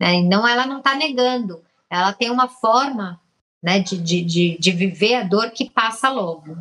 Né? 0.00 0.22
Não, 0.22 0.46
ela 0.46 0.66
não 0.66 0.80
tá 0.80 0.94
negando. 0.94 1.62
Ela 1.90 2.12
tem 2.12 2.30
uma 2.30 2.48
forma 2.48 3.20
né, 3.62 3.80
de, 3.80 3.98
de, 3.98 4.22
de, 4.22 4.58
de 4.58 4.70
viver 4.72 5.16
a 5.16 5.24
dor 5.24 5.50
que 5.50 5.68
passa 5.68 6.08
logo. 6.08 6.58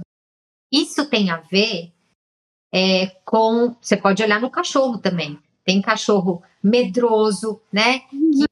Isso 0.71 1.05
tem 1.09 1.29
a 1.29 1.37
ver 1.37 1.91
é, 2.73 3.07
com. 3.25 3.75
Você 3.81 3.95
pode 3.95 4.21
olhar 4.23 4.39
no 4.39 4.49
cachorro 4.49 4.97
também. 4.97 5.39
Tem 5.63 5.81
cachorro 5.81 6.41
medroso, 6.63 7.61
né? 7.71 7.99
Que 7.99 8.45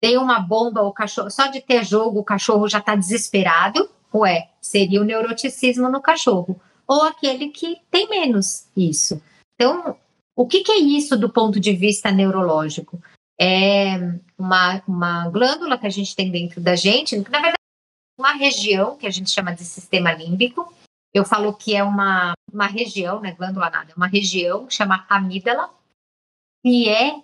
tem 0.00 0.18
uma 0.18 0.38
bomba, 0.38 0.82
o 0.82 0.92
cachorro. 0.92 1.30
Só 1.30 1.46
de 1.46 1.60
ter 1.60 1.84
jogo, 1.84 2.20
o 2.20 2.24
cachorro 2.24 2.68
já 2.68 2.78
está 2.78 2.94
desesperado. 2.94 3.88
Ué, 4.14 4.50
seria 4.60 5.00
o 5.00 5.04
neuroticismo 5.04 5.88
no 5.88 6.00
cachorro. 6.00 6.60
Ou 6.86 7.02
aquele 7.02 7.48
que 7.48 7.80
tem 7.90 8.08
menos 8.08 8.68
isso. 8.76 9.20
Então, 9.54 9.96
o 10.36 10.46
que, 10.46 10.62
que 10.62 10.72
é 10.72 10.78
isso 10.78 11.16
do 11.16 11.28
ponto 11.28 11.58
de 11.58 11.72
vista 11.72 12.12
neurológico? 12.12 13.00
É 13.40 13.96
uma, 14.38 14.82
uma 14.86 15.28
glândula 15.28 15.78
que 15.78 15.86
a 15.86 15.90
gente 15.90 16.14
tem 16.14 16.30
dentro 16.30 16.60
da 16.60 16.76
gente, 16.76 17.16
na 17.16 17.40
verdade, 17.40 17.54
uma 18.18 18.32
região 18.32 18.96
que 18.96 19.06
a 19.06 19.10
gente 19.10 19.30
chama 19.30 19.52
de 19.52 19.64
sistema 19.64 20.12
límbico. 20.12 20.72
Eu 21.12 21.24
falo 21.24 21.54
que 21.54 21.74
é 21.74 21.82
uma, 21.82 22.34
uma 22.52 22.66
região, 22.66 23.20
né, 23.20 23.32
glândula 23.32 23.70
nada, 23.70 23.92
é 23.92 23.94
uma 23.96 24.06
região 24.06 24.66
que 24.66 24.74
chama 24.74 25.04
amígdala, 25.08 25.70
que 26.64 26.88
é 26.88 27.14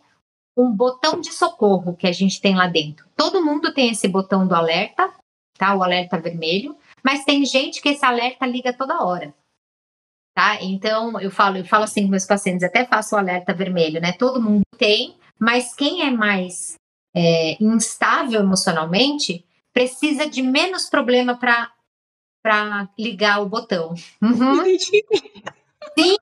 um 0.56 0.70
botão 0.70 1.20
de 1.20 1.32
socorro 1.32 1.96
que 1.96 2.06
a 2.06 2.12
gente 2.12 2.40
tem 2.40 2.54
lá 2.54 2.66
dentro. 2.66 3.06
Todo 3.16 3.44
mundo 3.44 3.72
tem 3.72 3.90
esse 3.90 4.06
botão 4.06 4.46
do 4.46 4.54
alerta, 4.54 5.12
tá? 5.56 5.74
O 5.74 5.82
alerta 5.82 6.18
vermelho, 6.18 6.76
mas 7.04 7.24
tem 7.24 7.44
gente 7.44 7.80
que 7.80 7.90
esse 7.90 8.04
alerta 8.04 8.46
liga 8.46 8.72
toda 8.72 9.04
hora. 9.04 9.34
Tá? 10.34 10.62
Então, 10.62 11.20
eu 11.20 11.30
falo, 11.30 11.58
eu 11.58 11.64
falo 11.64 11.84
assim 11.84 12.04
com 12.04 12.10
meus 12.10 12.24
pacientes, 12.24 12.62
até 12.62 12.84
faço 12.84 13.14
o 13.14 13.18
alerta 13.18 13.52
vermelho, 13.52 14.00
né? 14.00 14.12
Todo 14.12 14.42
mundo 14.42 14.62
tem, 14.78 15.16
mas 15.38 15.74
quem 15.74 16.02
é 16.02 16.10
mais 16.10 16.74
é, 17.14 17.62
instável 17.62 18.40
emocionalmente 18.40 19.44
precisa 19.72 20.28
de 20.28 20.42
menos 20.42 20.88
problema 20.88 21.36
para 21.36 22.88
ligar 22.98 23.40
o 23.42 23.48
botão. 23.48 23.94
Uhum. 24.22 24.64
Sim, 25.98 26.16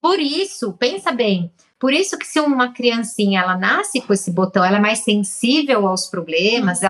por 0.00 0.18
isso, 0.18 0.72
pensa 0.74 1.12
bem, 1.12 1.52
por 1.78 1.92
isso 1.92 2.16
que 2.16 2.26
se 2.26 2.40
uma 2.40 2.72
criancinha 2.72 3.40
ela 3.40 3.56
nasce 3.56 4.00
com 4.00 4.12
esse 4.12 4.30
botão, 4.30 4.64
ela 4.64 4.78
é 4.78 4.80
mais 4.80 5.00
sensível 5.00 5.86
aos 5.86 6.06
problemas, 6.06 6.80
uhum. 6.80 6.88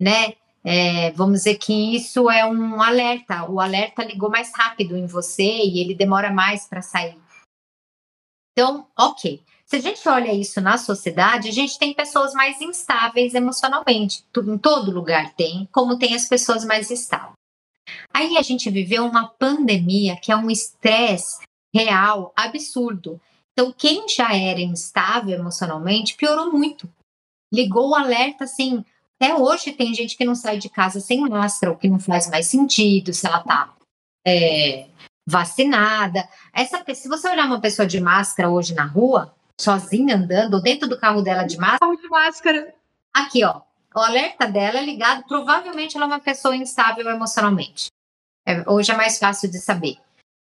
né? 0.00 0.34
É, 0.64 1.10
vamos 1.12 1.38
dizer 1.38 1.56
que 1.56 1.96
isso 1.96 2.30
é 2.30 2.46
um 2.46 2.80
alerta. 2.80 3.50
O 3.50 3.60
alerta 3.60 4.04
ligou 4.04 4.30
mais 4.30 4.52
rápido 4.54 4.96
em 4.96 5.06
você 5.06 5.42
e 5.42 5.80
ele 5.80 5.94
demora 5.94 6.30
mais 6.30 6.66
para 6.66 6.82
sair. 6.82 7.18
Então, 8.52 8.86
ok. 8.96 9.42
Se 9.64 9.76
a 9.76 9.80
gente 9.80 10.06
olha 10.06 10.32
isso 10.32 10.60
na 10.60 10.76
sociedade, 10.76 11.48
a 11.48 11.52
gente 11.52 11.78
tem 11.78 11.94
pessoas 11.94 12.34
mais 12.34 12.60
instáveis 12.60 13.34
emocionalmente. 13.34 14.22
Em 14.36 14.58
todo 14.58 14.90
lugar 14.90 15.32
tem, 15.34 15.66
como 15.72 15.98
tem 15.98 16.14
as 16.14 16.28
pessoas 16.28 16.64
mais 16.64 16.90
estáveis. 16.90 17.32
Aí 18.12 18.36
a 18.36 18.42
gente 18.42 18.70
viveu 18.70 19.04
uma 19.06 19.28
pandemia 19.28 20.16
que 20.16 20.30
é 20.30 20.36
um 20.36 20.50
estresse 20.50 21.42
real, 21.74 22.32
absurdo. 22.36 23.20
Então, 23.52 23.72
quem 23.72 24.08
já 24.08 24.34
era 24.34 24.60
instável 24.60 25.38
emocionalmente 25.38 26.16
piorou 26.16 26.52
muito. 26.52 26.88
Ligou 27.52 27.90
o 27.90 27.94
alerta 27.94 28.44
assim. 28.44 28.84
Até 29.22 29.36
hoje 29.36 29.70
tem 29.70 29.94
gente 29.94 30.16
que 30.16 30.24
não 30.24 30.34
sai 30.34 30.58
de 30.58 30.68
casa 30.68 30.98
sem 30.98 31.20
máscara, 31.20 31.72
o 31.72 31.78
que 31.78 31.88
não 31.88 32.00
faz 32.00 32.28
mais 32.28 32.48
sentido 32.48 33.12
se 33.12 33.24
ela 33.24 33.38
tá 33.38 33.72
é, 34.26 34.86
vacinada. 35.24 36.28
Essa, 36.52 36.82
se 36.92 37.08
você 37.08 37.28
olhar 37.28 37.46
uma 37.46 37.60
pessoa 37.60 37.86
de 37.86 38.00
máscara 38.00 38.50
hoje 38.50 38.74
na 38.74 38.84
rua, 38.84 39.32
sozinha 39.60 40.16
andando, 40.16 40.54
ou 40.54 40.60
dentro 40.60 40.88
do 40.88 40.98
carro 40.98 41.22
dela 41.22 41.44
de 41.44 41.56
máscara. 41.56 41.78
Carro 41.78 41.96
de 41.96 42.08
máscara. 42.08 42.74
Aqui, 43.14 43.44
ó. 43.44 43.60
O 43.94 44.00
alerta 44.00 44.48
dela 44.48 44.80
é 44.80 44.84
ligado. 44.84 45.22
Provavelmente 45.28 45.96
ela 45.96 46.06
é 46.06 46.08
uma 46.08 46.18
pessoa 46.18 46.56
instável 46.56 47.08
emocionalmente. 47.08 47.92
É, 48.44 48.68
hoje 48.68 48.90
é 48.90 48.96
mais 48.96 49.20
fácil 49.20 49.48
de 49.48 49.60
saber. 49.60 49.98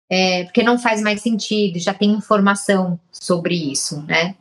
É, 0.09 0.45
porque 0.45 0.63
não 0.63 0.79
faz 0.79 1.03
mais 1.03 1.21
sentido, 1.21 1.81
já 1.81 1.93
tem 1.93 2.13
informação 2.13 2.99
sobre 3.11 3.57
isso, 3.57 4.01
né? 4.03 4.37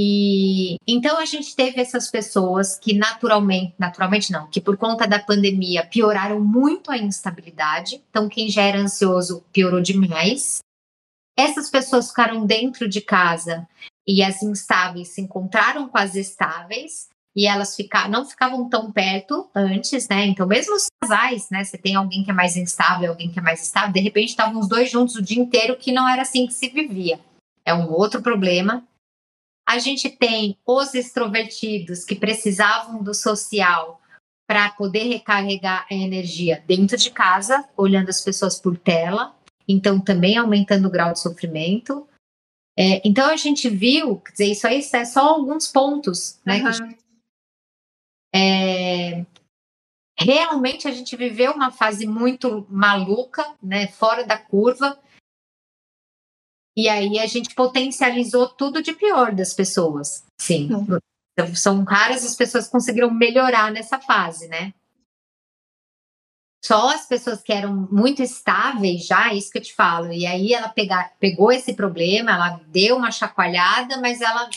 E 0.00 0.76
então 0.86 1.18
a 1.18 1.24
gente 1.24 1.56
teve 1.56 1.80
essas 1.80 2.08
pessoas 2.08 2.78
que 2.78 2.96
naturalmente, 2.96 3.74
naturalmente 3.76 4.30
não, 4.30 4.46
que 4.46 4.60
por 4.60 4.76
conta 4.76 5.08
da 5.08 5.18
pandemia 5.18 5.84
pioraram 5.84 6.38
muito 6.38 6.92
a 6.92 6.96
instabilidade. 6.96 8.00
Então 8.08 8.28
quem 8.28 8.48
já 8.48 8.62
era 8.62 8.78
ansioso 8.78 9.42
piorou 9.52 9.80
demais. 9.80 10.60
Essas 11.36 11.68
pessoas 11.68 12.10
ficaram 12.10 12.46
dentro 12.46 12.88
de 12.88 13.00
casa 13.00 13.68
e 14.06 14.22
as 14.22 14.40
instáveis 14.40 15.08
se 15.08 15.20
encontraram 15.20 15.88
com 15.88 15.98
as 15.98 16.14
estáveis 16.14 17.08
e 17.34 17.48
elas 17.48 17.74
ficaram, 17.74 18.08
não 18.08 18.24
ficavam 18.24 18.68
tão 18.68 18.92
perto 18.92 19.50
antes, 19.52 20.06
né? 20.08 20.26
Então, 20.26 20.46
mesmo 20.46 20.76
os 20.76 20.86
casais, 21.02 21.50
né? 21.50 21.64
Você 21.64 21.76
tem 21.76 21.96
alguém 21.96 22.22
que 22.22 22.30
é 22.30 22.34
mais 22.34 22.56
instável, 22.56 23.10
alguém 23.10 23.32
que 23.32 23.40
é 23.40 23.42
mais 23.42 23.64
estável, 23.64 23.92
de 23.92 24.00
repente 24.00 24.28
estavam 24.28 24.60
os 24.60 24.68
dois 24.68 24.88
juntos 24.88 25.16
o 25.16 25.22
dia 25.22 25.42
inteiro, 25.42 25.76
que 25.76 25.90
não 25.90 26.08
era 26.08 26.22
assim 26.22 26.46
que 26.46 26.54
se 26.54 26.68
vivia. 26.68 27.18
É 27.64 27.74
um 27.74 27.90
outro 27.90 28.22
problema. 28.22 28.84
A 29.68 29.78
gente 29.78 30.08
tem 30.08 30.56
os 30.64 30.94
extrovertidos 30.94 32.04
que 32.04 32.14
precisavam 32.14 33.02
do 33.02 33.12
social 33.12 34.00
para 34.46 34.70
poder 34.70 35.04
recarregar 35.08 35.86
a 35.90 35.94
energia 35.94 36.64
dentro 36.66 36.96
de 36.96 37.10
casa, 37.10 37.68
olhando 37.76 38.08
as 38.08 38.22
pessoas 38.22 38.58
por 38.58 38.78
tela 38.78 39.36
então 39.68 40.00
também 40.00 40.38
aumentando 40.38 40.88
o 40.88 40.90
grau 40.90 41.12
de 41.12 41.20
sofrimento. 41.20 42.08
É, 42.76 43.06
então 43.06 43.28
a 43.28 43.36
gente 43.36 43.68
viu, 43.68 44.16
quer 44.16 44.32
dizer, 44.32 44.46
isso 44.46 44.66
aí 44.66 44.80
é 44.92 45.04
só 45.04 45.20
alguns 45.28 45.68
pontos, 45.68 46.40
né? 46.44 46.62
Uhum. 46.62 46.72
Gente, 46.72 46.98
é, 48.34 49.26
realmente 50.18 50.88
a 50.88 50.90
gente 50.90 51.14
viveu 51.16 51.52
uma 51.52 51.70
fase 51.70 52.06
muito 52.06 52.66
maluca, 52.70 53.44
né? 53.62 53.88
Fora 53.88 54.24
da 54.24 54.38
curva. 54.38 54.98
E 56.78 56.88
aí 56.88 57.18
a 57.18 57.26
gente 57.26 57.56
potencializou 57.56 58.48
tudo 58.48 58.80
de 58.80 58.92
pior 58.92 59.34
das 59.34 59.52
pessoas. 59.52 60.24
Sim. 60.40 60.72
Uhum. 60.72 61.00
São 61.52 61.82
raras 61.82 62.24
as 62.24 62.36
pessoas 62.36 62.66
que 62.66 62.70
conseguiram 62.70 63.10
melhorar 63.10 63.72
nessa 63.72 63.98
fase, 63.98 64.46
né? 64.46 64.72
Só 66.64 66.90
as 66.94 67.04
pessoas 67.04 67.42
que 67.42 67.52
eram 67.52 67.88
muito 67.90 68.22
estáveis 68.22 69.04
já, 69.04 69.34
isso 69.34 69.50
que 69.50 69.58
eu 69.58 69.62
te 69.62 69.74
falo. 69.74 70.12
E 70.12 70.24
aí 70.24 70.54
ela 70.54 70.68
pegar, 70.68 71.16
pegou 71.18 71.50
esse 71.50 71.74
problema, 71.74 72.30
ela 72.30 72.60
deu 72.68 72.96
uma 72.96 73.10
chacoalhada, 73.10 74.00
mas 74.00 74.20
ela. 74.20 74.46
O 74.46 74.50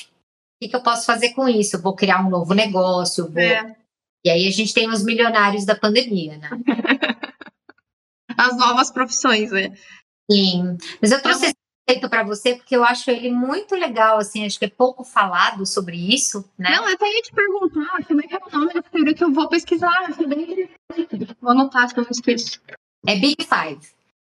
que, 0.62 0.70
que 0.70 0.76
eu 0.76 0.84
posso 0.84 1.08
fazer 1.08 1.30
com 1.30 1.50
isso? 1.50 1.78
Eu 1.78 1.82
vou 1.82 1.96
criar 1.96 2.24
um 2.24 2.30
novo 2.30 2.54
negócio, 2.54 3.32
vou. 3.32 3.42
É. 3.42 3.76
E 4.24 4.30
aí 4.30 4.48
a 4.48 4.52
gente 4.52 4.76
tem 4.76 4.88
os 4.88 5.04
milionários 5.04 5.66
da 5.66 5.76
pandemia, 5.76 6.38
né? 6.38 6.50
As 8.38 8.56
novas 8.56 8.92
profissões, 8.92 9.52
né? 9.52 9.76
Sim. 10.32 10.78
Mas 11.02 11.12
eu 11.12 11.20
trouxe 11.20 11.52
feito 11.92 12.10
para 12.10 12.24
você, 12.24 12.56
porque 12.56 12.76
eu 12.76 12.84
acho 12.84 13.12
ele 13.12 13.30
muito 13.30 13.76
legal, 13.76 14.18
assim, 14.18 14.46
acho 14.46 14.58
que 14.58 14.66
é 14.66 14.70
pouco 14.70 15.04
falado 15.04 15.66
sobre 15.66 15.98
isso, 15.98 16.50
né? 16.58 16.70
Não, 16.72 16.88
até 16.88 17.06
ia 17.06 17.22
te 17.22 17.34
perguntar 17.34 18.06
como 18.08 18.22
é 18.22 18.28
que 18.28 18.34
é 18.34 18.38
o 18.38 18.58
nome 18.58 18.74
da 18.74 18.82
teoria 18.82 19.14
que 19.14 19.24
eu 19.24 19.34
vou 19.34 19.50
pesquisar, 19.50 19.90
achei 20.08 20.26
bem 20.26 20.44
interessante. 20.44 21.38
Vou 21.42 21.52
anotar, 21.52 21.90
se 21.90 21.98
eu 21.98 22.04
não 22.04 22.12
esqueço. 22.12 22.62
É 23.06 23.16
Big 23.16 23.36
Five, 23.44 23.82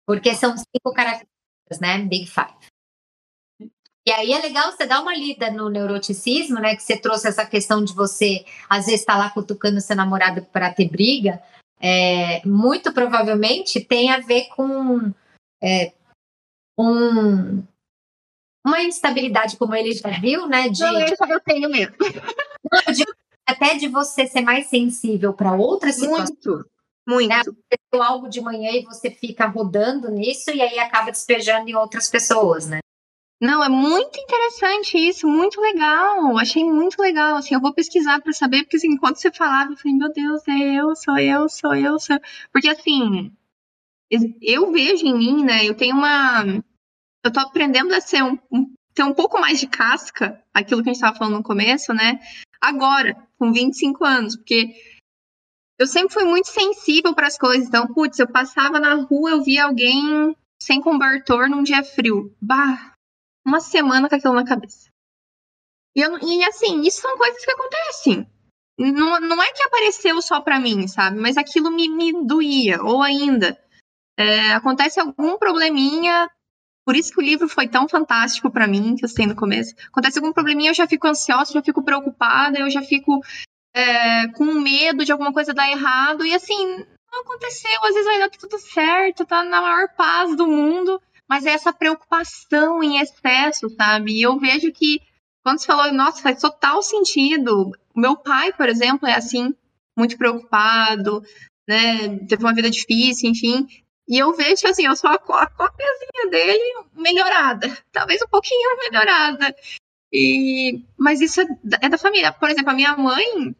porque 0.06 0.34
são 0.34 0.54
cinco 0.56 0.92
características, 0.94 1.80
né? 1.80 1.98
Big 1.98 2.26
Five. 2.26 2.54
E 4.06 4.12
aí 4.12 4.32
é 4.32 4.38
legal 4.40 4.70
você 4.70 4.86
dar 4.86 5.00
uma 5.00 5.16
lida 5.16 5.50
no 5.50 5.68
neuroticismo, 5.68 6.60
né? 6.60 6.76
Que 6.76 6.82
você 6.82 6.96
trouxe 6.96 7.26
essa 7.26 7.44
questão 7.44 7.82
de 7.82 7.92
você, 7.92 8.44
às 8.68 8.86
vezes, 8.86 9.00
estar 9.00 9.14
tá 9.14 9.18
lá 9.18 9.30
cutucando 9.30 9.80
seu 9.80 9.96
namorado 9.96 10.42
para 10.42 10.72
ter 10.72 10.88
briga. 10.88 11.42
É, 11.80 12.40
muito 12.46 12.92
provavelmente 12.92 13.80
tem 13.80 14.10
a 14.10 14.18
ver 14.20 14.46
com 14.48 15.12
é, 15.60 15.92
um, 16.78 17.62
uma 18.64 18.82
instabilidade, 18.82 19.56
como 19.56 19.74
ele 19.74 19.92
já 19.92 20.10
viu, 20.20 20.46
né? 20.46 20.68
De, 20.68 20.80
Não, 20.80 21.00
eu, 21.00 21.40
tenho 21.40 21.68
mesmo. 21.68 21.94
De, 22.92 23.04
até 23.46 23.74
de 23.76 23.88
você 23.88 24.26
ser 24.26 24.40
mais 24.40 24.66
sensível 24.66 25.32
para 25.32 25.54
outras 25.54 25.94
situações. 25.94 26.30
Muito, 26.30 26.70
muito. 27.06 27.28
Né? 27.28 27.42
algo 27.92 28.28
de 28.28 28.40
manhã 28.40 28.70
e 28.72 28.84
você 28.84 29.10
fica 29.10 29.46
rodando 29.46 30.10
nisso 30.10 30.50
e 30.50 30.60
aí 30.60 30.78
acaba 30.78 31.10
despejando 31.10 31.70
em 31.70 31.74
outras 31.74 32.10
pessoas, 32.10 32.66
né? 32.66 32.80
Não, 33.40 33.62
é 33.62 33.68
muito 33.68 34.18
interessante 34.18 34.96
isso, 34.96 35.28
muito 35.28 35.60
legal. 35.60 36.38
Achei 36.38 36.64
muito 36.64 37.00
legal. 37.00 37.36
Assim, 37.36 37.54
eu 37.54 37.60
vou 37.60 37.72
pesquisar 37.72 38.20
para 38.20 38.32
saber, 38.32 38.62
porque 38.62 38.76
assim, 38.76 38.88
enquanto 38.88 39.16
você 39.16 39.30
falava, 39.30 39.72
eu 39.72 39.76
falei, 39.76 39.96
meu 39.96 40.12
Deus, 40.12 40.42
é 40.48 40.80
eu, 40.80 40.96
sou 40.96 41.18
eu, 41.18 41.48
sou 41.48 41.74
eu, 41.74 41.98
sou 41.98 42.16
eu. 42.16 42.22
Porque 42.50 42.68
assim, 42.68 43.30
eu 44.40 44.72
vejo 44.72 45.06
em 45.06 45.16
mim, 45.16 45.44
né? 45.44 45.64
Eu 45.64 45.74
tenho 45.74 45.96
uma. 45.96 46.44
Eu 47.24 47.32
tô 47.32 47.40
aprendendo 47.40 47.92
a 47.92 48.00
ser 48.00 48.22
um, 48.22 48.38
ter 48.94 49.02
um 49.02 49.14
pouco 49.14 49.40
mais 49.40 49.60
de 49.60 49.66
casca, 49.66 50.42
aquilo 50.54 50.82
que 50.82 50.88
a 50.88 50.92
gente 50.92 51.02
estava 51.02 51.16
falando 51.16 51.36
no 51.36 51.42
começo, 51.42 51.92
né? 51.92 52.20
Agora, 52.60 53.16
com 53.38 53.52
25 53.52 54.04
anos, 54.04 54.36
porque 54.36 54.74
eu 55.78 55.86
sempre 55.86 56.14
fui 56.14 56.24
muito 56.24 56.48
sensível 56.48 57.14
para 57.14 57.26
as 57.26 57.36
coisas. 57.36 57.68
Então, 57.68 57.86
putz, 57.88 58.18
eu 58.18 58.26
passava 58.26 58.80
na 58.80 58.94
rua, 58.94 59.30
eu 59.30 59.42
via 59.42 59.64
alguém 59.64 60.34
sem 60.62 60.80
cobertor 60.80 61.48
num 61.48 61.62
dia 61.62 61.84
frio. 61.84 62.34
Bah, 62.40 62.94
uma 63.44 63.60
semana 63.60 64.08
com 64.08 64.14
aquilo 64.14 64.34
na 64.34 64.44
cabeça. 64.44 64.88
E, 65.94 66.00
eu, 66.00 66.18
e 66.18 66.44
assim, 66.44 66.80
isso 66.82 67.00
são 67.00 67.16
coisas 67.16 67.44
que 67.44 67.50
acontecem. 67.50 68.26
Não, 68.78 69.20
não 69.20 69.42
é 69.42 69.52
que 69.52 69.62
apareceu 69.62 70.20
só 70.20 70.40
para 70.40 70.60
mim, 70.60 70.86
sabe? 70.88 71.18
Mas 71.18 71.36
aquilo 71.36 71.70
me, 71.70 71.88
me 71.88 72.24
doía. 72.24 72.82
Ou 72.82 73.02
ainda, 73.02 73.58
é, 74.16 74.52
acontece 74.52 75.00
algum 75.00 75.38
probleminha. 75.38 76.28
Por 76.84 76.94
isso 76.94 77.12
que 77.12 77.20
o 77.20 77.24
livro 77.24 77.48
foi 77.48 77.66
tão 77.66 77.88
fantástico 77.88 78.50
para 78.50 78.66
mim, 78.66 78.94
que 78.96 79.04
eu 79.04 79.08
sei 79.08 79.26
no 79.26 79.34
começo. 79.34 79.74
Acontece 79.88 80.18
algum 80.18 80.32
probleminha, 80.32 80.70
eu 80.70 80.74
já 80.74 80.86
fico 80.86 81.06
ansiosa, 81.06 81.52
já 81.52 81.62
fico 81.62 81.82
preocupada, 81.82 82.58
eu 82.58 82.70
já 82.70 82.82
fico 82.82 83.20
é, 83.74 84.28
com 84.28 84.44
medo 84.44 85.04
de 85.04 85.12
alguma 85.12 85.32
coisa 85.32 85.52
dar 85.52 85.68
errado. 85.70 86.24
E 86.24 86.34
assim, 86.34 86.84
não 87.12 87.20
aconteceu, 87.22 87.84
às 87.84 87.94
vezes 87.94 88.04
vai 88.04 88.18
dar 88.20 88.30
tudo 88.30 88.58
certo, 88.58 89.26
tá 89.26 89.42
na 89.42 89.60
maior 89.60 89.88
paz 89.96 90.36
do 90.36 90.46
mundo 90.46 91.00
mas 91.28 91.44
é 91.44 91.50
essa 91.50 91.72
preocupação 91.72 92.82
em 92.82 92.98
excesso, 93.00 93.68
sabe? 93.70 94.12
E 94.12 94.22
eu 94.22 94.38
vejo 94.38 94.72
que 94.72 95.00
quando 95.42 95.58
você 95.58 95.66
falou, 95.66 95.92
nossa, 95.92 96.22
faz 96.22 96.40
total 96.40 96.82
sentido. 96.82 97.72
Meu 97.94 98.16
pai, 98.16 98.52
por 98.52 98.68
exemplo, 98.68 99.08
é 99.08 99.14
assim, 99.14 99.54
muito 99.96 100.16
preocupado, 100.16 101.22
né? 101.68 102.18
Teve 102.28 102.44
uma 102.44 102.54
vida 102.54 102.70
difícil, 102.70 103.30
enfim. 103.30 103.66
E 104.08 104.18
eu 104.18 104.32
vejo 104.32 104.66
assim, 104.68 104.86
eu 104.86 104.94
sou 104.94 105.10
a, 105.10 105.14
a 105.14 105.18
cópiazinha 105.18 106.30
dele 106.30 106.84
melhorada, 106.94 107.76
talvez 107.90 108.22
um 108.22 108.28
pouquinho 108.28 108.78
melhorada. 108.78 109.54
E, 110.12 110.84
mas 110.96 111.20
isso 111.20 111.40
é, 111.40 111.46
é 111.82 111.88
da 111.88 111.98
família. 111.98 112.32
Por 112.32 112.48
exemplo, 112.48 112.70
a 112.70 112.74
minha 112.74 112.96
mãe, 112.96 113.54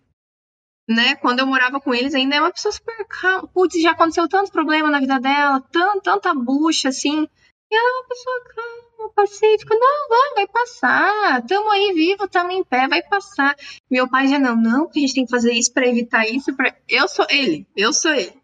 né, 0.89 1.16
quando 1.16 1.40
eu 1.40 1.47
morava 1.47 1.81
com 1.81 1.93
eles, 1.93 2.14
ainda 2.14 2.36
é 2.36 2.40
uma 2.40 2.52
pessoa 2.52 2.73
super 2.73 3.05
calma. 3.06 3.48
Putz, 3.48 3.81
já 3.81 3.90
aconteceu 3.90 4.28
tanto 4.28 4.52
problema 4.52 4.90
na 4.90 5.01
vida 5.01 5.18
dela, 5.18 5.60
tant, 5.73 6.01
tanta 6.02 6.32
bucha, 6.32 6.89
assim. 6.89 7.28
E 7.68 7.77
ela 7.77 7.89
é 7.89 7.93
uma 7.93 8.09
pessoa 8.09 8.44
calma, 8.55 9.12
pacífica. 9.14 9.74
Não, 9.74 10.09
vai, 10.09 10.35
vai 10.36 10.47
passar. 10.47 11.47
Tamo 11.47 11.70
aí 11.70 11.93
vivo, 11.93 12.28
tamo 12.28 12.52
em 12.52 12.62
pé, 12.62 12.86
vai 12.86 13.02
passar. 13.02 13.56
Meu 13.90 14.09
pai 14.09 14.28
já 14.28 14.39
não, 14.39 14.55
não, 14.55 14.89
que 14.89 15.01
a 15.01 15.02
gente 15.02 15.14
tem 15.14 15.24
que 15.24 15.31
fazer 15.31 15.52
isso 15.52 15.73
para 15.73 15.89
evitar 15.89 16.24
isso. 16.28 16.55
Pra... 16.55 16.73
Eu 16.89 17.09
sou 17.09 17.27
ele, 17.28 17.66
eu 17.77 17.93
sou 17.93 18.12
ele. 18.12 18.40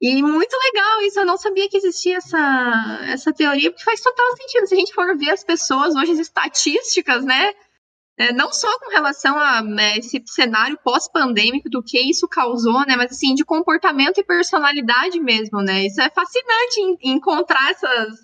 E 0.00 0.22
muito 0.22 0.54
legal 0.54 1.02
isso, 1.02 1.20
eu 1.20 1.26
não 1.26 1.38
sabia 1.38 1.68
que 1.68 1.76
existia 1.76 2.18
essa, 2.18 3.00
essa 3.08 3.32
teoria, 3.32 3.70
porque 3.70 3.84
faz 3.84 4.00
total 4.00 4.36
sentido. 4.36 4.66
Se 4.66 4.74
a 4.74 4.78
gente 4.78 4.92
for 4.92 5.16
ver 5.16 5.30
as 5.30 5.42
pessoas 5.42 5.94
hoje, 5.94 6.12
as 6.12 6.18
estatísticas, 6.18 7.24
né? 7.24 7.52
É, 8.18 8.32
não 8.32 8.50
só 8.50 8.78
com 8.78 8.90
relação 8.90 9.38
a 9.38 9.62
né, 9.62 9.98
esse 9.98 10.22
cenário 10.26 10.78
pós-pandêmico, 10.82 11.68
do 11.68 11.82
que 11.82 11.98
isso 11.98 12.26
causou, 12.28 12.80
né? 12.86 12.96
Mas 12.96 13.12
assim, 13.12 13.34
de 13.34 13.44
comportamento 13.44 14.18
e 14.18 14.24
personalidade 14.24 15.18
mesmo, 15.20 15.62
né? 15.62 15.86
Isso 15.86 16.00
é 16.00 16.10
fascinante 16.10 16.98
encontrar 17.02 17.70
essas, 17.70 18.14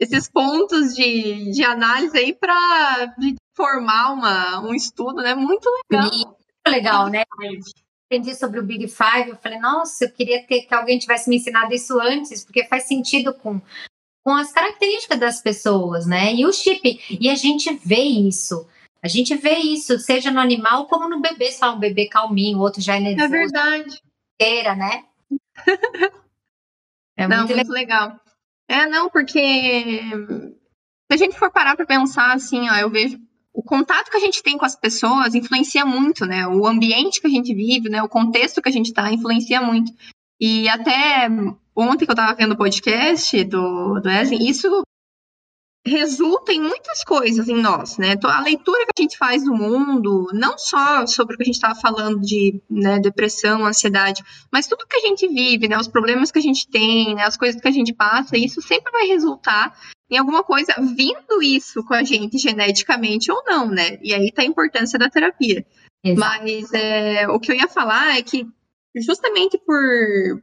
esses 0.00 0.28
pontos 0.28 0.94
de, 0.94 1.50
de 1.52 1.64
análise 1.64 2.16
aí 2.16 2.34
para 2.34 3.14
formar 3.56 4.12
uma, 4.12 4.60
um 4.60 4.74
estudo, 4.74 5.22
né? 5.22 5.34
Muito 5.34 5.68
legal. 5.90 6.10
Muito 6.10 6.36
legal, 6.68 7.08
né? 7.08 7.24
Aprendi 8.12 8.34
sobre 8.34 8.60
o 8.60 8.62
Big 8.62 8.86
Five, 8.88 9.30
eu 9.30 9.36
falei, 9.36 9.58
nossa, 9.58 10.04
eu 10.04 10.12
queria 10.12 10.46
ter, 10.46 10.66
que 10.66 10.74
alguém 10.74 10.98
tivesse 10.98 11.30
me 11.30 11.36
ensinado 11.36 11.72
isso 11.72 11.98
antes, 11.98 12.44
porque 12.44 12.66
faz 12.66 12.82
sentido 12.82 13.32
com, 13.32 13.58
com 14.22 14.34
as 14.34 14.52
características 14.52 15.18
das 15.18 15.40
pessoas, 15.40 16.06
né? 16.06 16.34
E 16.34 16.44
o 16.44 16.52
chip, 16.52 17.00
e 17.08 17.30
a 17.30 17.34
gente 17.34 17.72
vê 17.82 18.02
isso. 18.02 18.68
A 19.02 19.08
gente 19.08 19.34
vê 19.34 19.54
isso, 19.54 19.98
seja 19.98 20.30
no 20.30 20.40
animal 20.40 20.88
como 20.88 21.08
no 21.08 21.22
bebê, 21.22 21.50
só 21.52 21.74
um 21.74 21.78
bebê 21.78 22.06
calminho, 22.06 22.58
o 22.58 22.60
outro 22.60 22.82
já 22.82 22.96
é 22.96 23.00
nervoso. 23.00 23.24
É 23.32 23.38
verdade. 23.38 24.02
Inteira, 24.38 24.76
né? 24.76 25.04
é 27.16 27.26
muito, 27.26 27.48
Não, 27.48 27.56
muito 27.56 27.72
legal. 27.72 28.20
É, 28.68 28.84
não, 28.84 29.08
porque 29.08 29.40
se 29.40 31.14
a 31.14 31.16
gente 31.16 31.38
for 31.38 31.50
parar 31.50 31.76
para 31.76 31.86
pensar 31.86 32.34
assim, 32.34 32.68
ó, 32.68 32.74
eu 32.74 32.90
vejo 32.90 33.18
o 33.54 33.62
contato 33.62 34.10
que 34.10 34.16
a 34.16 34.20
gente 34.20 34.42
tem 34.42 34.56
com 34.56 34.64
as 34.64 34.74
pessoas 34.74 35.34
influencia 35.34 35.84
muito, 35.84 36.24
né? 36.24 36.46
O 36.46 36.66
ambiente 36.66 37.20
que 37.20 37.26
a 37.26 37.30
gente 37.30 37.54
vive, 37.54 37.88
né? 37.88 38.02
O 38.02 38.08
contexto 38.08 38.62
que 38.62 38.68
a 38.68 38.72
gente 38.72 38.86
está 38.86 39.12
influencia 39.12 39.60
muito. 39.60 39.92
E 40.40 40.68
até 40.68 41.28
ontem 41.76 42.04
que 42.04 42.10
eu 42.10 42.14
estava 42.14 42.34
vendo 42.34 42.52
o 42.52 42.56
podcast 42.56 43.44
do, 43.44 44.00
do 44.00 44.08
Wesley, 44.08 44.48
isso 44.48 44.82
resulta 45.84 46.52
em 46.52 46.60
muitas 46.60 47.02
coisas 47.02 47.48
em 47.48 47.60
nós, 47.60 47.98
né? 47.98 48.14
A 48.24 48.40
leitura 48.40 48.84
que 48.86 48.92
a 48.98 49.02
gente 49.02 49.18
faz 49.18 49.44
do 49.44 49.52
mundo, 49.52 50.28
não 50.32 50.56
só 50.56 51.06
sobre 51.06 51.34
o 51.34 51.36
que 51.36 51.42
a 51.42 51.46
gente 51.46 51.56
estava 51.56 51.74
falando 51.74 52.20
de 52.20 52.62
né, 52.70 53.00
depressão, 53.00 53.66
ansiedade, 53.66 54.22
mas 54.50 54.68
tudo 54.68 54.86
que 54.86 54.96
a 54.96 55.00
gente 55.00 55.26
vive, 55.28 55.68
né? 55.68 55.76
Os 55.76 55.88
problemas 55.88 56.30
que 56.30 56.38
a 56.38 56.42
gente 56.42 56.68
tem, 56.68 57.14
né, 57.16 57.24
as 57.24 57.36
coisas 57.36 57.60
que 57.60 57.68
a 57.68 57.72
gente 57.72 57.92
passa, 57.92 58.36
isso 58.36 58.62
sempre 58.62 58.92
vai 58.92 59.06
resultar 59.06 59.76
em 60.12 60.18
alguma 60.18 60.44
coisa 60.44 60.74
vindo 60.78 61.42
isso 61.42 61.82
com 61.84 61.94
a 61.94 62.04
gente 62.04 62.36
geneticamente 62.36 63.32
ou 63.32 63.42
não, 63.46 63.66
né? 63.66 63.98
E 64.02 64.12
aí 64.12 64.30
tá 64.30 64.42
a 64.42 64.44
importância 64.44 64.98
da 64.98 65.08
terapia. 65.08 65.64
Exato. 66.04 66.20
Mas 66.20 66.72
é, 66.74 67.26
o 67.28 67.40
que 67.40 67.50
eu 67.50 67.56
ia 67.56 67.66
falar 67.66 68.18
é 68.18 68.22
que 68.22 68.46
justamente 68.94 69.58
por 69.58 70.42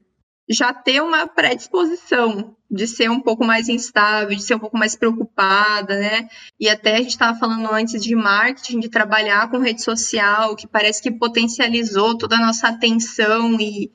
já 0.50 0.74
ter 0.74 1.04
uma 1.04 1.28
predisposição 1.28 2.56
de 2.72 2.88
ser 2.88 3.12
um 3.12 3.20
pouco 3.20 3.46
mais 3.46 3.70
instável, 3.70 4.36
de 4.36 4.42
ser 4.42 4.56
um 4.56 4.60
pouco 4.60 4.78
mais 4.78 4.96
preocupada, 4.96 6.00
né? 6.00 6.28
E 6.60 6.68
até 6.68 6.96
a 6.96 6.98
gente 6.98 7.12
estava 7.12 7.38
falando 7.38 7.72
antes 7.72 8.02
de 8.04 8.16
marketing, 8.16 8.80
de 8.80 8.90
trabalhar 8.90 9.52
com 9.52 9.60
rede 9.60 9.84
social, 9.84 10.56
que 10.56 10.68
parece 10.68 11.02
que 11.02 11.12
potencializou 11.12 12.18
toda 12.18 12.38
a 12.38 12.46
nossa 12.46 12.70
atenção 12.70 13.60
e 13.60 13.92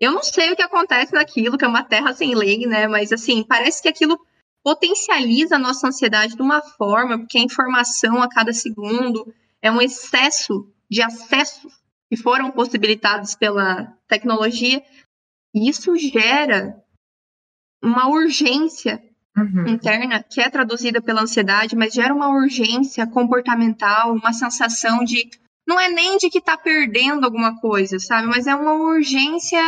eu 0.00 0.12
não 0.12 0.22
sei 0.22 0.52
o 0.52 0.56
que 0.56 0.62
acontece 0.62 1.12
naquilo, 1.12 1.58
que 1.58 1.64
é 1.64 1.68
uma 1.68 1.82
terra 1.82 2.12
sem 2.12 2.32
lei, 2.36 2.66
né? 2.66 2.86
Mas 2.86 3.10
assim, 3.10 3.42
parece 3.42 3.82
que 3.82 3.88
aquilo 3.88 4.16
potencializa 4.68 5.56
a 5.56 5.58
nossa 5.58 5.88
ansiedade 5.88 6.36
de 6.36 6.42
uma 6.42 6.60
forma, 6.60 7.18
porque 7.18 7.38
a 7.38 7.42
informação 7.42 8.22
a 8.22 8.28
cada 8.28 8.52
segundo 8.52 9.34
é 9.62 9.72
um 9.72 9.80
excesso 9.80 10.70
de 10.90 11.00
acessos 11.00 11.72
que 12.06 12.18
foram 12.18 12.50
possibilitados 12.50 13.34
pela 13.34 13.86
tecnologia 14.06 14.84
e 15.54 15.70
isso 15.70 15.96
gera 15.96 16.84
uma 17.82 18.08
urgência 18.10 19.02
uhum. 19.34 19.68
interna, 19.68 20.22
que 20.22 20.38
é 20.38 20.50
traduzida 20.50 21.00
pela 21.00 21.22
ansiedade, 21.22 21.74
mas 21.74 21.94
gera 21.94 22.12
uma 22.12 22.28
urgência 22.28 23.06
comportamental, 23.06 24.12
uma 24.12 24.34
sensação 24.34 25.02
de. 25.02 25.30
Não 25.66 25.80
é 25.80 25.88
nem 25.88 26.18
de 26.18 26.28
que 26.28 26.40
está 26.40 26.58
perdendo 26.58 27.24
alguma 27.24 27.58
coisa, 27.58 27.98
sabe? 27.98 28.26
Mas 28.26 28.46
é 28.46 28.54
uma 28.54 28.74
urgência. 28.74 29.62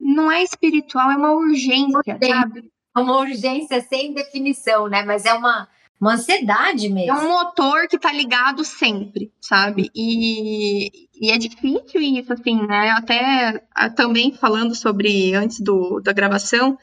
Não 0.00 0.28
é 0.28 0.42
espiritual, 0.42 1.12
é 1.12 1.16
uma 1.16 1.30
urgência, 1.30 2.18
sabe? 2.20 2.68
É 2.96 3.00
uma 3.00 3.18
urgência 3.18 3.80
sem 3.82 4.12
definição, 4.12 4.88
né? 4.88 5.02
Mas 5.02 5.24
é 5.24 5.32
uma 5.32 5.68
uma 6.00 6.14
ansiedade 6.14 6.88
mesmo. 6.88 7.12
É 7.12 7.14
um 7.14 7.28
motor 7.28 7.86
que 7.86 7.98
tá 7.98 8.10
ligado 8.10 8.64
sempre, 8.64 9.30
sabe? 9.38 9.90
E, 9.94 11.08
e 11.14 11.30
é 11.30 11.36
difícil 11.36 12.00
isso, 12.00 12.32
assim, 12.32 12.66
né? 12.66 12.90
Até 12.90 13.62
também 13.94 14.32
falando 14.32 14.74
sobre 14.74 15.34
antes 15.34 15.60
do, 15.60 16.00
da 16.00 16.12
gravação, 16.12 16.78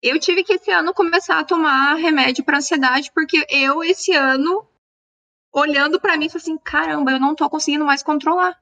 eu 0.00 0.20
tive 0.20 0.44
que 0.44 0.52
esse 0.52 0.70
ano 0.70 0.94
começar 0.94 1.40
a 1.40 1.44
tomar 1.44 1.94
remédio 1.94 2.44
para 2.44 2.58
ansiedade, 2.58 3.10
porque 3.12 3.44
eu, 3.50 3.82
esse 3.82 4.12
ano, 4.12 4.64
olhando 5.52 6.00
para 6.00 6.16
mim, 6.16 6.28
falei 6.28 6.42
assim: 6.42 6.58
caramba, 6.58 7.10
eu 7.10 7.18
não 7.18 7.34
tô 7.34 7.50
conseguindo 7.50 7.84
mais 7.84 8.04
controlar. 8.04 8.56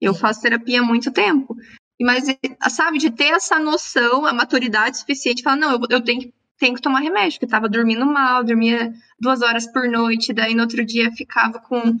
Eu 0.00 0.12
faço 0.12 0.42
terapia 0.42 0.80
há 0.80 0.84
muito 0.84 1.12
tempo. 1.12 1.56
Mas, 2.00 2.24
sabe, 2.70 2.98
de 2.98 3.10
ter 3.10 3.32
essa 3.32 3.58
noção, 3.58 4.26
a 4.26 4.32
maturidade 4.32 4.98
suficiente, 4.98 5.42
falar: 5.42 5.56
não, 5.56 5.72
eu, 5.72 5.80
eu 5.90 6.00
tenho 6.02 6.20
que 6.22 6.34
tenho 6.58 6.74
que 6.74 6.82
tomar 6.82 7.00
remédio, 7.00 7.32
porque 7.32 7.46
estava 7.46 7.68
dormindo 7.68 8.06
mal, 8.06 8.44
dormia 8.44 8.92
duas 9.20 9.42
horas 9.42 9.70
por 9.70 9.88
noite, 9.88 10.32
daí 10.32 10.54
no 10.54 10.62
outro 10.62 10.84
dia 10.84 11.10
ficava 11.12 11.58
com 11.58 11.98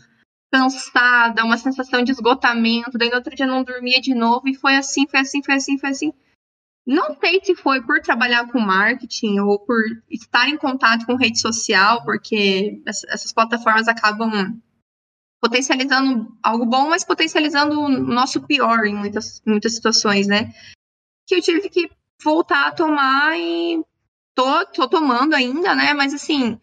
cansada, 0.50 1.44
uma 1.44 1.58
sensação 1.58 2.02
de 2.02 2.12
esgotamento, 2.12 2.96
daí 2.96 3.10
no 3.10 3.16
outro 3.16 3.34
dia 3.34 3.46
não 3.46 3.64
dormia 3.64 4.00
de 4.00 4.14
novo, 4.14 4.48
e 4.48 4.54
foi 4.54 4.76
assim, 4.76 5.06
foi 5.08 5.20
assim, 5.20 5.42
foi 5.42 5.54
assim, 5.54 5.78
foi 5.78 5.90
assim. 5.90 6.12
Não 6.86 7.18
sei 7.18 7.40
se 7.42 7.54
foi 7.56 7.82
por 7.82 8.00
trabalhar 8.00 8.46
com 8.52 8.60
marketing 8.60 9.40
ou 9.40 9.58
por 9.58 9.82
estar 10.10 10.48
em 10.48 10.56
contato 10.56 11.06
com 11.06 11.16
rede 11.16 11.40
social, 11.40 12.04
porque 12.04 12.82
essas 12.86 13.32
plataformas 13.32 13.88
acabam 13.88 14.60
potencializando 15.44 16.34
algo 16.42 16.64
bom, 16.64 16.88
mas 16.88 17.04
potencializando 17.04 17.78
o 17.78 17.88
nosso 17.90 18.40
pior 18.40 18.86
em 18.86 18.94
muitas, 18.94 19.42
muitas 19.44 19.74
situações, 19.74 20.26
né? 20.26 20.54
Que 21.26 21.34
eu 21.34 21.42
tive 21.42 21.68
que 21.68 21.90
voltar 22.22 22.68
a 22.68 22.72
tomar 22.72 23.38
e 23.38 23.84
tô, 24.34 24.64
tô 24.68 24.88
tomando 24.88 25.34
ainda, 25.34 25.74
né? 25.74 25.92
Mas 25.92 26.14
assim, 26.14 26.58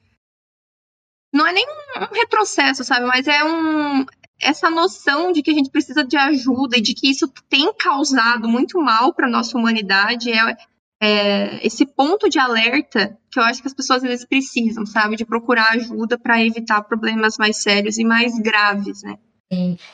não 1.32 1.46
é 1.46 1.54
nem 1.54 1.64
um 1.96 2.16
retrocesso, 2.16 2.84
sabe? 2.84 3.06
Mas 3.06 3.28
é 3.28 3.44
um 3.44 4.04
essa 4.40 4.72
noção 4.72 5.32
de 5.32 5.44
que 5.44 5.52
a 5.52 5.54
gente 5.54 5.70
precisa 5.70 6.04
de 6.04 6.18
ajuda 6.18 6.76
e 6.76 6.82
de 6.82 6.96
que 6.96 7.08
isso 7.08 7.32
tem 7.48 7.72
causado 7.76 8.50
muito 8.50 8.82
mal 8.82 9.14
para 9.14 9.30
nossa 9.30 9.56
humanidade 9.56 10.32
é, 10.32 10.58
é, 11.02 11.66
esse 11.66 11.84
ponto 11.86 12.30
de 12.30 12.38
alerta 12.38 13.18
que 13.32 13.40
eu 13.40 13.44
acho 13.44 13.62
que 13.62 13.68
as 13.68 13.74
pessoas 13.74 14.04
às 14.04 14.10
vezes 14.10 14.26
precisam, 14.26 14.86
sabe, 14.86 15.16
de 15.16 15.26
procurar 15.26 15.72
ajuda 15.72 16.18
para 16.18 16.44
evitar 16.46 16.84
problemas 16.84 17.38
mais 17.40 17.64
sérios 17.64 17.98
e 17.98 18.04
mais 18.04 18.38
graves, 18.38 19.02
né? 19.02 19.18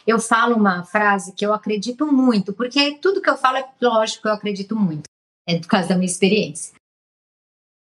Eu 0.05 0.19
falo 0.19 0.55
uma 0.55 0.83
frase 0.83 1.33
que 1.33 1.45
eu 1.45 1.53
acredito 1.53 2.05
muito, 2.11 2.53
porque 2.53 2.95
tudo 2.99 3.21
que 3.21 3.29
eu 3.29 3.37
falo 3.37 3.57
é 3.57 3.67
lógico 3.81 4.27
eu 4.27 4.33
acredito 4.33 4.75
muito, 4.75 5.03
é 5.47 5.57
por 5.57 5.67
causa 5.67 5.89
da 5.89 5.95
minha 5.95 6.05
experiência. 6.05 6.75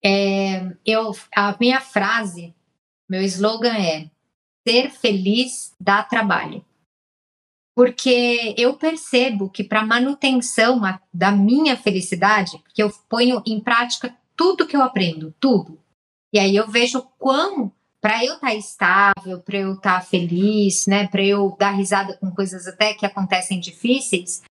É, 0.04 0.72
eu, 0.86 1.12
a 1.34 1.56
minha 1.58 1.80
frase, 1.80 2.54
meu 3.10 3.20
slogan 3.22 3.76
é: 3.76 4.08
ser 4.66 4.90
feliz 4.90 5.74
dá 5.78 6.02
trabalho. 6.02 6.64
Porque 7.76 8.54
eu 8.56 8.72
percebo 8.74 9.50
que 9.50 9.62
para 9.62 9.84
manutenção 9.84 10.80
da 11.12 11.30
minha 11.30 11.76
felicidade, 11.76 12.58
que 12.74 12.82
eu 12.82 12.90
ponho 13.06 13.42
em 13.46 13.60
prática 13.60 14.16
tudo 14.34 14.66
que 14.66 14.74
eu 14.74 14.82
aprendo, 14.82 15.34
tudo. 15.38 15.78
E 16.32 16.38
aí 16.38 16.56
eu 16.56 16.66
vejo 16.66 17.02
quão 17.18 17.70
para 18.00 18.24
eu 18.24 18.34
estar 18.34 18.48
tá 18.48 18.54
estável, 18.54 19.40
para 19.40 19.58
eu 19.58 19.74
estar 19.74 20.00
tá 20.00 20.00
feliz, 20.00 20.86
né, 20.86 21.06
para 21.06 21.22
eu 21.22 21.54
dar 21.58 21.72
risada 21.72 22.16
com 22.16 22.30
coisas 22.30 22.66
até 22.66 22.94
que 22.94 23.04
acontecem 23.04 23.60
difíceis, 23.60 24.42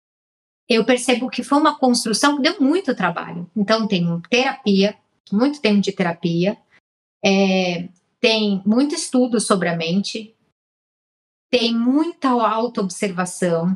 eu 0.67 0.85
percebo 0.85 1.29
que 1.29 1.41
foi 1.41 1.57
uma 1.57 1.79
construção 1.79 2.35
que 2.35 2.43
deu 2.43 2.59
muito 2.59 2.95
trabalho. 2.95 3.49
Então, 3.55 3.87
tem 3.87 4.05
terapia, 4.29 4.95
muito 5.31 5.61
tempo 5.61 5.81
de 5.81 5.91
terapia, 5.91 6.57
é, 7.23 7.87
tem 8.19 8.61
muito 8.65 8.93
estudo 8.93 9.39
sobre 9.39 9.69
a 9.69 9.75
mente, 9.75 10.34
tem 11.49 11.73
muita 11.73 12.29
autoobservação, 12.29 13.75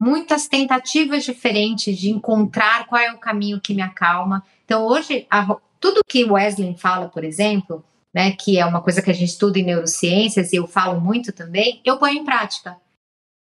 muitas 0.00 0.46
tentativas 0.46 1.24
diferentes 1.24 1.98
de 1.98 2.10
encontrar 2.10 2.86
qual 2.86 3.00
é 3.00 3.12
o 3.12 3.18
caminho 3.18 3.60
que 3.60 3.74
me 3.74 3.82
acalma. 3.82 4.44
Então, 4.64 4.86
hoje, 4.86 5.26
a, 5.30 5.56
tudo 5.80 6.00
que 6.06 6.24
Wesley 6.24 6.76
fala, 6.76 7.08
por 7.08 7.24
exemplo, 7.24 7.84
né, 8.14 8.32
que 8.32 8.58
é 8.58 8.64
uma 8.64 8.80
coisa 8.80 9.02
que 9.02 9.10
a 9.10 9.14
gente 9.14 9.30
estuda 9.30 9.58
em 9.58 9.64
neurociências 9.64 10.52
e 10.52 10.56
eu 10.56 10.66
falo 10.66 11.00
muito 11.00 11.32
também, 11.32 11.80
eu 11.84 11.98
ponho 11.98 12.18
em 12.18 12.24
prática. 12.24 12.76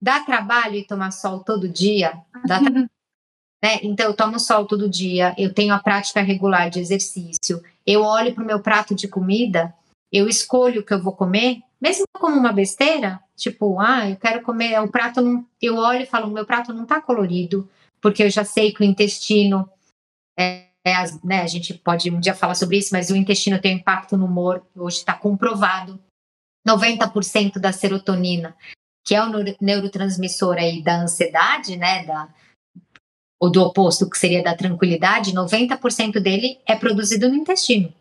Dá 0.01 0.19
trabalho 0.19 0.75
e 0.75 0.85
tomar 0.85 1.11
sol 1.11 1.39
todo 1.39 1.69
dia? 1.69 2.21
Dá 2.45 2.59
uhum. 2.59 2.87
né? 3.63 3.79
Então, 3.83 4.07
eu 4.07 4.13
tomo 4.13 4.39
sol 4.39 4.65
todo 4.65 4.89
dia, 4.89 5.33
eu 5.37 5.53
tenho 5.53 5.73
a 5.73 5.79
prática 5.79 6.21
regular 6.21 6.69
de 6.69 6.79
exercício, 6.79 7.63
eu 7.85 8.03
olho 8.03 8.33
para 8.33 8.43
o 8.43 8.47
meu 8.47 8.59
prato 8.59 8.93
de 8.93 9.07
comida, 9.07 9.73
eu 10.11 10.27
escolho 10.27 10.81
o 10.81 10.85
que 10.85 10.93
eu 10.93 11.01
vou 11.01 11.13
comer, 11.13 11.59
mesmo 11.81 12.05
como 12.13 12.35
uma 12.35 12.53
besteira, 12.53 13.19
tipo, 13.37 13.79
ah, 13.79 14.09
eu 14.09 14.17
quero 14.17 14.41
comer, 14.41 14.81
o 14.81 14.89
prato 14.89 15.21
não, 15.21 15.45
eu 15.61 15.77
olho 15.77 16.01
e 16.01 16.07
falo, 16.07 16.27
meu 16.27 16.45
prato 16.45 16.73
não 16.73 16.83
está 16.83 16.99
colorido, 16.99 17.69
porque 18.01 18.23
eu 18.23 18.29
já 18.29 18.43
sei 18.43 18.73
que 18.73 18.81
o 18.81 18.83
intestino 18.83 19.69
é, 20.37 20.65
é, 20.85 20.93
né, 21.23 21.41
a 21.41 21.47
gente 21.47 21.73
pode 21.73 22.09
um 22.09 22.19
dia 22.19 22.33
falar 22.33 22.55
sobre 22.55 22.77
isso, 22.77 22.89
mas 22.91 23.09
o 23.09 23.15
intestino 23.15 23.61
tem 23.61 23.75
um 23.75 23.79
impacto 23.79 24.17
no 24.17 24.25
humor, 24.25 24.65
hoje 24.75 24.97
está 24.97 25.13
comprovado. 25.13 25.99
90% 26.67 27.59
da 27.59 27.71
serotonina, 27.71 28.55
que 29.05 29.15
é 29.15 29.23
o 29.23 29.29
neurotransmissor 29.61 30.57
aí 30.57 30.81
da 30.81 31.01
ansiedade, 31.01 31.77
né, 31.77 32.03
da, 32.05 32.27
ou 33.39 33.51
do 33.51 33.61
oposto, 33.61 34.09
que 34.09 34.17
seria 34.17 34.43
da 34.43 34.55
tranquilidade, 34.55 35.33
90% 35.33 36.19
dele 36.19 36.59
é 36.65 36.75
produzido 36.75 37.29
no 37.29 37.35
intestino. 37.35 37.93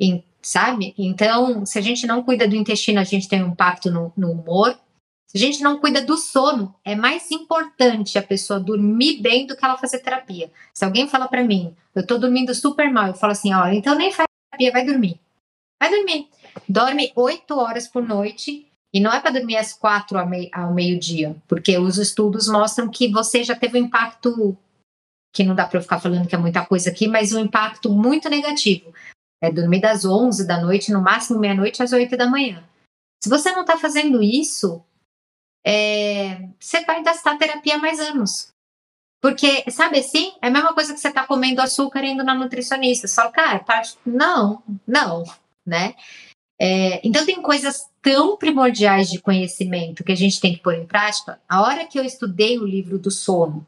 E, 0.00 0.22
sabe? 0.44 0.94
Então, 0.98 1.64
se 1.64 1.78
a 1.78 1.82
gente 1.82 2.06
não 2.06 2.22
cuida 2.22 2.46
do 2.46 2.54
intestino, 2.54 3.00
a 3.00 3.04
gente 3.04 3.28
tem 3.28 3.42
um 3.42 3.48
impacto 3.48 3.90
no, 3.90 4.12
no 4.16 4.30
humor, 4.30 4.78
se 5.26 5.38
a 5.38 5.40
gente 5.40 5.62
não 5.62 5.80
cuida 5.80 6.00
do 6.00 6.16
sono, 6.16 6.72
é 6.84 6.94
mais 6.94 7.30
importante 7.30 8.18
a 8.18 8.22
pessoa 8.22 8.60
dormir 8.60 9.20
bem 9.20 9.46
do 9.46 9.56
que 9.56 9.64
ela 9.64 9.76
fazer 9.76 9.98
terapia. 9.98 10.50
Se 10.72 10.84
alguém 10.84 11.08
fala 11.08 11.26
para 11.26 11.42
mim, 11.42 11.74
eu 11.94 12.06
tô 12.06 12.18
dormindo 12.18 12.54
super 12.54 12.88
mal, 12.92 13.08
eu 13.08 13.14
falo 13.14 13.32
assim, 13.32 13.52
ó, 13.52 13.66
então 13.68 13.96
nem 13.96 14.12
faz 14.12 14.28
terapia, 14.52 14.70
vai 14.70 14.84
dormir. 14.84 15.18
Vai 15.82 15.90
dormir. 15.90 16.28
Dorme 16.68 17.10
oito 17.16 17.58
horas 17.58 17.88
por 17.88 18.06
noite 18.06 18.68
e 18.92 19.00
não 19.00 19.12
é 19.12 19.18
para 19.18 19.32
dormir 19.32 19.56
às 19.56 19.72
quatro 19.72 20.16
ao 20.18 20.72
meio-dia, 20.72 21.34
porque 21.48 21.76
os 21.78 21.98
estudos 21.98 22.46
mostram 22.46 22.88
que 22.88 23.08
você 23.08 23.42
já 23.42 23.56
teve 23.56 23.80
um 23.80 23.86
impacto 23.86 24.56
que 25.34 25.42
não 25.42 25.56
dá 25.56 25.66
para 25.66 25.78
eu 25.78 25.82
ficar 25.82 25.98
falando 25.98 26.28
que 26.28 26.34
é 26.36 26.38
muita 26.38 26.64
coisa 26.64 26.90
aqui, 26.90 27.08
mas 27.08 27.32
um 27.32 27.40
impacto 27.40 27.90
muito 27.90 28.30
negativo. 28.30 28.94
É 29.44 29.52
dormir 29.52 29.80
das 29.80 30.04
11 30.04 30.46
da 30.46 30.60
noite, 30.60 30.92
no 30.92 31.02
máximo 31.02 31.38
meia-noite, 31.38 31.82
às 31.82 31.92
8 31.92 32.16
da 32.16 32.26
manhã. 32.26 32.62
Se 33.22 33.28
você 33.28 33.52
não 33.52 33.60
está 33.60 33.78
fazendo 33.78 34.22
isso, 34.22 34.82
é, 35.66 36.48
você 36.58 36.84
vai 36.84 37.02
gastar 37.02 37.38
terapia 37.38 37.78
mais 37.78 37.98
anos. 38.00 38.52
Porque, 39.20 39.64
sabe 39.70 39.98
assim, 39.98 40.34
é 40.42 40.48
a 40.48 40.50
mesma 40.50 40.74
coisa 40.74 40.92
que 40.92 41.00
você 41.00 41.08
está 41.08 41.26
comendo 41.26 41.62
açúcar 41.62 42.04
indo 42.04 42.22
na 42.22 42.34
nutricionista. 42.34 43.08
Você 43.08 43.14
fala, 43.14 43.32
cara, 43.32 43.64
não, 44.04 44.62
não, 44.86 45.24
né? 45.64 45.94
É, 46.60 47.00
então, 47.06 47.24
tem 47.24 47.40
coisas 47.40 47.88
tão 48.02 48.36
primordiais 48.36 49.10
de 49.10 49.18
conhecimento 49.18 50.04
que 50.04 50.12
a 50.12 50.16
gente 50.16 50.40
tem 50.40 50.54
que 50.54 50.62
pôr 50.62 50.74
em 50.74 50.86
prática. 50.86 51.40
A 51.48 51.62
hora 51.62 51.86
que 51.86 51.98
eu 51.98 52.04
estudei 52.04 52.58
o 52.58 52.66
livro 52.66 52.98
do 52.98 53.10
sono, 53.10 53.66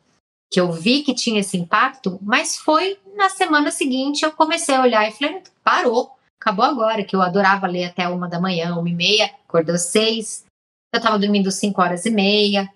que 0.56 0.60
eu 0.60 0.72
vi 0.72 1.02
que 1.02 1.12
tinha 1.12 1.40
esse 1.40 1.58
impacto, 1.58 2.18
mas 2.22 2.56
foi 2.56 2.98
na 3.14 3.28
semana 3.28 3.70
seguinte 3.70 4.24
eu 4.24 4.32
comecei 4.32 4.74
a 4.74 4.80
olhar 4.80 5.06
e 5.06 5.12
falei, 5.12 5.42
parou, 5.62 6.16
acabou 6.40 6.64
agora, 6.64 7.04
que 7.04 7.14
eu 7.14 7.20
adorava 7.20 7.66
ler 7.66 7.84
até 7.84 8.08
uma 8.08 8.26
da 8.26 8.40
manhã, 8.40 8.74
uma 8.74 8.88
e 8.88 8.94
meia, 8.94 9.26
acordou 9.46 9.76
seis, 9.76 10.46
eu 10.94 10.96
estava 10.96 11.18
dormindo 11.18 11.50
cinco 11.50 11.82
horas 11.82 12.06
e 12.06 12.10
meia, 12.10 12.72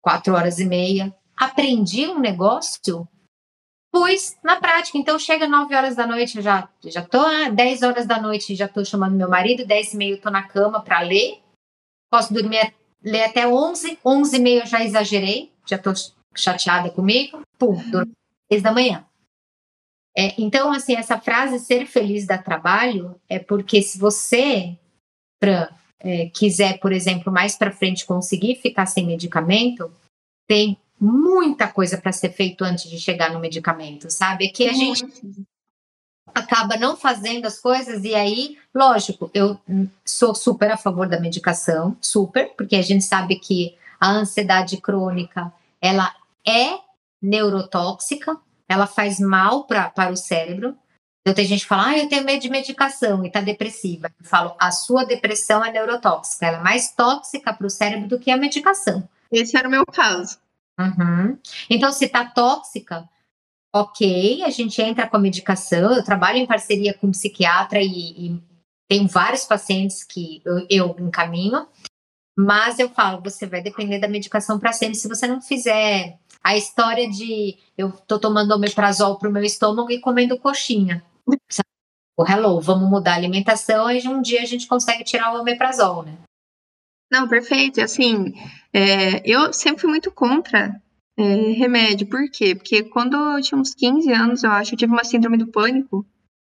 quatro 0.00 0.34
horas 0.34 0.58
e 0.60 0.64
meia. 0.64 1.14
Aprendi 1.36 2.06
um 2.06 2.18
negócio, 2.18 3.06
pus 3.92 4.38
na 4.42 4.56
prática. 4.56 4.96
Então, 4.96 5.18
chega 5.18 5.46
nove 5.46 5.74
horas 5.74 5.94
da 5.96 6.06
noite, 6.06 6.38
eu 6.38 6.42
já, 6.42 6.70
já 6.82 7.02
tô, 7.02 7.20
ah, 7.20 7.50
dez 7.50 7.82
horas 7.82 8.06
da 8.06 8.18
noite, 8.18 8.54
já 8.54 8.66
tô 8.66 8.82
chamando 8.82 9.14
meu 9.14 9.28
marido, 9.28 9.66
dez 9.66 9.92
e 9.92 9.96
meia 9.98 10.14
eu 10.14 10.20
tô 10.22 10.30
na 10.30 10.42
cama 10.42 10.80
para 10.80 11.00
ler. 11.00 11.38
Posso 12.10 12.32
dormir, 12.32 12.74
ler 13.04 13.24
até 13.24 13.46
onze, 13.46 13.98
onze 14.02 14.36
e 14.36 14.40
meia 14.40 14.60
eu 14.60 14.66
já 14.66 14.82
exagerei, 14.82 15.52
já 15.66 15.76
tô 15.76 15.92
chateada 16.34 16.90
comigo. 16.90 17.42
Pum, 17.58 17.74
dormi 17.90 18.12
seis 18.50 18.62
da 18.62 18.72
manhã. 18.72 19.04
É, 20.16 20.34
então, 20.40 20.72
assim, 20.72 20.96
essa 20.96 21.18
frase 21.18 21.60
ser 21.60 21.86
feliz 21.86 22.26
dá 22.26 22.36
trabalho 22.36 23.14
é 23.28 23.38
porque 23.38 23.80
se 23.80 23.96
você, 23.96 24.76
Fran, 25.40 25.68
é, 26.00 26.28
quiser, 26.30 26.80
por 26.80 26.92
exemplo, 26.92 27.32
mais 27.32 27.56
para 27.56 27.70
frente 27.70 28.04
conseguir 28.04 28.56
ficar 28.56 28.86
sem 28.86 29.06
medicamento, 29.06 29.92
tem 30.48 30.76
muita 30.98 31.68
coisa 31.68 31.96
para 31.96 32.12
ser 32.12 32.30
feito 32.30 32.64
antes 32.64 32.90
de 32.90 32.98
chegar 32.98 33.32
no 33.32 33.38
medicamento, 33.38 34.10
sabe? 34.10 34.46
É 34.46 34.48
que 34.48 34.68
a 34.68 34.72
gente 34.72 35.06
acaba 36.34 36.76
não 36.76 36.96
fazendo 36.96 37.46
as 37.46 37.58
coisas 37.58 38.04
e 38.04 38.14
aí, 38.14 38.58
lógico, 38.74 39.30
eu 39.32 39.58
sou 40.04 40.34
super 40.34 40.70
a 40.70 40.76
favor 40.76 41.08
da 41.08 41.20
medicação, 41.20 41.96
super, 42.00 42.54
porque 42.56 42.76
a 42.76 42.82
gente 42.82 43.04
sabe 43.04 43.36
que 43.36 43.76
a 43.98 44.10
ansiedade 44.10 44.76
crônica, 44.78 45.52
ela 45.80 46.14
é 46.46 46.78
neurotóxica, 47.22 48.38
ela 48.68 48.86
faz 48.86 49.18
mal 49.18 49.64
pra, 49.64 49.90
para 49.90 50.12
o 50.12 50.16
cérebro, 50.16 50.76
então 51.20 51.34
tem 51.34 51.44
gente 51.44 51.62
que 51.62 51.68
fala, 51.68 51.88
ah, 51.88 51.98
eu 51.98 52.08
tenho 52.08 52.24
medo 52.24 52.40
de 52.40 52.48
medicação 52.48 53.24
e 53.24 53.30
tá 53.30 53.40
depressiva. 53.40 54.10
Eu 54.18 54.24
falo, 54.24 54.56
a 54.58 54.70
sua 54.70 55.04
depressão 55.04 55.62
é 55.64 55.70
neurotóxica, 55.70 56.46
ela 56.46 56.58
é 56.58 56.62
mais 56.62 56.92
tóxica 56.92 57.52
para 57.52 57.66
o 57.66 57.70
cérebro 57.70 58.08
do 58.08 58.18
que 58.18 58.30
a 58.30 58.36
medicação. 58.36 59.06
Esse 59.30 59.56
era 59.56 59.68
o 59.68 59.70
meu 59.70 59.84
caso. 59.84 60.38
Uhum. 60.78 61.38
Então, 61.68 61.92
se 61.92 62.08
tá 62.08 62.24
tóxica, 62.24 63.08
ok, 63.74 64.42
a 64.42 64.50
gente 64.50 64.80
entra 64.80 65.06
com 65.06 65.16
a 65.16 65.20
medicação. 65.20 65.92
Eu 65.92 66.02
trabalho 66.02 66.38
em 66.38 66.46
parceria 66.46 66.94
com 66.94 67.08
um 67.08 67.12
psiquiatra 67.12 67.80
e, 67.80 68.26
e 68.26 68.42
tenho 68.88 69.06
vários 69.06 69.44
pacientes 69.44 70.02
que 70.02 70.42
eu, 70.44 70.66
eu 70.70 70.96
encaminho, 70.98 71.68
mas 72.36 72.78
eu 72.78 72.88
falo, 72.88 73.22
você 73.22 73.46
vai 73.46 73.62
depender 73.62 73.98
da 73.98 74.08
medicação 74.08 74.58
para 74.58 74.72
sempre 74.72 74.96
se 74.96 75.06
você 75.06 75.26
não 75.26 75.40
fizer 75.40 76.18
a 76.42 76.56
história 76.56 77.08
de 77.08 77.58
eu 77.76 77.92
tô 77.92 78.18
tomando 78.18 78.54
omeprazol 78.54 79.18
pro 79.18 79.30
meu 79.30 79.42
estômago 79.42 79.90
e 79.90 80.00
comendo 80.00 80.38
coxinha. 80.38 81.04
O 82.18 82.26
hello, 82.26 82.60
vamos 82.60 82.88
mudar 82.88 83.12
a 83.12 83.16
alimentação 83.16 83.90
e 83.90 84.06
um 84.06 84.20
dia 84.20 84.42
a 84.42 84.46
gente 84.46 84.66
consegue 84.66 85.04
tirar 85.04 85.32
o 85.32 85.40
omeprazol, 85.40 86.02
né? 86.02 86.18
Não, 87.10 87.28
perfeito. 87.28 87.80
Assim, 87.80 88.34
é, 88.72 89.22
eu 89.24 89.52
sempre 89.52 89.82
fui 89.82 89.90
muito 89.90 90.12
contra 90.12 90.80
é, 91.18 91.22
remédio. 91.52 92.08
Por 92.08 92.30
quê? 92.30 92.54
Porque 92.54 92.84
quando 92.84 93.16
eu 93.16 93.42
tinha 93.42 93.60
uns 93.60 93.74
15 93.74 94.12
anos, 94.12 94.44
eu 94.44 94.50
acho, 94.50 94.74
eu 94.74 94.78
tive 94.78 94.92
uma 94.92 95.04
síndrome 95.04 95.36
do 95.36 95.48
pânico 95.48 96.06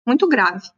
muito 0.06 0.26
grave. 0.26 0.68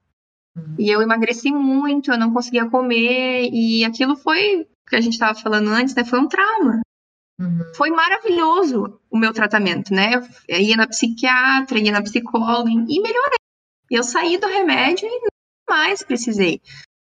Uhum. 0.56 0.76
E 0.78 0.90
eu 0.90 1.00
emagreci 1.00 1.50
muito, 1.50 2.10
eu 2.10 2.18
não 2.18 2.32
conseguia 2.32 2.68
comer, 2.68 3.48
e 3.52 3.84
aquilo 3.84 4.16
foi, 4.16 4.66
que 4.88 4.96
a 4.96 5.00
gente 5.00 5.12
estava 5.12 5.38
falando 5.38 5.68
antes, 5.68 5.94
né? 5.94 6.04
Foi 6.04 6.18
um 6.18 6.28
trauma. 6.28 6.80
Uhum. 7.40 7.72
Foi 7.74 7.90
maravilhoso 7.90 9.00
o 9.10 9.16
meu 9.16 9.32
tratamento, 9.32 9.94
né? 9.94 10.12
Eu 10.46 10.60
ia 10.60 10.76
na 10.76 10.86
psiquiatra, 10.86 11.78
ia 11.78 11.90
na 11.90 12.02
psicóloga 12.02 12.70
e 12.70 13.00
melhorei. 13.00 13.38
Eu 13.90 14.02
saí 14.02 14.36
do 14.38 14.46
remédio 14.46 15.08
e 15.08 15.20
não 15.20 15.28
mais 15.68 16.02
precisei. 16.02 16.60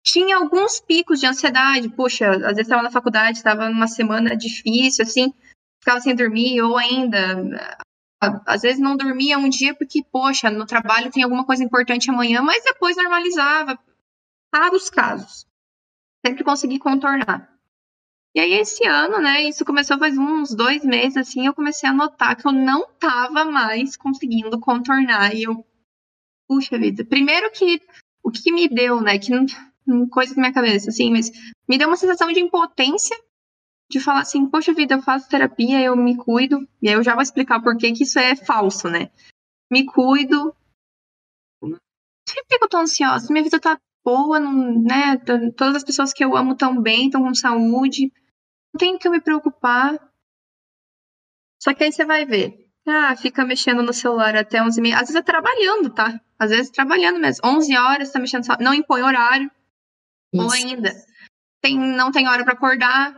tinha 0.04 0.36
alguns 0.36 0.80
picos 0.80 1.20
de 1.20 1.26
ansiedade. 1.26 1.88
Puxa, 1.88 2.30
às 2.30 2.38
vezes 2.40 2.60
estava 2.60 2.82
na 2.82 2.90
faculdade, 2.90 3.38
estava 3.38 3.68
numa 3.68 3.86
semana 3.88 4.36
difícil, 4.36 5.04
assim, 5.04 5.32
ficava 5.80 6.00
sem 6.00 6.14
dormir, 6.14 6.60
ou 6.62 6.76
ainda, 6.76 7.78
às 8.46 8.62
vezes 8.62 8.80
não 8.80 8.96
dormia 8.96 9.38
um 9.38 9.48
dia 9.48 9.74
porque, 9.74 10.02
poxa, 10.12 10.50
no 10.50 10.66
trabalho 10.66 11.10
tem 11.10 11.22
alguma 11.22 11.44
coisa 11.44 11.64
importante 11.64 12.10
amanhã, 12.10 12.42
mas 12.42 12.64
depois 12.64 12.96
normalizava. 12.96 13.78
Raros 14.54 14.90
casos. 14.90 15.46
Sempre 16.24 16.44
consegui 16.44 16.78
contornar. 16.78 17.57
E 18.34 18.40
aí, 18.40 18.52
esse 18.52 18.86
ano, 18.86 19.18
né, 19.18 19.42
isso 19.42 19.64
começou 19.64 19.98
faz 19.98 20.16
uns 20.16 20.54
dois 20.54 20.84
meses, 20.84 21.16
assim, 21.16 21.46
eu 21.46 21.54
comecei 21.54 21.88
a 21.88 21.92
notar 21.92 22.36
que 22.36 22.46
eu 22.46 22.52
não 22.52 22.86
tava 22.98 23.44
mais 23.44 23.96
conseguindo 23.96 24.60
contornar. 24.60 25.34
E 25.34 25.44
eu, 25.44 25.66
puxa 26.46 26.78
vida, 26.78 27.04
primeiro 27.04 27.50
que, 27.50 27.80
o 28.22 28.30
que 28.30 28.52
me 28.52 28.68
deu, 28.68 29.00
né, 29.00 29.18
que 29.18 29.32
coisa 30.10 30.34
na 30.34 30.42
minha 30.42 30.52
cabeça, 30.52 30.90
assim, 30.90 31.10
mas 31.10 31.30
me 31.68 31.78
deu 31.78 31.88
uma 31.88 31.96
sensação 31.96 32.30
de 32.30 32.40
impotência, 32.40 33.16
de 33.90 33.98
falar 33.98 34.20
assim, 34.20 34.46
poxa 34.46 34.74
vida, 34.74 34.96
eu 34.96 35.02
faço 35.02 35.28
terapia, 35.28 35.80
eu 35.80 35.96
me 35.96 36.16
cuido, 36.16 36.68
e 36.82 36.88
aí 36.88 36.94
eu 36.94 37.02
já 37.02 37.14
vou 37.14 37.22
explicar 37.22 37.62
por 37.62 37.76
que 37.76 37.92
que 37.92 38.02
isso 38.02 38.18
é 38.18 38.36
falso, 38.36 38.88
né. 38.88 39.10
Me 39.70 39.86
cuido, 39.86 40.54
sempre 42.28 42.58
que 42.58 42.64
eu 42.64 42.68
tô 42.68 42.76
ansiosa, 42.76 43.32
minha 43.32 43.42
vida 43.42 43.58
tá 43.58 43.80
boa, 44.04 44.40
né, 44.40 45.16
todas 45.56 45.76
as 45.76 45.84
pessoas 45.84 46.12
que 46.12 46.24
eu 46.24 46.36
amo 46.36 46.52
estão 46.52 46.80
bem, 46.80 47.06
estão 47.06 47.22
com 47.22 47.34
saúde, 47.34 48.12
não 48.72 48.78
tenho 48.78 48.98
que 48.98 49.08
me 49.08 49.20
preocupar. 49.20 49.98
Só 51.62 51.74
que 51.74 51.84
aí 51.84 51.92
você 51.92 52.04
vai 52.04 52.24
ver. 52.24 52.68
Ah, 52.86 53.14
fica 53.16 53.44
mexendo 53.44 53.82
no 53.82 53.92
celular 53.92 54.34
até 54.34 54.62
11 54.62 54.80
h 54.80 54.94
Às 54.94 55.00
vezes 55.00 55.16
é 55.16 55.22
trabalhando, 55.22 55.90
tá? 55.90 56.18
Às 56.38 56.50
vezes 56.50 56.70
trabalhando 56.70 57.18
mesmo. 57.18 57.46
11 57.46 57.76
horas, 57.76 58.10
tá 58.10 58.18
mexendo 58.18 58.40
no 58.40 58.44
celular. 58.46 58.64
Não 58.64 58.72
impõe 58.72 59.02
horário. 59.02 59.50
Isso. 60.32 60.44
Ou 60.44 60.50
ainda, 60.52 60.94
tem, 61.60 61.78
não 61.78 62.10
tem 62.10 62.28
hora 62.28 62.44
para 62.44 62.54
acordar. 62.54 63.14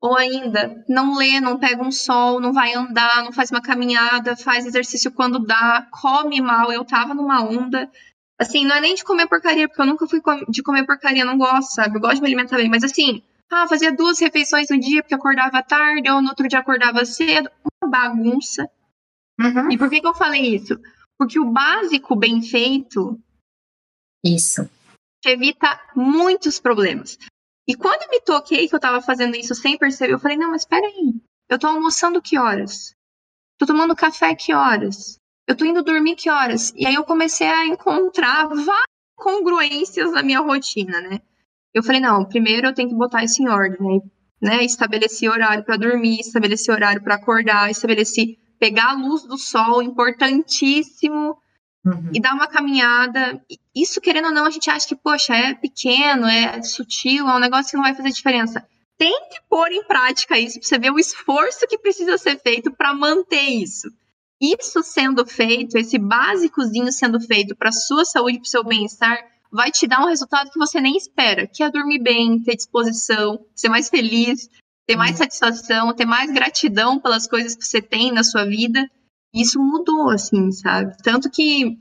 Ou 0.00 0.16
ainda, 0.16 0.84
não 0.88 1.16
lê, 1.16 1.40
não 1.40 1.58
pega 1.58 1.82
um 1.82 1.90
sol, 1.90 2.38
não 2.38 2.52
vai 2.52 2.74
andar, 2.74 3.24
não 3.24 3.32
faz 3.32 3.50
uma 3.50 3.62
caminhada, 3.62 4.36
faz 4.36 4.66
exercício 4.66 5.10
quando 5.10 5.38
dá, 5.38 5.88
come 5.90 6.40
mal. 6.40 6.70
Eu 6.70 6.84
tava 6.84 7.14
numa 7.14 7.42
onda. 7.42 7.90
Assim, 8.38 8.64
não 8.64 8.74
é 8.74 8.80
nem 8.80 8.94
de 8.94 9.04
comer 9.04 9.28
porcaria, 9.28 9.68
porque 9.68 9.80
eu 9.80 9.86
nunca 9.86 10.06
fui 10.06 10.20
de 10.48 10.62
comer 10.62 10.84
porcaria, 10.84 11.24
não 11.24 11.38
gosto, 11.38 11.74
sabe? 11.74 11.96
Eu 11.96 12.00
gosto 12.00 12.16
de 12.16 12.20
me 12.22 12.26
alimentar 12.26 12.56
bem, 12.56 12.68
mas 12.68 12.82
assim, 12.82 13.22
ah, 13.50 13.68
fazia 13.68 13.92
duas 13.92 14.18
refeições 14.18 14.68
no 14.68 14.78
dia 14.78 15.02
porque 15.02 15.14
acordava 15.14 15.62
tarde, 15.62 16.10
ou 16.10 16.20
no 16.20 16.30
outro 16.30 16.48
dia 16.48 16.58
acordava 16.58 17.04
cedo. 17.04 17.50
Uma 17.82 17.90
bagunça. 17.90 18.68
Uhum. 19.38 19.70
E 19.70 19.78
por 19.78 19.88
que, 19.88 20.00
que 20.00 20.06
eu 20.06 20.14
falei 20.14 20.54
isso? 20.54 20.80
Porque 21.16 21.38
o 21.38 21.50
básico 21.50 22.16
bem 22.16 22.42
feito. 22.42 23.20
Isso. 24.24 24.68
Evita 25.24 25.80
muitos 25.94 26.58
problemas. 26.58 27.18
E 27.66 27.74
quando 27.74 28.10
me 28.10 28.20
toquei 28.20 28.68
que 28.68 28.74
eu 28.74 28.80
tava 28.80 29.00
fazendo 29.00 29.36
isso 29.36 29.54
sem 29.54 29.78
perceber, 29.78 30.12
eu 30.12 30.18
falei: 30.18 30.36
não, 30.36 30.50
mas 30.50 30.64
peraí. 30.64 31.14
Eu 31.48 31.58
tô 31.58 31.66
almoçando 31.66 32.22
que 32.22 32.38
horas? 32.38 32.94
Tô 33.58 33.66
tomando 33.66 33.94
café 33.94 34.34
que 34.34 34.52
horas? 34.52 35.18
Eu 35.46 35.56
tô 35.56 35.64
indo 35.64 35.82
dormir 35.82 36.16
que 36.16 36.30
horas? 36.30 36.72
E 36.76 36.86
aí 36.86 36.94
eu 36.94 37.04
comecei 37.04 37.46
a 37.46 37.66
encontrar 37.66 38.48
várias 38.48 38.94
congruências 39.14 40.12
na 40.12 40.22
minha 40.22 40.40
rotina, 40.40 41.00
né? 41.00 41.20
Eu 41.72 41.82
falei, 41.82 42.00
não, 42.00 42.24
primeiro 42.24 42.68
eu 42.68 42.74
tenho 42.74 42.88
que 42.88 42.94
botar 42.94 43.24
isso 43.24 43.42
em 43.42 43.48
ordem, 43.48 43.80
né? 43.80 44.00
né? 44.40 44.64
Estabelecer 44.64 45.30
horário 45.30 45.64
para 45.64 45.76
dormir, 45.76 46.20
estabelecer 46.20 46.74
horário 46.74 47.02
para 47.02 47.16
acordar, 47.16 47.70
estabelecer 47.70 48.38
pegar 48.58 48.90
a 48.90 48.94
luz 48.94 49.24
do 49.24 49.36
sol, 49.36 49.82
importantíssimo, 49.82 51.36
uhum. 51.84 52.10
e 52.14 52.20
dar 52.20 52.34
uma 52.34 52.46
caminhada. 52.46 53.42
Isso, 53.74 54.00
querendo 54.00 54.26
ou 54.26 54.32
não, 54.32 54.46
a 54.46 54.50
gente 54.50 54.70
acha 54.70 54.88
que, 54.88 54.96
poxa, 54.96 55.34
é 55.34 55.54
pequeno, 55.54 56.26
é 56.26 56.62
sutil, 56.62 57.28
é 57.28 57.34
um 57.34 57.40
negócio 57.40 57.70
que 57.70 57.76
não 57.76 57.84
vai 57.84 57.94
fazer 57.94 58.10
diferença. 58.10 58.66
Tem 58.96 59.28
que 59.28 59.40
pôr 59.50 59.72
em 59.72 59.84
prática 59.84 60.38
isso, 60.38 60.58
para 60.58 60.68
você 60.68 60.78
ver 60.78 60.90
o 60.90 60.98
esforço 60.98 61.66
que 61.66 61.76
precisa 61.76 62.16
ser 62.16 62.38
feito 62.38 62.72
para 62.72 62.94
manter 62.94 63.42
isso. 63.42 63.88
Isso 64.52 64.82
sendo 64.82 65.26
feito, 65.26 65.78
esse 65.78 65.98
básicozinho 65.98 66.92
sendo 66.92 67.20
feito 67.20 67.56
para 67.56 67.72
sua 67.72 68.04
saúde, 68.04 68.38
para 68.38 68.46
o 68.46 68.50
seu 68.50 68.64
bem-estar, 68.64 69.18
vai 69.50 69.70
te 69.70 69.86
dar 69.86 70.02
um 70.02 70.08
resultado 70.08 70.50
que 70.50 70.58
você 70.58 70.80
nem 70.80 70.96
espera, 70.96 71.46
que 71.46 71.62
é 71.62 71.70
dormir 71.70 72.02
bem, 72.02 72.42
ter 72.42 72.56
disposição, 72.56 73.46
ser 73.54 73.68
mais 73.68 73.88
feliz, 73.88 74.50
ter 74.86 74.96
mais 74.96 75.12
uhum. 75.12 75.18
satisfação, 75.18 75.94
ter 75.94 76.04
mais 76.04 76.30
gratidão 76.30 76.98
pelas 76.98 77.26
coisas 77.26 77.54
que 77.54 77.64
você 77.64 77.80
tem 77.80 78.12
na 78.12 78.24
sua 78.24 78.44
vida. 78.44 78.90
Isso 79.32 79.58
mudou, 79.58 80.10
assim, 80.10 80.50
sabe? 80.52 80.96
Tanto 81.02 81.30
que 81.30 81.78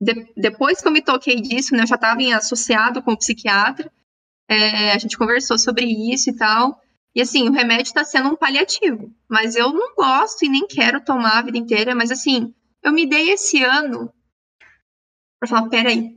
de, 0.00 0.32
depois 0.36 0.80
que 0.80 0.88
eu 0.88 0.92
me 0.92 1.02
toquei 1.02 1.40
disso, 1.40 1.74
né, 1.74 1.82
eu 1.82 1.86
já 1.86 1.94
estava 1.94 2.20
associado 2.36 3.02
com 3.02 3.12
o 3.12 3.18
psiquiatra, 3.18 3.90
é, 4.48 4.92
a 4.92 4.98
gente 4.98 5.16
conversou 5.16 5.58
sobre 5.58 5.86
isso 6.12 6.30
e 6.30 6.36
tal. 6.36 6.80
E 7.16 7.22
assim, 7.22 7.48
o 7.48 7.52
remédio 7.52 7.84
está 7.84 8.04
sendo 8.04 8.28
um 8.28 8.36
paliativo, 8.36 9.10
mas 9.26 9.56
eu 9.56 9.72
não 9.72 9.94
gosto 9.94 10.44
e 10.44 10.50
nem 10.50 10.66
quero 10.66 11.02
tomar 11.02 11.38
a 11.38 11.42
vida 11.42 11.56
inteira. 11.56 11.94
Mas 11.94 12.10
assim, 12.10 12.54
eu 12.82 12.92
me 12.92 13.06
dei 13.06 13.30
esse 13.30 13.64
ano 13.64 14.12
para 15.40 15.48
falar: 15.48 15.70
peraí, 15.70 16.14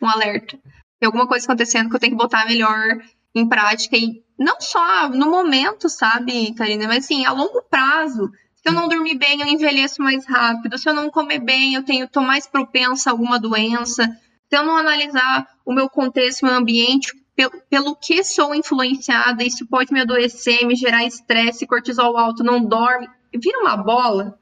um 0.00 0.08
alerta. 0.08 0.56
Tem 1.00 1.06
alguma 1.06 1.26
coisa 1.26 1.44
acontecendo 1.44 1.90
que 1.90 1.96
eu 1.96 1.98
tenho 1.98 2.12
que 2.12 2.22
botar 2.22 2.46
melhor 2.46 3.02
em 3.34 3.48
prática 3.48 3.96
e 3.96 4.22
não 4.38 4.60
só 4.60 5.08
no 5.08 5.28
momento, 5.28 5.88
sabe, 5.88 6.54
Karina, 6.54 6.86
mas 6.86 7.04
assim, 7.04 7.26
a 7.26 7.32
longo 7.32 7.62
prazo. 7.62 8.30
Se 8.54 8.68
eu 8.68 8.72
não 8.72 8.86
dormir 8.86 9.18
bem, 9.18 9.40
eu 9.40 9.48
envelheço 9.48 10.00
mais 10.00 10.24
rápido. 10.26 10.78
Se 10.78 10.88
eu 10.88 10.94
não 10.94 11.10
comer 11.10 11.40
bem, 11.40 11.74
eu 11.74 11.82
tenho 11.82 12.06
tô 12.06 12.20
mais 12.20 12.46
propensa 12.46 13.10
a 13.10 13.12
alguma 13.12 13.40
doença. 13.40 14.06
Se 14.48 14.56
eu 14.56 14.62
não 14.62 14.76
analisar 14.76 15.48
o 15.64 15.72
meu 15.72 15.88
contexto, 15.88 16.46
meu 16.46 16.54
ambiente, 16.54 17.12
pelo, 17.40 17.62
pelo 17.70 17.96
que 17.96 18.22
sou 18.22 18.54
influenciada, 18.54 19.42
isso 19.42 19.66
pode 19.66 19.92
me 19.94 20.00
adoecer, 20.00 20.66
me 20.66 20.76
gerar 20.76 21.04
estresse, 21.04 21.66
cortisol 21.66 22.18
alto, 22.18 22.44
não 22.44 22.62
dorme, 22.62 23.08
vira 23.34 23.58
uma 23.60 23.78
bola 23.78 24.38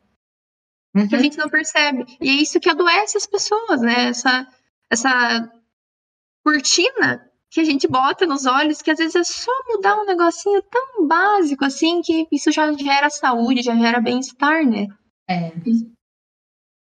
uhum. 0.96 1.06
que 1.06 1.14
a 1.14 1.18
uhum. 1.18 1.24
gente 1.24 1.38
não 1.38 1.48
percebe. 1.48 2.04
E 2.20 2.28
é 2.28 2.32
isso 2.42 2.58
que 2.58 2.68
adoece 2.68 3.16
as 3.16 3.26
pessoas, 3.26 3.80
né? 3.82 4.08
Essa, 4.08 4.48
essa 4.90 5.52
cortina 6.44 7.24
que 7.50 7.60
a 7.60 7.64
gente 7.64 7.86
bota 7.86 8.26
nos 8.26 8.46
olhos, 8.46 8.82
que 8.82 8.90
às 8.90 8.98
vezes 8.98 9.14
é 9.14 9.22
só 9.22 9.52
mudar 9.68 9.96
um 9.96 10.04
negocinho 10.04 10.60
tão 10.62 11.06
básico 11.06 11.64
assim, 11.64 12.02
que 12.02 12.26
isso 12.32 12.50
já 12.50 12.72
gera 12.72 13.08
saúde, 13.08 13.62
já 13.62 13.76
gera 13.76 14.00
bem-estar, 14.00 14.66
né? 14.66 14.88
É. 15.30 15.52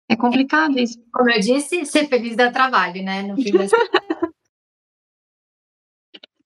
É 0.09 0.15
complicado 0.15 0.79
isso. 0.79 0.97
Como 1.13 1.29
eu 1.29 1.39
disse, 1.39 1.85
ser 1.85 2.07
feliz 2.07 2.35
dá 2.35 2.51
trabalho, 2.51 3.03
né? 3.03 3.21
No 3.21 3.35
fim 3.35 3.51
das... 3.51 3.71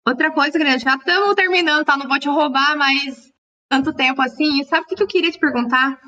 Outra 0.07 0.31
coisa, 0.31 0.57
Grande, 0.59 0.83
já 0.83 0.95
estamos 0.95 1.35
terminando, 1.35 1.85
tá? 1.85 1.97
Não 1.97 2.07
vou 2.07 2.19
te 2.19 2.29
roubar 2.29 2.77
mais 2.77 3.31
tanto 3.69 3.93
tempo 3.93 4.21
assim. 4.21 4.63
Sabe 4.63 4.83
o 4.83 4.95
que 4.95 5.01
eu 5.01 5.07
queria 5.07 5.31
te 5.31 5.39
perguntar? 5.39 5.99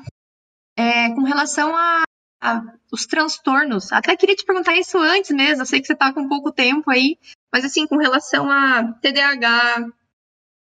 É, 0.76 1.12
com 1.14 1.22
relação 1.22 1.76
a 1.76 2.02
a, 2.40 2.62
os 2.92 3.06
transtornos. 3.06 3.92
Até 3.92 4.16
queria 4.16 4.36
te 4.36 4.44
perguntar 4.44 4.76
isso 4.76 4.98
antes 4.98 5.30
mesmo, 5.30 5.62
eu 5.62 5.66
sei 5.66 5.80
que 5.80 5.86
você 5.86 5.92
está 5.92 6.12
com 6.12 6.28
pouco 6.28 6.52
tempo 6.52 6.90
aí, 6.90 7.18
mas 7.52 7.64
assim, 7.64 7.86
com 7.86 7.96
relação 7.96 8.50
a 8.50 8.92
TDAH, 8.94 9.90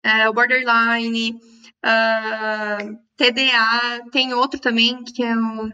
é, 0.04 0.32
borderline, 0.32 1.40
uh, 1.86 2.98
TDA, 3.16 4.10
tem 4.12 4.34
outro 4.34 4.60
também 4.60 5.04
que 5.04 5.24
é 5.24 5.36
o. 5.36 5.72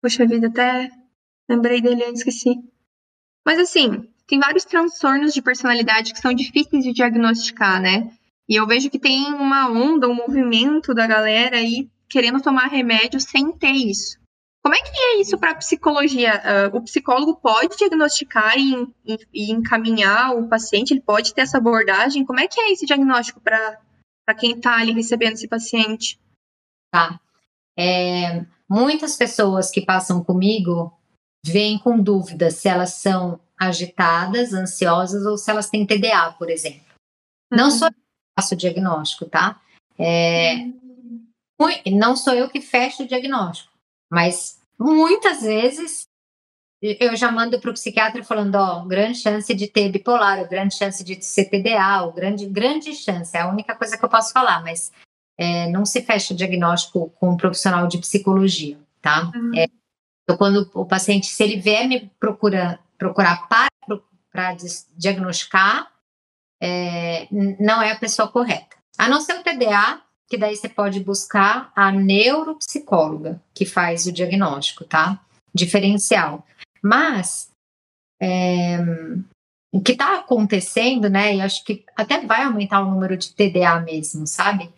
Poxa 0.00 0.26
vida, 0.26 0.48
até 0.48 0.90
lembrei 1.48 1.80
dele 1.80 2.04
esqueci. 2.04 2.54
Mas 3.44 3.58
assim, 3.58 4.11
tem 4.26 4.38
vários 4.38 4.64
transtornos 4.64 5.32
de 5.32 5.42
personalidade 5.42 6.12
que 6.12 6.20
são 6.20 6.32
difíceis 6.32 6.84
de 6.84 6.92
diagnosticar, 6.92 7.80
né? 7.80 8.10
E 8.48 8.56
eu 8.56 8.66
vejo 8.66 8.90
que 8.90 8.98
tem 8.98 9.32
uma 9.34 9.68
onda, 9.68 10.08
um 10.08 10.14
movimento 10.14 10.94
da 10.94 11.06
galera 11.06 11.56
aí 11.56 11.88
querendo 12.08 12.42
tomar 12.42 12.66
remédio 12.66 13.20
sem 13.20 13.52
ter 13.52 13.72
isso. 13.72 14.20
Como 14.62 14.74
é 14.74 14.78
que 14.78 14.96
é 14.96 15.20
isso 15.20 15.36
para 15.38 15.56
psicologia? 15.56 16.70
Uh, 16.72 16.76
o 16.76 16.82
psicólogo 16.82 17.34
pode 17.34 17.76
diagnosticar 17.76 18.56
e, 18.56 18.74
e, 19.04 19.18
e, 19.32 19.50
encaminhar 19.50 20.36
o 20.36 20.48
paciente? 20.48 20.92
Ele 20.92 21.00
pode 21.00 21.34
ter 21.34 21.40
essa 21.40 21.58
abordagem? 21.58 22.24
Como 22.24 22.38
é 22.38 22.46
que 22.46 22.60
é 22.60 22.70
esse 22.70 22.86
diagnóstico 22.86 23.40
para 23.40 23.80
quem 24.38 24.52
está 24.52 24.76
ali 24.76 24.92
recebendo 24.92 25.32
esse 25.32 25.48
paciente? 25.48 26.20
Tá. 26.92 27.18
É, 27.76 28.44
muitas 28.68 29.16
pessoas 29.16 29.70
que 29.70 29.84
passam 29.84 30.22
comigo 30.22 30.92
vêm 31.44 31.76
com 31.76 31.98
dúvidas 32.00 32.54
se 32.54 32.68
elas 32.68 32.90
são 32.94 33.40
agitadas, 33.66 34.52
ansiosas 34.52 35.24
ou 35.24 35.36
se 35.36 35.50
elas 35.50 35.68
têm 35.68 35.86
TDA, 35.86 36.32
por 36.38 36.50
exemplo. 36.50 36.82
Uhum. 37.50 37.58
Não 37.58 37.70
sou 37.70 37.88
eu 37.88 37.94
que 37.94 38.40
faço 38.40 38.54
o 38.54 38.58
diagnóstico, 38.58 39.26
tá? 39.26 39.60
É. 39.98 40.56
Não 41.92 42.16
sou 42.16 42.34
eu 42.34 42.48
que 42.48 42.60
fecho 42.60 43.04
o 43.04 43.06
diagnóstico 43.06 43.72
mas 44.12 44.60
muitas 44.78 45.40
vezes 45.40 46.06
eu 46.82 47.16
já 47.16 47.32
mando 47.32 47.58
para 47.58 47.70
o 47.70 47.72
psiquiatra 47.72 48.22
falando, 48.22 48.56
ó, 48.56 48.84
grande 48.84 49.16
chance 49.18 49.54
de 49.54 49.66
ter 49.68 49.88
bipolar, 49.90 50.46
grande 50.46 50.74
chance 50.74 51.02
de 51.02 51.22
ser 51.24 51.46
TDA, 51.46 52.12
grande, 52.14 52.44
grande 52.46 52.92
chance, 52.92 53.34
é 53.34 53.40
a 53.40 53.48
única 53.48 53.74
coisa 53.74 53.96
que 53.96 54.04
eu 54.04 54.08
posso 54.10 54.32
falar, 54.32 54.62
mas 54.62 54.92
é, 55.38 55.66
não 55.68 55.86
se 55.86 56.02
fecha 56.02 56.34
o 56.34 56.36
diagnóstico 56.36 57.08
com 57.18 57.30
um 57.30 57.36
profissional 57.38 57.86
de 57.86 57.98
psicologia, 57.98 58.78
tá? 59.00 59.32
Uhum. 59.34 59.52
É, 59.56 59.66
então, 60.24 60.36
quando 60.36 60.70
o 60.74 60.84
paciente, 60.84 61.26
se 61.26 61.42
ele 61.42 61.56
vier 61.56 61.88
me 61.88 62.10
procura, 62.20 62.78
procurar 63.02 63.48
para 63.48 63.72
para 64.32 64.56
diagnosticar, 64.96 65.92
é, 66.58 67.28
não 67.30 67.82
é 67.82 67.92
a 67.92 67.98
pessoa 67.98 68.28
correta. 68.28 68.76
A 68.96 69.06
não 69.06 69.20
ser 69.20 69.34
o 69.34 69.42
TDA, 69.42 70.00
que 70.26 70.38
daí 70.38 70.56
você 70.56 70.70
pode 70.70 71.00
buscar 71.00 71.70
a 71.76 71.92
neuropsicóloga 71.92 73.42
que 73.52 73.66
faz 73.66 74.06
o 74.06 74.12
diagnóstico, 74.12 74.84
tá? 74.84 75.20
Diferencial. 75.54 76.46
Mas 76.82 77.50
é, 78.22 78.78
o 79.70 79.82
que 79.82 79.92
está 79.92 80.20
acontecendo, 80.20 81.10
né? 81.10 81.36
E 81.36 81.42
acho 81.42 81.62
que 81.62 81.84
até 81.94 82.24
vai 82.24 82.44
aumentar 82.44 82.80
o 82.80 82.90
número 82.90 83.18
de 83.18 83.34
TDA 83.34 83.80
mesmo, 83.80 84.26
sabe? 84.26 84.72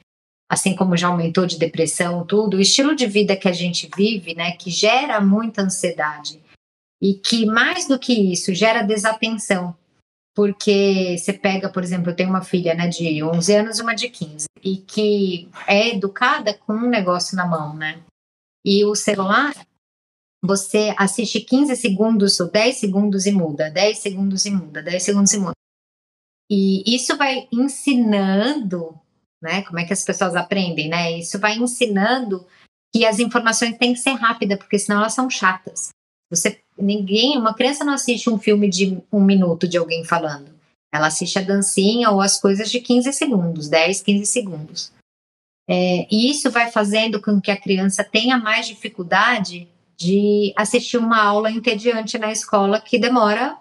Assim 0.50 0.74
como 0.74 0.96
já 0.96 1.06
aumentou 1.06 1.46
de 1.46 1.58
depressão, 1.58 2.26
tudo. 2.26 2.56
O 2.56 2.60
estilo 2.60 2.96
de 2.96 3.06
vida 3.06 3.36
que 3.36 3.48
a 3.48 3.52
gente 3.52 3.88
vive, 3.96 4.34
né? 4.34 4.52
Que 4.52 4.68
gera 4.68 5.20
muita 5.20 5.62
ansiedade 5.62 6.42
e 7.04 7.14
que 7.14 7.44
mais 7.44 7.86
do 7.86 7.98
que 7.98 8.32
isso 8.32 8.54
gera 8.54 8.82
desatenção 8.82 9.76
porque 10.34 11.16
você 11.16 11.32
pega, 11.32 11.70
por 11.70 11.84
exemplo, 11.84 12.10
eu 12.10 12.16
tenho 12.16 12.28
uma 12.28 12.42
filha 12.42 12.74
né, 12.74 12.88
de 12.88 13.22
11 13.22 13.54
anos 13.54 13.78
e 13.78 13.82
uma 13.82 13.94
de 13.94 14.08
15, 14.08 14.46
e 14.62 14.78
que 14.78 15.48
é 15.66 15.90
educada 15.90 16.52
com 16.52 16.72
um 16.72 16.88
negócio 16.88 17.36
na 17.36 17.46
mão, 17.46 17.74
né? 17.76 18.02
E 18.66 18.84
o 18.84 18.96
celular, 18.96 19.54
você 20.42 20.92
assiste 20.98 21.40
15 21.40 21.76
segundos 21.76 22.40
ou 22.40 22.50
10 22.50 22.76
segundos 22.76 23.26
e 23.26 23.32
muda, 23.32 23.70
10 23.70 23.98
segundos 23.98 24.44
e 24.44 24.50
muda, 24.50 24.82
10 24.82 25.02
segundos 25.02 25.32
e 25.32 25.38
muda. 25.38 25.54
E 26.50 26.94
isso 26.94 27.16
vai 27.16 27.48
ensinando, 27.52 28.98
né? 29.40 29.62
Como 29.62 29.78
é 29.78 29.84
que 29.84 29.92
as 29.92 30.04
pessoas 30.04 30.34
aprendem, 30.34 30.88
né? 30.88 31.12
Isso 31.16 31.38
vai 31.38 31.56
ensinando 31.56 32.44
que 32.92 33.06
as 33.06 33.20
informações 33.20 33.78
têm 33.78 33.92
que 33.92 34.00
ser 34.00 34.14
rápidas, 34.14 34.58
porque 34.58 34.78
senão 34.78 34.98
elas 34.98 35.14
são 35.14 35.30
chatas. 35.30 35.90
Você, 36.30 36.63
ninguém, 36.78 37.38
uma 37.38 37.54
criança 37.54 37.84
não 37.84 37.94
assiste 37.94 38.28
um 38.28 38.38
filme 38.38 38.68
de 38.68 38.98
um 39.12 39.20
minuto 39.20 39.66
de 39.66 39.76
alguém 39.76 40.04
falando. 40.04 40.52
Ela 40.92 41.08
assiste 41.08 41.38
a 41.38 41.42
dancinha 41.42 42.10
ou 42.10 42.20
as 42.20 42.40
coisas 42.40 42.70
de 42.70 42.80
15 42.80 43.12
segundos, 43.12 43.68
10, 43.68 44.02
15 44.02 44.26
segundos. 44.26 44.92
É, 45.68 46.06
e 46.10 46.30
isso 46.30 46.50
vai 46.50 46.70
fazendo 46.70 47.20
com 47.20 47.40
que 47.40 47.50
a 47.50 47.60
criança 47.60 48.04
tenha 48.04 48.38
mais 48.38 48.66
dificuldade 48.66 49.68
de 49.96 50.52
assistir 50.56 50.98
uma 50.98 51.22
aula 51.22 51.50
entediante 51.50 52.18
na 52.18 52.30
escola 52.30 52.80
que 52.80 52.98
demora 52.98 53.56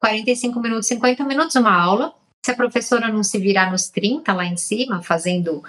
45 0.00 0.60
minutos, 0.60 0.88
50 0.88 1.24
minutos 1.24 1.54
uma 1.54 1.72
aula. 1.72 2.14
Se 2.44 2.50
a 2.50 2.56
professora 2.56 3.08
não 3.08 3.22
se 3.22 3.38
virar 3.38 3.70
nos 3.70 3.88
30 3.88 4.32
lá 4.32 4.44
em 4.44 4.56
cima, 4.56 5.00
fazendo 5.00 5.62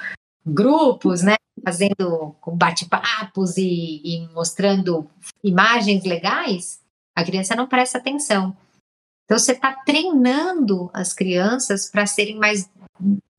grupos, 0.44 1.22
né? 1.22 1.35
Fazendo 1.64 2.35
bate-papos 2.45 3.57
e, 3.57 4.02
e 4.03 4.27
mostrando 4.34 5.10
imagens 5.44 6.03
legais, 6.03 6.81
a 7.15 7.23
criança 7.23 7.56
não 7.56 7.68
presta 7.68 7.98
atenção. 7.98 8.56
Então 9.26 9.40
você 9.40 9.53
está 9.53 9.73
treinando 9.73 10.90
as 10.94 11.14
crianças 11.14 11.90
para 11.90 12.06
serem 12.06 12.38
mais 12.38 12.69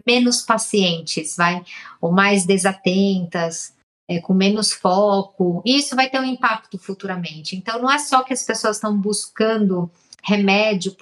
menos 0.07 0.43
pacientes, 0.43 1.37
vai, 1.37 1.65
ou 2.01 2.13
mais 2.13 2.45
desatentas, 2.45 3.75
é, 4.09 4.21
com 4.21 4.35
menos 4.35 4.73
foco. 4.73 5.63
E 5.65 5.79
isso 5.79 5.97
vai 5.97 6.09
ter 6.09 6.21
um 6.21 6.25
impacto 6.25 6.79
futuramente. 6.79 7.57
Então 7.57 7.81
não 7.81 7.91
é 7.91 7.99
só 7.99 8.23
que 8.23 8.33
as 8.33 8.43
pessoas 8.43 8.77
estão 8.77 8.99
buscando 8.99 9.91
remédio 10.23 10.97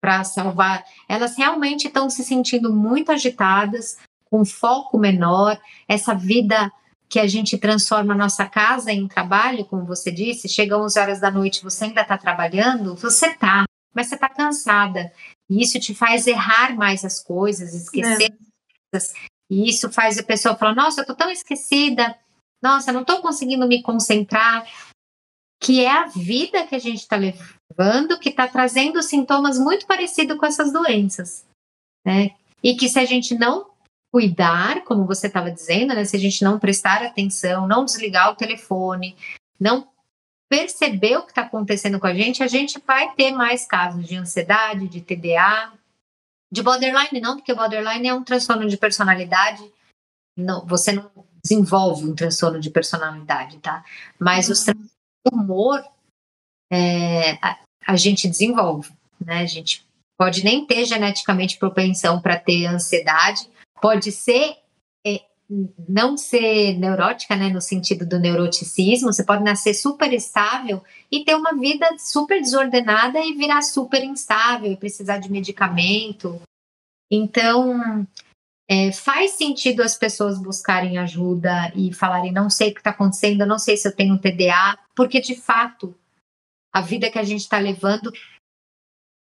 para 0.00 0.24
salvar, 0.24 0.84
elas 1.08 1.36
realmente 1.36 1.86
estão 1.86 2.08
se 2.10 2.22
sentindo 2.22 2.72
muito 2.72 3.10
agitadas, 3.10 3.96
com 4.36 4.44
foco 4.44 4.98
menor, 4.98 5.58
essa 5.88 6.14
vida 6.14 6.70
que 7.08 7.18
a 7.18 7.26
gente 7.26 7.56
transforma 7.56 8.12
a 8.12 8.16
nossa 8.16 8.44
casa 8.44 8.92
em 8.92 9.08
trabalho, 9.08 9.64
como 9.64 9.86
você 9.86 10.12
disse, 10.12 10.46
chega 10.46 10.76
11 10.76 10.98
horas 10.98 11.20
da 11.20 11.30
noite, 11.30 11.64
você 11.64 11.84
ainda 11.84 12.02
está 12.02 12.18
trabalhando, 12.18 12.94
você 12.96 13.28
está, 13.28 13.64
mas 13.94 14.08
você 14.08 14.16
está 14.16 14.28
cansada. 14.28 15.10
E 15.48 15.62
isso 15.62 15.80
te 15.80 15.94
faz 15.94 16.26
errar 16.26 16.76
mais 16.76 17.02
as 17.02 17.22
coisas, 17.22 17.72
esquecer 17.72 18.30
é. 18.94 18.98
E 19.48 19.70
isso 19.70 19.90
faz 19.90 20.18
a 20.18 20.22
pessoa 20.22 20.56
falar: 20.56 20.74
Nossa, 20.74 21.00
eu 21.00 21.02
estou 21.02 21.16
tão 21.16 21.30
esquecida, 21.30 22.14
nossa, 22.62 22.92
não 22.92 23.00
estou 23.02 23.22
conseguindo 23.22 23.66
me 23.66 23.82
concentrar. 23.82 24.66
Que 25.58 25.82
é 25.82 25.90
a 25.90 26.06
vida 26.06 26.66
que 26.66 26.74
a 26.74 26.78
gente 26.78 26.98
está 26.98 27.16
levando, 27.16 28.18
que 28.20 28.28
está 28.28 28.46
trazendo 28.46 29.02
sintomas 29.02 29.58
muito 29.58 29.86
parecidos 29.86 30.36
com 30.36 30.44
essas 30.44 30.70
doenças. 30.70 31.46
Né? 32.04 32.36
E 32.62 32.76
que 32.76 32.90
se 32.90 32.98
a 32.98 33.06
gente 33.06 33.34
não 33.34 33.70
cuidar, 34.12 34.84
como 34.84 35.06
você 35.06 35.26
estava 35.26 35.50
dizendo, 35.50 35.94
né? 35.94 36.04
Se 36.04 36.16
a 36.16 36.20
gente 36.20 36.42
não 36.42 36.58
prestar 36.58 37.02
atenção, 37.02 37.66
não 37.66 37.84
desligar 37.84 38.30
o 38.30 38.36
telefone, 38.36 39.16
não 39.58 39.88
perceber 40.48 41.16
o 41.16 41.22
que 41.22 41.32
está 41.32 41.42
acontecendo 41.42 41.98
com 41.98 42.06
a 42.06 42.14
gente, 42.14 42.42
a 42.42 42.46
gente 42.46 42.80
vai 42.86 43.12
ter 43.14 43.32
mais 43.32 43.66
casos 43.66 44.06
de 44.06 44.16
ansiedade, 44.16 44.88
de 44.88 45.00
TDA, 45.00 45.72
de 46.50 46.62
borderline 46.62 47.20
não, 47.20 47.36
porque 47.36 47.54
borderline 47.54 48.08
é 48.08 48.14
um 48.14 48.22
transtorno 48.22 48.68
de 48.68 48.76
personalidade. 48.76 49.62
Não, 50.36 50.64
você 50.64 50.92
não 50.92 51.10
desenvolve 51.42 52.04
um 52.04 52.14
transtorno 52.14 52.60
de 52.60 52.70
personalidade, 52.70 53.58
tá? 53.58 53.84
Mas 54.18 54.48
uhum. 54.48 54.88
o 55.30 55.36
humor 55.36 55.84
é, 56.70 57.32
a, 57.42 57.58
a 57.86 57.96
gente 57.96 58.28
desenvolve, 58.28 58.90
né? 59.20 59.40
A 59.40 59.46
gente 59.46 59.86
pode 60.18 60.44
nem 60.44 60.64
ter 60.64 60.84
geneticamente 60.84 61.58
propensão 61.58 62.20
para 62.20 62.38
ter 62.38 62.66
ansiedade, 62.66 63.48
pode 63.80 64.12
ser 64.12 64.56
é, 65.06 65.20
não 65.88 66.16
ser 66.16 66.76
neurótica, 66.78 67.36
né, 67.36 67.48
no 67.48 67.60
sentido 67.60 68.04
do 68.04 68.18
neuroticismo, 68.18 69.12
você 69.12 69.24
pode 69.24 69.44
nascer 69.44 69.74
super 69.74 70.12
estável 70.12 70.82
e 71.10 71.24
ter 71.24 71.34
uma 71.34 71.54
vida 71.54 71.86
super 71.98 72.40
desordenada 72.40 73.20
e 73.20 73.34
virar 73.34 73.62
super 73.62 74.02
instável 74.02 74.72
e 74.72 74.76
precisar 74.76 75.18
de 75.18 75.30
medicamento. 75.30 76.40
Então, 77.10 78.06
é, 78.68 78.90
faz 78.90 79.32
sentido 79.32 79.82
as 79.82 79.96
pessoas 79.96 80.38
buscarem 80.38 80.98
ajuda 80.98 81.72
e 81.74 81.92
falarem: 81.92 82.32
não 82.32 82.50
sei 82.50 82.70
o 82.70 82.74
que 82.74 82.80
está 82.80 82.90
acontecendo, 82.90 83.46
não 83.46 83.58
sei 83.58 83.76
se 83.76 83.86
eu 83.86 83.94
tenho 83.94 84.18
TDA, 84.18 84.76
porque 84.94 85.20
de 85.20 85.36
fato 85.36 85.94
a 86.72 86.80
vida 86.80 87.10
que 87.10 87.18
a 87.18 87.24
gente 87.24 87.40
está 87.40 87.58
levando 87.58 88.12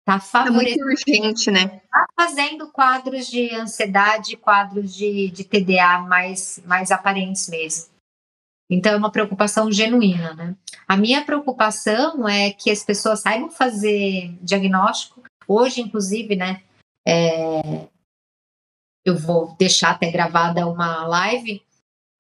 Tá 0.06 0.20
favorecendo. 0.20 0.82
É 0.82 0.84
muito 0.84 1.02
urgente, 1.02 1.50
né? 1.50 1.80
Tá 1.90 2.06
fazendo 2.14 2.70
quadros 2.70 3.26
de 3.26 3.52
ansiedade, 3.52 4.36
quadros 4.36 4.94
de, 4.94 5.32
de 5.32 5.42
TDA 5.42 5.98
mais, 5.98 6.62
mais 6.64 6.92
aparentes 6.92 7.48
mesmo. 7.48 7.90
Então 8.70 8.92
é 8.92 8.96
uma 8.96 9.10
preocupação 9.10 9.70
genuína, 9.70 10.32
né? 10.34 10.56
A 10.86 10.96
minha 10.96 11.24
preocupação 11.24 12.28
é 12.28 12.52
que 12.52 12.70
as 12.70 12.84
pessoas 12.84 13.20
saibam 13.20 13.50
fazer 13.50 14.32
diagnóstico. 14.40 15.24
Hoje, 15.48 15.80
inclusive, 15.80 16.36
né? 16.36 16.62
É, 17.04 17.88
eu 19.04 19.18
vou 19.18 19.56
deixar 19.58 19.90
até 19.90 20.08
gravada 20.08 20.68
uma 20.68 21.04
live 21.04 21.60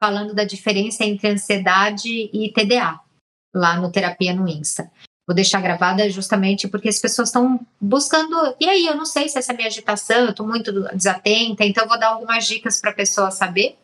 falando 0.02 0.34
da 0.34 0.44
diferença 0.44 1.04
entre 1.04 1.28
ansiedade 1.28 2.08
e 2.32 2.52
TDA 2.52 3.00
lá 3.54 3.80
no 3.80 3.92
Terapia 3.92 4.34
no 4.34 4.48
Insta 4.48 4.90
vou 5.26 5.34
deixar 5.34 5.60
gravada 5.60 6.08
justamente 6.08 6.68
porque 6.68 6.88
as 6.88 7.00
pessoas 7.00 7.28
estão 7.28 7.60
buscando. 7.80 8.54
E 8.60 8.68
aí, 8.68 8.86
eu 8.86 8.96
não 8.96 9.04
sei 9.04 9.28
se 9.28 9.38
essa 9.38 9.52
é 9.52 9.54
a 9.54 9.56
minha 9.56 9.68
agitação, 9.68 10.24
eu 10.24 10.30
estou 10.30 10.46
muito 10.46 10.72
desatenta, 10.94 11.64
então 11.64 11.84
eu 11.84 11.88
vou 11.88 11.98
dar 11.98 12.08
algumas 12.08 12.46
dicas 12.46 12.80
para 12.80 12.90
a 12.90 12.94
pessoa 12.94 13.30
saber. 13.30 13.76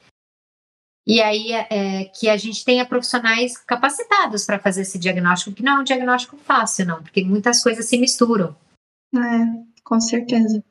E 1.04 1.20
aí, 1.20 1.52
é, 1.52 2.04
que 2.04 2.28
a 2.28 2.36
gente 2.36 2.64
tenha 2.64 2.86
profissionais 2.86 3.58
capacitados 3.58 4.44
para 4.44 4.60
fazer 4.60 4.82
esse 4.82 4.98
diagnóstico, 4.98 5.56
que 5.56 5.62
não 5.62 5.78
é 5.78 5.80
um 5.80 5.84
diagnóstico 5.84 6.36
fácil, 6.36 6.86
não, 6.86 7.02
porque 7.02 7.24
muitas 7.24 7.60
coisas 7.60 7.86
se 7.86 7.98
misturam. 7.98 8.56
É, 9.12 9.18
com 9.82 10.00
certeza. 10.00 10.62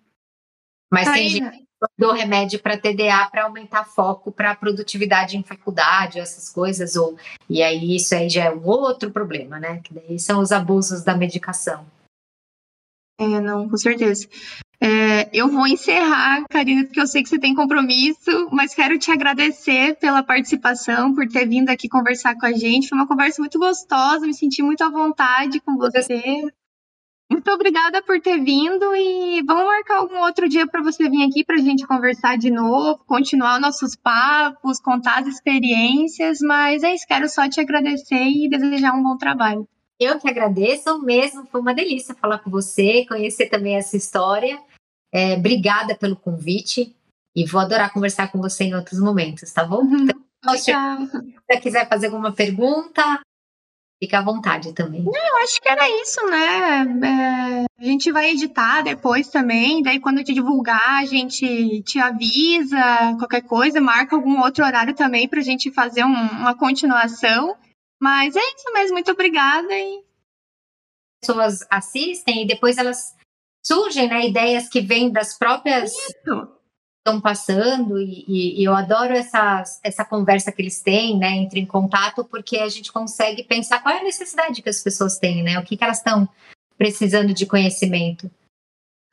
Mas 0.89 1.07
aí, 1.07 1.15
tem 1.15 1.29
gente 1.29 1.70
dou 1.97 2.13
remédio 2.13 2.59
para 2.59 2.77
TDA 2.77 3.27
para 3.31 3.43
aumentar 3.43 3.85
foco 3.85 4.31
para 4.31 4.55
produtividade 4.55 5.37
em 5.37 5.43
faculdade, 5.43 6.19
essas 6.19 6.49
coisas, 6.49 6.95
ou 6.95 7.17
e 7.49 7.61
aí 7.61 7.95
isso 7.95 8.13
aí 8.13 8.29
já 8.29 8.45
é 8.45 8.51
um 8.51 8.65
outro 8.65 9.11
problema, 9.11 9.59
né? 9.59 9.79
Que 9.83 9.93
daí 9.93 10.19
são 10.19 10.39
os 10.39 10.51
abusos 10.51 11.03
da 11.03 11.15
medicação. 11.15 11.85
É, 13.19 13.39
não, 13.39 13.69
com 13.69 13.77
certeza. 13.77 14.27
É, 14.83 15.29
eu 15.31 15.47
vou 15.47 15.67
encerrar, 15.67 16.43
Karina, 16.49 16.83
porque 16.83 16.99
eu 16.99 17.05
sei 17.05 17.21
que 17.21 17.29
você 17.29 17.37
tem 17.37 17.53
compromisso, 17.53 18.49
mas 18.51 18.73
quero 18.73 18.97
te 18.97 19.11
agradecer 19.11 19.95
pela 19.97 20.23
participação, 20.23 21.13
por 21.13 21.27
ter 21.27 21.47
vindo 21.47 21.69
aqui 21.69 21.87
conversar 21.87 22.35
com 22.35 22.47
a 22.47 22.51
gente. 22.51 22.89
Foi 22.89 22.97
uma 22.97 23.07
conversa 23.07 23.39
muito 23.39 23.59
gostosa, 23.59 24.25
me 24.25 24.33
senti 24.33 24.63
muito 24.63 24.83
à 24.83 24.89
vontade 24.89 25.59
com 25.59 25.77
você. 25.77 26.51
Muito 27.31 27.49
obrigada 27.49 28.01
por 28.01 28.19
ter 28.19 28.43
vindo 28.43 28.93
e 28.93 29.41
vamos 29.43 29.63
marcar 29.63 29.99
algum 29.99 30.19
outro 30.19 30.49
dia 30.49 30.67
para 30.67 30.83
você 30.83 31.09
vir 31.09 31.23
aqui 31.23 31.45
para 31.45 31.55
a 31.55 31.61
gente 31.61 31.87
conversar 31.87 32.37
de 32.37 32.51
novo, 32.51 33.05
continuar 33.05 33.57
nossos 33.57 33.95
papos, 33.95 34.81
contar 34.81 35.19
as 35.19 35.27
experiências, 35.27 36.39
mas 36.41 36.83
é 36.83 36.93
isso, 36.93 37.07
quero 37.07 37.29
só 37.29 37.47
te 37.47 37.61
agradecer 37.61 38.25
e 38.25 38.49
desejar 38.49 38.93
um 38.93 39.01
bom 39.01 39.15
trabalho. 39.15 39.65
Eu 39.97 40.19
que 40.19 40.27
agradeço 40.27 41.01
mesmo, 41.01 41.45
foi 41.45 41.61
uma 41.61 41.73
delícia 41.73 42.13
falar 42.15 42.39
com 42.39 42.51
você, 42.51 43.05
conhecer 43.05 43.47
também 43.47 43.77
essa 43.77 43.95
história. 43.95 44.59
É, 45.13 45.35
obrigada 45.35 45.95
pelo 45.95 46.17
convite 46.17 46.93
e 47.33 47.45
vou 47.45 47.61
adorar 47.61 47.93
conversar 47.93 48.29
com 48.29 48.41
você 48.41 48.65
em 48.65 48.75
outros 48.75 48.99
momentos, 48.99 49.49
tá 49.53 49.63
bom? 49.63 49.83
Então, 49.85 50.55
tchau. 50.55 51.05
Se 51.05 51.35
você 51.47 51.61
quiser 51.61 51.87
fazer 51.87 52.07
alguma 52.07 52.33
pergunta, 52.33 53.21
Fica 54.01 54.17
à 54.17 54.23
vontade 54.23 54.73
também. 54.73 55.05
Eu 55.05 55.43
acho 55.43 55.61
que 55.61 55.69
era 55.69 55.87
isso, 56.01 56.25
né? 56.25 56.85
É, 57.05 57.65
a 57.79 57.83
gente 57.83 58.11
vai 58.11 58.31
editar 58.31 58.81
depois 58.81 59.27
também, 59.27 59.83
daí 59.83 59.99
quando 59.99 60.23
te 60.23 60.33
divulgar, 60.33 61.03
a 61.03 61.05
gente 61.05 61.83
te 61.83 61.99
avisa, 61.99 63.15
qualquer 63.19 63.41
coisa, 63.41 63.79
marca 63.79 64.15
algum 64.15 64.41
outro 64.41 64.65
horário 64.65 64.95
também 64.95 65.27
pra 65.27 65.41
gente 65.41 65.71
fazer 65.71 66.03
um, 66.03 66.09
uma 66.09 66.57
continuação. 66.57 67.55
Mas 68.01 68.35
é 68.35 68.39
isso 68.39 68.73
mesmo, 68.73 68.93
muito 68.93 69.11
obrigada. 69.11 69.71
E... 69.71 70.03
Pessoas 71.21 71.59
assistem 71.69 72.41
e 72.41 72.47
depois 72.47 72.79
elas 72.79 73.15
surgem, 73.63 74.09
né? 74.09 74.25
Ideias 74.25 74.67
que 74.67 74.81
vêm 74.81 75.11
das 75.11 75.37
próprias. 75.37 75.91
Isso 75.91 76.60
estão 77.01 77.19
passando 77.19 77.99
e, 77.99 78.23
e, 78.27 78.61
e, 78.61 78.63
eu 78.63 78.75
adoro 78.75 79.13
essa, 79.13 79.63
essa 79.83 80.05
conversa 80.05 80.51
que 80.51 80.61
eles 80.61 80.81
têm, 80.81 81.17
né, 81.17 81.31
entre 81.31 81.59
em 81.59 81.65
contato, 81.65 82.23
porque 82.23 82.57
a 82.57 82.69
gente 82.69 82.91
consegue 82.91 83.43
pensar 83.43 83.81
qual 83.81 83.95
é 83.95 83.99
a 83.99 84.03
necessidade 84.03 84.61
que 84.61 84.69
as 84.69 84.81
pessoas 84.81 85.17
têm, 85.17 85.43
né, 85.43 85.59
o 85.59 85.63
que, 85.63 85.75
que 85.75 85.83
elas 85.83 85.97
estão 85.97 86.29
precisando 86.77 87.33
de 87.33 87.45
conhecimento. 87.45 88.29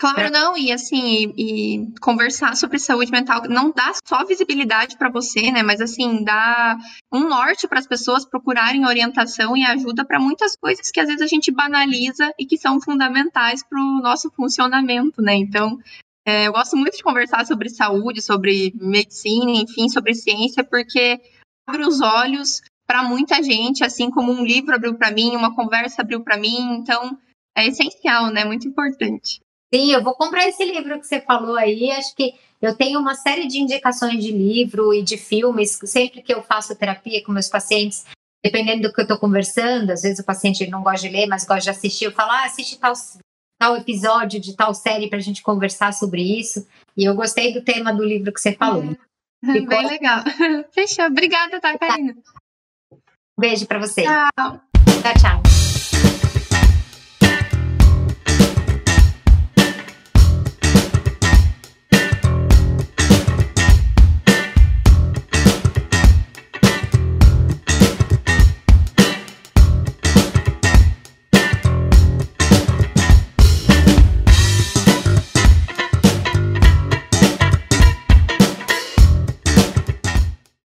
Claro, 0.01 0.31
não, 0.31 0.56
e 0.56 0.70
assim, 0.70 1.32
e, 1.36 1.77
e, 1.77 2.01
conversar 2.01 2.55
sobre 2.56 2.78
saúde 2.78 3.10
mental 3.10 3.43
não 3.48 3.73
dá 3.73 3.93
só 4.06 4.24
visibilidade 4.24 4.97
para 4.97 5.10
você, 5.10 5.51
né, 5.51 5.62
mas 5.62 5.81
assim, 5.81 6.23
dá 6.23 6.77
um 7.12 7.27
norte 7.27 7.66
para 7.66 7.81
as 7.81 7.86
pessoas 7.86 8.24
procurarem 8.24 8.86
orientação 8.86 9.56
e 9.56 9.65
ajuda 9.65 10.05
para 10.05 10.20
muitas 10.20 10.55
coisas 10.55 10.93
que 10.93 11.01
às 11.01 11.09
vezes 11.09 11.23
a 11.23 11.27
gente 11.27 11.51
banaliza 11.51 12.32
e 12.39 12.47
que 12.47 12.56
são 12.56 12.81
fundamentais 12.81 13.65
para 13.66 13.81
o 13.81 14.01
nosso 14.01 14.31
funcionamento, 14.31 15.20
né, 15.20 15.35
então 15.35 15.81
é, 16.28 16.46
eu 16.46 16.52
gosto 16.52 16.76
muito 16.76 16.94
de 16.94 17.02
conversar 17.02 17.46
sobre 17.46 17.70
saúde, 17.70 18.20
sobre 18.20 18.74
medicina, 18.76 19.50
enfim, 19.50 19.88
sobre 19.88 20.14
ciência, 20.14 20.62
porque 20.62 21.18
abre 21.66 21.86
os 21.86 22.02
olhos 22.02 22.60
para 22.86 23.02
muita 23.02 23.42
gente, 23.42 23.82
assim 23.82 24.10
como 24.10 24.30
um 24.30 24.44
livro 24.44 24.74
abriu 24.74 24.94
para 24.94 25.10
mim, 25.10 25.34
uma 25.34 25.56
conversa 25.56 26.02
abriu 26.02 26.22
para 26.22 26.36
mim. 26.36 26.74
Então, 26.74 27.18
é 27.56 27.66
essencial, 27.66 28.30
né? 28.30 28.44
Muito 28.44 28.68
importante. 28.68 29.40
Sim, 29.72 29.90
eu 29.90 30.05
vou 30.05 30.14
comprar 30.14 30.46
esse 30.46 30.62
livro 30.66 31.00
que 31.00 31.06
você 31.06 31.18
falou 31.18 31.56
aí. 31.56 31.90
Acho 31.92 32.14
que 32.14 32.34
eu 32.60 32.76
tenho 32.76 33.00
uma 33.00 33.14
série 33.14 33.46
de 33.46 33.59
indicações 33.59 34.22
de 34.22 34.30
livro 34.30 34.92
e 34.92 35.02
de 35.02 35.16
filmes. 35.16 35.78
Sempre 35.84 36.20
que 36.20 36.34
eu 36.34 36.42
faço 36.42 36.76
terapia 36.76 37.24
com 37.24 37.32
meus 37.32 37.48
pacientes, 37.48 38.05
dependendo 38.44 38.82
do 38.82 38.92
que 38.92 39.00
eu 39.00 39.05
estou 39.05 39.18
conversando, 39.18 39.92
às 39.92 40.02
vezes 40.02 40.18
o 40.18 40.24
paciente 40.24 40.66
não 40.66 40.82
gosta 40.82 41.09
de 41.09 41.14
ler, 41.14 41.26
mas 41.26 41.46
gosta 41.46 41.62
de 41.62 41.70
assistir. 41.70 42.05
Eu 42.05 42.12
falo, 42.12 42.32
ah, 42.32 42.44
assiste 42.44 42.78
tal 42.78 42.92
tal 43.59 43.76
episódio 43.76 44.40
de 44.40 44.55
tal 44.55 44.72
série 44.72 45.09
para 45.09 45.18
a 45.18 45.22
gente 45.22 45.43
conversar 45.43 45.93
sobre 45.93 46.22
isso. 46.22 46.66
E 46.97 47.05
eu 47.05 47.14
gostei 47.14 47.52
do 47.52 47.62
tema 47.62 47.93
do 47.93 48.05
livro 48.05 48.32
que 48.32 48.40
você 48.40 48.52
falou. 48.52 48.85
É. 48.85 49.52
Ficou... 49.52 49.68
Bem 49.78 49.86
legal. 49.86 50.22
Fechou. 50.72 51.06
Obrigada, 51.06 51.60
tá, 51.60 51.76
Karina? 51.76 52.16
Beijo 53.39 53.66
para 53.66 53.78
você. 53.78 54.02
Tchau. 54.02 54.60
Tchau, 55.02 55.14
tchau. 55.20 55.47